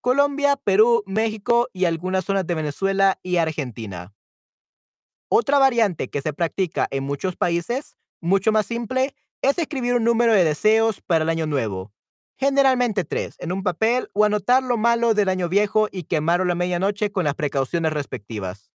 Colombia, 0.00 0.56
Perú, 0.56 1.02
México 1.06 1.68
y 1.72 1.84
algunas 1.84 2.24
zonas 2.24 2.46
de 2.46 2.54
Venezuela 2.54 3.18
y 3.22 3.38
Argentina. 3.38 4.14
Otra 5.28 5.58
variante 5.58 6.08
que 6.08 6.22
se 6.22 6.32
practica 6.32 6.86
en 6.90 7.02
muchos 7.02 7.34
países, 7.34 7.96
mucho 8.20 8.52
más 8.52 8.66
simple, 8.66 9.14
es 9.42 9.58
escribir 9.58 9.94
un 9.94 10.04
número 10.04 10.32
de 10.32 10.44
deseos 10.44 11.00
para 11.00 11.24
el 11.24 11.28
año 11.28 11.46
nuevo. 11.46 11.92
Generalmente 12.38 13.04
tres, 13.04 13.34
en 13.38 13.50
un 13.50 13.62
papel 13.62 14.08
o 14.12 14.24
anotar 14.24 14.62
lo 14.62 14.76
malo 14.76 15.14
del 15.14 15.28
año 15.28 15.48
viejo 15.48 15.88
y 15.90 16.04
quemarlo 16.04 16.44
a 16.44 16.48
la 16.48 16.54
medianoche 16.54 17.10
con 17.10 17.24
las 17.24 17.34
precauciones 17.34 17.92
respectivas. 17.92 18.70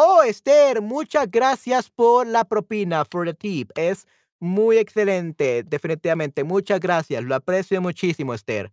Oh, 0.00 0.22
Esther, 0.22 0.80
muchas 0.80 1.28
gracias 1.28 1.90
por 1.90 2.28
la 2.28 2.44
propina, 2.44 3.04
for 3.04 3.26
the 3.26 3.34
tip. 3.34 3.72
Es 3.76 4.06
muy 4.38 4.78
excelente, 4.78 5.64
definitivamente. 5.64 6.44
Muchas 6.44 6.78
gracias. 6.78 7.24
Lo 7.24 7.34
aprecio 7.34 7.82
muchísimo, 7.82 8.32
Esther. 8.32 8.72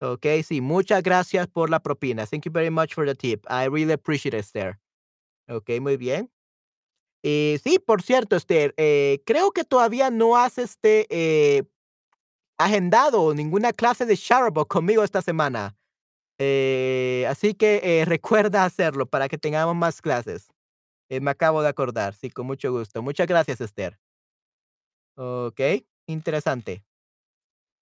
Ok, 0.00 0.26
sí, 0.44 0.60
muchas 0.60 1.04
gracias 1.04 1.46
por 1.46 1.70
la 1.70 1.78
propina. 1.78 2.26
Thank 2.26 2.46
you 2.46 2.52
very 2.52 2.68
much 2.68 2.94
for 2.94 3.06
the 3.06 3.14
tip. 3.14 3.46
I 3.48 3.68
really 3.68 3.92
appreciate 3.92 4.36
it, 4.36 4.40
Esther. 4.44 4.80
Ok, 5.48 5.70
muy 5.80 5.96
bien. 5.96 6.28
Y 7.22 7.60
sí, 7.62 7.78
por 7.78 8.02
cierto, 8.02 8.34
Esther, 8.34 8.74
eh, 8.76 9.22
creo 9.24 9.52
que 9.52 9.62
todavía 9.62 10.10
no 10.10 10.36
has 10.36 10.58
este, 10.58 11.06
eh, 11.10 11.62
agendado 12.58 13.32
ninguna 13.34 13.72
clase 13.72 14.04
de 14.04 14.16
Shadowbox 14.16 14.66
conmigo 14.66 15.04
esta 15.04 15.22
semana. 15.22 15.76
Eh, 16.38 17.26
así 17.28 17.54
que 17.54 17.80
eh, 17.82 18.04
recuerda 18.06 18.64
hacerlo 18.64 19.06
para 19.06 19.28
que 19.28 19.38
tengamos 19.38 19.76
más 19.76 20.00
clases. 20.00 20.48
Eh, 21.08 21.20
me 21.20 21.30
acabo 21.30 21.62
de 21.62 21.68
acordar, 21.68 22.14
sí, 22.14 22.30
con 22.30 22.46
mucho 22.46 22.72
gusto. 22.72 23.02
Muchas 23.02 23.26
gracias, 23.26 23.60
Esther. 23.60 23.98
Ok, 25.16 25.60
interesante. 26.06 26.82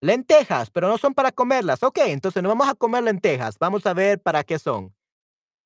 Lentejas, 0.02 0.70
pero 0.70 0.88
no 0.88 0.98
son 0.98 1.14
para 1.14 1.30
comerlas. 1.30 1.82
Ok, 1.82 1.98
entonces 2.06 2.42
no 2.42 2.48
vamos 2.48 2.68
a 2.68 2.74
comer 2.74 3.04
lentejas. 3.04 3.58
Vamos 3.58 3.86
a 3.86 3.94
ver 3.94 4.20
para 4.20 4.42
qué 4.42 4.58
son. 4.58 4.92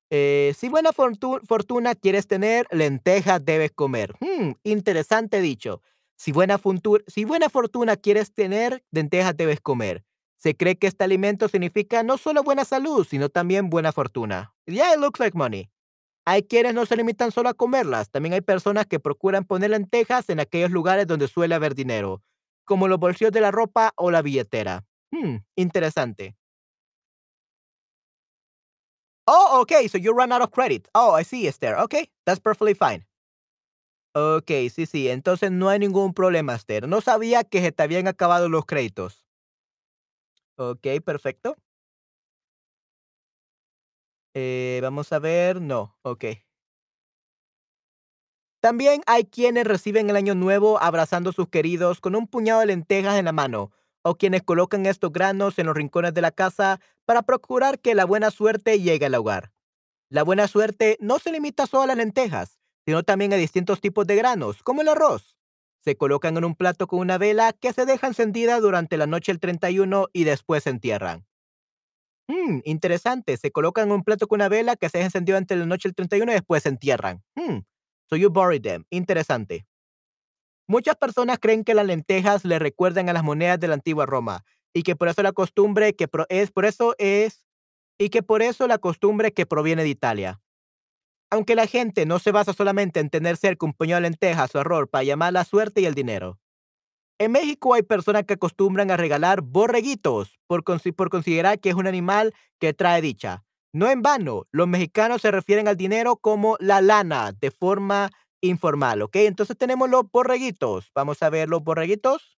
Eh, 0.09 0.53
si 0.57 0.69
buena 0.69 0.91
fortuna 0.93 1.95
quieres 1.95 2.27
tener, 2.27 2.67
lentejas 2.71 3.43
debes 3.43 3.71
comer. 3.71 4.13
Hmm, 4.19 4.51
interesante 4.63 5.41
dicho. 5.41 5.81
Si 6.15 6.31
buena, 6.31 6.59
si 7.07 7.25
buena 7.25 7.49
fortuna 7.49 7.95
quieres 7.97 8.31
tener, 8.31 8.83
lentejas 8.91 9.35
debes 9.35 9.59
comer. 9.59 10.03
Se 10.37 10.55
cree 10.55 10.77
que 10.77 10.87
este 10.87 11.03
alimento 11.03 11.47
significa 11.49 12.03
no 12.03 12.17
solo 12.17 12.43
buena 12.43 12.63
salud, 12.65 13.05
sino 13.07 13.29
también 13.29 13.69
buena 13.69 13.91
fortuna. 13.91 14.53
Yeah, 14.65 14.93
it 14.93 14.99
looks 14.99 15.19
like 15.19 15.35
money. 15.37 15.69
Hay 16.25 16.43
quienes 16.43 16.73
no 16.73 16.85
se 16.85 16.95
limitan 16.97 17.31
solo 17.31 17.49
a 17.49 17.53
comerlas, 17.55 18.09
también 18.11 18.33
hay 18.33 18.41
personas 18.41 18.85
que 18.85 18.99
procuran 18.99 19.45
poner 19.45 19.71
lentejas 19.71 20.29
en 20.29 20.39
aquellos 20.39 20.71
lugares 20.71 21.07
donde 21.07 21.27
suele 21.27 21.55
haber 21.55 21.75
dinero, 21.75 22.21
como 22.65 22.87
los 22.87 22.99
bolsillos 22.99 23.31
de 23.31 23.41
la 23.41 23.51
ropa 23.51 23.93
o 23.95 24.11
la 24.11 24.21
billetera. 24.21 24.85
Hmm, 25.11 25.37
interesante. 25.55 26.35
Oh, 29.27 29.61
okay, 29.61 29.87
so 29.87 29.97
you 29.97 30.13
run 30.13 30.31
out 30.31 30.41
of 30.41 30.51
credit. 30.51 30.87
Oh, 30.95 31.11
I 31.13 31.23
see, 31.23 31.47
Esther. 31.47 31.75
Okay, 31.77 32.09
that's 32.25 32.39
perfectly 32.39 32.73
fine. 32.73 33.03
Okay, 34.15 34.69
sí, 34.69 34.85
sí, 34.87 35.09
entonces 35.09 35.51
no 35.51 35.69
hay 35.69 35.79
ningún 35.79 36.13
problema, 36.13 36.55
Esther. 36.55 36.87
No 36.87 37.01
sabía 37.01 37.43
que 37.43 37.61
se 37.61 37.71
te 37.71 37.83
habían 37.83 38.07
acabado 38.07 38.49
los 38.49 38.65
créditos. 38.65 39.26
Ok, 40.57 41.01
perfecto. 41.03 41.55
Eh, 44.33 44.79
vamos 44.83 45.11
a 45.13 45.19
ver, 45.19 45.61
no, 45.61 45.97
ok. 46.03 46.25
También 48.59 49.01
hay 49.05 49.25
quienes 49.25 49.65
reciben 49.65 50.09
el 50.09 50.15
año 50.15 50.35
nuevo 50.35 50.81
abrazando 50.81 51.29
a 51.29 51.33
sus 51.33 51.47
queridos 51.49 52.01
con 52.01 52.15
un 52.15 52.27
puñado 52.27 52.61
de 52.61 52.67
lentejas 52.67 53.17
en 53.17 53.25
la 53.25 53.31
mano, 53.31 53.71
o 54.03 54.15
quienes 54.15 54.43
colocan 54.43 54.85
estos 54.85 55.11
granos 55.11 55.59
en 55.59 55.67
los 55.67 55.75
rincones 55.75 56.13
de 56.13 56.21
la 56.21 56.31
casa 56.31 56.79
para 57.05 57.21
procurar 57.21 57.79
que 57.79 57.95
la 57.95 58.05
buena 58.05 58.31
suerte 58.31 58.79
llegue 58.81 59.05
al 59.05 59.15
hogar. 59.15 59.51
La 60.09 60.23
buena 60.23 60.47
suerte 60.47 60.97
no 61.01 61.19
se 61.19 61.31
limita 61.31 61.67
solo 61.67 61.83
a 61.83 61.87
las 61.87 61.97
lentejas, 61.97 62.59
sino 62.85 63.03
también 63.03 63.33
a 63.33 63.37
distintos 63.37 63.81
tipos 63.81 64.07
de 64.07 64.15
granos, 64.17 64.63
como 64.63 64.81
el 64.81 64.89
arroz. 64.89 65.36
Se 65.87 65.95
colocan 65.95 66.35
en 66.35 66.43
un 66.43 66.53
plato 66.53 66.85
con 66.85 66.99
una 66.99 67.17
vela 67.17 67.53
que 67.53 67.71
se 67.71 67.85
deja 67.85 68.07
encendida 68.07 68.59
durante 68.59 68.97
la 68.97 69.07
noche 69.07 69.31
del 69.31 69.39
31 69.39 70.09
y 70.11 70.25
después 70.25 70.63
se 70.63 70.69
entierran. 70.69 71.25
Hmm, 72.27 72.59
interesante. 72.65 73.37
Se 73.37 73.51
colocan 73.53 73.87
en 73.87 73.93
un 73.93 74.03
plato 74.03 74.27
con 74.27 74.39
una 74.39 74.49
vela 74.49 74.75
que 74.75 74.89
se 74.89 74.97
deja 74.97 75.07
encendida 75.07 75.37
entre 75.37 75.55
la 75.55 75.65
noche 75.65 75.87
del 75.87 75.95
31 75.95 76.29
y 76.29 76.35
después 76.35 76.63
se 76.63 76.67
entierran. 76.67 77.23
Hmm. 77.35 77.59
So 78.09 78.17
you 78.17 78.29
bury 78.29 78.59
them. 78.59 78.83
Interesante. 78.89 79.65
Muchas 80.67 80.97
personas 80.97 81.39
creen 81.39 81.63
que 81.63 81.73
las 81.73 81.85
lentejas 81.85 82.43
le 82.43 82.59
recuerdan 82.59 83.07
a 83.07 83.13
las 83.13 83.23
monedas 83.23 83.57
de 83.57 83.69
la 83.69 83.75
antigua 83.75 84.05
Roma 84.05 84.43
y 84.73 84.83
que 84.83 84.97
por 84.97 85.07
eso 85.07 85.23
la 85.23 85.31
costumbre 85.31 85.95
que 85.95 86.09
es 86.27 86.51
por 86.51 86.65
eso 86.65 86.95
es 86.97 87.45
y 87.97 88.09
que 88.09 88.23
por 88.23 88.41
eso 88.41 88.67
la 88.67 88.77
costumbre 88.77 89.31
que 89.31 89.45
proviene 89.45 89.83
de 89.83 89.89
Italia. 89.89 90.41
Aunque 91.29 91.55
la 91.55 91.67
gente 91.67 92.05
no 92.05 92.19
se 92.19 92.31
basa 92.31 92.53
solamente 92.53 92.99
en 92.99 93.09
tener 93.09 93.37
cerca 93.37 93.65
un 93.65 93.73
puñado 93.73 94.01
de 94.01 94.09
lentejas 94.09 94.55
o 94.55 94.59
arroz 94.59 94.87
para 94.89 95.03
llamar 95.03 95.33
la 95.33 95.43
suerte 95.43 95.81
y 95.81 95.85
el 95.85 95.93
dinero. 95.93 96.39
En 97.19 97.31
México 97.31 97.73
hay 97.73 97.81
personas 97.81 98.25
que 98.25 98.35
acostumbran 98.35 98.91
a 98.91 98.97
regalar 98.97 99.41
borreguitos 99.41 100.39
por, 100.45 100.63
por 100.63 101.09
considerar 101.09 101.59
que 101.59 101.69
es 101.69 101.75
un 101.75 101.87
animal 101.87 102.33
que 102.59 102.73
trae 102.73 103.01
dicha. 103.01 103.43
No 103.73 103.89
en 103.89 104.01
vano, 104.01 104.43
los 104.51 104.67
mexicanos 104.67 105.21
se 105.21 105.31
refieren 105.31 105.67
al 105.67 105.77
dinero 105.77 106.15
como 106.17 106.57
la 106.59 106.81
lana 106.81 107.31
de 107.33 107.51
forma 107.51 108.09
informal, 108.41 109.01
¿ok? 109.01 109.15
Entonces 109.17 109.57
tenemos 109.57 109.89
los 109.89 110.09
borreguitos. 110.11 110.91
Vamos 110.93 111.21
a 111.23 111.29
ver 111.29 111.49
los 111.49 111.63
borreguitos. 111.63 112.37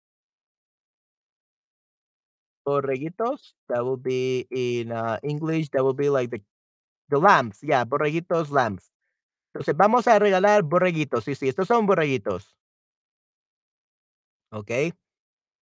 Borreguitos, 2.65 3.55
that 3.67 3.83
will 3.83 3.97
be 3.97 4.47
in 4.51 4.91
uh, 4.91 5.17
English, 5.23 5.69
that 5.71 5.83
will 5.83 5.95
be 5.95 6.09
like 6.09 6.29
the, 6.29 6.43
the 7.09 7.17
lambs, 7.17 7.59
yeah, 7.61 7.83
borreguitos, 7.85 8.49
lambs. 8.51 8.91
Entonces 9.53 9.75
vamos 9.75 10.07
a 10.07 10.19
regalar 10.19 10.63
borreguitos, 10.63 11.23
sí, 11.23 11.35
sí, 11.35 11.49
estos 11.49 11.67
son 11.67 11.85
borreguitos. 11.85 12.55
¿Ok? 14.51 14.71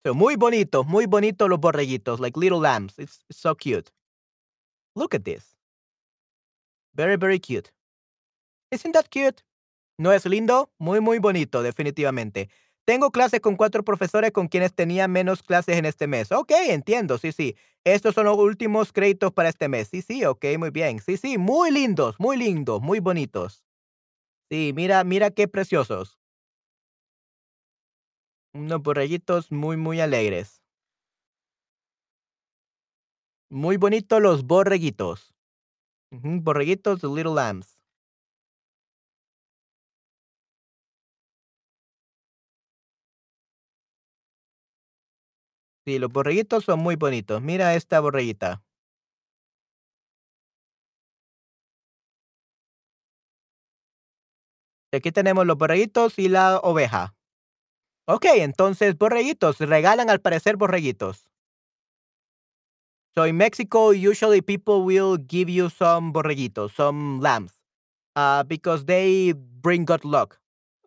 Son 0.06 0.18
muy 0.18 0.36
bonitos, 0.36 0.86
muy 0.86 1.06
bonitos 1.06 1.50
los 1.50 1.60
borreguitos, 1.60 2.20
like 2.20 2.40
little 2.40 2.60
lambs. 2.60 2.98
It's 3.00 3.20
so 3.30 3.56
cute. 3.56 3.92
Look 4.96 5.14
at 5.14 5.24
this. 5.24 5.58
Very, 6.94 7.18
very 7.18 7.40
cute. 7.40 7.72
Isn't 8.72 8.94
that 8.94 9.10
cute? 9.10 9.44
¿No 10.00 10.12
es 10.12 10.26
lindo? 10.26 10.72
Muy, 10.80 11.00
muy 11.02 11.20
bonito, 11.20 11.62
definitivamente. 11.64 12.50
Tengo 12.88 13.12
clases 13.12 13.42
con 13.42 13.58
cuatro 13.58 13.84
profesores 13.84 14.32
con 14.32 14.48
quienes 14.48 14.74
tenía 14.74 15.10
menos 15.10 15.44
clases 15.44 15.76
en 15.76 15.84
este 15.84 16.08
mes. 16.08 16.32
Ok, 16.32 16.54
entiendo, 16.70 17.18
sí, 17.18 17.34
sí. 17.34 17.54
Estos 17.84 18.16
son 18.16 18.26
los 18.28 18.38
últimos 18.38 18.94
créditos 18.94 19.34
para 19.34 19.50
este 19.50 19.68
mes. 19.68 19.90
Sí, 19.90 20.02
sí, 20.02 20.24
ok, 20.24 20.46
muy 20.58 20.70
bien. 20.70 21.02
Sí, 21.02 21.18
sí, 21.18 21.38
muy 21.38 21.70
lindos, 21.72 22.16
muy 22.18 22.38
lindos, 22.38 22.82
muy 22.82 23.00
bonitos. 23.02 23.66
Sí, 24.52 24.74
mira, 24.76 25.04
mira 25.04 25.32
qué 25.32 25.48
preciosos. 25.48 26.18
Unos 28.54 28.82
borreguitos 28.84 29.54
muy, 29.54 29.78
muy 29.78 30.02
alegres. 30.02 30.62
Muy 33.50 33.76
bonitos 33.76 34.22
los 34.22 34.44
borreguitos. 34.46 35.34
Borreguitos, 36.12 37.02
the 37.02 37.08
little 37.10 37.34
lambs. 37.34 37.77
Sí, 45.88 46.00
los 46.00 46.12
borreguitos 46.12 46.66
son 46.66 46.82
muy 46.82 46.98
bonitos. 46.98 47.42
Mira 47.42 47.74
esta 47.74 48.02
borreguita. 48.02 48.62
Aquí 54.92 55.14
tenemos 55.14 55.46
los 55.46 55.58
borreguitos 55.58 56.20
y 56.20 56.28
la 56.28 56.58
oveja. 56.58 57.16
Ok, 58.06 58.26
entonces 58.36 58.98
borreguitos. 58.98 59.60
Regalan 59.60 60.10
al 60.10 60.20
parecer 60.20 60.58
borreguitos. 60.58 61.30
So 63.16 63.26
in 63.26 63.38
Mexico, 63.38 63.94
usually 63.94 64.42
people 64.42 64.84
will 64.84 65.18
give 65.18 65.50
you 65.50 65.70
some 65.70 66.12
borreguitos, 66.12 66.74
some 66.76 67.22
lambs, 67.22 67.54
uh, 68.18 68.44
because 68.44 68.84
they 68.84 69.32
bring 69.32 69.86
good 69.86 70.04
luck. 70.04 70.38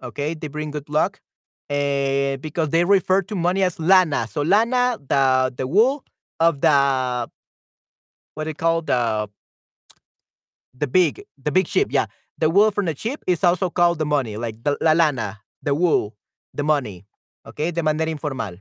Okay, 0.02 0.34
they 0.34 0.48
bring 0.48 0.70
good 0.70 0.90
luck. 0.90 1.22
Uh, 1.70 2.36
because 2.38 2.70
they 2.70 2.84
refer 2.84 3.22
to 3.22 3.36
money 3.36 3.62
as 3.62 3.78
lana. 3.78 4.26
So 4.28 4.42
lana, 4.42 4.98
the 5.08 5.54
the 5.56 5.66
wool 5.66 6.04
of 6.40 6.60
the 6.60 7.30
what 8.34 8.44
they 8.44 8.54
call 8.54 8.82
the 8.82 9.28
the 10.74 10.86
big 10.86 11.22
the 11.42 11.52
big 11.52 11.66
ship. 11.66 11.88
Yeah, 11.90 12.06
the 12.38 12.50
wool 12.50 12.70
from 12.70 12.86
the 12.86 12.96
ship 12.96 13.22
is 13.26 13.42
also 13.44 13.70
called 13.70 13.98
the 13.98 14.06
money, 14.06 14.36
like 14.36 14.62
the 14.62 14.76
la 14.80 14.92
lana, 14.92 15.40
the 15.62 15.74
wool, 15.74 16.14
the 16.54 16.62
money. 16.62 17.06
Okay, 17.46 17.70
de 17.70 17.82
manera 17.82 18.10
informal. 18.10 18.56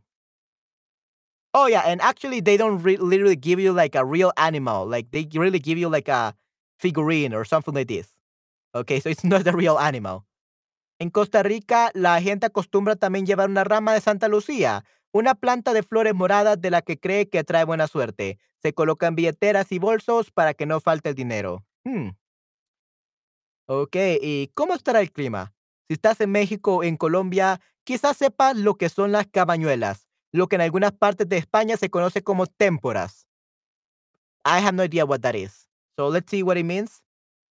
Oh 1.53 1.66
yeah, 1.68 1.82
and 1.82 1.99
actually 2.01 2.39
they 2.41 2.57
don't 2.57 2.82
re- 2.84 2.97
literally 2.97 3.36
give 3.36 3.60
you 3.60 3.74
like 3.74 3.95
a 3.95 4.05
real 4.05 4.32
animal. 4.38 4.86
Like 4.86 5.12
they 5.12 5.28
really 5.34 5.60
give 5.60 5.78
you 5.78 5.89
like 5.89 6.07
a 6.07 6.36
figurine 6.80 7.34
or 7.34 7.43
something 7.43 7.74
like 7.74 7.88
this. 7.88 8.12
Okay, 8.76 8.99
so 9.01 9.10
it's 9.10 9.26
not 9.26 9.47
a 9.47 9.53
real 9.57 9.80
animal. 9.80 10.26
En 11.00 11.10
Costa 11.10 11.43
Rica, 11.43 11.91
la 11.93 12.22
gente 12.22 12.45
acostumbra 12.45 12.97
también 12.97 13.26
llevar 13.26 13.50
una 13.50 13.64
rama 13.64 13.93
de 13.93 14.02
Santa 14.02 14.28
Lucía, 14.28 14.84
una 15.14 15.34
planta 15.34 15.72
de 15.72 15.82
flores 15.82 16.14
moradas 16.14 16.60
de 16.60 16.72
la 16.72 16.82
que 16.82 17.00
cree 17.00 17.30
que 17.30 17.45
trae 17.45 17.64
buena 17.64 17.88
suerte. 17.88 18.38
Se 18.62 18.74
colocan 18.74 19.16
billeteras 19.16 19.72
y 19.72 19.80
bolsos 19.80 20.30
para 20.30 20.54
que 20.54 20.66
no 20.66 20.82
falte 20.82 21.10
el 21.10 21.16
dinero. 21.16 21.66
Hmm. 21.86 22.10
Ok, 23.68 23.95
¿y 24.22 24.52
cómo 24.54 24.74
estará 24.74 25.00
el 25.00 25.12
clima? 25.14 25.54
Si 25.88 25.93
estás 25.93 26.20
en 26.20 26.32
México 26.32 26.76
o 26.76 26.84
en 26.84 26.97
Colombia, 26.97 27.62
quizás 27.86 28.18
sepas 28.18 28.58
lo 28.58 28.76
que 28.76 28.89
son 28.89 29.14
las 29.14 29.26
cabañuelas, 29.28 30.10
lo 30.34 30.47
que 30.47 30.58
en 30.58 30.62
algunas 30.62 30.91
partes 30.91 31.30
de 31.30 31.38
España 31.38 31.78
se 31.78 31.89
conoce 31.89 32.22
como 32.24 32.45
témporas. 32.45 33.26
I 34.45 34.60
have 34.60 34.74
no 34.74 34.84
idea 34.84 35.06
what 35.06 35.22
that 35.22 35.36
is. 35.36 35.70
So 35.95 36.10
let's 36.10 36.30
see 36.30 36.43
what 36.43 36.58
it 36.58 36.66
means. 36.66 37.02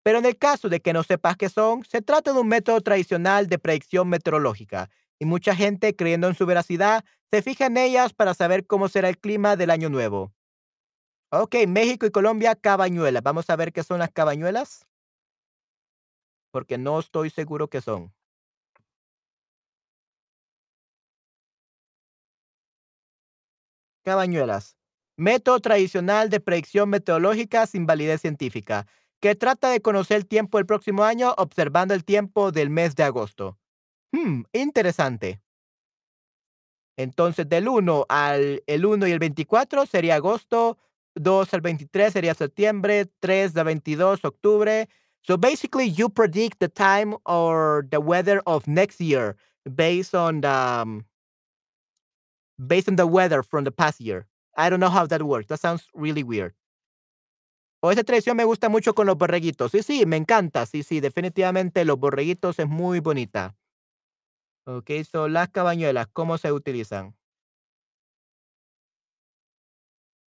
Pero 0.06 0.20
en 0.20 0.24
el 0.24 0.38
caso 0.38 0.68
de 0.68 0.78
que 0.78 0.92
no 0.92 1.02
sepas 1.02 1.36
qué 1.36 1.48
son, 1.48 1.82
se 1.84 2.00
trata 2.00 2.32
de 2.32 2.38
un 2.38 2.46
método 2.46 2.80
tradicional 2.80 3.48
de 3.48 3.58
predicción 3.58 4.08
meteorológica 4.08 4.88
y 5.18 5.24
mucha 5.24 5.52
gente, 5.56 5.96
creyendo 5.96 6.28
en 6.28 6.36
su 6.36 6.46
veracidad, 6.46 7.04
se 7.32 7.42
fija 7.42 7.66
en 7.66 7.76
ellas 7.76 8.12
para 8.12 8.32
saber 8.32 8.68
cómo 8.68 8.86
será 8.86 9.08
el 9.08 9.18
clima 9.18 9.56
del 9.56 9.70
año 9.70 9.88
nuevo. 9.88 10.32
Ok, 11.32 11.56
México 11.66 12.06
y 12.06 12.12
Colombia, 12.12 12.54
cabañuelas. 12.54 13.20
Vamos 13.24 13.50
a 13.50 13.56
ver 13.56 13.72
qué 13.72 13.82
son 13.82 13.98
las 13.98 14.12
cabañuelas. 14.12 14.86
Porque 16.52 16.78
no 16.78 17.00
estoy 17.00 17.30
seguro 17.30 17.66
qué 17.68 17.80
son. 17.80 18.14
Cabañuelas. 24.04 24.76
Método 25.16 25.58
tradicional 25.58 26.30
de 26.30 26.38
predicción 26.38 26.90
meteorológica 26.90 27.66
sin 27.66 27.86
validez 27.86 28.20
científica, 28.20 28.86
que 29.26 29.34
trata 29.34 29.70
de 29.70 29.82
conocer 29.82 30.18
el 30.18 30.26
tiempo 30.26 30.56
del 30.56 30.66
próximo 30.66 31.02
año 31.02 31.34
observando 31.36 31.94
el 31.94 32.04
tiempo 32.04 32.52
del 32.52 32.70
mes 32.70 32.94
de 32.94 33.02
agosto. 33.02 33.58
Hmm, 34.12 34.42
interesante. 34.52 35.40
Entonces, 36.96 37.48
del 37.48 37.66
1 37.66 38.06
al 38.08 38.62
el 38.68 38.86
1 38.86 39.08
y 39.08 39.10
el 39.10 39.18
24 39.18 39.84
sería 39.86 40.14
agosto, 40.14 40.78
2 41.16 41.54
al 41.54 41.60
23 41.60 42.12
sería 42.12 42.34
septiembre, 42.34 43.06
3 43.18 43.56
al 43.56 43.64
22 43.64 44.24
octubre. 44.24 44.88
So 45.22 45.36
basically, 45.36 45.90
you 45.90 46.08
predict 46.08 46.60
the 46.60 46.68
time 46.68 47.16
or 47.24 47.84
the 47.90 47.98
weather 47.98 48.40
of 48.46 48.68
next 48.68 49.00
year 49.00 49.34
based 49.64 50.14
on 50.14 50.40
the 50.40 50.82
um, 50.82 51.04
based 52.64 52.88
on 52.88 52.94
the 52.94 53.08
weather 53.08 53.42
from 53.42 53.64
the 53.64 53.72
past 53.72 54.00
year. 54.00 54.28
I 54.56 54.70
don't 54.70 54.78
know 54.78 54.88
how 54.88 55.04
that 55.08 55.24
works. 55.24 55.48
That 55.48 55.58
sounds 55.58 55.88
really 55.94 56.22
weird. 56.22 56.54
O 57.86 57.92
esa 57.92 58.02
tradición 58.02 58.36
me 58.36 58.42
gusta 58.42 58.68
mucho 58.68 58.96
con 58.96 59.06
los 59.06 59.16
borreguitos. 59.16 59.70
Sí, 59.70 59.80
sí, 59.80 60.06
me 60.06 60.16
encanta. 60.16 60.66
Sí, 60.66 60.82
sí, 60.82 60.98
definitivamente 60.98 61.84
los 61.84 61.96
borreguitos 62.00 62.58
es 62.58 62.66
muy 62.66 62.98
bonita. 62.98 63.54
Ok, 64.66 64.90
son 65.08 65.32
las 65.32 65.50
cabañuelas, 65.50 66.08
¿cómo 66.12 66.36
se 66.36 66.50
utilizan? 66.50 67.14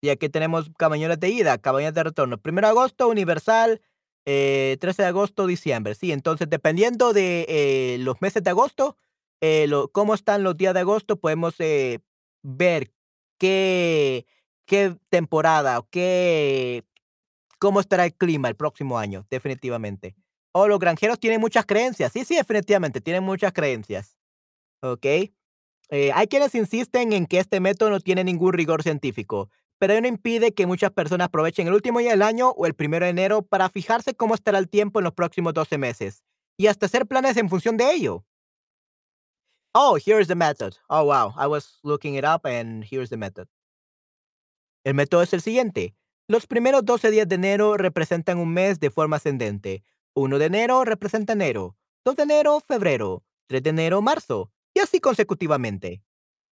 Y 0.03 0.09
aquí 0.09 0.29
tenemos 0.29 0.69
cabañuelas 0.77 1.21
de 1.21 1.29
ida, 1.31 1.57
cabañas 1.59 1.95
de 1.95 2.03
retorno. 2.03 2.39
Primero 2.39 2.67
de 2.67 2.73
agosto, 2.73 3.09
universal. 3.09 3.81
Eh, 4.27 4.77
13 4.81 5.03
de 5.03 5.09
agosto, 5.09 5.47
diciembre. 5.47 5.95
Sí, 5.95 6.11
entonces 6.11 6.51
dependiendo 6.51 7.13
de 7.13 7.47
eh, 7.49 7.99
los 8.01 8.21
meses 8.21 8.43
de 8.43 8.51
agosto, 8.51 8.97
eh, 9.41 9.71
cómo 9.93 10.15
están 10.15 10.43
los 10.43 10.57
días 10.57 10.75
de 10.75 10.81
agosto, 10.81 11.21
podemos 11.21 11.55
eh, 11.61 12.01
ver 12.43 12.91
qué, 13.39 14.27
qué 14.67 14.97
temporada 15.09 15.79
o 15.79 15.89
qué, 15.89 16.83
cómo 17.59 17.81
estará 17.81 18.05
el 18.05 18.15
clima 18.15 18.49
el 18.49 18.57
próximo 18.57 18.99
año, 18.99 19.27
definitivamente. 19.31 20.15
Oh, 20.53 20.69
los 20.69 20.79
granjeros 20.79 21.19
tienen 21.19 21.41
muchas 21.41 21.67
creencias. 21.67 22.13
Sí, 22.13 22.25
sí, 22.25 22.37
definitivamente, 22.37 23.01
tienen 23.01 23.25
muchas 23.25 23.53
creencias. 23.53 24.17
¿Ok? 24.83 25.07
Eh, 25.91 26.11
hay 26.15 26.27
quienes 26.29 26.55
insisten 26.55 27.13
en 27.13 27.27
que 27.27 27.39
este 27.39 27.61
método 27.61 27.91
no 27.91 28.01
tiene 28.01 28.25
ningún 28.25 28.53
rigor 28.53 28.83
científico, 28.83 29.51
pero 29.79 29.93
ello 29.93 30.03
no 30.03 30.09
impide 30.09 30.55
que 30.55 30.67
muchas 30.67 30.91
personas 30.93 31.27
aprovechen 31.27 31.67
el 31.67 31.75
último 31.75 31.99
día 31.99 32.11
del 32.11 32.23
año 32.23 32.51
o 32.51 32.67
el 32.67 32.75
primero 32.75 33.05
de 33.05 33.11
enero 33.11 33.43
para 33.43 33.69
fijarse 33.69 34.15
cómo 34.15 34.35
estará 34.35 34.59
el 34.59 34.69
tiempo 34.69 35.01
en 35.01 35.05
los 35.05 35.13
próximos 35.13 35.53
12 35.55 35.79
meses 35.79 36.25
y 36.57 36.69
hasta 36.69 36.87
hacer 36.87 37.07
planes 37.07 37.37
en 37.37 37.49
función 37.49 37.77
de 37.77 37.93
ello. 37.93 38.25
Oh, 39.75 39.97
here's 39.97 40.29
the 40.29 40.37
method. 40.37 40.75
Oh, 40.89 41.05
wow. 41.05 41.35
I 41.37 41.49
was 41.49 41.81
looking 41.83 42.15
it 42.15 42.25
up 42.25 42.47
and 42.47 42.85
here's 42.85 43.11
the 43.11 43.17
method. 43.17 43.49
El 44.85 44.95
método 44.95 45.23
es 45.23 45.33
el 45.33 45.41
siguiente. 45.41 45.97
Los 46.27 46.47
primeros 46.47 46.87
12 46.87 47.11
días 47.11 47.29
de 47.29 47.35
enero 47.35 47.77
representan 47.77 48.39
un 48.39 48.51
mes 48.55 48.81
de 48.81 48.89
forma 48.91 49.17
ascendente. 49.17 49.85
1 50.15 50.39
de 50.39 50.47
enero 50.47 50.83
representa 50.87 51.35
enero. 51.35 51.77
2 52.07 52.17
de 52.17 52.23
enero, 52.23 52.61
febrero. 52.67 53.23
3 53.47 53.63
de 53.63 53.71
enero, 53.71 54.01
marzo. 54.01 54.51
Y 54.73 54.81
así 54.81 55.01
consecutivamente. 55.01 56.03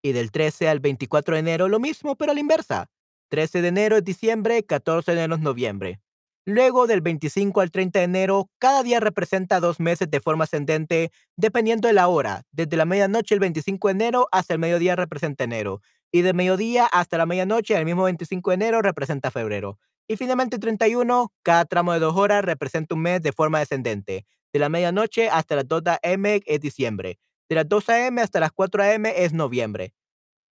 Y 0.02 0.12
del 0.12 0.30
13 0.30 0.68
al 0.68 0.80
24 0.80 1.34
de 1.34 1.40
enero 1.40 1.68
lo 1.68 1.80
mismo, 1.80 2.16
pero 2.16 2.32
a 2.32 2.34
la 2.34 2.40
inversa. 2.40 2.90
13 3.30 3.62
de 3.62 3.68
enero 3.68 3.96
es 3.96 4.04
diciembre, 4.04 4.62
14 4.62 5.12
de 5.12 5.18
enero 5.18 5.36
es 5.36 5.40
noviembre. 5.40 6.02
Luego, 6.44 6.86
del 6.86 7.00
25 7.00 7.62
al 7.62 7.70
30 7.70 8.00
de 8.00 8.04
enero, 8.04 8.50
cada 8.58 8.82
día 8.82 9.00
representa 9.00 9.58
dos 9.58 9.80
meses 9.80 10.10
de 10.10 10.20
forma 10.20 10.44
ascendente, 10.44 11.12
dependiendo 11.36 11.88
de 11.88 11.94
la 11.94 12.08
hora. 12.08 12.42
Desde 12.50 12.76
la 12.76 12.84
medianoche 12.84 13.34
el 13.34 13.40
25 13.40 13.88
de 13.88 13.92
enero 13.92 14.28
hasta 14.32 14.52
el 14.52 14.60
mediodía 14.60 14.96
representa 14.96 15.44
enero. 15.44 15.80
Y 16.12 16.22
de 16.22 16.34
mediodía 16.34 16.86
hasta 16.86 17.18
la 17.18 17.26
medianoche, 17.26 17.74
el 17.74 17.84
mismo 17.84 18.04
25 18.04 18.50
de 18.50 18.54
enero, 18.54 18.82
representa 18.82 19.30
febrero. 19.30 19.78
Y 20.06 20.16
finalmente, 20.16 20.56
el 20.56 20.60
31, 20.60 21.32
cada 21.42 21.64
tramo 21.64 21.92
de 21.92 22.00
dos 22.00 22.16
horas 22.16 22.44
representa 22.44 22.94
un 22.94 23.02
mes 23.02 23.22
de 23.22 23.32
forma 23.32 23.60
descendente. 23.60 24.26
De 24.52 24.58
la 24.58 24.68
medianoche 24.68 25.30
hasta 25.30 25.56
las 25.56 25.66
2 25.66 25.82
a.m. 25.86 26.42
es 26.44 26.60
diciembre. 26.60 27.18
De 27.48 27.54
las 27.56 27.68
2 27.68 27.88
a.m. 27.88 28.20
hasta 28.20 28.40
las 28.40 28.52
4 28.52 28.82
a.m. 28.82 29.12
es 29.16 29.32
noviembre. 29.32 29.94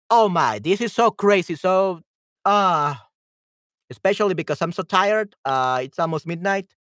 Oh 0.09 0.29
my, 0.29 0.59
this 0.61 0.81
is 0.81 0.93
so 0.93 1.11
crazy. 1.11 1.55
So, 1.55 2.01
ah. 2.45 3.09
especially 3.89 4.33
because 4.33 4.61
I'm 4.61 4.71
so 4.71 4.83
tired. 4.83 5.35
Uh, 5.45 5.79
it's 5.83 5.99
almost 5.99 6.27
midnight. 6.27 6.73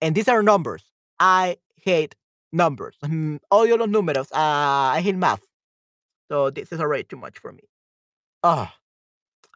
And 0.00 0.14
these 0.14 0.28
are 0.28 0.42
numbers. 0.42 0.84
I 1.18 1.56
hate 1.76 2.14
numbers. 2.52 2.96
Mm, 3.04 3.38
Odio 3.52 3.78
los 3.78 3.88
números. 3.88 4.30
Uh, 4.32 4.96
I 4.96 5.00
hate 5.02 5.16
math. 5.16 5.42
So 6.30 6.50
this 6.50 6.72
is 6.72 6.80
already 6.80 7.04
too 7.04 7.16
much 7.16 7.38
for 7.38 7.52
me. 7.52 7.62
Oh, 8.42 8.68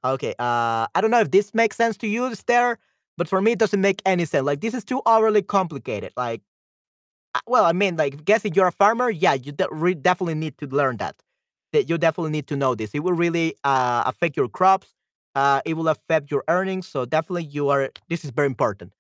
okay. 0.05 0.35
Uh, 0.39 0.87
I 0.95 1.01
don't 1.01 1.11
know 1.11 1.21
if 1.21 1.31
this 1.31 1.55
makes 1.55 1.77
sense 1.77 1.97
to 1.99 2.09
you, 2.09 2.27
Esther, 2.27 2.79
but 3.17 3.29
for 3.29 3.43
me, 3.43 3.53
it 3.53 3.59
doesn't 3.59 3.81
make 3.81 4.03
any 4.07 4.25
sense. 4.25 4.45
Like, 4.47 4.61
this 4.61 4.75
is 4.75 4.85
too 4.85 5.03
overly 5.07 5.43
complicated. 5.43 6.13
Like, 6.17 6.43
uh, 7.35 7.41
well, 7.47 7.65
I 7.65 7.73
mean, 7.73 7.97
like, 7.97 8.25
guess 8.25 8.45
if 8.45 8.57
you're 8.57 8.67
a 8.67 8.73
farmer, 8.73 9.11
yeah, 9.11 9.35
you 9.35 9.53
de- 9.53 9.95
definitely 9.97 10.35
need 10.35 10.59
to 10.59 10.67
learn 10.67 10.97
that. 10.99 11.17
That 11.73 11.89
you 11.89 11.99
definitely 11.99 12.31
need 12.31 12.47
to 12.49 12.57
know 12.57 12.75
this. 12.75 12.91
It 12.95 13.01
will 13.01 13.15
really 13.15 13.57
uh, 13.65 14.05
affect 14.07 14.37
your 14.37 14.49
crops 14.49 14.95
uh, 15.37 15.61
it 15.65 15.75
will 15.75 15.89
affect 15.89 16.31
your 16.31 16.45
earnings. 16.47 16.87
So 16.87 17.05
definitely 17.05 17.45
you 17.47 17.69
are, 17.69 17.91
this 18.09 18.25
is 18.25 18.31
very 18.31 18.47
important. 18.47 18.93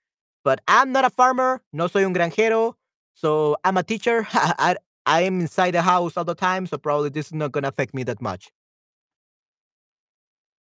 But 0.43 0.61
I'm 0.66 0.91
not 0.91 1.05
a 1.05 1.11
farmer, 1.11 1.62
no 1.72 1.87
soy 1.87 2.05
un 2.05 2.12
granjero. 2.12 2.75
So 3.14 3.57
I'm 3.64 3.77
a 3.77 3.85
teacher. 3.85 4.27
I, 4.33 4.75
I 5.07 5.22
am 5.22 5.40
inside 5.40 5.72
the 5.72 5.82
house 5.82 6.16
all 6.16 6.24
the 6.24 6.34
time. 6.34 6.66
So 6.66 6.78
probably 6.78 7.11
this 7.11 7.26
is 7.26 7.34
not 7.34 7.52
to 7.52 7.66
affect 7.66 7.94
me 7.94 8.05
that 8.05 8.20
much. 8.20 8.50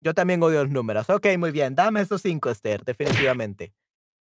Yo 0.02 0.14
también 0.14 0.44
odio 0.44 0.64
los 0.64 0.72
números. 0.72 1.10
Ok, 1.10 1.38
muy 1.38 1.52
bien. 1.52 1.74
Dame 1.74 2.02
esos 2.02 2.22
cinco, 2.22 2.50
Esther, 2.50 2.84
definitivamente. 2.86 3.74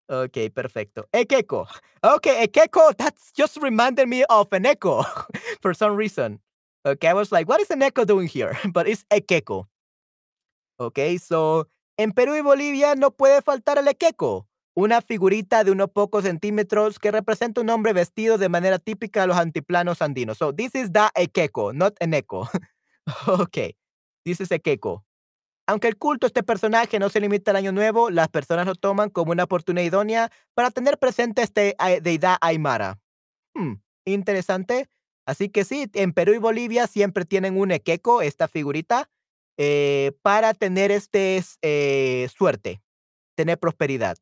Ok, 0.08 0.50
perfecto. 0.54 1.06
Ekeko. 1.12 1.66
Okay, 2.02 2.46
Ekeko, 2.46 2.96
that's 2.96 3.32
just 3.32 3.56
reminded 3.58 4.08
me 4.08 4.24
of 4.24 4.52
an 4.52 4.66
echo 4.66 5.02
for 5.62 5.74
some 5.74 5.94
reason. 5.96 6.40
Okay, 6.86 7.08
I 7.08 7.14
was 7.14 7.32
like, 7.32 7.48
what 7.48 7.60
is 7.60 7.70
an 7.70 7.82
echo 7.82 8.04
doing 8.04 8.28
here? 8.28 8.58
But 8.72 8.88
it's 8.88 9.04
Ekeko. 9.10 9.66
Ok, 10.78 11.18
so, 11.18 11.68
en 11.98 12.12
Perú 12.12 12.34
y 12.34 12.42
Bolivia 12.42 12.94
no 12.96 13.10
puede 13.10 13.42
faltar 13.42 13.78
el 13.78 13.88
equeco, 13.88 14.46
una 14.74 15.00
figurita 15.00 15.64
de 15.64 15.70
unos 15.70 15.90
pocos 15.90 16.24
centímetros 16.24 16.98
que 16.98 17.10
representa 17.10 17.60
un 17.60 17.70
hombre 17.70 17.92
vestido 17.92 18.38
de 18.38 18.48
manera 18.48 18.78
típica 18.78 19.22
de 19.22 19.28
los 19.28 19.36
antiplanos 19.36 20.02
andinos. 20.02 20.38
So, 20.38 20.52
this 20.52 20.74
is 20.74 20.92
the 20.92 21.08
equeco, 21.14 21.72
not 21.72 21.94
an 22.00 22.14
echo. 22.14 22.48
ok, 23.26 23.58
this 24.24 24.40
is 24.40 24.50
equeco. 24.50 25.04
Aunque 25.66 25.88
el 25.88 25.96
culto 25.96 26.26
a 26.26 26.28
este 26.28 26.42
personaje 26.42 26.98
no 26.98 27.08
se 27.08 27.20
limita 27.20 27.52
al 27.52 27.56
año 27.56 27.72
nuevo, 27.72 28.10
las 28.10 28.28
personas 28.28 28.66
lo 28.66 28.74
toman 28.74 29.08
como 29.08 29.32
una 29.32 29.44
oportunidad 29.44 29.86
idónea 29.86 30.30
para 30.52 30.70
tener 30.70 30.98
presente 30.98 31.40
a 31.40 31.44
esta 31.44 31.62
deidad 32.02 32.36
aymara. 32.40 33.00
Hmm, 33.54 33.74
interesante. 34.04 34.88
Así 35.26 35.48
que 35.48 35.64
sí, 35.64 35.90
en 35.94 36.12
Perú 36.12 36.34
y 36.34 36.38
Bolivia 36.38 36.86
siempre 36.86 37.24
tienen 37.24 37.58
un 37.58 37.70
equeco, 37.70 38.20
esta 38.20 38.46
figurita, 38.46 39.08
eh, 39.56 40.12
para 40.20 40.52
tener 40.52 40.90
este 40.90 41.42
eh, 41.62 42.28
suerte, 42.36 42.82
tener 43.34 43.58
prosperidad. 43.58 44.18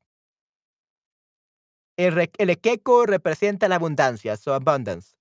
El 1.97 2.31
el 2.39 2.51
equeco 2.51 3.07
representa 3.07 3.69
la 3.69 3.77
abundancia, 3.77 4.37
so 4.37 4.55
abundance. 4.55 5.15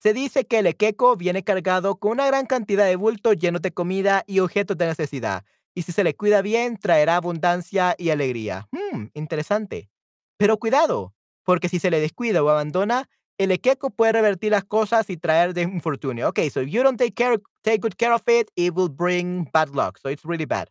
Se 0.00 0.14
dice 0.14 0.46
que 0.46 0.60
el 0.60 0.66
equeco 0.66 1.16
viene 1.16 1.42
cargado 1.42 1.96
con 1.96 2.12
una 2.12 2.26
gran 2.26 2.46
cantidad 2.46 2.86
de 2.86 2.96
bultos 2.96 3.36
llenos 3.36 3.62
de 3.62 3.72
comida 3.72 4.22
y 4.26 4.38
objetos 4.38 4.78
de 4.78 4.86
necesidad, 4.86 5.44
y 5.74 5.82
si 5.82 5.92
se 5.92 6.04
le 6.04 6.14
cuida 6.14 6.40
bien, 6.42 6.76
traerá 6.76 7.16
abundancia 7.16 7.94
y 7.98 8.10
alegría. 8.10 8.68
Mm, 8.70 9.06
interesante. 9.14 9.90
Pero 10.36 10.58
cuidado, 10.58 11.14
porque 11.44 11.68
si 11.68 11.78
se 11.78 11.90
le 11.90 12.00
descuida 12.00 12.42
o 12.42 12.48
abandona, 12.48 13.08
el 13.38 13.52
equeco 13.52 13.90
puede 13.90 14.12
revertir 14.12 14.52
las 14.52 14.64
cosas 14.64 15.08
y 15.10 15.16
traer 15.16 15.56
infortunio. 15.58 16.28
Okay, 16.28 16.50
so 16.50 16.60
if 16.60 16.68
you 16.68 16.82
don't 16.82 16.98
take 16.98 17.14
care 17.14 17.40
take 17.62 17.80
good 17.80 17.96
care 17.96 18.12
of 18.12 18.22
it, 18.26 18.50
it 18.56 18.72
will 18.74 18.88
bring 18.88 19.48
bad 19.52 19.70
luck, 19.70 19.98
so 19.98 20.08
it's 20.08 20.24
really 20.24 20.46
bad. 20.46 20.68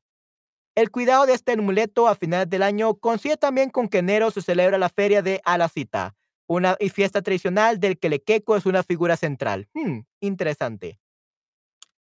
El 0.77 0.91
cuidado 0.91 1.25
de 1.25 1.33
este 1.33 1.53
amuleto 1.53 2.07
a 2.07 2.13
finales 2.13 2.51
del 2.51 2.61
año 2.61 2.93
coincide 2.93 3.35
también 3.35 3.71
con 3.71 3.87
que 3.87 3.97
enero 3.97 4.29
se 4.29 4.43
celebra 4.43 4.77
la 4.77 4.89
feria 4.89 5.23
de 5.23 5.41
Alacita, 5.43 6.15
una 6.45 6.77
fiesta 6.93 7.23
tradicional 7.23 7.79
del 7.79 7.97
que 7.97 8.05
el 8.05 8.13
equeco 8.13 8.55
es 8.55 8.67
una 8.67 8.83
figura 8.83 9.17
central. 9.17 9.67
Mm, 9.73 10.01
interesante. 10.19 10.99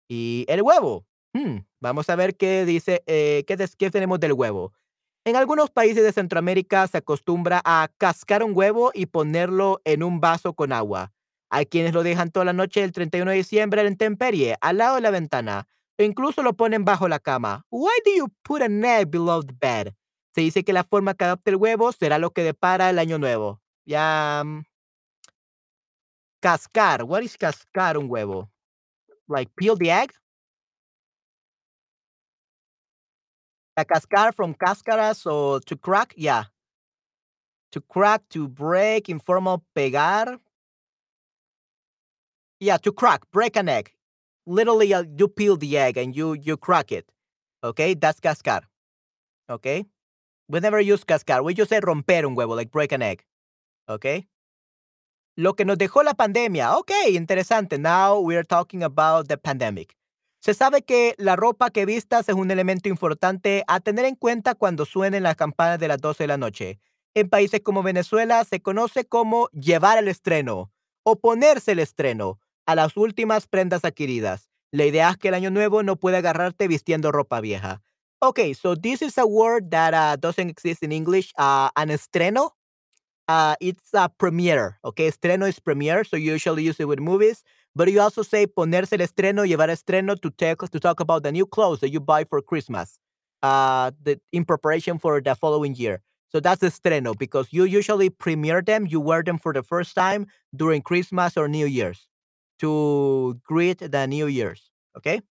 Y 0.09 0.44
el 0.48 0.62
huevo. 0.62 1.06
Mm, 1.34 1.59
vamos 1.78 2.11
a 2.11 2.16
ver 2.16 2.36
qué 2.36 2.64
dice, 2.64 3.04
eh, 3.06 3.44
qué 3.46 3.56
qué 3.78 3.90
tenemos 3.92 4.18
del 4.18 4.32
huevo. 4.32 4.72
En 5.24 5.36
algunos 5.36 5.70
países 5.70 6.02
de 6.02 6.12
Centroamérica 6.12 6.84
se 6.88 6.98
acostumbra 6.98 7.62
a 7.64 7.88
cascar 7.96 8.42
un 8.42 8.56
huevo 8.56 8.90
y 8.92 9.06
ponerlo 9.06 9.80
en 9.84 10.02
un 10.02 10.18
vaso 10.18 10.54
con 10.54 10.72
agua. 10.72 11.12
Hay 11.48 11.66
quienes 11.66 11.94
lo 11.94 12.02
dejan 12.02 12.32
toda 12.32 12.44
la 12.44 12.52
noche 12.54 12.80
del 12.80 12.90
31 12.90 13.30
de 13.30 13.36
diciembre 13.36 13.82
a 13.82 13.84
la 13.84 13.90
intemperie, 13.90 14.56
al 14.61 14.78
lado 14.78 14.96
de 14.96 15.02
la 15.02 15.12
ventana, 15.12 15.68
o 15.99 16.03
incluso 16.03 16.42
lo 16.42 16.53
ponen 16.53 16.84
bajo 16.84 17.09
la 17.09 17.18
cama. 17.18 17.64
Why 17.70 17.99
do 18.05 18.11
you 18.12 18.28
put 18.44 18.62
an 18.62 18.84
egg 18.84 19.11
below 19.11 19.42
the 19.42 19.53
bed? 19.53 19.94
Se 20.34 20.42
dice 20.42 20.62
que 20.64 20.72
la 20.72 20.84
forma 20.84 21.14
que 21.14 21.24
adopte 21.24 21.51
el 21.51 21.57
huevo 21.57 21.92
será 21.92 22.18
lo 22.18 22.30
que 22.30 22.42
depara 22.44 22.90
el 22.90 22.99
año 22.99 23.18
nuevo. 23.18 23.61
Ya, 23.84 24.42
mm 24.44 24.62
Cascar, 26.40 27.03
what 27.03 27.22
is 27.24 27.36
cascar 27.36 27.96
un 27.96 28.09
huevo? 28.09 28.49
Like 29.28 29.51
peel 29.57 29.76
the 29.76 29.90
egg? 29.90 30.12
A 33.76 33.84
cascar 33.84 34.32
from 34.32 34.55
cáscaras 34.55 35.26
o 35.26 35.59
to 35.59 35.76
crack, 35.76 36.14
yeah. 36.16 36.44
To 37.72 37.80
crack, 37.80 38.22
to 38.30 38.49
break, 38.49 39.09
informal 39.09 39.64
pegar. 39.74 40.38
Yeah, 42.61 42.76
to 42.78 42.92
crack, 42.92 43.22
break 43.32 43.57
an 43.57 43.68
egg. 43.68 43.90
Literally, 44.49 44.94
uh, 44.94 45.05
you 45.18 45.28
peel 45.28 45.59
the 45.59 45.76
egg 45.76 45.99
and 45.99 46.16
you 46.16 46.32
you 46.32 46.57
crack 46.57 46.90
it, 46.90 47.05
okey, 47.62 47.94
that's 48.01 48.18
cascar, 48.18 48.62
okey. 49.51 49.84
We 50.49 50.61
never 50.61 50.80
use 50.80 51.05
cascar, 51.05 51.44
we 51.44 51.55
just 51.55 51.70
say 51.70 51.80
romper 51.80 52.24
un 52.26 52.34
huevo, 52.34 52.57
like 52.57 52.70
break 52.70 52.92
an 52.92 53.03
egg, 53.03 53.24
okey. 53.88 54.26
Lo 55.36 55.55
que 55.55 55.66
nos 55.66 55.76
dejó 55.78 56.03
la 56.03 56.14
pandemia, 56.14 56.78
okey, 56.78 57.16
interesante. 57.16 57.78
Now 57.78 58.20
we 58.20 58.36
are 58.36 58.44
talking 58.44 58.82
about 58.82 59.28
the 59.28 59.36
pandemic. 59.36 59.94
Se 60.40 60.55
sabe 60.55 60.82
que 60.82 61.14
la 61.18 61.36
ropa 61.36 61.70
que 61.70 61.84
vistas 61.84 62.28
es 62.30 62.34
un 62.34 62.51
elemento 62.51 62.88
importante 62.88 63.64
a 63.68 63.80
tener 63.80 64.07
en 64.07 64.14
cuenta 64.14 64.55
cuando 64.55 64.86
suenen 64.86 65.24
las 65.24 65.36
campanas 65.36 65.78
de 65.78 65.88
las 65.88 65.99
12 65.99 66.24
de 66.24 66.28
la 66.28 66.38
noche. 66.38 66.80
En 67.14 67.28
países 67.28 67.61
como 67.61 67.82
Venezuela 67.82 68.42
se 68.44 68.61
conoce 68.62 69.05
como 69.05 69.49
llevar 69.51 69.99
el 69.99 70.09
estreno 70.09 70.72
o 71.03 71.16
ponerse 71.20 71.72
el 71.72 71.80
estreno 71.80 72.40
a 72.68 72.74
las 72.74 72.98
últimas 72.98 73.46
prendas 73.46 73.82
adquiridas. 73.86 74.50
La 74.70 74.84
idea 74.84 75.08
es 75.08 75.16
que 75.16 75.28
el 75.28 75.34
año 75.34 75.50
nuevo 75.50 75.82
no 75.82 75.96
puede 75.96 76.18
agarrarte 76.18 76.68
vistiendo 76.68 77.10
ropa 77.10 77.40
vieja. 77.40 77.80
Okay, 78.20 78.52
so 78.52 78.76
this 78.76 79.00
is 79.00 79.16
a 79.16 79.24
word 79.24 79.70
that 79.70 79.94
uh, 79.94 80.16
doesn't 80.20 80.50
exist 80.50 80.82
in 80.82 80.92
English. 80.92 81.32
Uh, 81.38 81.70
an 81.76 81.88
estreno, 81.88 82.50
uh, 83.26 83.54
it's 83.60 83.94
a 83.94 84.10
premiere. 84.10 84.78
Okay, 84.84 85.08
estreno 85.08 85.48
is 85.48 85.58
premiere, 85.60 86.04
so 86.04 86.18
you 86.18 86.32
usually 86.32 86.62
use 86.62 86.78
it 86.78 86.86
with 86.86 86.98
movies. 86.98 87.42
But 87.74 87.90
you 87.90 88.02
also 88.02 88.22
say 88.22 88.46
ponerse 88.46 88.92
el 88.92 89.06
estreno, 89.06 89.46
llevar 89.46 89.70
estreno 89.70 90.20
to 90.20 90.30
take 90.30 90.58
to 90.58 90.78
talk 90.78 91.00
about 91.00 91.22
the 91.22 91.32
new 91.32 91.46
clothes 91.46 91.80
that 91.80 91.88
you 91.88 92.00
buy 92.00 92.24
for 92.24 92.42
Christmas, 92.42 92.98
uh, 93.42 93.92
the 94.02 94.20
in 94.32 94.44
preparation 94.44 94.98
for 94.98 95.22
the 95.22 95.34
following 95.34 95.74
year. 95.74 96.02
So 96.30 96.38
that's 96.40 96.62
estreno 96.62 97.16
because 97.16 97.48
you 97.50 97.64
usually 97.64 98.10
premiere 98.10 98.60
them, 98.60 98.86
you 98.86 99.00
wear 99.00 99.22
them 99.22 99.38
for 99.38 99.54
the 99.54 99.62
first 99.62 99.94
time 99.94 100.26
during 100.54 100.82
Christmas 100.82 101.38
or 101.38 101.48
New 101.48 101.64
Year's 101.64 102.07
to 102.59 103.40
greet 103.48 103.78
the 103.90 104.06
New 104.09 104.28
Year's, 104.28 104.72
¿okey? 104.96 105.22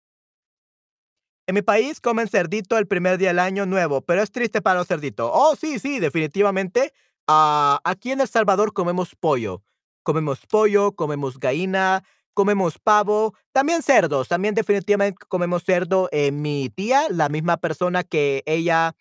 En 1.50 1.56
mi 1.56 1.62
país 1.62 2.02
comen 2.02 2.28
cerdito 2.28 2.78
el 2.78 2.88
primer 2.88 3.18
día 3.18 3.30
del 3.30 3.40
año 3.40 3.66
nuevo, 3.66 4.02
pero 4.02 4.22
es 4.22 4.32
triste 4.32 4.62
para 4.62 4.80
los 4.80 4.88
cerditos. 4.88 5.30
Oh, 5.34 5.56
sí, 5.56 5.80
sí, 5.80 6.00
definitivamente. 6.00 6.92
Ah, 7.28 7.80
aquí 7.86 8.12
en 8.12 8.20
El 8.22 8.28
Salvador 8.28 8.74
comemos 8.74 9.16
pollo. 9.16 9.64
Comemos 10.04 10.46
pollo, 10.46 10.92
comemos 10.94 11.40
gallina, 11.40 12.04
comemos 12.34 12.78
pavo, 12.80 13.34
también 13.54 13.82
cerdos, 13.82 14.28
también 14.28 14.56
definitivamente 14.56 15.18
comemos 15.30 15.64
cerdo. 15.64 16.10
Eh, 16.12 16.32
mi 16.32 16.70
tía, 16.70 17.04
la 17.10 17.30
misma 17.30 17.58
persona 17.58 18.04
que 18.04 18.44
ella, 18.46 18.94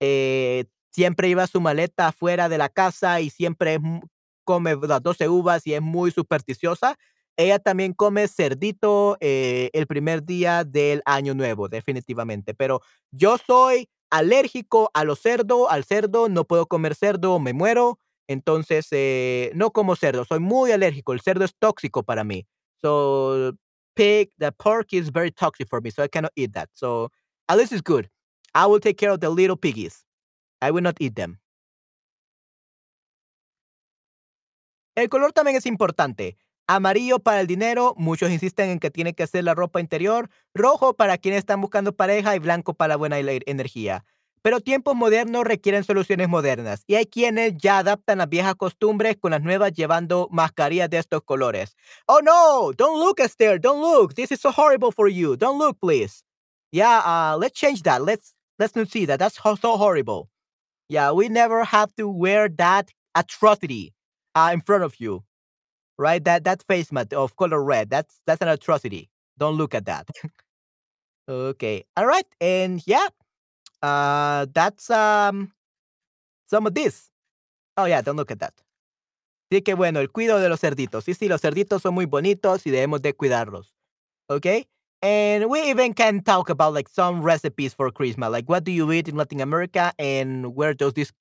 eh, 0.00 0.66
siempre 0.92 1.28
lleva 1.28 1.46
su 1.48 1.60
maleta 1.60 2.08
afuera 2.08 2.48
de 2.48 2.58
la 2.58 2.68
casa 2.70 3.20
y 3.20 3.30
siempre, 3.30 3.78
come 4.44 4.76
las 4.76 5.02
12 5.02 5.28
uvas 5.28 5.66
y 5.66 5.74
es 5.74 5.82
muy 5.82 6.10
supersticiosa. 6.12 6.96
Ella 7.36 7.58
también 7.58 7.92
come 7.94 8.28
cerdito, 8.28 9.16
eh, 9.20 9.70
el 9.72 9.86
primer 9.86 10.24
día 10.24 10.64
del 10.64 11.02
año 11.04 11.34
nuevo, 11.34 11.68
definitivamente. 11.68 12.54
Pero 12.54 12.80
yo 13.10 13.38
soy 13.38 13.88
alérgico 14.10 14.90
a 14.94 15.02
los 15.04 15.20
cerdo 15.20 15.68
al 15.68 15.84
cerdo, 15.84 16.28
no 16.28 16.44
puedo 16.44 16.66
comer 16.66 16.94
cerdo, 16.94 17.40
me 17.40 17.52
muero. 17.52 17.98
Entonces, 18.28 18.86
eh, 18.92 19.50
no 19.54 19.70
como 19.72 19.96
cerdo, 19.96 20.24
soy 20.24 20.38
muy 20.40 20.72
alérgico, 20.72 21.12
el 21.12 21.20
cerdo 21.20 21.44
es 21.44 21.54
tóxico 21.58 22.02
para 22.04 22.24
mí. 22.24 22.46
So, 22.80 23.52
pig, 23.94 24.30
the 24.38 24.52
pork 24.52 24.92
is 24.92 25.10
very 25.12 25.30
toxic 25.32 25.68
for 25.68 25.82
me, 25.82 25.90
so 25.90 26.02
I 26.04 26.08
cannot 26.08 26.32
eat 26.36 26.52
that. 26.52 26.70
So, 26.72 27.10
at 27.48 27.58
least 27.58 27.72
it's 27.72 27.82
good. 27.82 28.08
I 28.54 28.66
will 28.66 28.80
take 28.80 28.96
care 28.96 29.10
of 29.10 29.20
the 29.20 29.28
little 29.28 29.56
piggies. 29.56 30.04
I 30.62 30.70
will 30.70 30.82
not 30.82 30.96
eat 31.00 31.16
them. 31.16 31.38
El 34.96 35.08
color 35.08 35.32
también 35.32 35.56
es 35.56 35.66
importante. 35.66 36.38
Amarillo 36.66 37.18
para 37.18 37.40
el 37.40 37.46
dinero, 37.46 37.94
muchos 37.98 38.30
insisten 38.30 38.70
en 38.70 38.78
que 38.78 38.90
tiene 38.90 39.12
que 39.12 39.26
ser 39.26 39.44
la 39.44 39.54
ropa 39.54 39.80
interior, 39.80 40.30
rojo 40.54 40.94
para 40.94 41.18
quienes 41.18 41.40
están 41.40 41.60
buscando 41.60 41.92
pareja 41.92 42.34
y 42.34 42.38
blanco 42.38 42.72
para 42.72 42.96
buena 42.96 43.18
energía. 43.18 44.04
Pero 44.40 44.60
tiempos 44.60 44.94
modernos 44.94 45.44
requieren 45.44 45.84
soluciones 45.84 46.28
modernas, 46.28 46.82
y 46.86 46.94
hay 46.94 47.04
quienes 47.06 47.54
ya 47.56 47.78
adaptan 47.78 48.18
las 48.18 48.28
viejas 48.28 48.54
costumbres 48.54 49.16
con 49.18 49.32
las 49.32 49.42
nuevas 49.42 49.72
llevando 49.72 50.28
mascarillas 50.30 50.88
de 50.88 50.98
estos 50.98 51.22
colores. 51.22 51.76
"Oh, 52.06 52.20
no, 52.22 52.72
don't 52.72 52.98
look, 52.98 53.20
Esther, 53.20 53.60
don't 53.60 53.80
look, 53.80 54.14
this 54.14 54.32
is 54.32 54.40
so 54.40 54.50
horrible 54.50 54.90
for 54.90 55.08
you, 55.08 55.36
don't 55.36 55.58
look, 55.58 55.78
please." 55.80 56.22
Yeah, 56.72 57.00
uh, 57.04 57.36
let's 57.38 57.58
change 57.58 57.82
that, 57.82 58.02
let's 58.02 58.34
let's 58.58 58.74
not 58.74 58.88
see 58.88 59.06
that, 59.06 59.18
that's 59.18 59.36
so 59.60 59.76
horrible. 59.76 60.28
Yeah, 60.88 61.12
we 61.12 61.28
never 61.28 61.64
have 61.64 61.94
to 61.96 62.08
wear 62.08 62.48
that 62.58 62.90
atrocity, 63.14 63.92
uh, 64.34 64.50
in 64.52 64.60
front 64.60 64.84
of 64.84 64.96
you, 65.00 65.24
right? 65.98 66.22
That 66.24 66.44
that 66.44 66.62
face 66.64 66.92
mat 66.92 67.12
of 67.12 67.36
color 67.36 67.62
red, 67.62 67.90
that's 67.90 68.20
that's 68.26 68.42
an 68.42 68.48
atrocity. 68.48 69.10
Don't 69.38 69.56
look 69.56 69.74
at 69.74 69.86
that. 69.86 70.08
Okay, 71.28 71.84
alright, 71.98 72.26
and 72.40 72.82
yeah, 72.86 73.08
uh, 73.82 74.46
that's, 74.54 74.90
um, 74.90 75.52
some 76.46 76.66
of 76.66 76.74
this. 76.74 77.10
Oh, 77.76 77.86
yeah, 77.86 78.02
don't 78.02 78.16
look 78.16 78.30
at 78.30 78.40
that. 78.40 78.54
Así 79.50 79.62
que 79.62 79.74
bueno, 79.74 80.00
el 80.00 80.10
cuidado 80.10 80.40
de 80.40 80.48
los 80.48 80.60
cerditos. 80.60 81.04
Sí, 81.04 81.14
sí, 81.14 81.28
los 81.28 81.40
cerditos 81.42 81.82
son 81.82 81.94
muy 81.94 82.06
bonitos 82.06 82.66
y 82.66 82.70
debemos 82.70 83.02
de 83.02 83.14
cuidarlos, 83.14 83.74
¿okey? 84.28 84.68
And 85.02 85.46
we 85.46 85.70
even 85.70 85.94
can 85.94 86.22
talk 86.24 86.50
about, 86.50 86.74
like, 86.74 86.88
some 86.88 87.22
recipes 87.22 87.74
for 87.74 87.90
Christmas, 87.92 88.30
like, 88.30 88.48
what 88.48 88.64
do 88.64 88.72
you 88.72 88.90
eat 88.92 89.08
in 89.08 89.16
Latin 89.16 89.40
America 89.40 89.92
and 89.98 90.54
where 90.56 90.74
does 90.74 90.94
this 90.94 91.12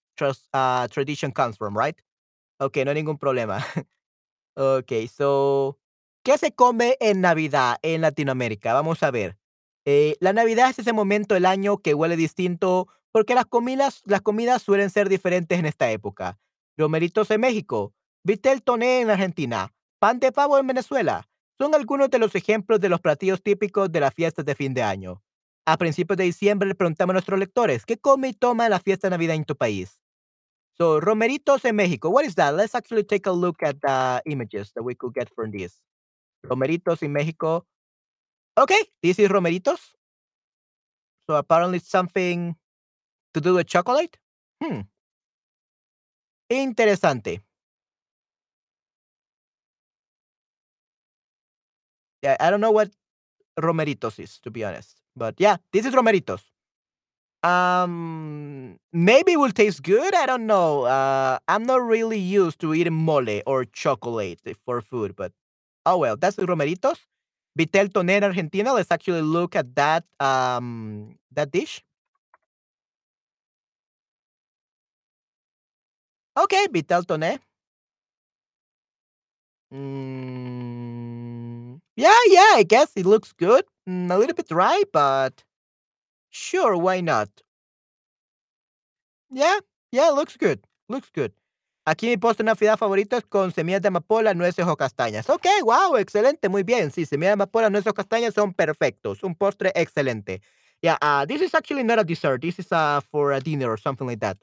uh, 0.53 0.87
tradition 0.89 1.31
comes 1.31 1.57
from, 1.57 1.77
right? 1.77 1.95
Okay, 2.61 2.83
no 2.85 2.91
hay 2.93 3.01
ningún 3.03 3.19
problema. 3.19 3.63
Okey, 4.55 5.07
so, 5.07 5.79
¿qué 6.23 6.37
se 6.37 6.51
come 6.53 6.95
en 6.99 7.21
Navidad 7.21 7.77
en 7.81 8.01
Latinoamérica? 8.01 8.73
Vamos 8.73 9.01
a 9.01 9.09
ver. 9.11 9.37
Eh, 9.85 10.15
la 10.19 10.31
Navidad 10.33 10.69
es 10.69 10.79
ese 10.79 10.93
momento 10.93 11.33
del 11.33 11.45
año 11.45 11.79
que 11.79 11.93
huele 11.95 12.15
distinto, 12.15 12.87
porque 13.11 13.33
las 13.35 13.45
comidas 13.45 14.01
las 14.05 14.21
comidas 14.21 14.61
suelen 14.61 14.89
ser 14.91 15.09
diferentes 15.09 15.57
en 15.59 15.65
esta 15.65 15.89
época. 15.91 16.39
Romeritos 16.77 17.31
en 17.31 17.41
México, 17.41 17.93
vitel 18.23 18.61
toné 18.63 19.01
en 19.01 19.09
Argentina, 19.09 19.73
pan 19.99 20.19
de 20.19 20.31
pavo 20.31 20.57
en 20.59 20.67
Venezuela, 20.67 21.27
son 21.59 21.73
algunos 21.75 22.09
de 22.11 22.19
los 22.19 22.35
ejemplos 22.35 22.79
de 22.79 22.89
los 22.89 23.01
platillos 23.01 23.41
típicos 23.41 23.91
de 23.91 23.99
las 24.01 24.13
fiestas 24.13 24.45
de 24.45 24.55
fin 24.55 24.73
de 24.75 24.83
año. 24.83 25.23
A 25.65 25.77
principios 25.77 26.17
de 26.17 26.25
diciembre 26.25 26.67
le 26.67 26.75
preguntamos 26.75 27.11
a 27.11 27.13
nuestros 27.13 27.39
lectores, 27.39 27.85
¿qué 27.85 27.97
come 27.97 28.29
y 28.29 28.33
toma 28.33 28.69
la 28.69 28.79
fiesta 28.79 29.07
de 29.07 29.11
Navidad 29.11 29.35
en 29.35 29.45
tu 29.45 29.55
país? 29.55 30.02
So, 30.77 30.99
romeritos 30.99 31.65
in 31.65 31.75
México, 31.75 32.09
what 32.11 32.25
is 32.25 32.35
that? 32.35 32.55
Let's 32.55 32.73
actually 32.75 33.03
take 33.03 33.27
a 33.27 33.31
look 33.31 33.61
at 33.61 33.79
the 33.81 34.21
images 34.25 34.71
that 34.75 34.83
we 34.83 34.95
could 34.95 35.13
get 35.13 35.29
from 35.35 35.51
this. 35.51 35.79
Romeritos 36.45 37.03
in 37.03 37.13
Mexico. 37.13 37.65
Okay, 38.57 38.81
this 39.01 39.19
is 39.19 39.29
Romeritos. 39.29 39.79
So 41.29 41.35
apparently 41.35 41.79
something 41.79 42.55
to 43.33 43.41
do 43.41 43.55
with 43.55 43.67
chocolate? 43.67 44.17
Hmm. 44.63 44.81
Interesante. 46.49 47.41
Yeah, 52.21 52.37
I 52.39 52.49
don't 52.49 52.61
know 52.61 52.71
what 52.71 52.91
Romeritos 53.59 54.19
is, 54.19 54.39
to 54.41 54.51
be 54.51 54.63
honest. 54.63 54.97
But 55.15 55.35
yeah, 55.39 55.57
this 55.73 55.85
is 55.85 55.93
Romeritos. 55.93 56.41
Um, 57.43 58.77
maybe 58.93 59.33
it 59.33 59.37
will 59.39 59.51
taste 59.51 59.83
good. 59.83 60.15
I 60.15 60.25
don't 60.25 60.47
know. 60.47 60.83
Uh, 60.83 61.39
I'm 61.47 61.63
not 61.63 61.81
really 61.83 62.19
used 62.19 62.59
to 62.61 62.73
eating 62.73 62.93
mole 62.93 63.41
or 63.45 63.65
chocolate 63.65 64.39
for 64.65 64.81
food, 64.81 65.15
but 65.15 65.31
oh 65.85 65.97
well. 65.97 66.15
That's 66.17 66.37
Romeritos. 66.37 66.97
Vitel 67.59 67.89
Toné 67.89 68.17
in 68.17 68.23
Argentina. 68.23 68.73
Let's 68.73 68.91
actually 68.91 69.21
look 69.21 69.55
at 69.55 69.75
that 69.75 70.05
um 70.19 71.15
that 71.33 71.51
dish. 71.51 71.83
Okay, 76.37 76.67
Vitel 76.71 77.03
Toné. 77.05 77.39
Mm, 79.73 81.79
yeah, 81.95 82.19
yeah. 82.27 82.51
I 82.55 82.63
guess 82.67 82.91
it 82.95 83.05
looks 83.05 83.33
good. 83.33 83.65
Mm, 83.89 84.11
a 84.11 84.17
little 84.17 84.35
bit 84.35 84.47
dry, 84.47 84.83
but 84.91 85.43
sure, 86.33 86.75
why 86.75 87.01
not? 87.01 87.29
Yeah, 89.31 89.59
yeah, 89.91 90.09
looks 90.09 90.37
good. 90.37 90.59
Looks 90.89 91.09
good. 91.13 91.31
Aquí 91.85 92.07
mi 92.07 92.17
postre 92.17 92.43
de 92.43 92.51
Navidad 92.51 92.77
favorito 92.77 93.17
es 93.17 93.25
con 93.25 93.51
semillas 93.51 93.81
de 93.81 93.89
amapola, 93.89 94.33
nueces 94.33 94.65
o 94.65 94.75
castañas. 94.75 95.29
Ok, 95.29 95.45
wow, 95.63 95.97
excelente, 95.97 96.49
muy 96.49 96.63
bien. 96.63 96.91
Sí, 96.91 97.05
semillas 97.05 97.31
de 97.31 97.43
amapola, 97.43 97.69
nueces 97.69 97.87
o 97.87 97.93
castañas 97.93 98.33
son 98.33 98.53
perfectos. 98.53 99.23
Un 99.23 99.35
postre 99.35 99.71
excelente. 99.75 100.41
Yeah, 100.81 100.97
uh, 101.01 101.25
this 101.25 101.41
is 101.41 101.53
actually 101.53 101.83
not 101.83 101.99
a 101.99 102.03
dessert. 102.03 102.41
This 102.41 102.59
is, 102.59 102.71
uh, 102.71 103.01
for 103.11 103.33
a 103.33 103.39
dinner 103.39 103.69
or 103.69 103.77
something 103.77 104.07
like 104.07 104.19
that. 104.19 104.37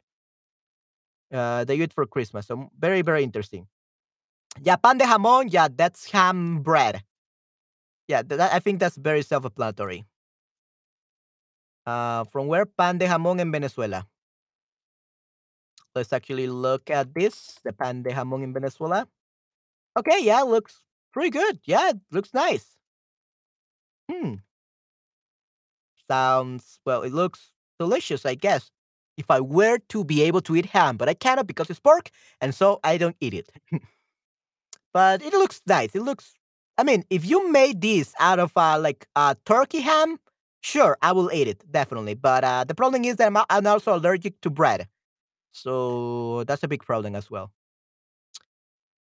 Uh, 1.33 1.65
they 1.65 1.77
eat 1.77 1.93
for 1.93 2.07
Christmas. 2.07 2.47
So 2.47 2.71
very, 2.79 3.03
very 3.03 3.23
interesting. 3.23 3.67
Yeah, 4.63 4.77
pan 4.77 4.99
de 4.99 5.05
jamón, 5.05 5.49
yeah, 5.51 5.69
that's 5.75 6.11
ham 6.11 6.63
bread. 6.63 7.03
Yeah, 8.09 8.23
that 8.23 8.53
I 8.53 8.59
think 8.59 8.81
that's 8.81 8.97
very 8.97 9.23
self-explanatory. 9.23 10.05
Uh, 11.91 12.23
from 12.31 12.47
where? 12.47 12.67
Pan 12.67 12.99
de 12.99 13.07
jamón 13.07 13.41
in 13.41 13.51
Venezuela. 13.51 14.07
Let's 15.95 16.13
actually 16.13 16.47
look 16.47 16.89
at 16.89 17.13
this, 17.13 17.59
the 17.65 17.73
pan 17.73 18.03
de 18.03 18.11
jamón 18.11 18.45
in 18.45 18.53
Venezuela. 18.53 19.09
Okay, 19.99 20.23
yeah, 20.23 20.43
looks 20.43 20.85
pretty 21.13 21.31
good. 21.31 21.59
Yeah, 21.65 21.91
it 21.91 21.99
looks 22.13 22.33
nice. 22.33 22.77
Hmm. 24.09 24.35
Sounds 26.09 26.79
well, 26.87 27.03
it 27.03 27.13
looks 27.13 27.51
delicious, 27.81 28.25
I 28.25 28.37
guess. 28.37 28.71
If 29.17 29.29
I 29.29 29.41
were 29.41 29.79
to 29.89 30.05
be 30.05 30.23
able 30.23 30.43
to 30.43 30.55
eat 30.55 30.67
ham, 30.67 30.97
but 30.97 31.09
I 31.09 31.15
cannot 31.15 31.49
because 31.49 31.71
it's 31.71 31.81
pork, 31.81 32.11
and 32.41 32.55
so 32.55 32.79
I 32.85 32.99
don't 32.99 33.17
eat 33.21 33.35
it. 33.35 33.51
but 34.95 35.23
it 35.23 35.33
looks 35.33 35.61
nice. 35.67 35.95
It 35.97 36.03
looks 36.03 36.35
I 36.79 36.85
mean, 36.85 37.05
if 37.11 37.27
you 37.27 37.51
made 37.53 37.81
this 37.83 38.15
out 38.19 38.39
of 38.39 38.53
uh, 38.57 38.79
like 38.79 39.07
uh, 39.15 39.35
turkey 39.45 39.81
ham, 39.81 40.19
sure, 40.61 40.97
I 41.03 41.13
will 41.13 41.31
eat 41.33 41.49
it 41.49 41.65
definitely. 41.71 42.15
But 42.15 42.45
uh, 42.45 42.65
the 42.65 42.75
problem 42.75 43.05
is 43.05 43.17
that 43.17 43.27
I'm, 43.27 43.37
I'm 43.49 43.67
also 43.67 43.95
allergic 43.95 44.41
to 44.43 44.51
bread. 44.51 44.89
So 45.53 46.45
that's 46.45 46.63
a 46.63 46.69
big 46.69 46.85
problem 46.85 47.15
as 47.15 47.31
well. 47.31 47.51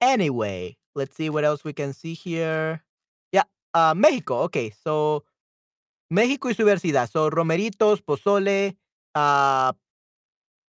Anyway, 0.00 0.76
let's 0.94 1.16
see 1.16 1.28
what 1.28 1.44
else 1.44 1.64
we 1.64 1.72
can 1.72 1.92
see 1.92 2.14
here. 2.14 2.82
Yeah, 3.32 3.44
uh, 3.74 3.94
Mexico. 3.96 4.42
Okay, 4.44 4.72
so 4.84 5.24
México 6.10 6.48
y 6.48 6.54
su 6.54 6.62
diversidad. 6.62 7.10
So 7.10 7.30
romeritos, 7.30 8.00
pozole, 8.00 8.76
uh, 9.14 9.72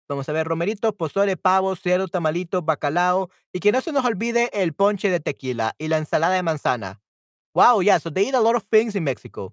vamos 0.08 0.28
a 0.28 0.32
ver, 0.32 0.48
romeritos, 0.48 0.94
pozole, 0.94 1.36
pavo, 1.36 1.76
cerdo, 1.76 2.08
tamalito, 2.08 2.62
bacalao. 2.62 3.30
Y 3.52 3.60
que 3.60 3.70
no 3.70 3.80
se 3.80 3.92
nos 3.92 4.04
olvide 4.04 4.50
el 4.52 4.72
ponche 4.72 5.10
de 5.10 5.20
tequila 5.20 5.74
y 5.78 5.88
la 5.88 5.98
ensalada 5.98 6.34
de 6.34 6.42
manzana. 6.42 7.00
Wow, 7.54 7.82
yeah, 7.82 7.98
so 7.98 8.10
they 8.10 8.28
eat 8.28 8.34
a 8.34 8.40
lot 8.40 8.56
of 8.56 8.64
things 8.70 8.94
in 8.94 9.04
Mexico. 9.04 9.52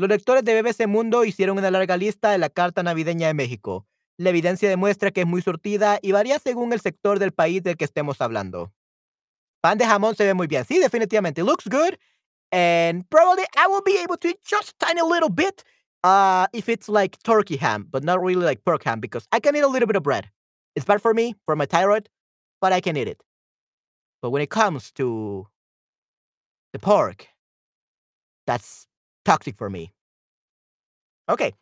Los 0.00 0.08
lectores 0.08 0.42
de 0.42 0.62
BBC 0.62 0.86
Mundo 0.86 1.26
hicieron 1.26 1.58
una 1.58 1.70
larga 1.70 1.98
lista 1.98 2.30
de 2.30 2.38
la 2.38 2.48
Carta 2.48 2.82
Navideña 2.82 3.26
de 3.26 3.34
México. 3.34 3.86
La 4.16 4.30
evidencia 4.30 4.66
demuestra 4.66 5.10
que 5.10 5.20
es 5.20 5.26
muy 5.26 5.42
surtida 5.42 5.98
y 6.00 6.12
varía 6.12 6.38
según 6.38 6.72
el 6.72 6.80
sector 6.80 7.18
del 7.18 7.32
país 7.32 7.62
del 7.62 7.76
que 7.76 7.84
estemos 7.84 8.22
hablando. 8.22 8.72
Pan 9.60 9.76
de 9.76 9.84
jamón 9.84 10.16
se 10.16 10.24
ve 10.24 10.32
muy 10.32 10.46
bien. 10.46 10.64
Sí, 10.64 10.78
definitivamente. 10.78 11.42
It 11.42 11.44
looks 11.44 11.66
good. 11.68 11.98
And 12.50 13.06
probably 13.10 13.44
I 13.58 13.66
will 13.68 13.82
be 13.84 13.98
able 14.02 14.16
to 14.16 14.28
eat 14.28 14.40
just 14.42 14.72
tiny 14.78 15.02
little 15.02 15.28
bit 15.28 15.64
uh, 16.02 16.46
if 16.54 16.70
it's 16.70 16.88
like 16.88 17.22
turkey 17.22 17.58
ham, 17.58 17.86
but 17.90 18.02
not 18.02 18.22
really 18.22 18.46
like 18.46 18.64
pork 18.64 18.84
ham 18.84 19.00
because 19.00 19.28
I 19.32 19.38
can 19.38 19.54
eat 19.54 19.64
a 19.64 19.68
little 19.68 19.86
bit 19.86 19.96
of 19.96 20.02
bread. 20.02 20.30
It's 20.74 20.86
bad 20.86 21.02
for 21.02 21.12
me, 21.12 21.34
for 21.44 21.56
my 21.56 21.66
thyroid, 21.66 22.08
but 22.58 22.72
I 22.72 22.80
can 22.80 22.96
eat 22.96 23.06
it. 23.06 23.22
But 24.22 24.30
when 24.30 24.40
it 24.40 24.48
comes 24.48 24.92
to 24.92 25.46
the 26.72 26.78
pork, 26.78 27.26
that's 28.46 28.86
toxic 29.30 29.56
for 29.56 29.70
me. 29.70 29.92
Okay. 31.28 31.54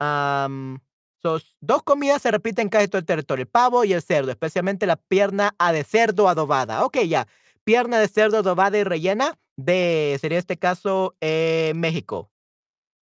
Um, 0.00 0.80
so, 1.22 1.38
dos 1.60 1.82
comidas 1.84 2.22
se 2.22 2.30
repiten 2.32 2.68
casi 2.68 2.88
todo 2.88 2.98
el 2.98 3.06
territorio, 3.06 3.42
el 3.44 3.48
pavo 3.48 3.84
y 3.84 3.92
el 3.92 4.02
cerdo, 4.02 4.30
especialmente 4.32 4.86
la 4.86 4.96
pierna 4.96 5.54
de 5.72 5.84
cerdo 5.84 6.28
adobada. 6.28 6.84
Ok, 6.84 6.98
ya. 7.06 7.26
Pierna 7.64 7.98
de 8.00 8.08
cerdo 8.08 8.38
adobada 8.38 8.78
y 8.78 8.84
rellena 8.84 9.38
de, 9.56 10.18
sería 10.20 10.38
este 10.38 10.56
caso, 10.58 11.16
eh, 11.20 11.72
México. 11.76 12.30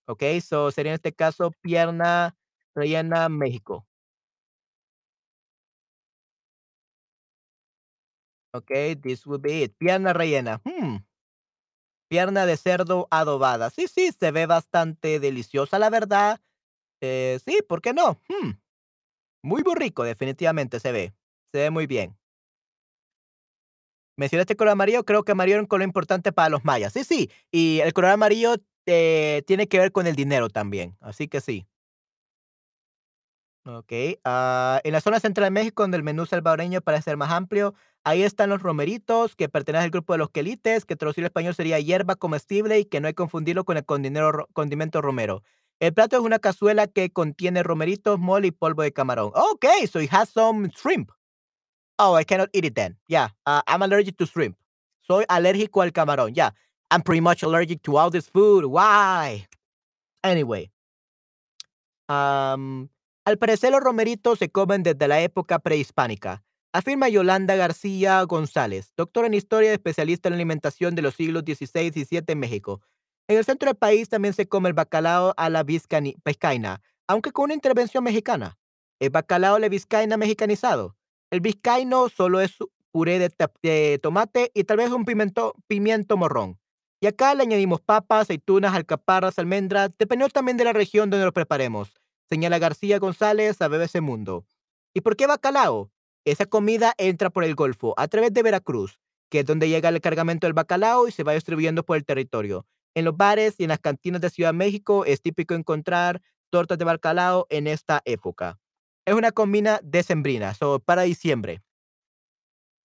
Ok, 0.06 0.24
so 0.42 0.70
sería 0.72 0.92
en 0.92 0.96
este 0.96 1.12
caso 1.12 1.52
pierna 1.62 2.34
rellena 2.74 3.28
México. 3.28 3.86
Ok, 8.54 9.00
this 9.02 9.26
would 9.26 9.42
be 9.42 9.62
it. 9.62 9.74
Pierna 9.78 10.12
rellena. 10.12 10.60
Hmm. 10.64 10.98
Pierna 12.12 12.44
de 12.44 12.59
cerdo 12.59 13.09
adobada. 13.10 13.70
Sí, 13.70 13.89
sí, 13.89 14.10
se 14.12 14.32
ve 14.32 14.44
bastante 14.44 15.18
deliciosa, 15.18 15.78
la 15.78 15.89
verdad. 15.89 16.43
Eh, 17.01 17.40
sí, 17.43 17.60
¿por 17.66 17.80
qué 17.80 17.94
no? 17.94 18.20
Hmm. 18.28 18.51
Muy, 19.43 19.62
muy 19.62 19.74
rico, 19.76 20.05
definitivamente 20.05 20.78
se 20.78 20.93
ve. 20.93 21.14
Se 21.52 21.60
ve 21.60 21.70
muy 21.70 21.86
bien. 21.86 22.14
Mencionaste 24.18 24.52
el 24.52 24.56
color 24.59 24.72
amarillo, 24.72 25.06
creo 25.06 25.24
que 25.24 25.32
amarillo 25.32 25.55
era 25.55 25.62
un 25.62 25.66
color 25.66 25.84
importante 25.84 26.32
para 26.32 26.51
los 26.51 26.66
mayas. 26.66 26.93
Sí, 26.93 27.02
sí, 27.02 27.30
y 27.51 27.80
el 27.80 27.94
color 27.94 28.10
amarillo 28.10 28.56
eh, 28.84 29.43
tiene 29.47 29.66
que 29.66 29.78
ver 29.78 29.90
con 29.90 30.06
el 30.06 30.14
dinero 30.14 30.51
también, 30.51 30.98
así 31.01 31.28
que 31.28 31.40
sí. 31.40 31.66
Okey, 33.64 34.18
ah, 34.24 34.80
en 34.82 34.93
la 34.93 35.01
zona 35.01 35.20
central 35.20 35.44
de 35.47 35.51
México, 35.52 35.84
donde 35.84 35.97
el 35.97 36.02
menú 36.02 36.26
salvadoreño 36.26 36.80
parece 36.80 37.05
ser 37.05 37.16
más 37.16 37.30
amplio, 37.30 37.74
ahí 38.02 38.24
están 38.24 38.51
los 38.51 38.60
romeritos, 38.60 39.36
que 39.36 39.48
pertenecen 39.48 39.84
al 39.84 39.90
grupo 39.90 40.14
de 40.14 40.18
los 40.18 40.30
quelites, 40.30 40.84
que 40.84 40.97
traducido 40.97 41.26
español 41.26 41.55
sería 41.55 41.78
hierba 41.78 42.16
comestible 42.16 42.80
y 42.80 42.84
que 42.86 43.01
no 43.01 43.06
hay 43.06 43.12
que 43.12 43.16
confundirlo 43.16 43.64
con 43.64 43.76
el 43.76 43.84
condimento 43.84 45.01
romero. 45.01 45.44
El 45.78 45.94
plato 45.94 46.16
es 46.16 46.22
una 46.22 46.40
cazuela 46.40 46.89
que 46.89 47.10
contiene 47.10 47.62
romeritos, 47.62 48.18
mole 48.18 48.48
y 48.48 48.51
polvo 48.51 48.82
de 48.82 48.93
camarón. 48.93 49.30
Okey, 49.34 49.86
so 49.86 50.01
it 50.01 50.10
has 50.12 50.28
some 50.28 50.68
shrimp. 50.70 51.12
Oh, 51.98 52.18
I 52.18 52.24
cannot 52.24 52.48
eat 52.52 52.64
it 52.64 52.74
then. 52.74 52.97
Yeah, 53.09 53.28
uh, 53.47 53.62
I'm 53.68 53.82
allergic 53.82 54.16
to 54.18 54.26
shrimp. 54.26 54.56
Soy 55.02 55.24
alérgico 55.28 55.82
al 55.82 55.93
camarón. 55.93 56.34
Yeah, 56.34 56.51
I'm 56.90 57.02
pretty 57.02 57.20
much 57.20 57.44
allergic 57.44 57.82
to 57.84 57.97
all 57.97 58.10
this 58.10 58.28
food. 58.28 58.64
Why? 58.66 59.47
Anyway. 60.24 60.70
Am, 62.09 62.90
al 63.24 63.38
parecer 63.38 63.70
los 63.70 63.80
romeritos 63.80 64.40
se 64.40 64.50
comen 64.50 64.82
desde 64.82 65.06
la 65.06 65.20
época 65.20 65.60
prehispánica, 65.60 66.42
afirma 66.72 67.08
Yolanda 67.08 67.54
García 67.54 68.20
González, 68.24 68.92
doctora 68.96 69.28
en 69.28 69.34
historia 69.34 69.70
y 69.70 69.74
especialista 69.74 70.28
en 70.28 70.34
alimentación 70.34 70.96
de 70.96 71.02
los 71.02 71.14
siglos 71.14 71.44
XVI 71.46 71.86
y 71.86 72.04
XVII 72.04 72.24
en 72.26 72.38
México. 72.40 72.80
En 73.28 73.38
el 73.38 73.44
centro 73.44 73.68
del 73.68 73.76
país 73.76 74.08
también 74.08 74.34
se 74.34 74.48
come 74.48 74.68
el 74.68 74.74
bacalao 74.74 75.34
a 75.36 75.50
la 75.50 75.62
vizcaína, 75.62 76.82
aunque 77.06 77.30
con 77.30 77.44
una 77.44 77.54
intervención 77.54 78.02
mexicana. 78.02 78.58
El 78.98 79.10
bacalao 79.10 79.54
a 79.54 79.60
la 79.60 79.68
vizcaína 79.68 80.16
mexicanizado. 80.16 80.96
El 81.30 81.40
vizcaíno 81.40 82.08
solo 82.08 82.40
es 82.40 82.56
puré 82.90 83.20
de 83.20 83.98
tomate 84.02 84.50
y 84.52 84.64
tal 84.64 84.78
vez 84.78 84.90
un 84.90 85.04
pimiento, 85.04 85.54
pimiento 85.68 86.16
morrón. 86.16 86.58
Y 87.00 87.06
acá 87.06 87.34
le 87.34 87.42
añadimos 87.42 87.80
papas, 87.80 88.22
aceitunas, 88.22 88.74
alcaparras, 88.74 89.38
almendras, 89.38 89.90
dependiendo 89.96 90.32
también 90.32 90.56
de 90.56 90.64
la 90.64 90.72
región 90.72 91.08
donde 91.08 91.24
lo 91.24 91.32
preparemos 91.32 92.01
señala 92.32 92.59
García 92.59 92.98
González 92.98 93.60
a 93.60 93.68
BBC 93.68 94.00
Mundo. 94.00 94.46
¿Y 94.94 95.02
por 95.02 95.16
qué 95.16 95.26
bacalao? 95.26 95.92
Esa 96.24 96.46
comida 96.46 96.94
entra 96.96 97.28
por 97.28 97.44
el 97.44 97.54
Golfo 97.54 97.92
a 97.98 98.09
través 98.09 98.32
de 98.32 98.42
Veracruz, 98.42 98.98
que 99.30 99.40
es 99.40 99.44
donde 99.44 99.68
llega 99.68 99.90
el 99.90 100.00
cargamento 100.00 100.46
del 100.46 100.54
bacalao 100.54 101.06
y 101.06 101.12
se 101.12 101.24
va 101.24 101.34
distribuyendo 101.34 101.84
por 101.84 101.98
el 101.98 102.06
territorio. 102.06 102.64
En 102.94 103.04
los 103.04 103.14
bares 103.18 103.56
y 103.59 103.64
en 103.64 103.68
las 103.68 103.80
cantinas 103.80 104.22
de 104.22 104.30
Ciudad 104.30 104.48
de 104.48 104.56
México 104.56 105.04
es 105.04 105.20
típico 105.20 105.52
encontrar 105.52 106.22
tortas 106.48 106.78
de 106.78 106.86
bacalao 106.86 107.46
en 107.50 107.66
esta 107.66 108.00
época. 108.06 108.59
Es 109.04 109.14
una 109.14 109.32
comida 109.32 109.78
decembrina, 109.82 110.54
so 110.54 110.80
para 110.80 111.02
diciembre. 111.02 111.60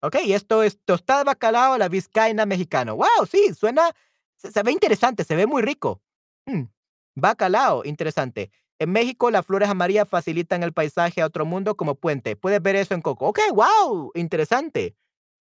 Okey, 0.02 0.34
esto 0.34 0.62
es 0.62 0.78
tostada 0.84 1.20
de 1.20 1.26
bacalao 1.26 1.76
a 1.76 1.78
la 1.78 1.88
vizcaína 1.88 2.46
mexicano. 2.46 2.96
Guau, 2.96 3.26
sí, 3.26 3.54
suena 3.54 3.96
se 4.36 4.52
se 4.52 4.62
ve 4.62 4.74
interesante, 4.74 5.24
se 5.24 5.38
ve 5.38 5.48
muy 5.48 5.62
rico. 5.62 6.02
Mm, 6.48 6.64
bacalao, 7.16 7.86
interesante. 7.86 8.52
En 8.80 8.92
México, 8.92 9.32
las 9.32 9.46
flores 9.46 9.70
amarillas 9.70 10.08
facilitan 10.08 10.64
el 10.64 10.74
paisaje 10.74 11.22
a 11.22 11.26
otro 11.26 11.46
mundo 11.46 11.76
como 11.76 11.96
puente. 11.96 12.36
Puedes 12.36 12.62
ver 12.62 12.76
eso 12.76 12.94
en 12.94 13.02
Coco. 13.02 13.28
Okey, 13.28 13.50
guau, 13.52 14.12
interesante. 14.16 14.96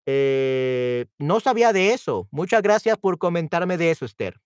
Eh, 0.06 1.06
no 1.18 1.40
sabía 1.40 1.72
de 1.72 1.92
eso. 1.92 2.28
Muchas 2.30 2.62
gracias 2.62 2.96
por 2.98 3.18
comentarme 3.18 3.76
de 3.76 3.90
eso, 3.90 4.04
Esther. 4.06 4.40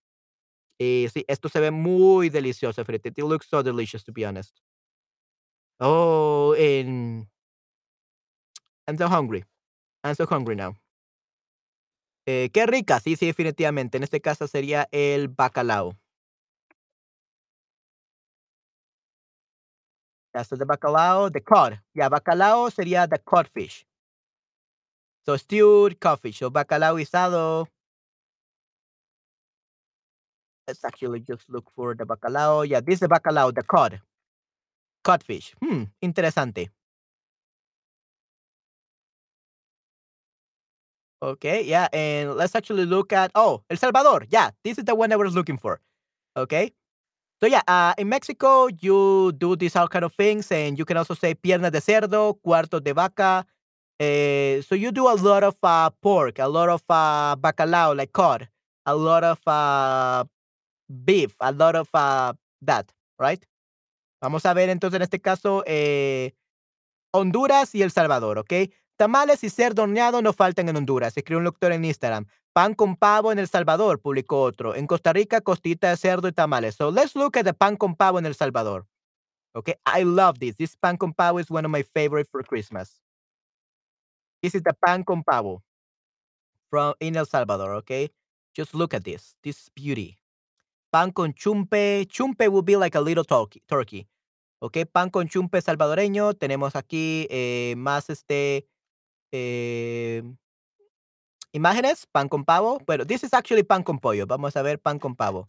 Y 0.79 1.09
sí, 1.12 1.25
esto 1.29 1.49
se 1.49 1.61
ve 1.61 1.71
muy 1.71 2.31
delicioso, 2.31 2.85
fíjate. 2.85 3.11
It 3.11 3.19
looks 3.19 3.47
so 3.49 3.62
delicious, 3.62 4.05
to 4.05 4.12
be 4.12 4.27
honest. 4.27 4.59
Oh, 5.81 6.55
en 6.59 7.29
I'm 8.87 8.99
so 8.99 9.09
hungry. 9.09 9.45
I'm 10.05 10.15
so 10.17 10.27
hungry 10.27 10.57
now. 10.57 10.77
Eh, 12.27 12.51
qué 12.53 12.67
rica, 12.67 13.01
sí, 13.01 13.17
sí, 13.17 13.27
definitivamente. 13.27 13.97
En 13.99 14.03
este 14.05 14.21
caso 14.21 14.47
sería 14.49 14.89
el 14.93 15.29
bacalao. 15.29 15.99
That's 20.32 20.48
the 20.48 20.65
bacalao, 20.65 21.32
the 21.32 21.40
cod. 21.40 21.81
Yeah, 21.94 22.09
bacalao 22.09 22.70
sería 22.70 23.09
the 23.09 23.19
codfish. 23.19 23.85
So 25.27 25.36
stewed 25.36 25.98
codfish, 26.01 26.39
so 26.39 26.51
bacalao 26.51 26.97
guisado. 26.97 27.66
Let's 30.69 30.85
actually 30.85 31.20
just 31.20 31.48
look 31.51 31.70
for 31.74 31.94
the 31.97 32.05
bacalao. 32.05 32.69
Yeah, 32.69 32.81
this 32.81 32.94
is 32.94 33.01
the 33.01 33.09
bacalao, 33.09 33.52
the 33.52 33.62
cod. 33.62 34.01
Codfish. 35.02 35.55
Hmm, 35.61 35.85
interesante. 36.01 36.70
Okay, 41.23 41.65
yeah, 41.65 41.89
and 41.93 42.35
let's 42.35 42.55
actually 42.55 42.86
look 42.86 43.12
at 43.12 43.31
oh, 43.35 43.62
El 43.69 43.77
Salvador. 43.77 44.24
Yeah, 44.31 44.51
this 44.65 44.78
is 44.78 44.85
the 44.85 44.94
one 44.94 45.12
I 45.12 45.16
was 45.16 45.35
looking 45.35 45.59
for. 45.59 45.81
Okay. 46.36 46.73
So 47.41 47.47
yeah, 47.47 47.62
uh, 47.67 47.95
in 47.97 48.09
Mexico, 48.09 48.69
you 48.69 49.33
do 49.33 49.57
these 49.57 49.75
all 49.75 49.89
kind 49.89 50.05
of 50.05 50.12
things, 50.12 50.53
and 50.53 50.79
you 50.79 50.85
can 50.85 50.99
also 50.99 51.15
say 51.15 51.35
piernas 51.35 51.73
de 51.73 51.81
cerdo, 51.81 52.39
cuartos 52.45 52.85
de 52.85 52.93
vaca. 52.93 53.47
Uh, 53.99 54.61
so 54.62 54.75
you 54.75 54.93
do 54.93 55.09
a 55.09 55.15
lot 55.15 55.43
of 55.43 55.57
uh, 55.62 55.91
pork, 56.03 56.39
a 56.39 56.49
lot 56.49 56.69
of 56.69 56.83
uh, 56.89 57.37
bacalao, 57.37 57.97
like 57.97 58.12
cod, 58.12 58.49
a 58.87 58.95
lot 58.95 59.25
of 59.25 60.29
beef, 61.05 61.35
a 61.41 61.53
lot 61.53 61.77
of 61.77 61.89
that, 62.62 62.93
right? 63.19 63.45
Vamos 64.23 64.45
a 64.45 64.53
ver 64.53 64.69
entonces 64.69 64.97
en 64.97 65.03
este 65.03 65.21
caso 65.21 65.62
eh, 65.67 66.35
Honduras 67.12 67.75
y 67.75 67.83
El 67.83 67.91
Salvador, 67.91 68.39
¿ok? 68.39 68.53
Tamales 68.97 69.43
y 69.45 69.49
cerdo 69.49 69.85
horneado 69.85 70.21
no 70.21 70.35
faltan 70.35 70.69
en 70.69 70.77
Honduras, 70.77 71.17
escribió 71.17 71.39
un 71.39 71.45
lector 71.45 71.73
en 71.73 71.85
Instagram. 71.87 72.27
Pan 72.52 72.74
con 72.74 72.97
pavo 72.97 73.31
en 73.31 73.39
El 73.39 73.47
Salvador, 73.48 74.01
publicó 74.01 74.43
otro. 74.43 74.74
En 74.74 74.86
Costa 74.86 75.12
Rica, 75.12 75.40
costita 75.40 75.90
de 75.90 75.97
cerdo 75.97 76.28
y 76.28 76.32
tamales. 76.32 76.74
So 76.74 76.90
let's 76.90 77.14
look 77.14 77.36
at 77.36 77.44
the 77.44 77.55
pan 77.55 77.77
con 77.77 77.94
pavo 77.94 78.18
en 78.18 78.27
El 78.27 78.35
Salvador. 78.35 78.86
Okay, 79.52 79.74
I 79.86 80.05
love 80.05 80.39
this. 80.39 80.56
This 80.56 80.77
pan 80.77 80.97
con 80.97 81.12
pavo 81.12 81.39
is 81.39 81.51
one 81.51 81.64
of 81.64 81.70
my 81.70 81.82
favorite 81.82 82.28
for 82.31 82.43
Christmas. 82.43 83.01
This 84.43 84.55
is 84.55 84.62
the 84.62 84.74
pan 84.85 85.05
con 85.05 85.22
pavo 85.22 85.62
from 86.70 86.94
in 87.01 87.16
El 87.16 87.27
Salvador, 87.27 87.74
okay? 87.74 88.10
Just 88.55 88.74
look 88.74 88.94
at 88.94 89.05
this. 89.05 89.35
This 89.43 89.68
beauty. 89.74 90.18
Pan 90.93 91.12
con 91.12 91.35
chumpe. 91.35 92.06
Chumpe 92.09 92.48
will 92.48 92.62
be 92.62 92.77
like 92.77 92.94
a 92.97 93.01
little 93.01 93.24
turkey. 93.24 93.62
turkey. 93.68 94.09
Ok, 94.60 94.78
pan 94.93 95.10
con 95.10 95.28
chumpe 95.28 95.60
salvadoreño. 95.62 96.35
Tenemos 96.35 96.77
aquí 96.77 97.27
eh, 97.31 97.74
más 97.77 98.10
este 98.10 98.66
eh, 99.32 100.22
imágenes. 101.52 102.06
Pan 102.06 102.28
con 102.28 102.44
pavo. 102.44 102.78
Bueno, 102.86 103.05
this 103.06 103.24
is 103.24 103.32
actually 103.35 103.62
pan 103.62 103.82
con 103.82 103.98
pollo. 103.98 104.27
Vamos 104.27 104.56
a 104.56 104.62
ver 104.62 104.78
pan 104.78 104.98
con 104.98 105.14
pavo. 105.16 105.48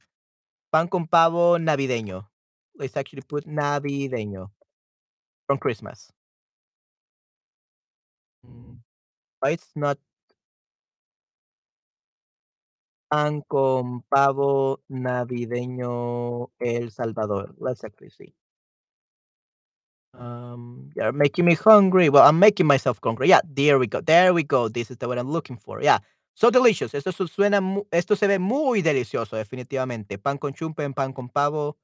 Pan 0.71 0.87
con 0.87 1.07
pavo 1.07 1.59
navideño. 1.59 2.29
Let's 2.75 2.97
actually 2.97 3.23
put 3.23 3.45
navideño 3.45 4.51
from 5.47 5.59
Christmas. 5.59 6.11
Mm, 8.45 8.81
it's 9.45 9.71
not 9.75 9.99
pan 13.09 13.41
con 13.47 14.01
pavo 14.09 14.79
navideño 14.89 16.49
El 16.59 16.91
Salvador. 16.91 17.53
Let's 17.59 17.83
actually 17.83 18.09
see. 18.11 18.33
Um, 20.13 20.91
you're 20.95 21.11
making 21.13 21.45
me 21.45 21.55
hungry. 21.55 22.09
Well, 22.09 22.23
I'm 22.27 22.39
making 22.39 22.67
myself 22.67 22.99
hungry. 23.03 23.29
Yeah, 23.29 23.41
there 23.45 23.79
we 23.79 23.87
go. 23.87 24.01
There 24.01 24.33
we 24.33 24.43
go. 24.43 24.67
This 24.67 24.91
is 24.91 24.97
the 24.97 25.07
what 25.07 25.17
I'm 25.17 25.29
looking 25.31 25.57
for. 25.57 25.81
Yeah. 25.81 25.99
So 26.35 26.49
delicious. 26.49 26.93
Esto 26.93 27.11
su- 27.11 27.27
suena, 27.27 27.61
esto 27.91 28.15
se 28.15 28.27
ve 28.27 28.39
muy 28.39 28.81
delicioso, 28.81 29.35
definitivamente. 29.37 30.17
Pan 30.17 30.37
con 30.37 30.53
chumpe, 30.53 30.89
pan 30.93 31.13
con 31.13 31.29
pavo. 31.29 31.77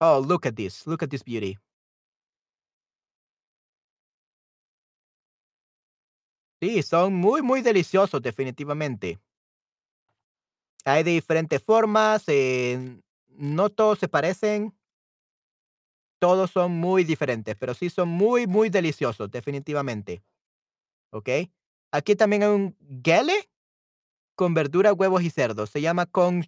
Oh, 0.00 0.18
look 0.20 0.46
at 0.46 0.56
this. 0.56 0.86
Look 0.86 1.02
at 1.02 1.10
this 1.10 1.22
beauty. 1.22 1.56
Sí, 6.60 6.82
son 6.82 7.14
muy, 7.14 7.42
muy 7.42 7.62
deliciosos, 7.62 8.22
definitivamente. 8.22 9.18
Hay 10.84 11.02
de 11.04 11.12
diferentes 11.12 11.62
formas. 11.62 12.24
eh, 12.28 13.00
no 13.28 13.68
todos 13.70 13.98
se 13.98 14.08
parecen. 14.08 14.74
Todos 16.20 16.50
son 16.50 16.72
muy 16.72 17.04
diferentes, 17.04 17.56
pero 17.56 17.74
sí 17.74 17.90
son 17.90 18.08
muy, 18.08 18.46
muy 18.46 18.70
deliciosos, 18.70 19.30
definitivamente. 19.30 20.22
¿Ok? 21.12 21.28
Aquí 21.92 22.16
también 22.16 22.42
hay 22.42 22.48
un 22.50 22.76
gele 23.04 23.48
con 24.36 24.54
verdura, 24.54 24.92
huevos 24.92 25.22
y 25.22 25.30
cerdo. 25.30 25.66
Se 25.66 25.80
llama 25.80 26.06
con 26.06 26.44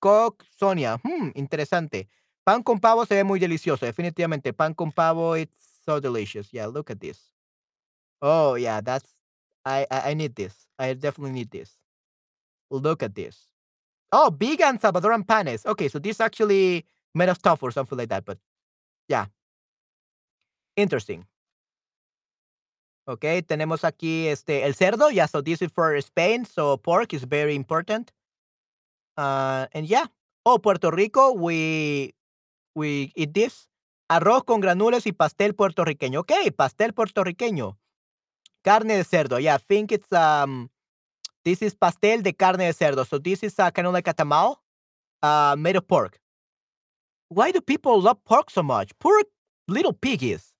Coc 0.00 0.44
Sonia. 0.56 1.00
Hmm, 1.02 1.30
interesante. 1.34 2.08
Pan 2.44 2.62
con 2.62 2.80
pavo 2.80 3.06
se 3.06 3.14
ve 3.14 3.24
muy 3.24 3.40
delicioso, 3.40 3.86
definitivamente. 3.86 4.52
Pan 4.52 4.74
con 4.74 4.92
pavo, 4.92 5.36
it's 5.36 5.56
so 5.84 6.00
delicious. 6.00 6.50
Yeah, 6.52 6.66
look 6.68 6.90
at 6.90 6.98
this. 6.98 7.32
Oh, 8.20 8.56
yeah, 8.56 8.80
that's 8.82 9.14
I 9.64 9.86
I, 9.90 10.10
I 10.12 10.14
need 10.14 10.34
this. 10.34 10.68
I 10.78 10.94
definitely 10.94 11.32
need 11.32 11.50
this. 11.50 11.78
Look 12.70 13.02
at 13.02 13.14
this. 13.14 13.48
Oh, 14.12 14.30
vegan 14.30 14.78
Salvadoran 14.78 15.24
panes. 15.26 15.66
Okay, 15.66 15.88
so 15.88 15.98
this 15.98 16.20
actually 16.20 16.86
made 17.14 17.28
of 17.28 17.36
stuff 17.38 17.62
or 17.62 17.70
something 17.72 17.98
like 17.98 18.08
that, 18.10 18.24
but 18.24 18.38
yeah, 19.08 19.26
interesting. 20.76 21.26
Okay, 23.06 23.42
tenemos 23.42 23.84
aquí 23.84 24.28
este 24.28 24.64
el 24.64 24.74
cerdo. 24.74 25.10
Yeah, 25.10 25.26
so 25.26 25.42
this 25.42 25.60
is 25.60 25.70
for 25.70 25.94
Spain. 26.00 26.46
So 26.46 26.78
pork 26.78 27.12
is 27.12 27.24
very 27.24 27.54
important. 27.54 28.12
Uh, 29.16 29.66
and 29.72 29.86
yeah. 29.86 30.06
Oh, 30.46 30.58
Puerto 30.58 30.90
Rico, 30.90 31.32
we 31.32 32.14
we 32.74 33.12
eat 33.14 33.34
this. 33.34 33.68
Arroz 34.10 34.44
con 34.44 34.60
granules 34.60 35.06
y 35.06 35.12
pastel 35.12 35.54
puertorriqueño. 35.54 36.20
Okay, 36.20 36.50
pastel 36.50 36.92
puertorriqueño. 36.92 37.78
Carne 38.62 38.96
de 38.96 39.04
cerdo. 39.04 39.38
Yeah, 39.38 39.56
I 39.56 39.58
think 39.58 39.92
it's 39.92 40.10
um 40.12 40.70
this 41.44 41.60
is 41.60 41.74
pastel 41.74 42.22
de 42.22 42.32
carne 42.32 42.64
de 42.64 42.72
cerdo. 42.72 43.06
So 43.06 43.18
this 43.18 43.42
is 43.42 43.58
uh, 43.58 43.70
kind 43.70 43.86
of 43.86 43.92
like 43.92 44.08
a 44.08 44.14
tamal 44.14 44.62
uh 45.22 45.56
made 45.58 45.76
of 45.76 45.86
pork. 45.86 46.18
Why 47.28 47.50
do 47.50 47.60
people 47.60 48.00
love 48.00 48.22
pork 48.24 48.50
so 48.50 48.62
much? 48.62 48.92
Poor 48.98 49.20
little 49.68 49.92
piggies. 49.92 50.52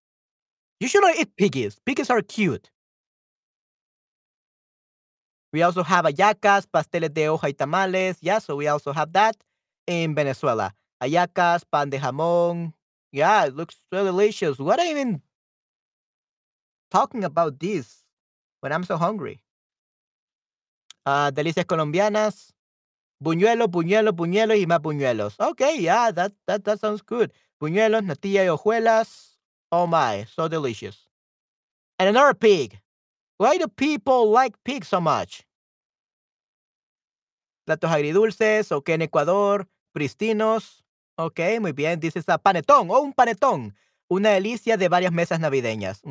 You 0.81 0.89
shouldn't 0.89 1.19
eat 1.19 1.37
piggies. 1.37 1.79
Piggies 1.87 2.11
are 2.11 2.23
cute. 2.23 2.71
We 5.53 5.63
also 5.63 5.85
have 5.85 6.05
ayacas, 6.05 6.67
pasteles 6.67 7.15
de 7.15 7.29
hoja 7.29 7.45
y 7.45 7.53
tamales. 7.53 8.19
Yeah, 8.21 8.41
so 8.41 8.57
we 8.57 8.67
also 8.67 8.93
have 8.93 9.13
that 9.13 9.37
in 9.87 10.15
Venezuela. 10.15 10.73
Ayacas, 11.01 11.63
pan 11.71 11.91
de 11.91 11.99
jamón. 11.99 12.73
Yeah, 13.13 13.47
it 13.47 13.55
looks 13.55 13.77
so 13.93 14.05
delicious. 14.05 14.59
What 14.59 14.81
I 14.81 14.91
even 14.91 15.23
talking 16.91 17.23
about 17.25 17.61
this 17.61 18.05
when 18.61 18.73
I'm 18.73 18.85
so 18.85 18.97
hungry? 18.97 19.41
Ah, 21.07 21.31
delicias 21.31 21.67
colombianas. 21.67 22.54
Buñuelos, 23.25 23.71
buñuelos, 23.71 24.15
buñuelos 24.15 24.59
y 24.59 24.67
más 24.67 24.83
buñuelos. 24.83 25.41
Okay, 25.41 25.81
yeah, 25.81 26.13
that 26.13 26.33
that 26.47 26.63
that 26.65 26.79
sounds 26.79 27.03
good. 27.03 27.33
Buñuelos, 27.59 28.05
natilla 28.05 28.45
y 28.45 28.49
hojuelas. 28.49 29.39
Oh 29.73 29.87
my, 29.87 30.27
so 30.27 30.47
delicious. 30.47 31.09
And 31.99 32.11
another 32.11 32.35
pig. 32.35 32.79
Why 33.39 33.57
do 33.57 33.67
people 33.67 34.31
like 34.31 34.55
pigs 34.63 34.89
so 34.89 35.01
much? 35.01 35.47
Platos 37.67 37.91
agridulces, 37.91 38.71
ok, 38.71 38.91
en 38.91 39.03
Ecuador, 39.03 39.67
pristinos. 39.95 40.85
Ok, 41.17 41.41
muy 41.61 41.73
bien. 41.73 42.01
Is 42.03 42.29
a 42.29 42.37
panetón, 42.37 42.91
o 42.91 43.01
un 43.01 43.15
panetón. 43.15 43.75
Una 44.11 44.33
delicia 44.33 44.77
de 44.77 44.89
varias 44.89 45.13
mesas 45.13 45.41
navideñas. 45.41 46.03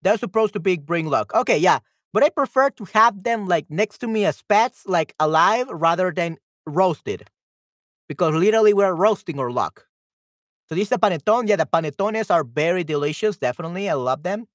They're 0.00 0.16
supposed 0.16 0.52
to 0.52 0.60
be 0.60 0.76
bring 0.76 1.06
luck. 1.06 1.34
Okay, 1.34 1.58
yeah. 1.58 1.80
But 2.16 2.24
I 2.24 2.30
prefer 2.30 2.70
to 2.70 2.84
have 2.94 3.24
them 3.24 3.44
like 3.44 3.68
next 3.68 3.98
to 3.98 4.08
me 4.08 4.24
as 4.24 4.40
pets, 4.40 4.86
like 4.86 5.12
alive, 5.20 5.68
rather 5.68 6.10
than 6.10 6.38
roasted. 6.64 7.28
Because 8.08 8.32
literally 8.34 8.72
we're 8.72 8.94
roasting 8.94 9.38
our 9.38 9.50
luck. 9.50 9.84
So 10.66 10.74
this 10.74 10.88
is 10.88 10.92
a 10.92 10.96
panetón. 10.96 11.46
Yeah, 11.46 11.56
the 11.56 11.66
panetones 11.66 12.30
are 12.32 12.42
very 12.42 12.84
delicious. 12.84 13.36
Definitely. 13.36 13.90
I 13.90 14.00
love 14.00 14.22
them. 14.22 14.48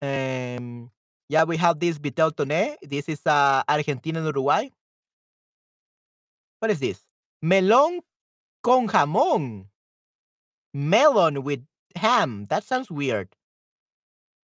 Um, 0.00 0.90
Yeah, 1.28 1.44
we 1.44 1.58
have 1.58 1.80
this 1.80 1.98
vitel 1.98 2.32
toné. 2.32 2.76
This 2.80 3.10
is 3.10 3.20
uh, 3.26 3.62
Argentina 3.68 4.20
and 4.20 4.26
Uruguay. 4.28 4.70
What 6.60 6.70
is 6.70 6.80
this? 6.80 7.04
Melón 7.44 8.00
con 8.62 8.88
jamón. 8.88 9.66
Melon 10.72 11.44
with 11.44 11.60
ham. 11.94 12.46
That 12.48 12.64
sounds 12.64 12.90
weird. 12.90 13.36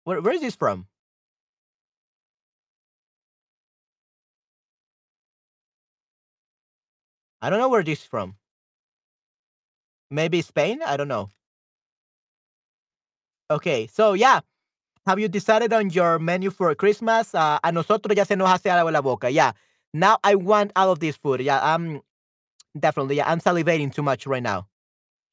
Where, 0.04 0.22
where 0.22 0.32
is 0.32 0.40
this 0.40 0.56
from? 0.56 0.86
I 7.42 7.50
don't 7.50 7.58
know 7.58 7.68
where 7.68 7.82
this 7.82 8.00
is 8.00 8.04
from. 8.04 8.36
Maybe 10.10 10.42
Spain? 10.42 10.80
I 10.84 10.96
don't 10.96 11.08
know. 11.08 11.30
Okay, 13.50 13.86
so 13.86 14.12
yeah. 14.12 14.40
Have 15.06 15.18
you 15.18 15.28
decided 15.28 15.72
on 15.72 15.90
your 15.90 16.18
menu 16.18 16.50
for 16.50 16.74
Christmas? 16.74 17.34
Uh, 17.34 17.58
a 17.64 17.72
nosotros 17.72 18.16
ya 18.16 18.24
se 18.24 18.36
nos 18.36 18.48
hace 18.48 18.66
agua 18.66 18.90
la 18.90 19.00
boca. 19.00 19.30
Yeah. 19.30 19.52
Now 19.94 20.18
I 20.22 20.34
want 20.34 20.72
all 20.76 20.92
of 20.92 21.00
this 21.00 21.16
food. 21.16 21.40
Yeah, 21.40 21.58
I'm 21.62 22.02
definitely. 22.78 23.16
Yeah, 23.16 23.30
I'm 23.30 23.40
salivating 23.40 23.92
too 23.92 24.02
much 24.02 24.26
right 24.26 24.42
now. 24.42 24.68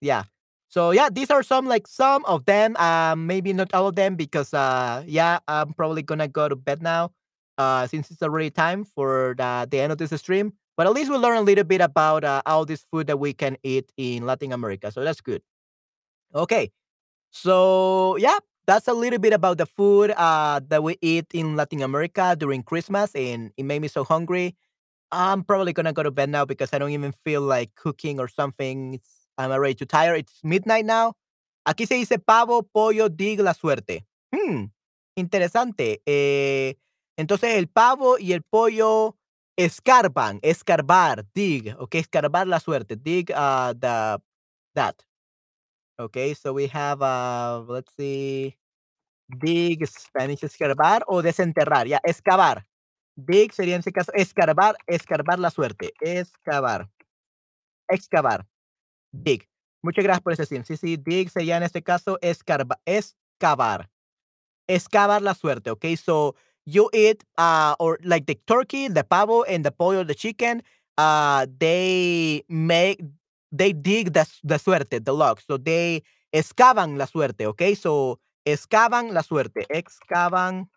Yeah. 0.01 0.23
So 0.69 0.91
yeah, 0.91 1.09
these 1.11 1.29
are 1.29 1.43
some 1.43 1.67
like 1.67 1.85
some 1.87 2.25
of 2.25 2.45
them. 2.45 2.75
Um, 2.77 3.27
maybe 3.27 3.53
not 3.53 3.73
all 3.73 3.87
of 3.87 3.95
them 3.95 4.15
because 4.15 4.53
uh, 4.53 5.03
yeah, 5.05 5.39
I'm 5.47 5.73
probably 5.73 6.01
gonna 6.01 6.27
go 6.27 6.47
to 6.49 6.55
bed 6.55 6.81
now. 6.81 7.11
Uh, 7.57 7.87
since 7.87 8.11
it's 8.11 8.21
already 8.21 8.51
time 8.51 8.85
for 8.85 9.33
the, 9.37 9.67
the 9.69 9.79
end 9.79 9.91
of 9.91 9.97
this 9.97 10.11
stream. 10.21 10.53
But 10.77 10.85
at 10.87 10.93
least 10.93 11.09
we 11.09 11.17
learn 11.17 11.37
a 11.37 11.41
little 11.41 11.63
bit 11.63 11.81
about 11.81 12.23
uh, 12.23 12.41
all 12.45 12.63
this 12.63 12.85
food 12.91 13.07
that 13.07 13.17
we 13.19 13.33
can 13.33 13.57
eat 13.63 13.91
in 13.97 14.25
Latin 14.25 14.53
America. 14.53 14.91
So 14.91 15.03
that's 15.03 15.21
good. 15.21 15.41
Okay. 16.35 16.71
So 17.31 18.17
yeah, 18.17 18.37
that's 18.67 18.87
a 18.87 18.93
little 18.93 19.19
bit 19.19 19.33
about 19.33 19.57
the 19.57 19.65
food 19.65 20.11
uh, 20.11 20.61
that 20.67 20.83
we 20.83 20.97
eat 21.01 21.25
in 21.33 21.55
Latin 21.55 21.81
America 21.81 22.35
during 22.37 22.63
Christmas, 22.63 23.15
and 23.15 23.51
it 23.57 23.63
made 23.63 23.81
me 23.81 23.87
so 23.87 24.03
hungry. 24.03 24.55
I'm 25.11 25.43
probably 25.43 25.73
gonna 25.73 25.93
go 25.93 26.03
to 26.03 26.11
bed 26.11 26.29
now 26.29 26.45
because 26.45 26.73
I 26.73 26.79
don't 26.79 26.91
even 26.91 27.13
feel 27.23 27.41
like 27.41 27.73
cooking 27.75 28.19
or 28.19 28.27
something. 28.27 28.95
It's, 28.95 29.27
I'm 29.37 29.51
already 29.51 29.75
too 29.75 29.85
tired. 29.85 30.19
It's 30.19 30.39
midnight 30.43 30.85
now. 30.85 31.13
Aquí 31.67 31.87
se 31.87 31.95
dice 31.95 32.17
pavo, 32.19 32.63
pollo, 32.63 33.09
dig 33.09 33.39
la 33.39 33.53
suerte. 33.53 34.05
Hmm, 34.33 34.65
interesante. 35.15 36.01
Eh, 36.05 36.75
entonces 37.17 37.55
el 37.57 37.67
pavo 37.67 38.17
y 38.19 38.33
el 38.33 38.41
pollo 38.43 39.16
escarban, 39.57 40.39
escarbar, 40.43 41.25
dig, 41.33 41.75
okay, 41.79 42.01
escarbar 42.01 42.47
la 42.47 42.59
suerte, 42.59 42.95
dig 42.95 43.31
uh, 43.31 43.73
the 43.73 44.19
that. 44.75 44.95
Okay, 45.99 46.35
so 46.35 46.53
we 46.53 46.67
have 46.67 47.01
uh, 47.01 47.65
let's 47.67 47.91
see, 47.97 48.55
dig 49.27 49.85
Spanish 49.87 50.43
escarbar 50.43 51.03
o 51.07 51.21
desenterrar, 51.21 51.87
ya, 51.87 51.99
excavar. 52.03 52.65
Dig 53.15 53.51
sería 53.51 53.75
en 53.75 53.79
este 53.79 53.91
caso 53.91 54.11
escarbar, 54.13 54.75
escarbar 54.85 55.39
la 55.39 55.49
suerte, 55.49 55.91
excavar, 56.01 56.87
excavar, 57.89 58.45
dig. 59.11 59.47
Muchas 59.83 60.03
gracias 60.03 60.21
por 60.21 60.33
ese 60.33 60.45
sim. 60.45 60.63
Sí, 60.63 60.77
sí, 60.77 60.97
dig 60.97 61.29
sería 61.29 61.57
en 61.57 61.63
este 61.63 61.81
caso 61.81 62.19
escarba, 62.21 62.79
excavar, 62.85 63.89
excavar 64.67 65.21
la 65.23 65.33
suerte. 65.33 65.71
Okay, 65.71 65.97
so 65.97 66.35
you 66.67 66.89
eat 66.93 67.23
uh 67.37 67.75
or 67.79 67.97
like 68.03 68.27
the 68.27 68.37
turkey, 68.45 68.87
the 68.89 69.03
pavo, 69.03 69.43
and 69.43 69.63
the 69.65 69.71
pollo, 69.71 70.03
the 70.03 70.13
chicken. 70.13 70.61
Uh, 70.97 71.45
they 71.59 72.43
make 72.49 73.01
they 73.51 73.71
dig 73.71 74.13
the 74.13 74.27
the 74.43 74.59
suerte, 74.59 75.03
the 75.03 75.13
luck. 75.13 75.41
So 75.41 75.57
they 75.57 76.03
excavan 76.33 76.97
la 76.97 77.05
suerte. 77.05 77.47
Okay, 77.47 77.73
so 77.73 78.19
excavan 78.45 79.13
la 79.13 79.23
suerte, 79.23 79.65
excavan 79.69 80.69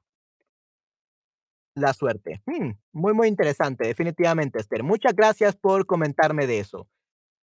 la 1.75 1.93
suerte. 1.93 2.41
Mm, 2.47 2.71
muy, 2.93 3.15
muy 3.15 3.29
interesante, 3.29 3.87
definitivamente, 3.87 4.61
Esther. 4.61 4.83
Muchas 4.83 5.15
gracias 5.15 5.57
por 5.57 5.87
comentarme 5.87 6.47
de 6.47 6.61
eso. 6.61 6.89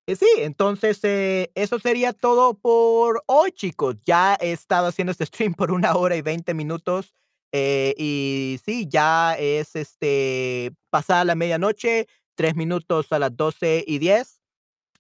Eh, 0.08 0.16
sí, 0.16 0.28
entonces 0.38 1.00
eh, 1.04 1.52
eso 1.56 1.80
sería 1.80 2.14
todo 2.14 2.54
por 2.54 3.24
hoy, 3.26 3.52
chicos. 3.52 3.98
Ya 4.06 4.38
he 4.40 4.52
estado 4.54 4.88
haciendo 4.88 5.12
este 5.12 5.26
stream 5.26 5.54
por 5.54 5.72
una 5.72 5.96
hora 5.96 6.16
y 6.16 6.22
20 6.22 6.54
minutos. 6.54 7.14
Eh, 7.52 7.94
y 7.98 8.60
sí, 8.66 8.88
ya 8.90 9.36
es 9.36 9.76
este 9.76 10.72
pasada 10.90 11.26
la 11.26 11.36
medianoche, 11.36 12.08
tres 12.36 12.56
minutos 12.56 13.12
a 13.12 13.20
las 13.20 13.36
12 13.36 13.84
y 13.88 14.00
10. 14.00 14.42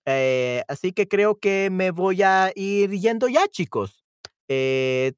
eh, 0.05 0.63
así 0.69 0.93
que 0.93 1.07
creo 1.07 1.39
que 1.39 1.69
me 1.71 1.91
voy 1.91 2.23
a 2.23 2.51
ir 2.55 2.91
yendo 2.91 3.27
ya, 3.29 3.47
chicos. 3.49 4.05
Eh, 4.49 5.13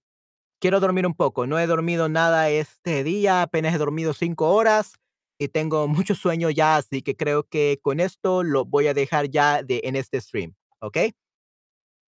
quiero 0.60 0.80
dormir 0.80 1.06
un 1.07 1.14
poco. 1.15 1.47
No 1.47 1.60
he 1.60 1.68
dormido 1.68 2.10
nada 2.10 2.49
este 2.49 3.03
día, 3.03 3.41
apenas 3.43 3.76
he 3.76 3.77
dormido 3.77 4.14
cinco 4.14 4.51
horas 4.53 4.93
y 5.39 5.49
tengo 5.49 5.88
mucho 5.88 6.15
sueño 6.15 6.49
ya, 6.49 6.77
así 6.77 7.01
que 7.01 7.15
creo 7.15 7.43
que 7.43 7.80
con 7.81 7.99
esto 7.99 8.43
lo 8.43 8.65
voy 8.65 8.88
a 8.88 8.93
dejar 8.93 9.30
ya 9.30 9.64
de, 9.64 9.81
en 9.85 9.95
este 9.95 10.19
stream, 10.22 10.56
¿ok? 10.81 10.97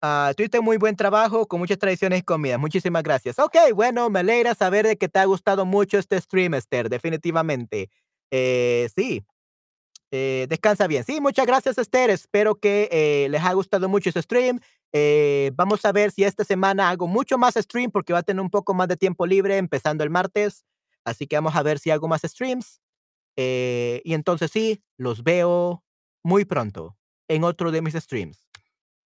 Ah, 0.03 0.33
tuviste 0.37 0.61
muy 0.61 0.77
buen 0.77 0.95
trabajo 0.95 1.47
con 1.47 1.59
muchas 1.61 1.79
tradiciones 1.79 2.21
y 2.21 2.23
comidas. 2.23 2.61
Muchísimas 2.61 3.03
gracias. 3.03 3.39
Ok, 3.39 3.57
bueno, 3.75 4.11
me 4.11 4.21
alegra 4.21 4.55
saber 4.55 4.87
de 4.87 4.97
que 4.97 5.09
te 5.09 5.19
ha 5.19 5.25
gustado 5.25 5.65
mucho 5.65 5.99
este 5.99 6.21
stream, 6.21 6.55
Esther, 6.55 6.89
definitivamente. 6.89 7.91
Eh, 8.31 8.89
sí, 8.95 9.25
eh, 10.11 10.47
descansa 10.49 10.87
bien. 10.87 11.05
Sí, 11.05 11.21
muchas 11.21 11.47
gracias, 11.47 11.79
Esther. 11.79 12.11
Espero 12.11 12.57
que 12.57 12.89
eh, 12.93 13.29
les 13.31 13.41
haya 13.41 13.55
gustado 13.55 13.89
mucho 13.89 14.11
este 14.11 14.23
stream. 14.23 14.61
Eh, 14.93 15.51
vamos 15.55 15.85
a 15.85 15.93
ver 15.93 16.11
si 16.11 16.25
esta 16.25 16.45
semana 16.45 16.89
hago 16.91 17.07
mucho 17.07 17.39
más 17.39 17.55
stream 17.55 17.91
porque 17.91 18.13
va 18.13 18.21
a 18.21 18.23
tener 18.23 18.41
un 18.41 18.51
poco 18.51 18.73
más 18.75 18.89
de 18.89 18.97
tiempo 18.97 19.27
libre 19.27 19.57
empezando 19.57 20.05
el 20.05 20.11
martes. 20.11 20.65
Así 21.05 21.27
que 21.27 21.37
vamos 21.37 21.55
a 21.57 21.63
ver 21.63 21.79
si 21.79 21.91
hago 21.91 22.09
más 22.09 22.23
streams. 22.23 22.81
Eh, 23.37 24.01
y 24.05 24.15
entonces 24.15 24.51
sí, 24.51 24.83
los 24.97 25.23
veo 25.23 25.85
muy 26.23 26.45
pronto 26.45 26.97
en 27.29 27.45
otro 27.45 27.71
de 27.71 27.83
mis 27.83 27.95
streams. 27.95 28.49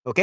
¿Ok? 0.03 0.19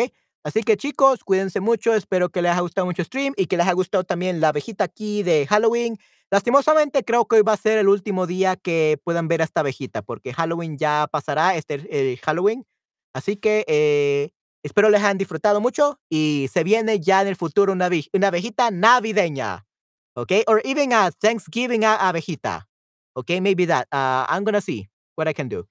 Así 0.47 0.63
que 0.63 0.77
chicos, 0.77 1.25
cuídense 1.25 1.59
mucho. 1.59 1.93
Espero 1.93 2.29
que 2.29 2.41
les 2.41 2.53
haya 2.53 2.61
gustado 2.61 2.87
mucho 2.87 3.03
el 3.03 3.07
stream 3.07 3.35
y 3.37 3.47
que 3.47 3.57
les 3.57 3.67
haya 3.67 3.75
gustado 3.75 4.05
también 4.05 4.41
la 4.41 4.51
abejita 4.51 4.85
aquí 4.85 5.25
de 5.25 5.45
Halloween. 5.49 5.99
Lastimosamente 6.31 7.03
creo 7.03 7.27
que 7.27 7.35
hoy 7.37 7.43
va 7.43 7.55
a 7.55 7.57
ser 7.57 7.79
el 7.79 7.89
último 7.89 8.29
día 8.29 8.55
que 8.55 8.97
puedan 9.03 9.27
ver 9.27 9.41
a 9.41 9.45
esta 9.45 9.61
abejita 9.63 10.03
porque 10.03 10.33
Halloween 10.33 10.79
ya 10.79 11.09
pasará, 11.11 11.57
este 11.57 11.85
eh, 11.91 12.17
Halloween. 12.23 12.65
Así 13.13 13.35
que 13.37 13.65
eh, 13.67 14.31
espero 14.63 14.89
les 14.89 15.03
hayan 15.03 15.19
disfrutado 15.19 15.61
mucho 15.61 15.99
y 16.09 16.49
se 16.53 16.63
viene 16.63 17.01
ya 17.01 17.23
en 17.23 17.27
el 17.29 17.35
futuro 17.35 17.73
una, 17.73 17.91
una 18.13 18.29
abejita 18.29 18.71
navideña. 18.71 19.67
¿Ok? 20.15 20.31
Or 20.47 20.63
even 20.65 20.93
a 20.93 21.11
Thanksgiving 21.11 21.85
a- 21.85 22.09
abejita. 22.09 22.69
Okay, 23.17 23.41
maybe 23.41 23.67
that. 23.67 23.89
Uh, 23.93 24.25
I'm 24.33 24.45
gonna 24.45 24.61
see 24.61 24.89
what 25.17 25.27
I 25.27 25.33
can 25.35 25.49
do. 25.49 25.67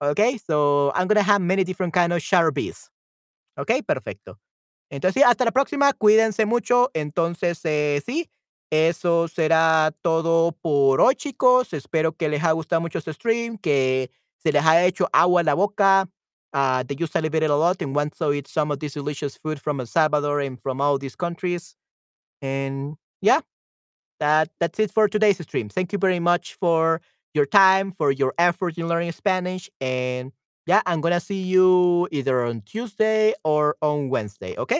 Okay, 0.00 0.38
so 0.38 0.92
I'm 0.94 1.08
gonna 1.08 1.22
have 1.24 1.40
many 1.40 1.64
different 1.64 1.92
kind 1.92 2.12
of 2.12 2.22
shower 2.22 2.52
bees. 2.52 2.88
Ok, 3.56 3.72
perfecto. 3.86 4.38
Entonces, 4.90 5.22
sí, 5.22 5.26
hasta 5.28 5.44
la 5.44 5.52
próxima. 5.52 5.92
Cuídense 5.94 6.46
mucho. 6.46 6.90
Entonces, 6.94 7.60
eh, 7.64 8.02
sí, 8.04 8.30
eso 8.70 9.28
será 9.28 9.92
todo 10.02 10.52
por 10.52 11.00
hoy, 11.00 11.14
chicos. 11.16 11.72
Espero 11.72 12.12
que 12.12 12.28
les 12.28 12.42
haya 12.42 12.52
gustado 12.52 12.80
mucho 12.80 12.98
este 12.98 13.12
stream, 13.12 13.58
que 13.58 14.10
se 14.38 14.52
les 14.52 14.64
haya 14.64 14.84
hecho 14.86 15.08
agua 15.12 15.40
a 15.40 15.44
la 15.44 15.54
boca, 15.54 16.08
uh, 16.52 16.82
that 16.84 16.96
you 16.98 17.06
celebrated 17.06 17.50
a 17.50 17.56
lot 17.56 17.82
and 17.82 17.94
want 17.96 18.16
to 18.16 18.32
eat 18.32 18.46
some 18.48 18.70
of 18.72 18.78
this 18.78 18.94
delicious 18.94 19.36
food 19.36 19.60
from 19.60 19.80
El 19.80 19.86
Salvador 19.86 20.40
and 20.40 20.60
from 20.60 20.80
all 20.80 20.98
these 20.98 21.16
countries. 21.16 21.76
And 22.42 22.96
yeah, 23.22 23.40
that 24.20 24.50
that's 24.60 24.78
it 24.78 24.90
for 24.90 25.08
today's 25.08 25.38
stream. 25.38 25.68
Thank 25.68 25.92
you 25.92 25.98
very 25.98 26.20
much 26.20 26.56
for 26.60 27.00
your 27.34 27.46
time, 27.46 27.92
for 27.92 28.10
your 28.12 28.34
effort 28.38 28.78
in 28.78 28.88
learning 28.88 29.12
Spanish, 29.12 29.70
and 29.80 30.32
yeah, 30.66 30.82
I'm 30.86 31.00
gonna 31.00 31.20
see 31.20 31.42
you 31.48 32.08
either 32.10 32.44
on 32.44 32.62
Tuesday 32.62 33.34
or 33.44 33.76
on 33.80 34.08
Wednesday, 34.10 34.54
¿ok? 34.58 34.72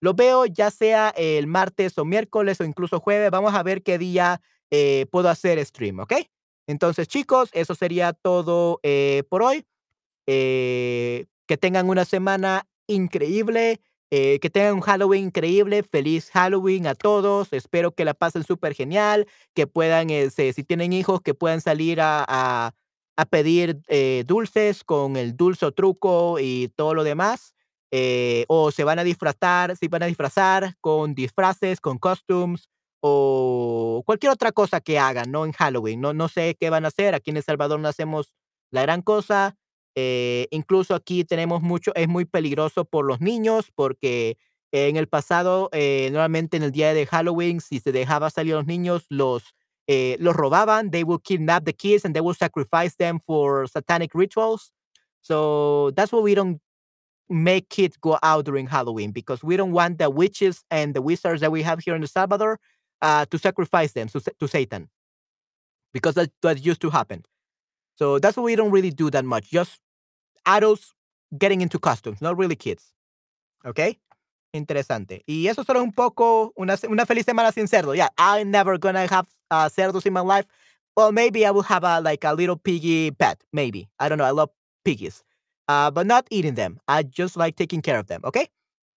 Lo 0.00 0.14
veo 0.14 0.46
ya 0.46 0.70
sea 0.70 1.10
el 1.16 1.46
martes 1.46 1.96
o 1.98 2.04
miércoles 2.04 2.60
o 2.60 2.64
incluso 2.64 3.00
jueves. 3.00 3.30
Vamos 3.30 3.54
a 3.54 3.62
ver 3.62 3.82
qué 3.82 3.98
día 3.98 4.40
eh, 4.70 5.06
puedo 5.10 5.28
hacer 5.28 5.64
stream, 5.64 6.00
¿ok? 6.00 6.14
Entonces, 6.66 7.08
chicos, 7.08 7.50
eso 7.52 7.74
sería 7.74 8.12
todo 8.12 8.80
eh, 8.82 9.22
por 9.28 9.42
hoy. 9.42 9.64
Eh, 10.26 11.26
que 11.46 11.56
tengan 11.58 11.88
una 11.88 12.04
semana 12.04 12.66
increíble, 12.86 13.80
eh, 14.10 14.38
que 14.40 14.50
tengan 14.50 14.74
un 14.76 14.80
Halloween 14.80 15.26
increíble. 15.26 15.82
Feliz 15.82 16.30
Halloween 16.32 16.86
a 16.86 16.94
todos. 16.94 17.52
Espero 17.52 17.92
que 17.92 18.04
la 18.04 18.14
pasen 18.14 18.44
súper 18.44 18.74
genial, 18.74 19.26
que 19.54 19.66
puedan, 19.66 20.10
eh, 20.10 20.30
si 20.30 20.64
tienen 20.64 20.92
hijos, 20.92 21.20
que 21.22 21.34
puedan 21.34 21.60
salir 21.60 22.00
a- 22.00 22.72
a 23.16 23.24
pedir 23.26 23.80
eh, 23.88 24.24
dulces 24.26 24.84
con 24.84 25.16
el 25.16 25.36
dulce 25.36 25.70
truco 25.72 26.38
y 26.40 26.68
todo 26.76 26.94
lo 26.94 27.04
demás. 27.04 27.54
eh, 27.96 28.44
o 28.48 28.72
se 28.72 28.82
van 28.84 28.98
a 28.98 29.04
disfrazar, 29.04 29.76
si 29.76 29.86
van 29.88 30.02
a 30.02 30.06
disfrazar 30.06 30.74
con 30.80 31.14
disfraces, 31.14 31.80
con 31.80 31.98
costumes 31.98 32.68
o 33.00 34.02
cualquier 34.06 34.32
otra 34.32 34.50
cosa 34.52 34.80
que 34.80 34.98
hagan, 34.98 35.30
¿no? 35.30 35.44
En 35.44 35.52
Halloween. 35.52 36.00
No, 36.00 36.12
no 36.12 36.28
sé 36.28 36.56
qué 36.58 36.70
van 36.70 36.84
a 36.84 36.88
hacer. 36.88 37.14
Aquí 37.14 37.30
en 37.30 37.36
El 37.36 37.44
Salvador 37.44 37.78
no 37.80 37.88
hacemos 37.88 38.34
la 38.72 38.82
gran 38.82 39.02
cosa 39.02 39.56
eh, 39.96 40.48
incluso 40.50 40.94
aquí 40.94 41.24
tenemos 41.24 41.62
mucho, 41.62 41.92
es 41.94 42.08
muy 42.08 42.24
peligroso 42.24 42.84
por 42.84 43.04
los 43.06 43.20
niños 43.20 43.70
porque 43.74 44.36
en 44.72 44.96
el 44.96 45.06
pasado, 45.08 45.68
eh, 45.72 46.08
normalmente 46.10 46.56
en 46.56 46.64
el 46.64 46.72
día 46.72 46.92
de 46.94 47.06
Halloween, 47.06 47.60
si 47.60 47.78
se 47.78 47.92
dejaba 47.92 48.28
salir 48.30 48.54
a 48.54 48.56
los 48.56 48.66
niños, 48.66 49.06
los 49.08 49.54
eh, 49.88 50.16
los 50.20 50.34
robaban. 50.34 50.90
They 50.90 51.04
will 51.04 51.18
kidnap 51.18 51.64
the 51.64 51.72
kids 51.72 52.04
and 52.04 52.14
they 52.14 52.20
will 52.20 52.34
sacrifice 52.34 52.96
them 52.96 53.20
for 53.26 53.66
satanic 53.66 54.14
rituals. 54.14 54.72
So 55.20 55.90
that's 55.92 56.12
why 56.12 56.20
we 56.20 56.34
don't 56.34 56.60
make 57.28 57.68
kids 57.70 57.96
go 57.96 58.18
out 58.22 58.44
during 58.44 58.66
Halloween 58.66 59.10
because 59.10 59.42
we 59.42 59.56
don't 59.56 59.72
want 59.72 59.98
the 59.98 60.10
witches 60.10 60.62
and 60.70 60.94
the 60.94 61.00
wizards 61.00 61.40
that 61.40 61.50
we 61.50 61.62
have 61.62 61.80
here 61.80 61.94
in 61.94 62.02
El 62.02 62.08
Salvador 62.08 62.60
uh, 63.00 63.24
to 63.26 63.38
sacrifice 63.38 63.92
them 63.92 64.08
to, 64.08 64.20
to 64.20 64.48
Satan 64.48 64.88
because 65.92 66.14
that, 66.14 66.30
that 66.42 66.64
used 66.64 66.80
to 66.82 66.90
happen. 66.90 67.24
So 67.96 68.18
that's 68.18 68.36
why 68.36 68.42
we 68.42 68.56
don't 68.56 68.70
really 68.70 68.90
do 68.90 69.10
that 69.10 69.24
much. 69.24 69.50
Just 69.50 69.80
adults 70.44 70.92
getting 71.36 71.60
into 71.60 71.78
costumes, 71.78 72.20
not 72.20 72.36
really 72.36 72.56
kids. 72.56 72.92
Okay? 73.64 73.98
Interesante. 74.54 75.22
Y 75.26 75.48
eso 75.48 75.64
solo 75.64 75.82
un 75.82 75.92
poco, 75.92 76.52
una, 76.56 76.76
una 76.88 77.06
feliz 77.06 77.24
semana 77.24 77.52
sin 77.52 77.66
cerdo. 77.66 77.96
Yeah, 77.96 78.08
I'm 78.18 78.50
never 78.50 78.78
gonna 78.78 79.06
have 79.06 79.26
uh, 79.50 79.68
cerdos 79.68 80.06
in 80.06 80.12
my 80.12 80.20
life. 80.20 80.46
Well, 80.96 81.12
maybe 81.12 81.44
I 81.44 81.50
will 81.50 81.62
have 81.62 81.84
a 81.84 82.00
like 82.00 82.24
a 82.24 82.34
little 82.34 82.56
piggy 82.56 83.10
pet. 83.10 83.42
Maybe. 83.52 83.88
I 83.98 84.08
don't 84.08 84.18
know. 84.18 84.24
I 84.24 84.30
love 84.30 84.50
piggies. 84.84 85.22
Uh, 85.68 85.90
but 85.90 86.06
not 86.06 86.26
eating 86.30 86.54
them. 86.54 86.78
I 86.88 87.02
just 87.02 87.36
like 87.36 87.56
taking 87.56 87.82
care 87.82 87.98
of 87.98 88.06
them. 88.06 88.20
Okay? 88.24 88.48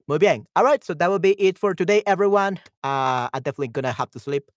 Muy 0.07 0.19
bien. 0.19 0.45
All 0.55 0.63
right. 0.63 0.83
So 0.83 0.93
that 0.93 1.09
will 1.09 1.19
be 1.19 1.31
it 1.33 1.57
for 1.57 1.73
today, 1.73 2.03
everyone. 2.05 2.59
Uh, 2.83 3.29
I'm 3.33 3.41
definitely 3.41 3.69
gonna 3.69 3.91
have 3.91 4.11
to 4.11 4.19
sleep. 4.19 4.49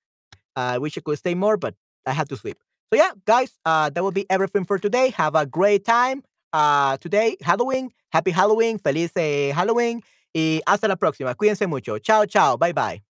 I 0.56 0.78
wish 0.78 0.98
I 0.98 1.00
could 1.00 1.18
stay 1.18 1.34
more, 1.34 1.56
but 1.56 1.74
I 2.06 2.12
have 2.12 2.28
to 2.28 2.36
sleep. 2.36 2.58
So 2.92 2.98
yeah, 2.98 3.12
guys, 3.24 3.58
uh, 3.64 3.90
that 3.90 4.02
will 4.02 4.10
be 4.12 4.26
everything 4.30 4.64
for 4.64 4.78
today. 4.78 5.10
Have 5.10 5.34
a 5.34 5.46
great 5.46 5.84
time 5.84 6.22
uh, 6.52 6.96
today, 6.98 7.36
Halloween. 7.40 7.90
Happy 8.12 8.32
Halloween. 8.32 8.78
Feliz 8.78 9.12
eh, 9.16 9.52
Halloween. 9.52 10.02
Y 10.34 10.60
hasta 10.66 10.88
la 10.88 10.96
próxima. 10.96 11.34
Cuídense 11.34 11.68
mucho. 11.68 11.98
Chao, 11.98 12.24
chao. 12.26 12.56
Bye, 12.56 12.72
bye. 12.72 13.09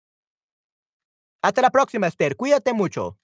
Hasta 1.45 1.61
la 1.61 1.69
próxima, 1.69 2.07
Esther. 2.07 2.35
Cuídate 2.35 2.73
mucho. 2.73 3.19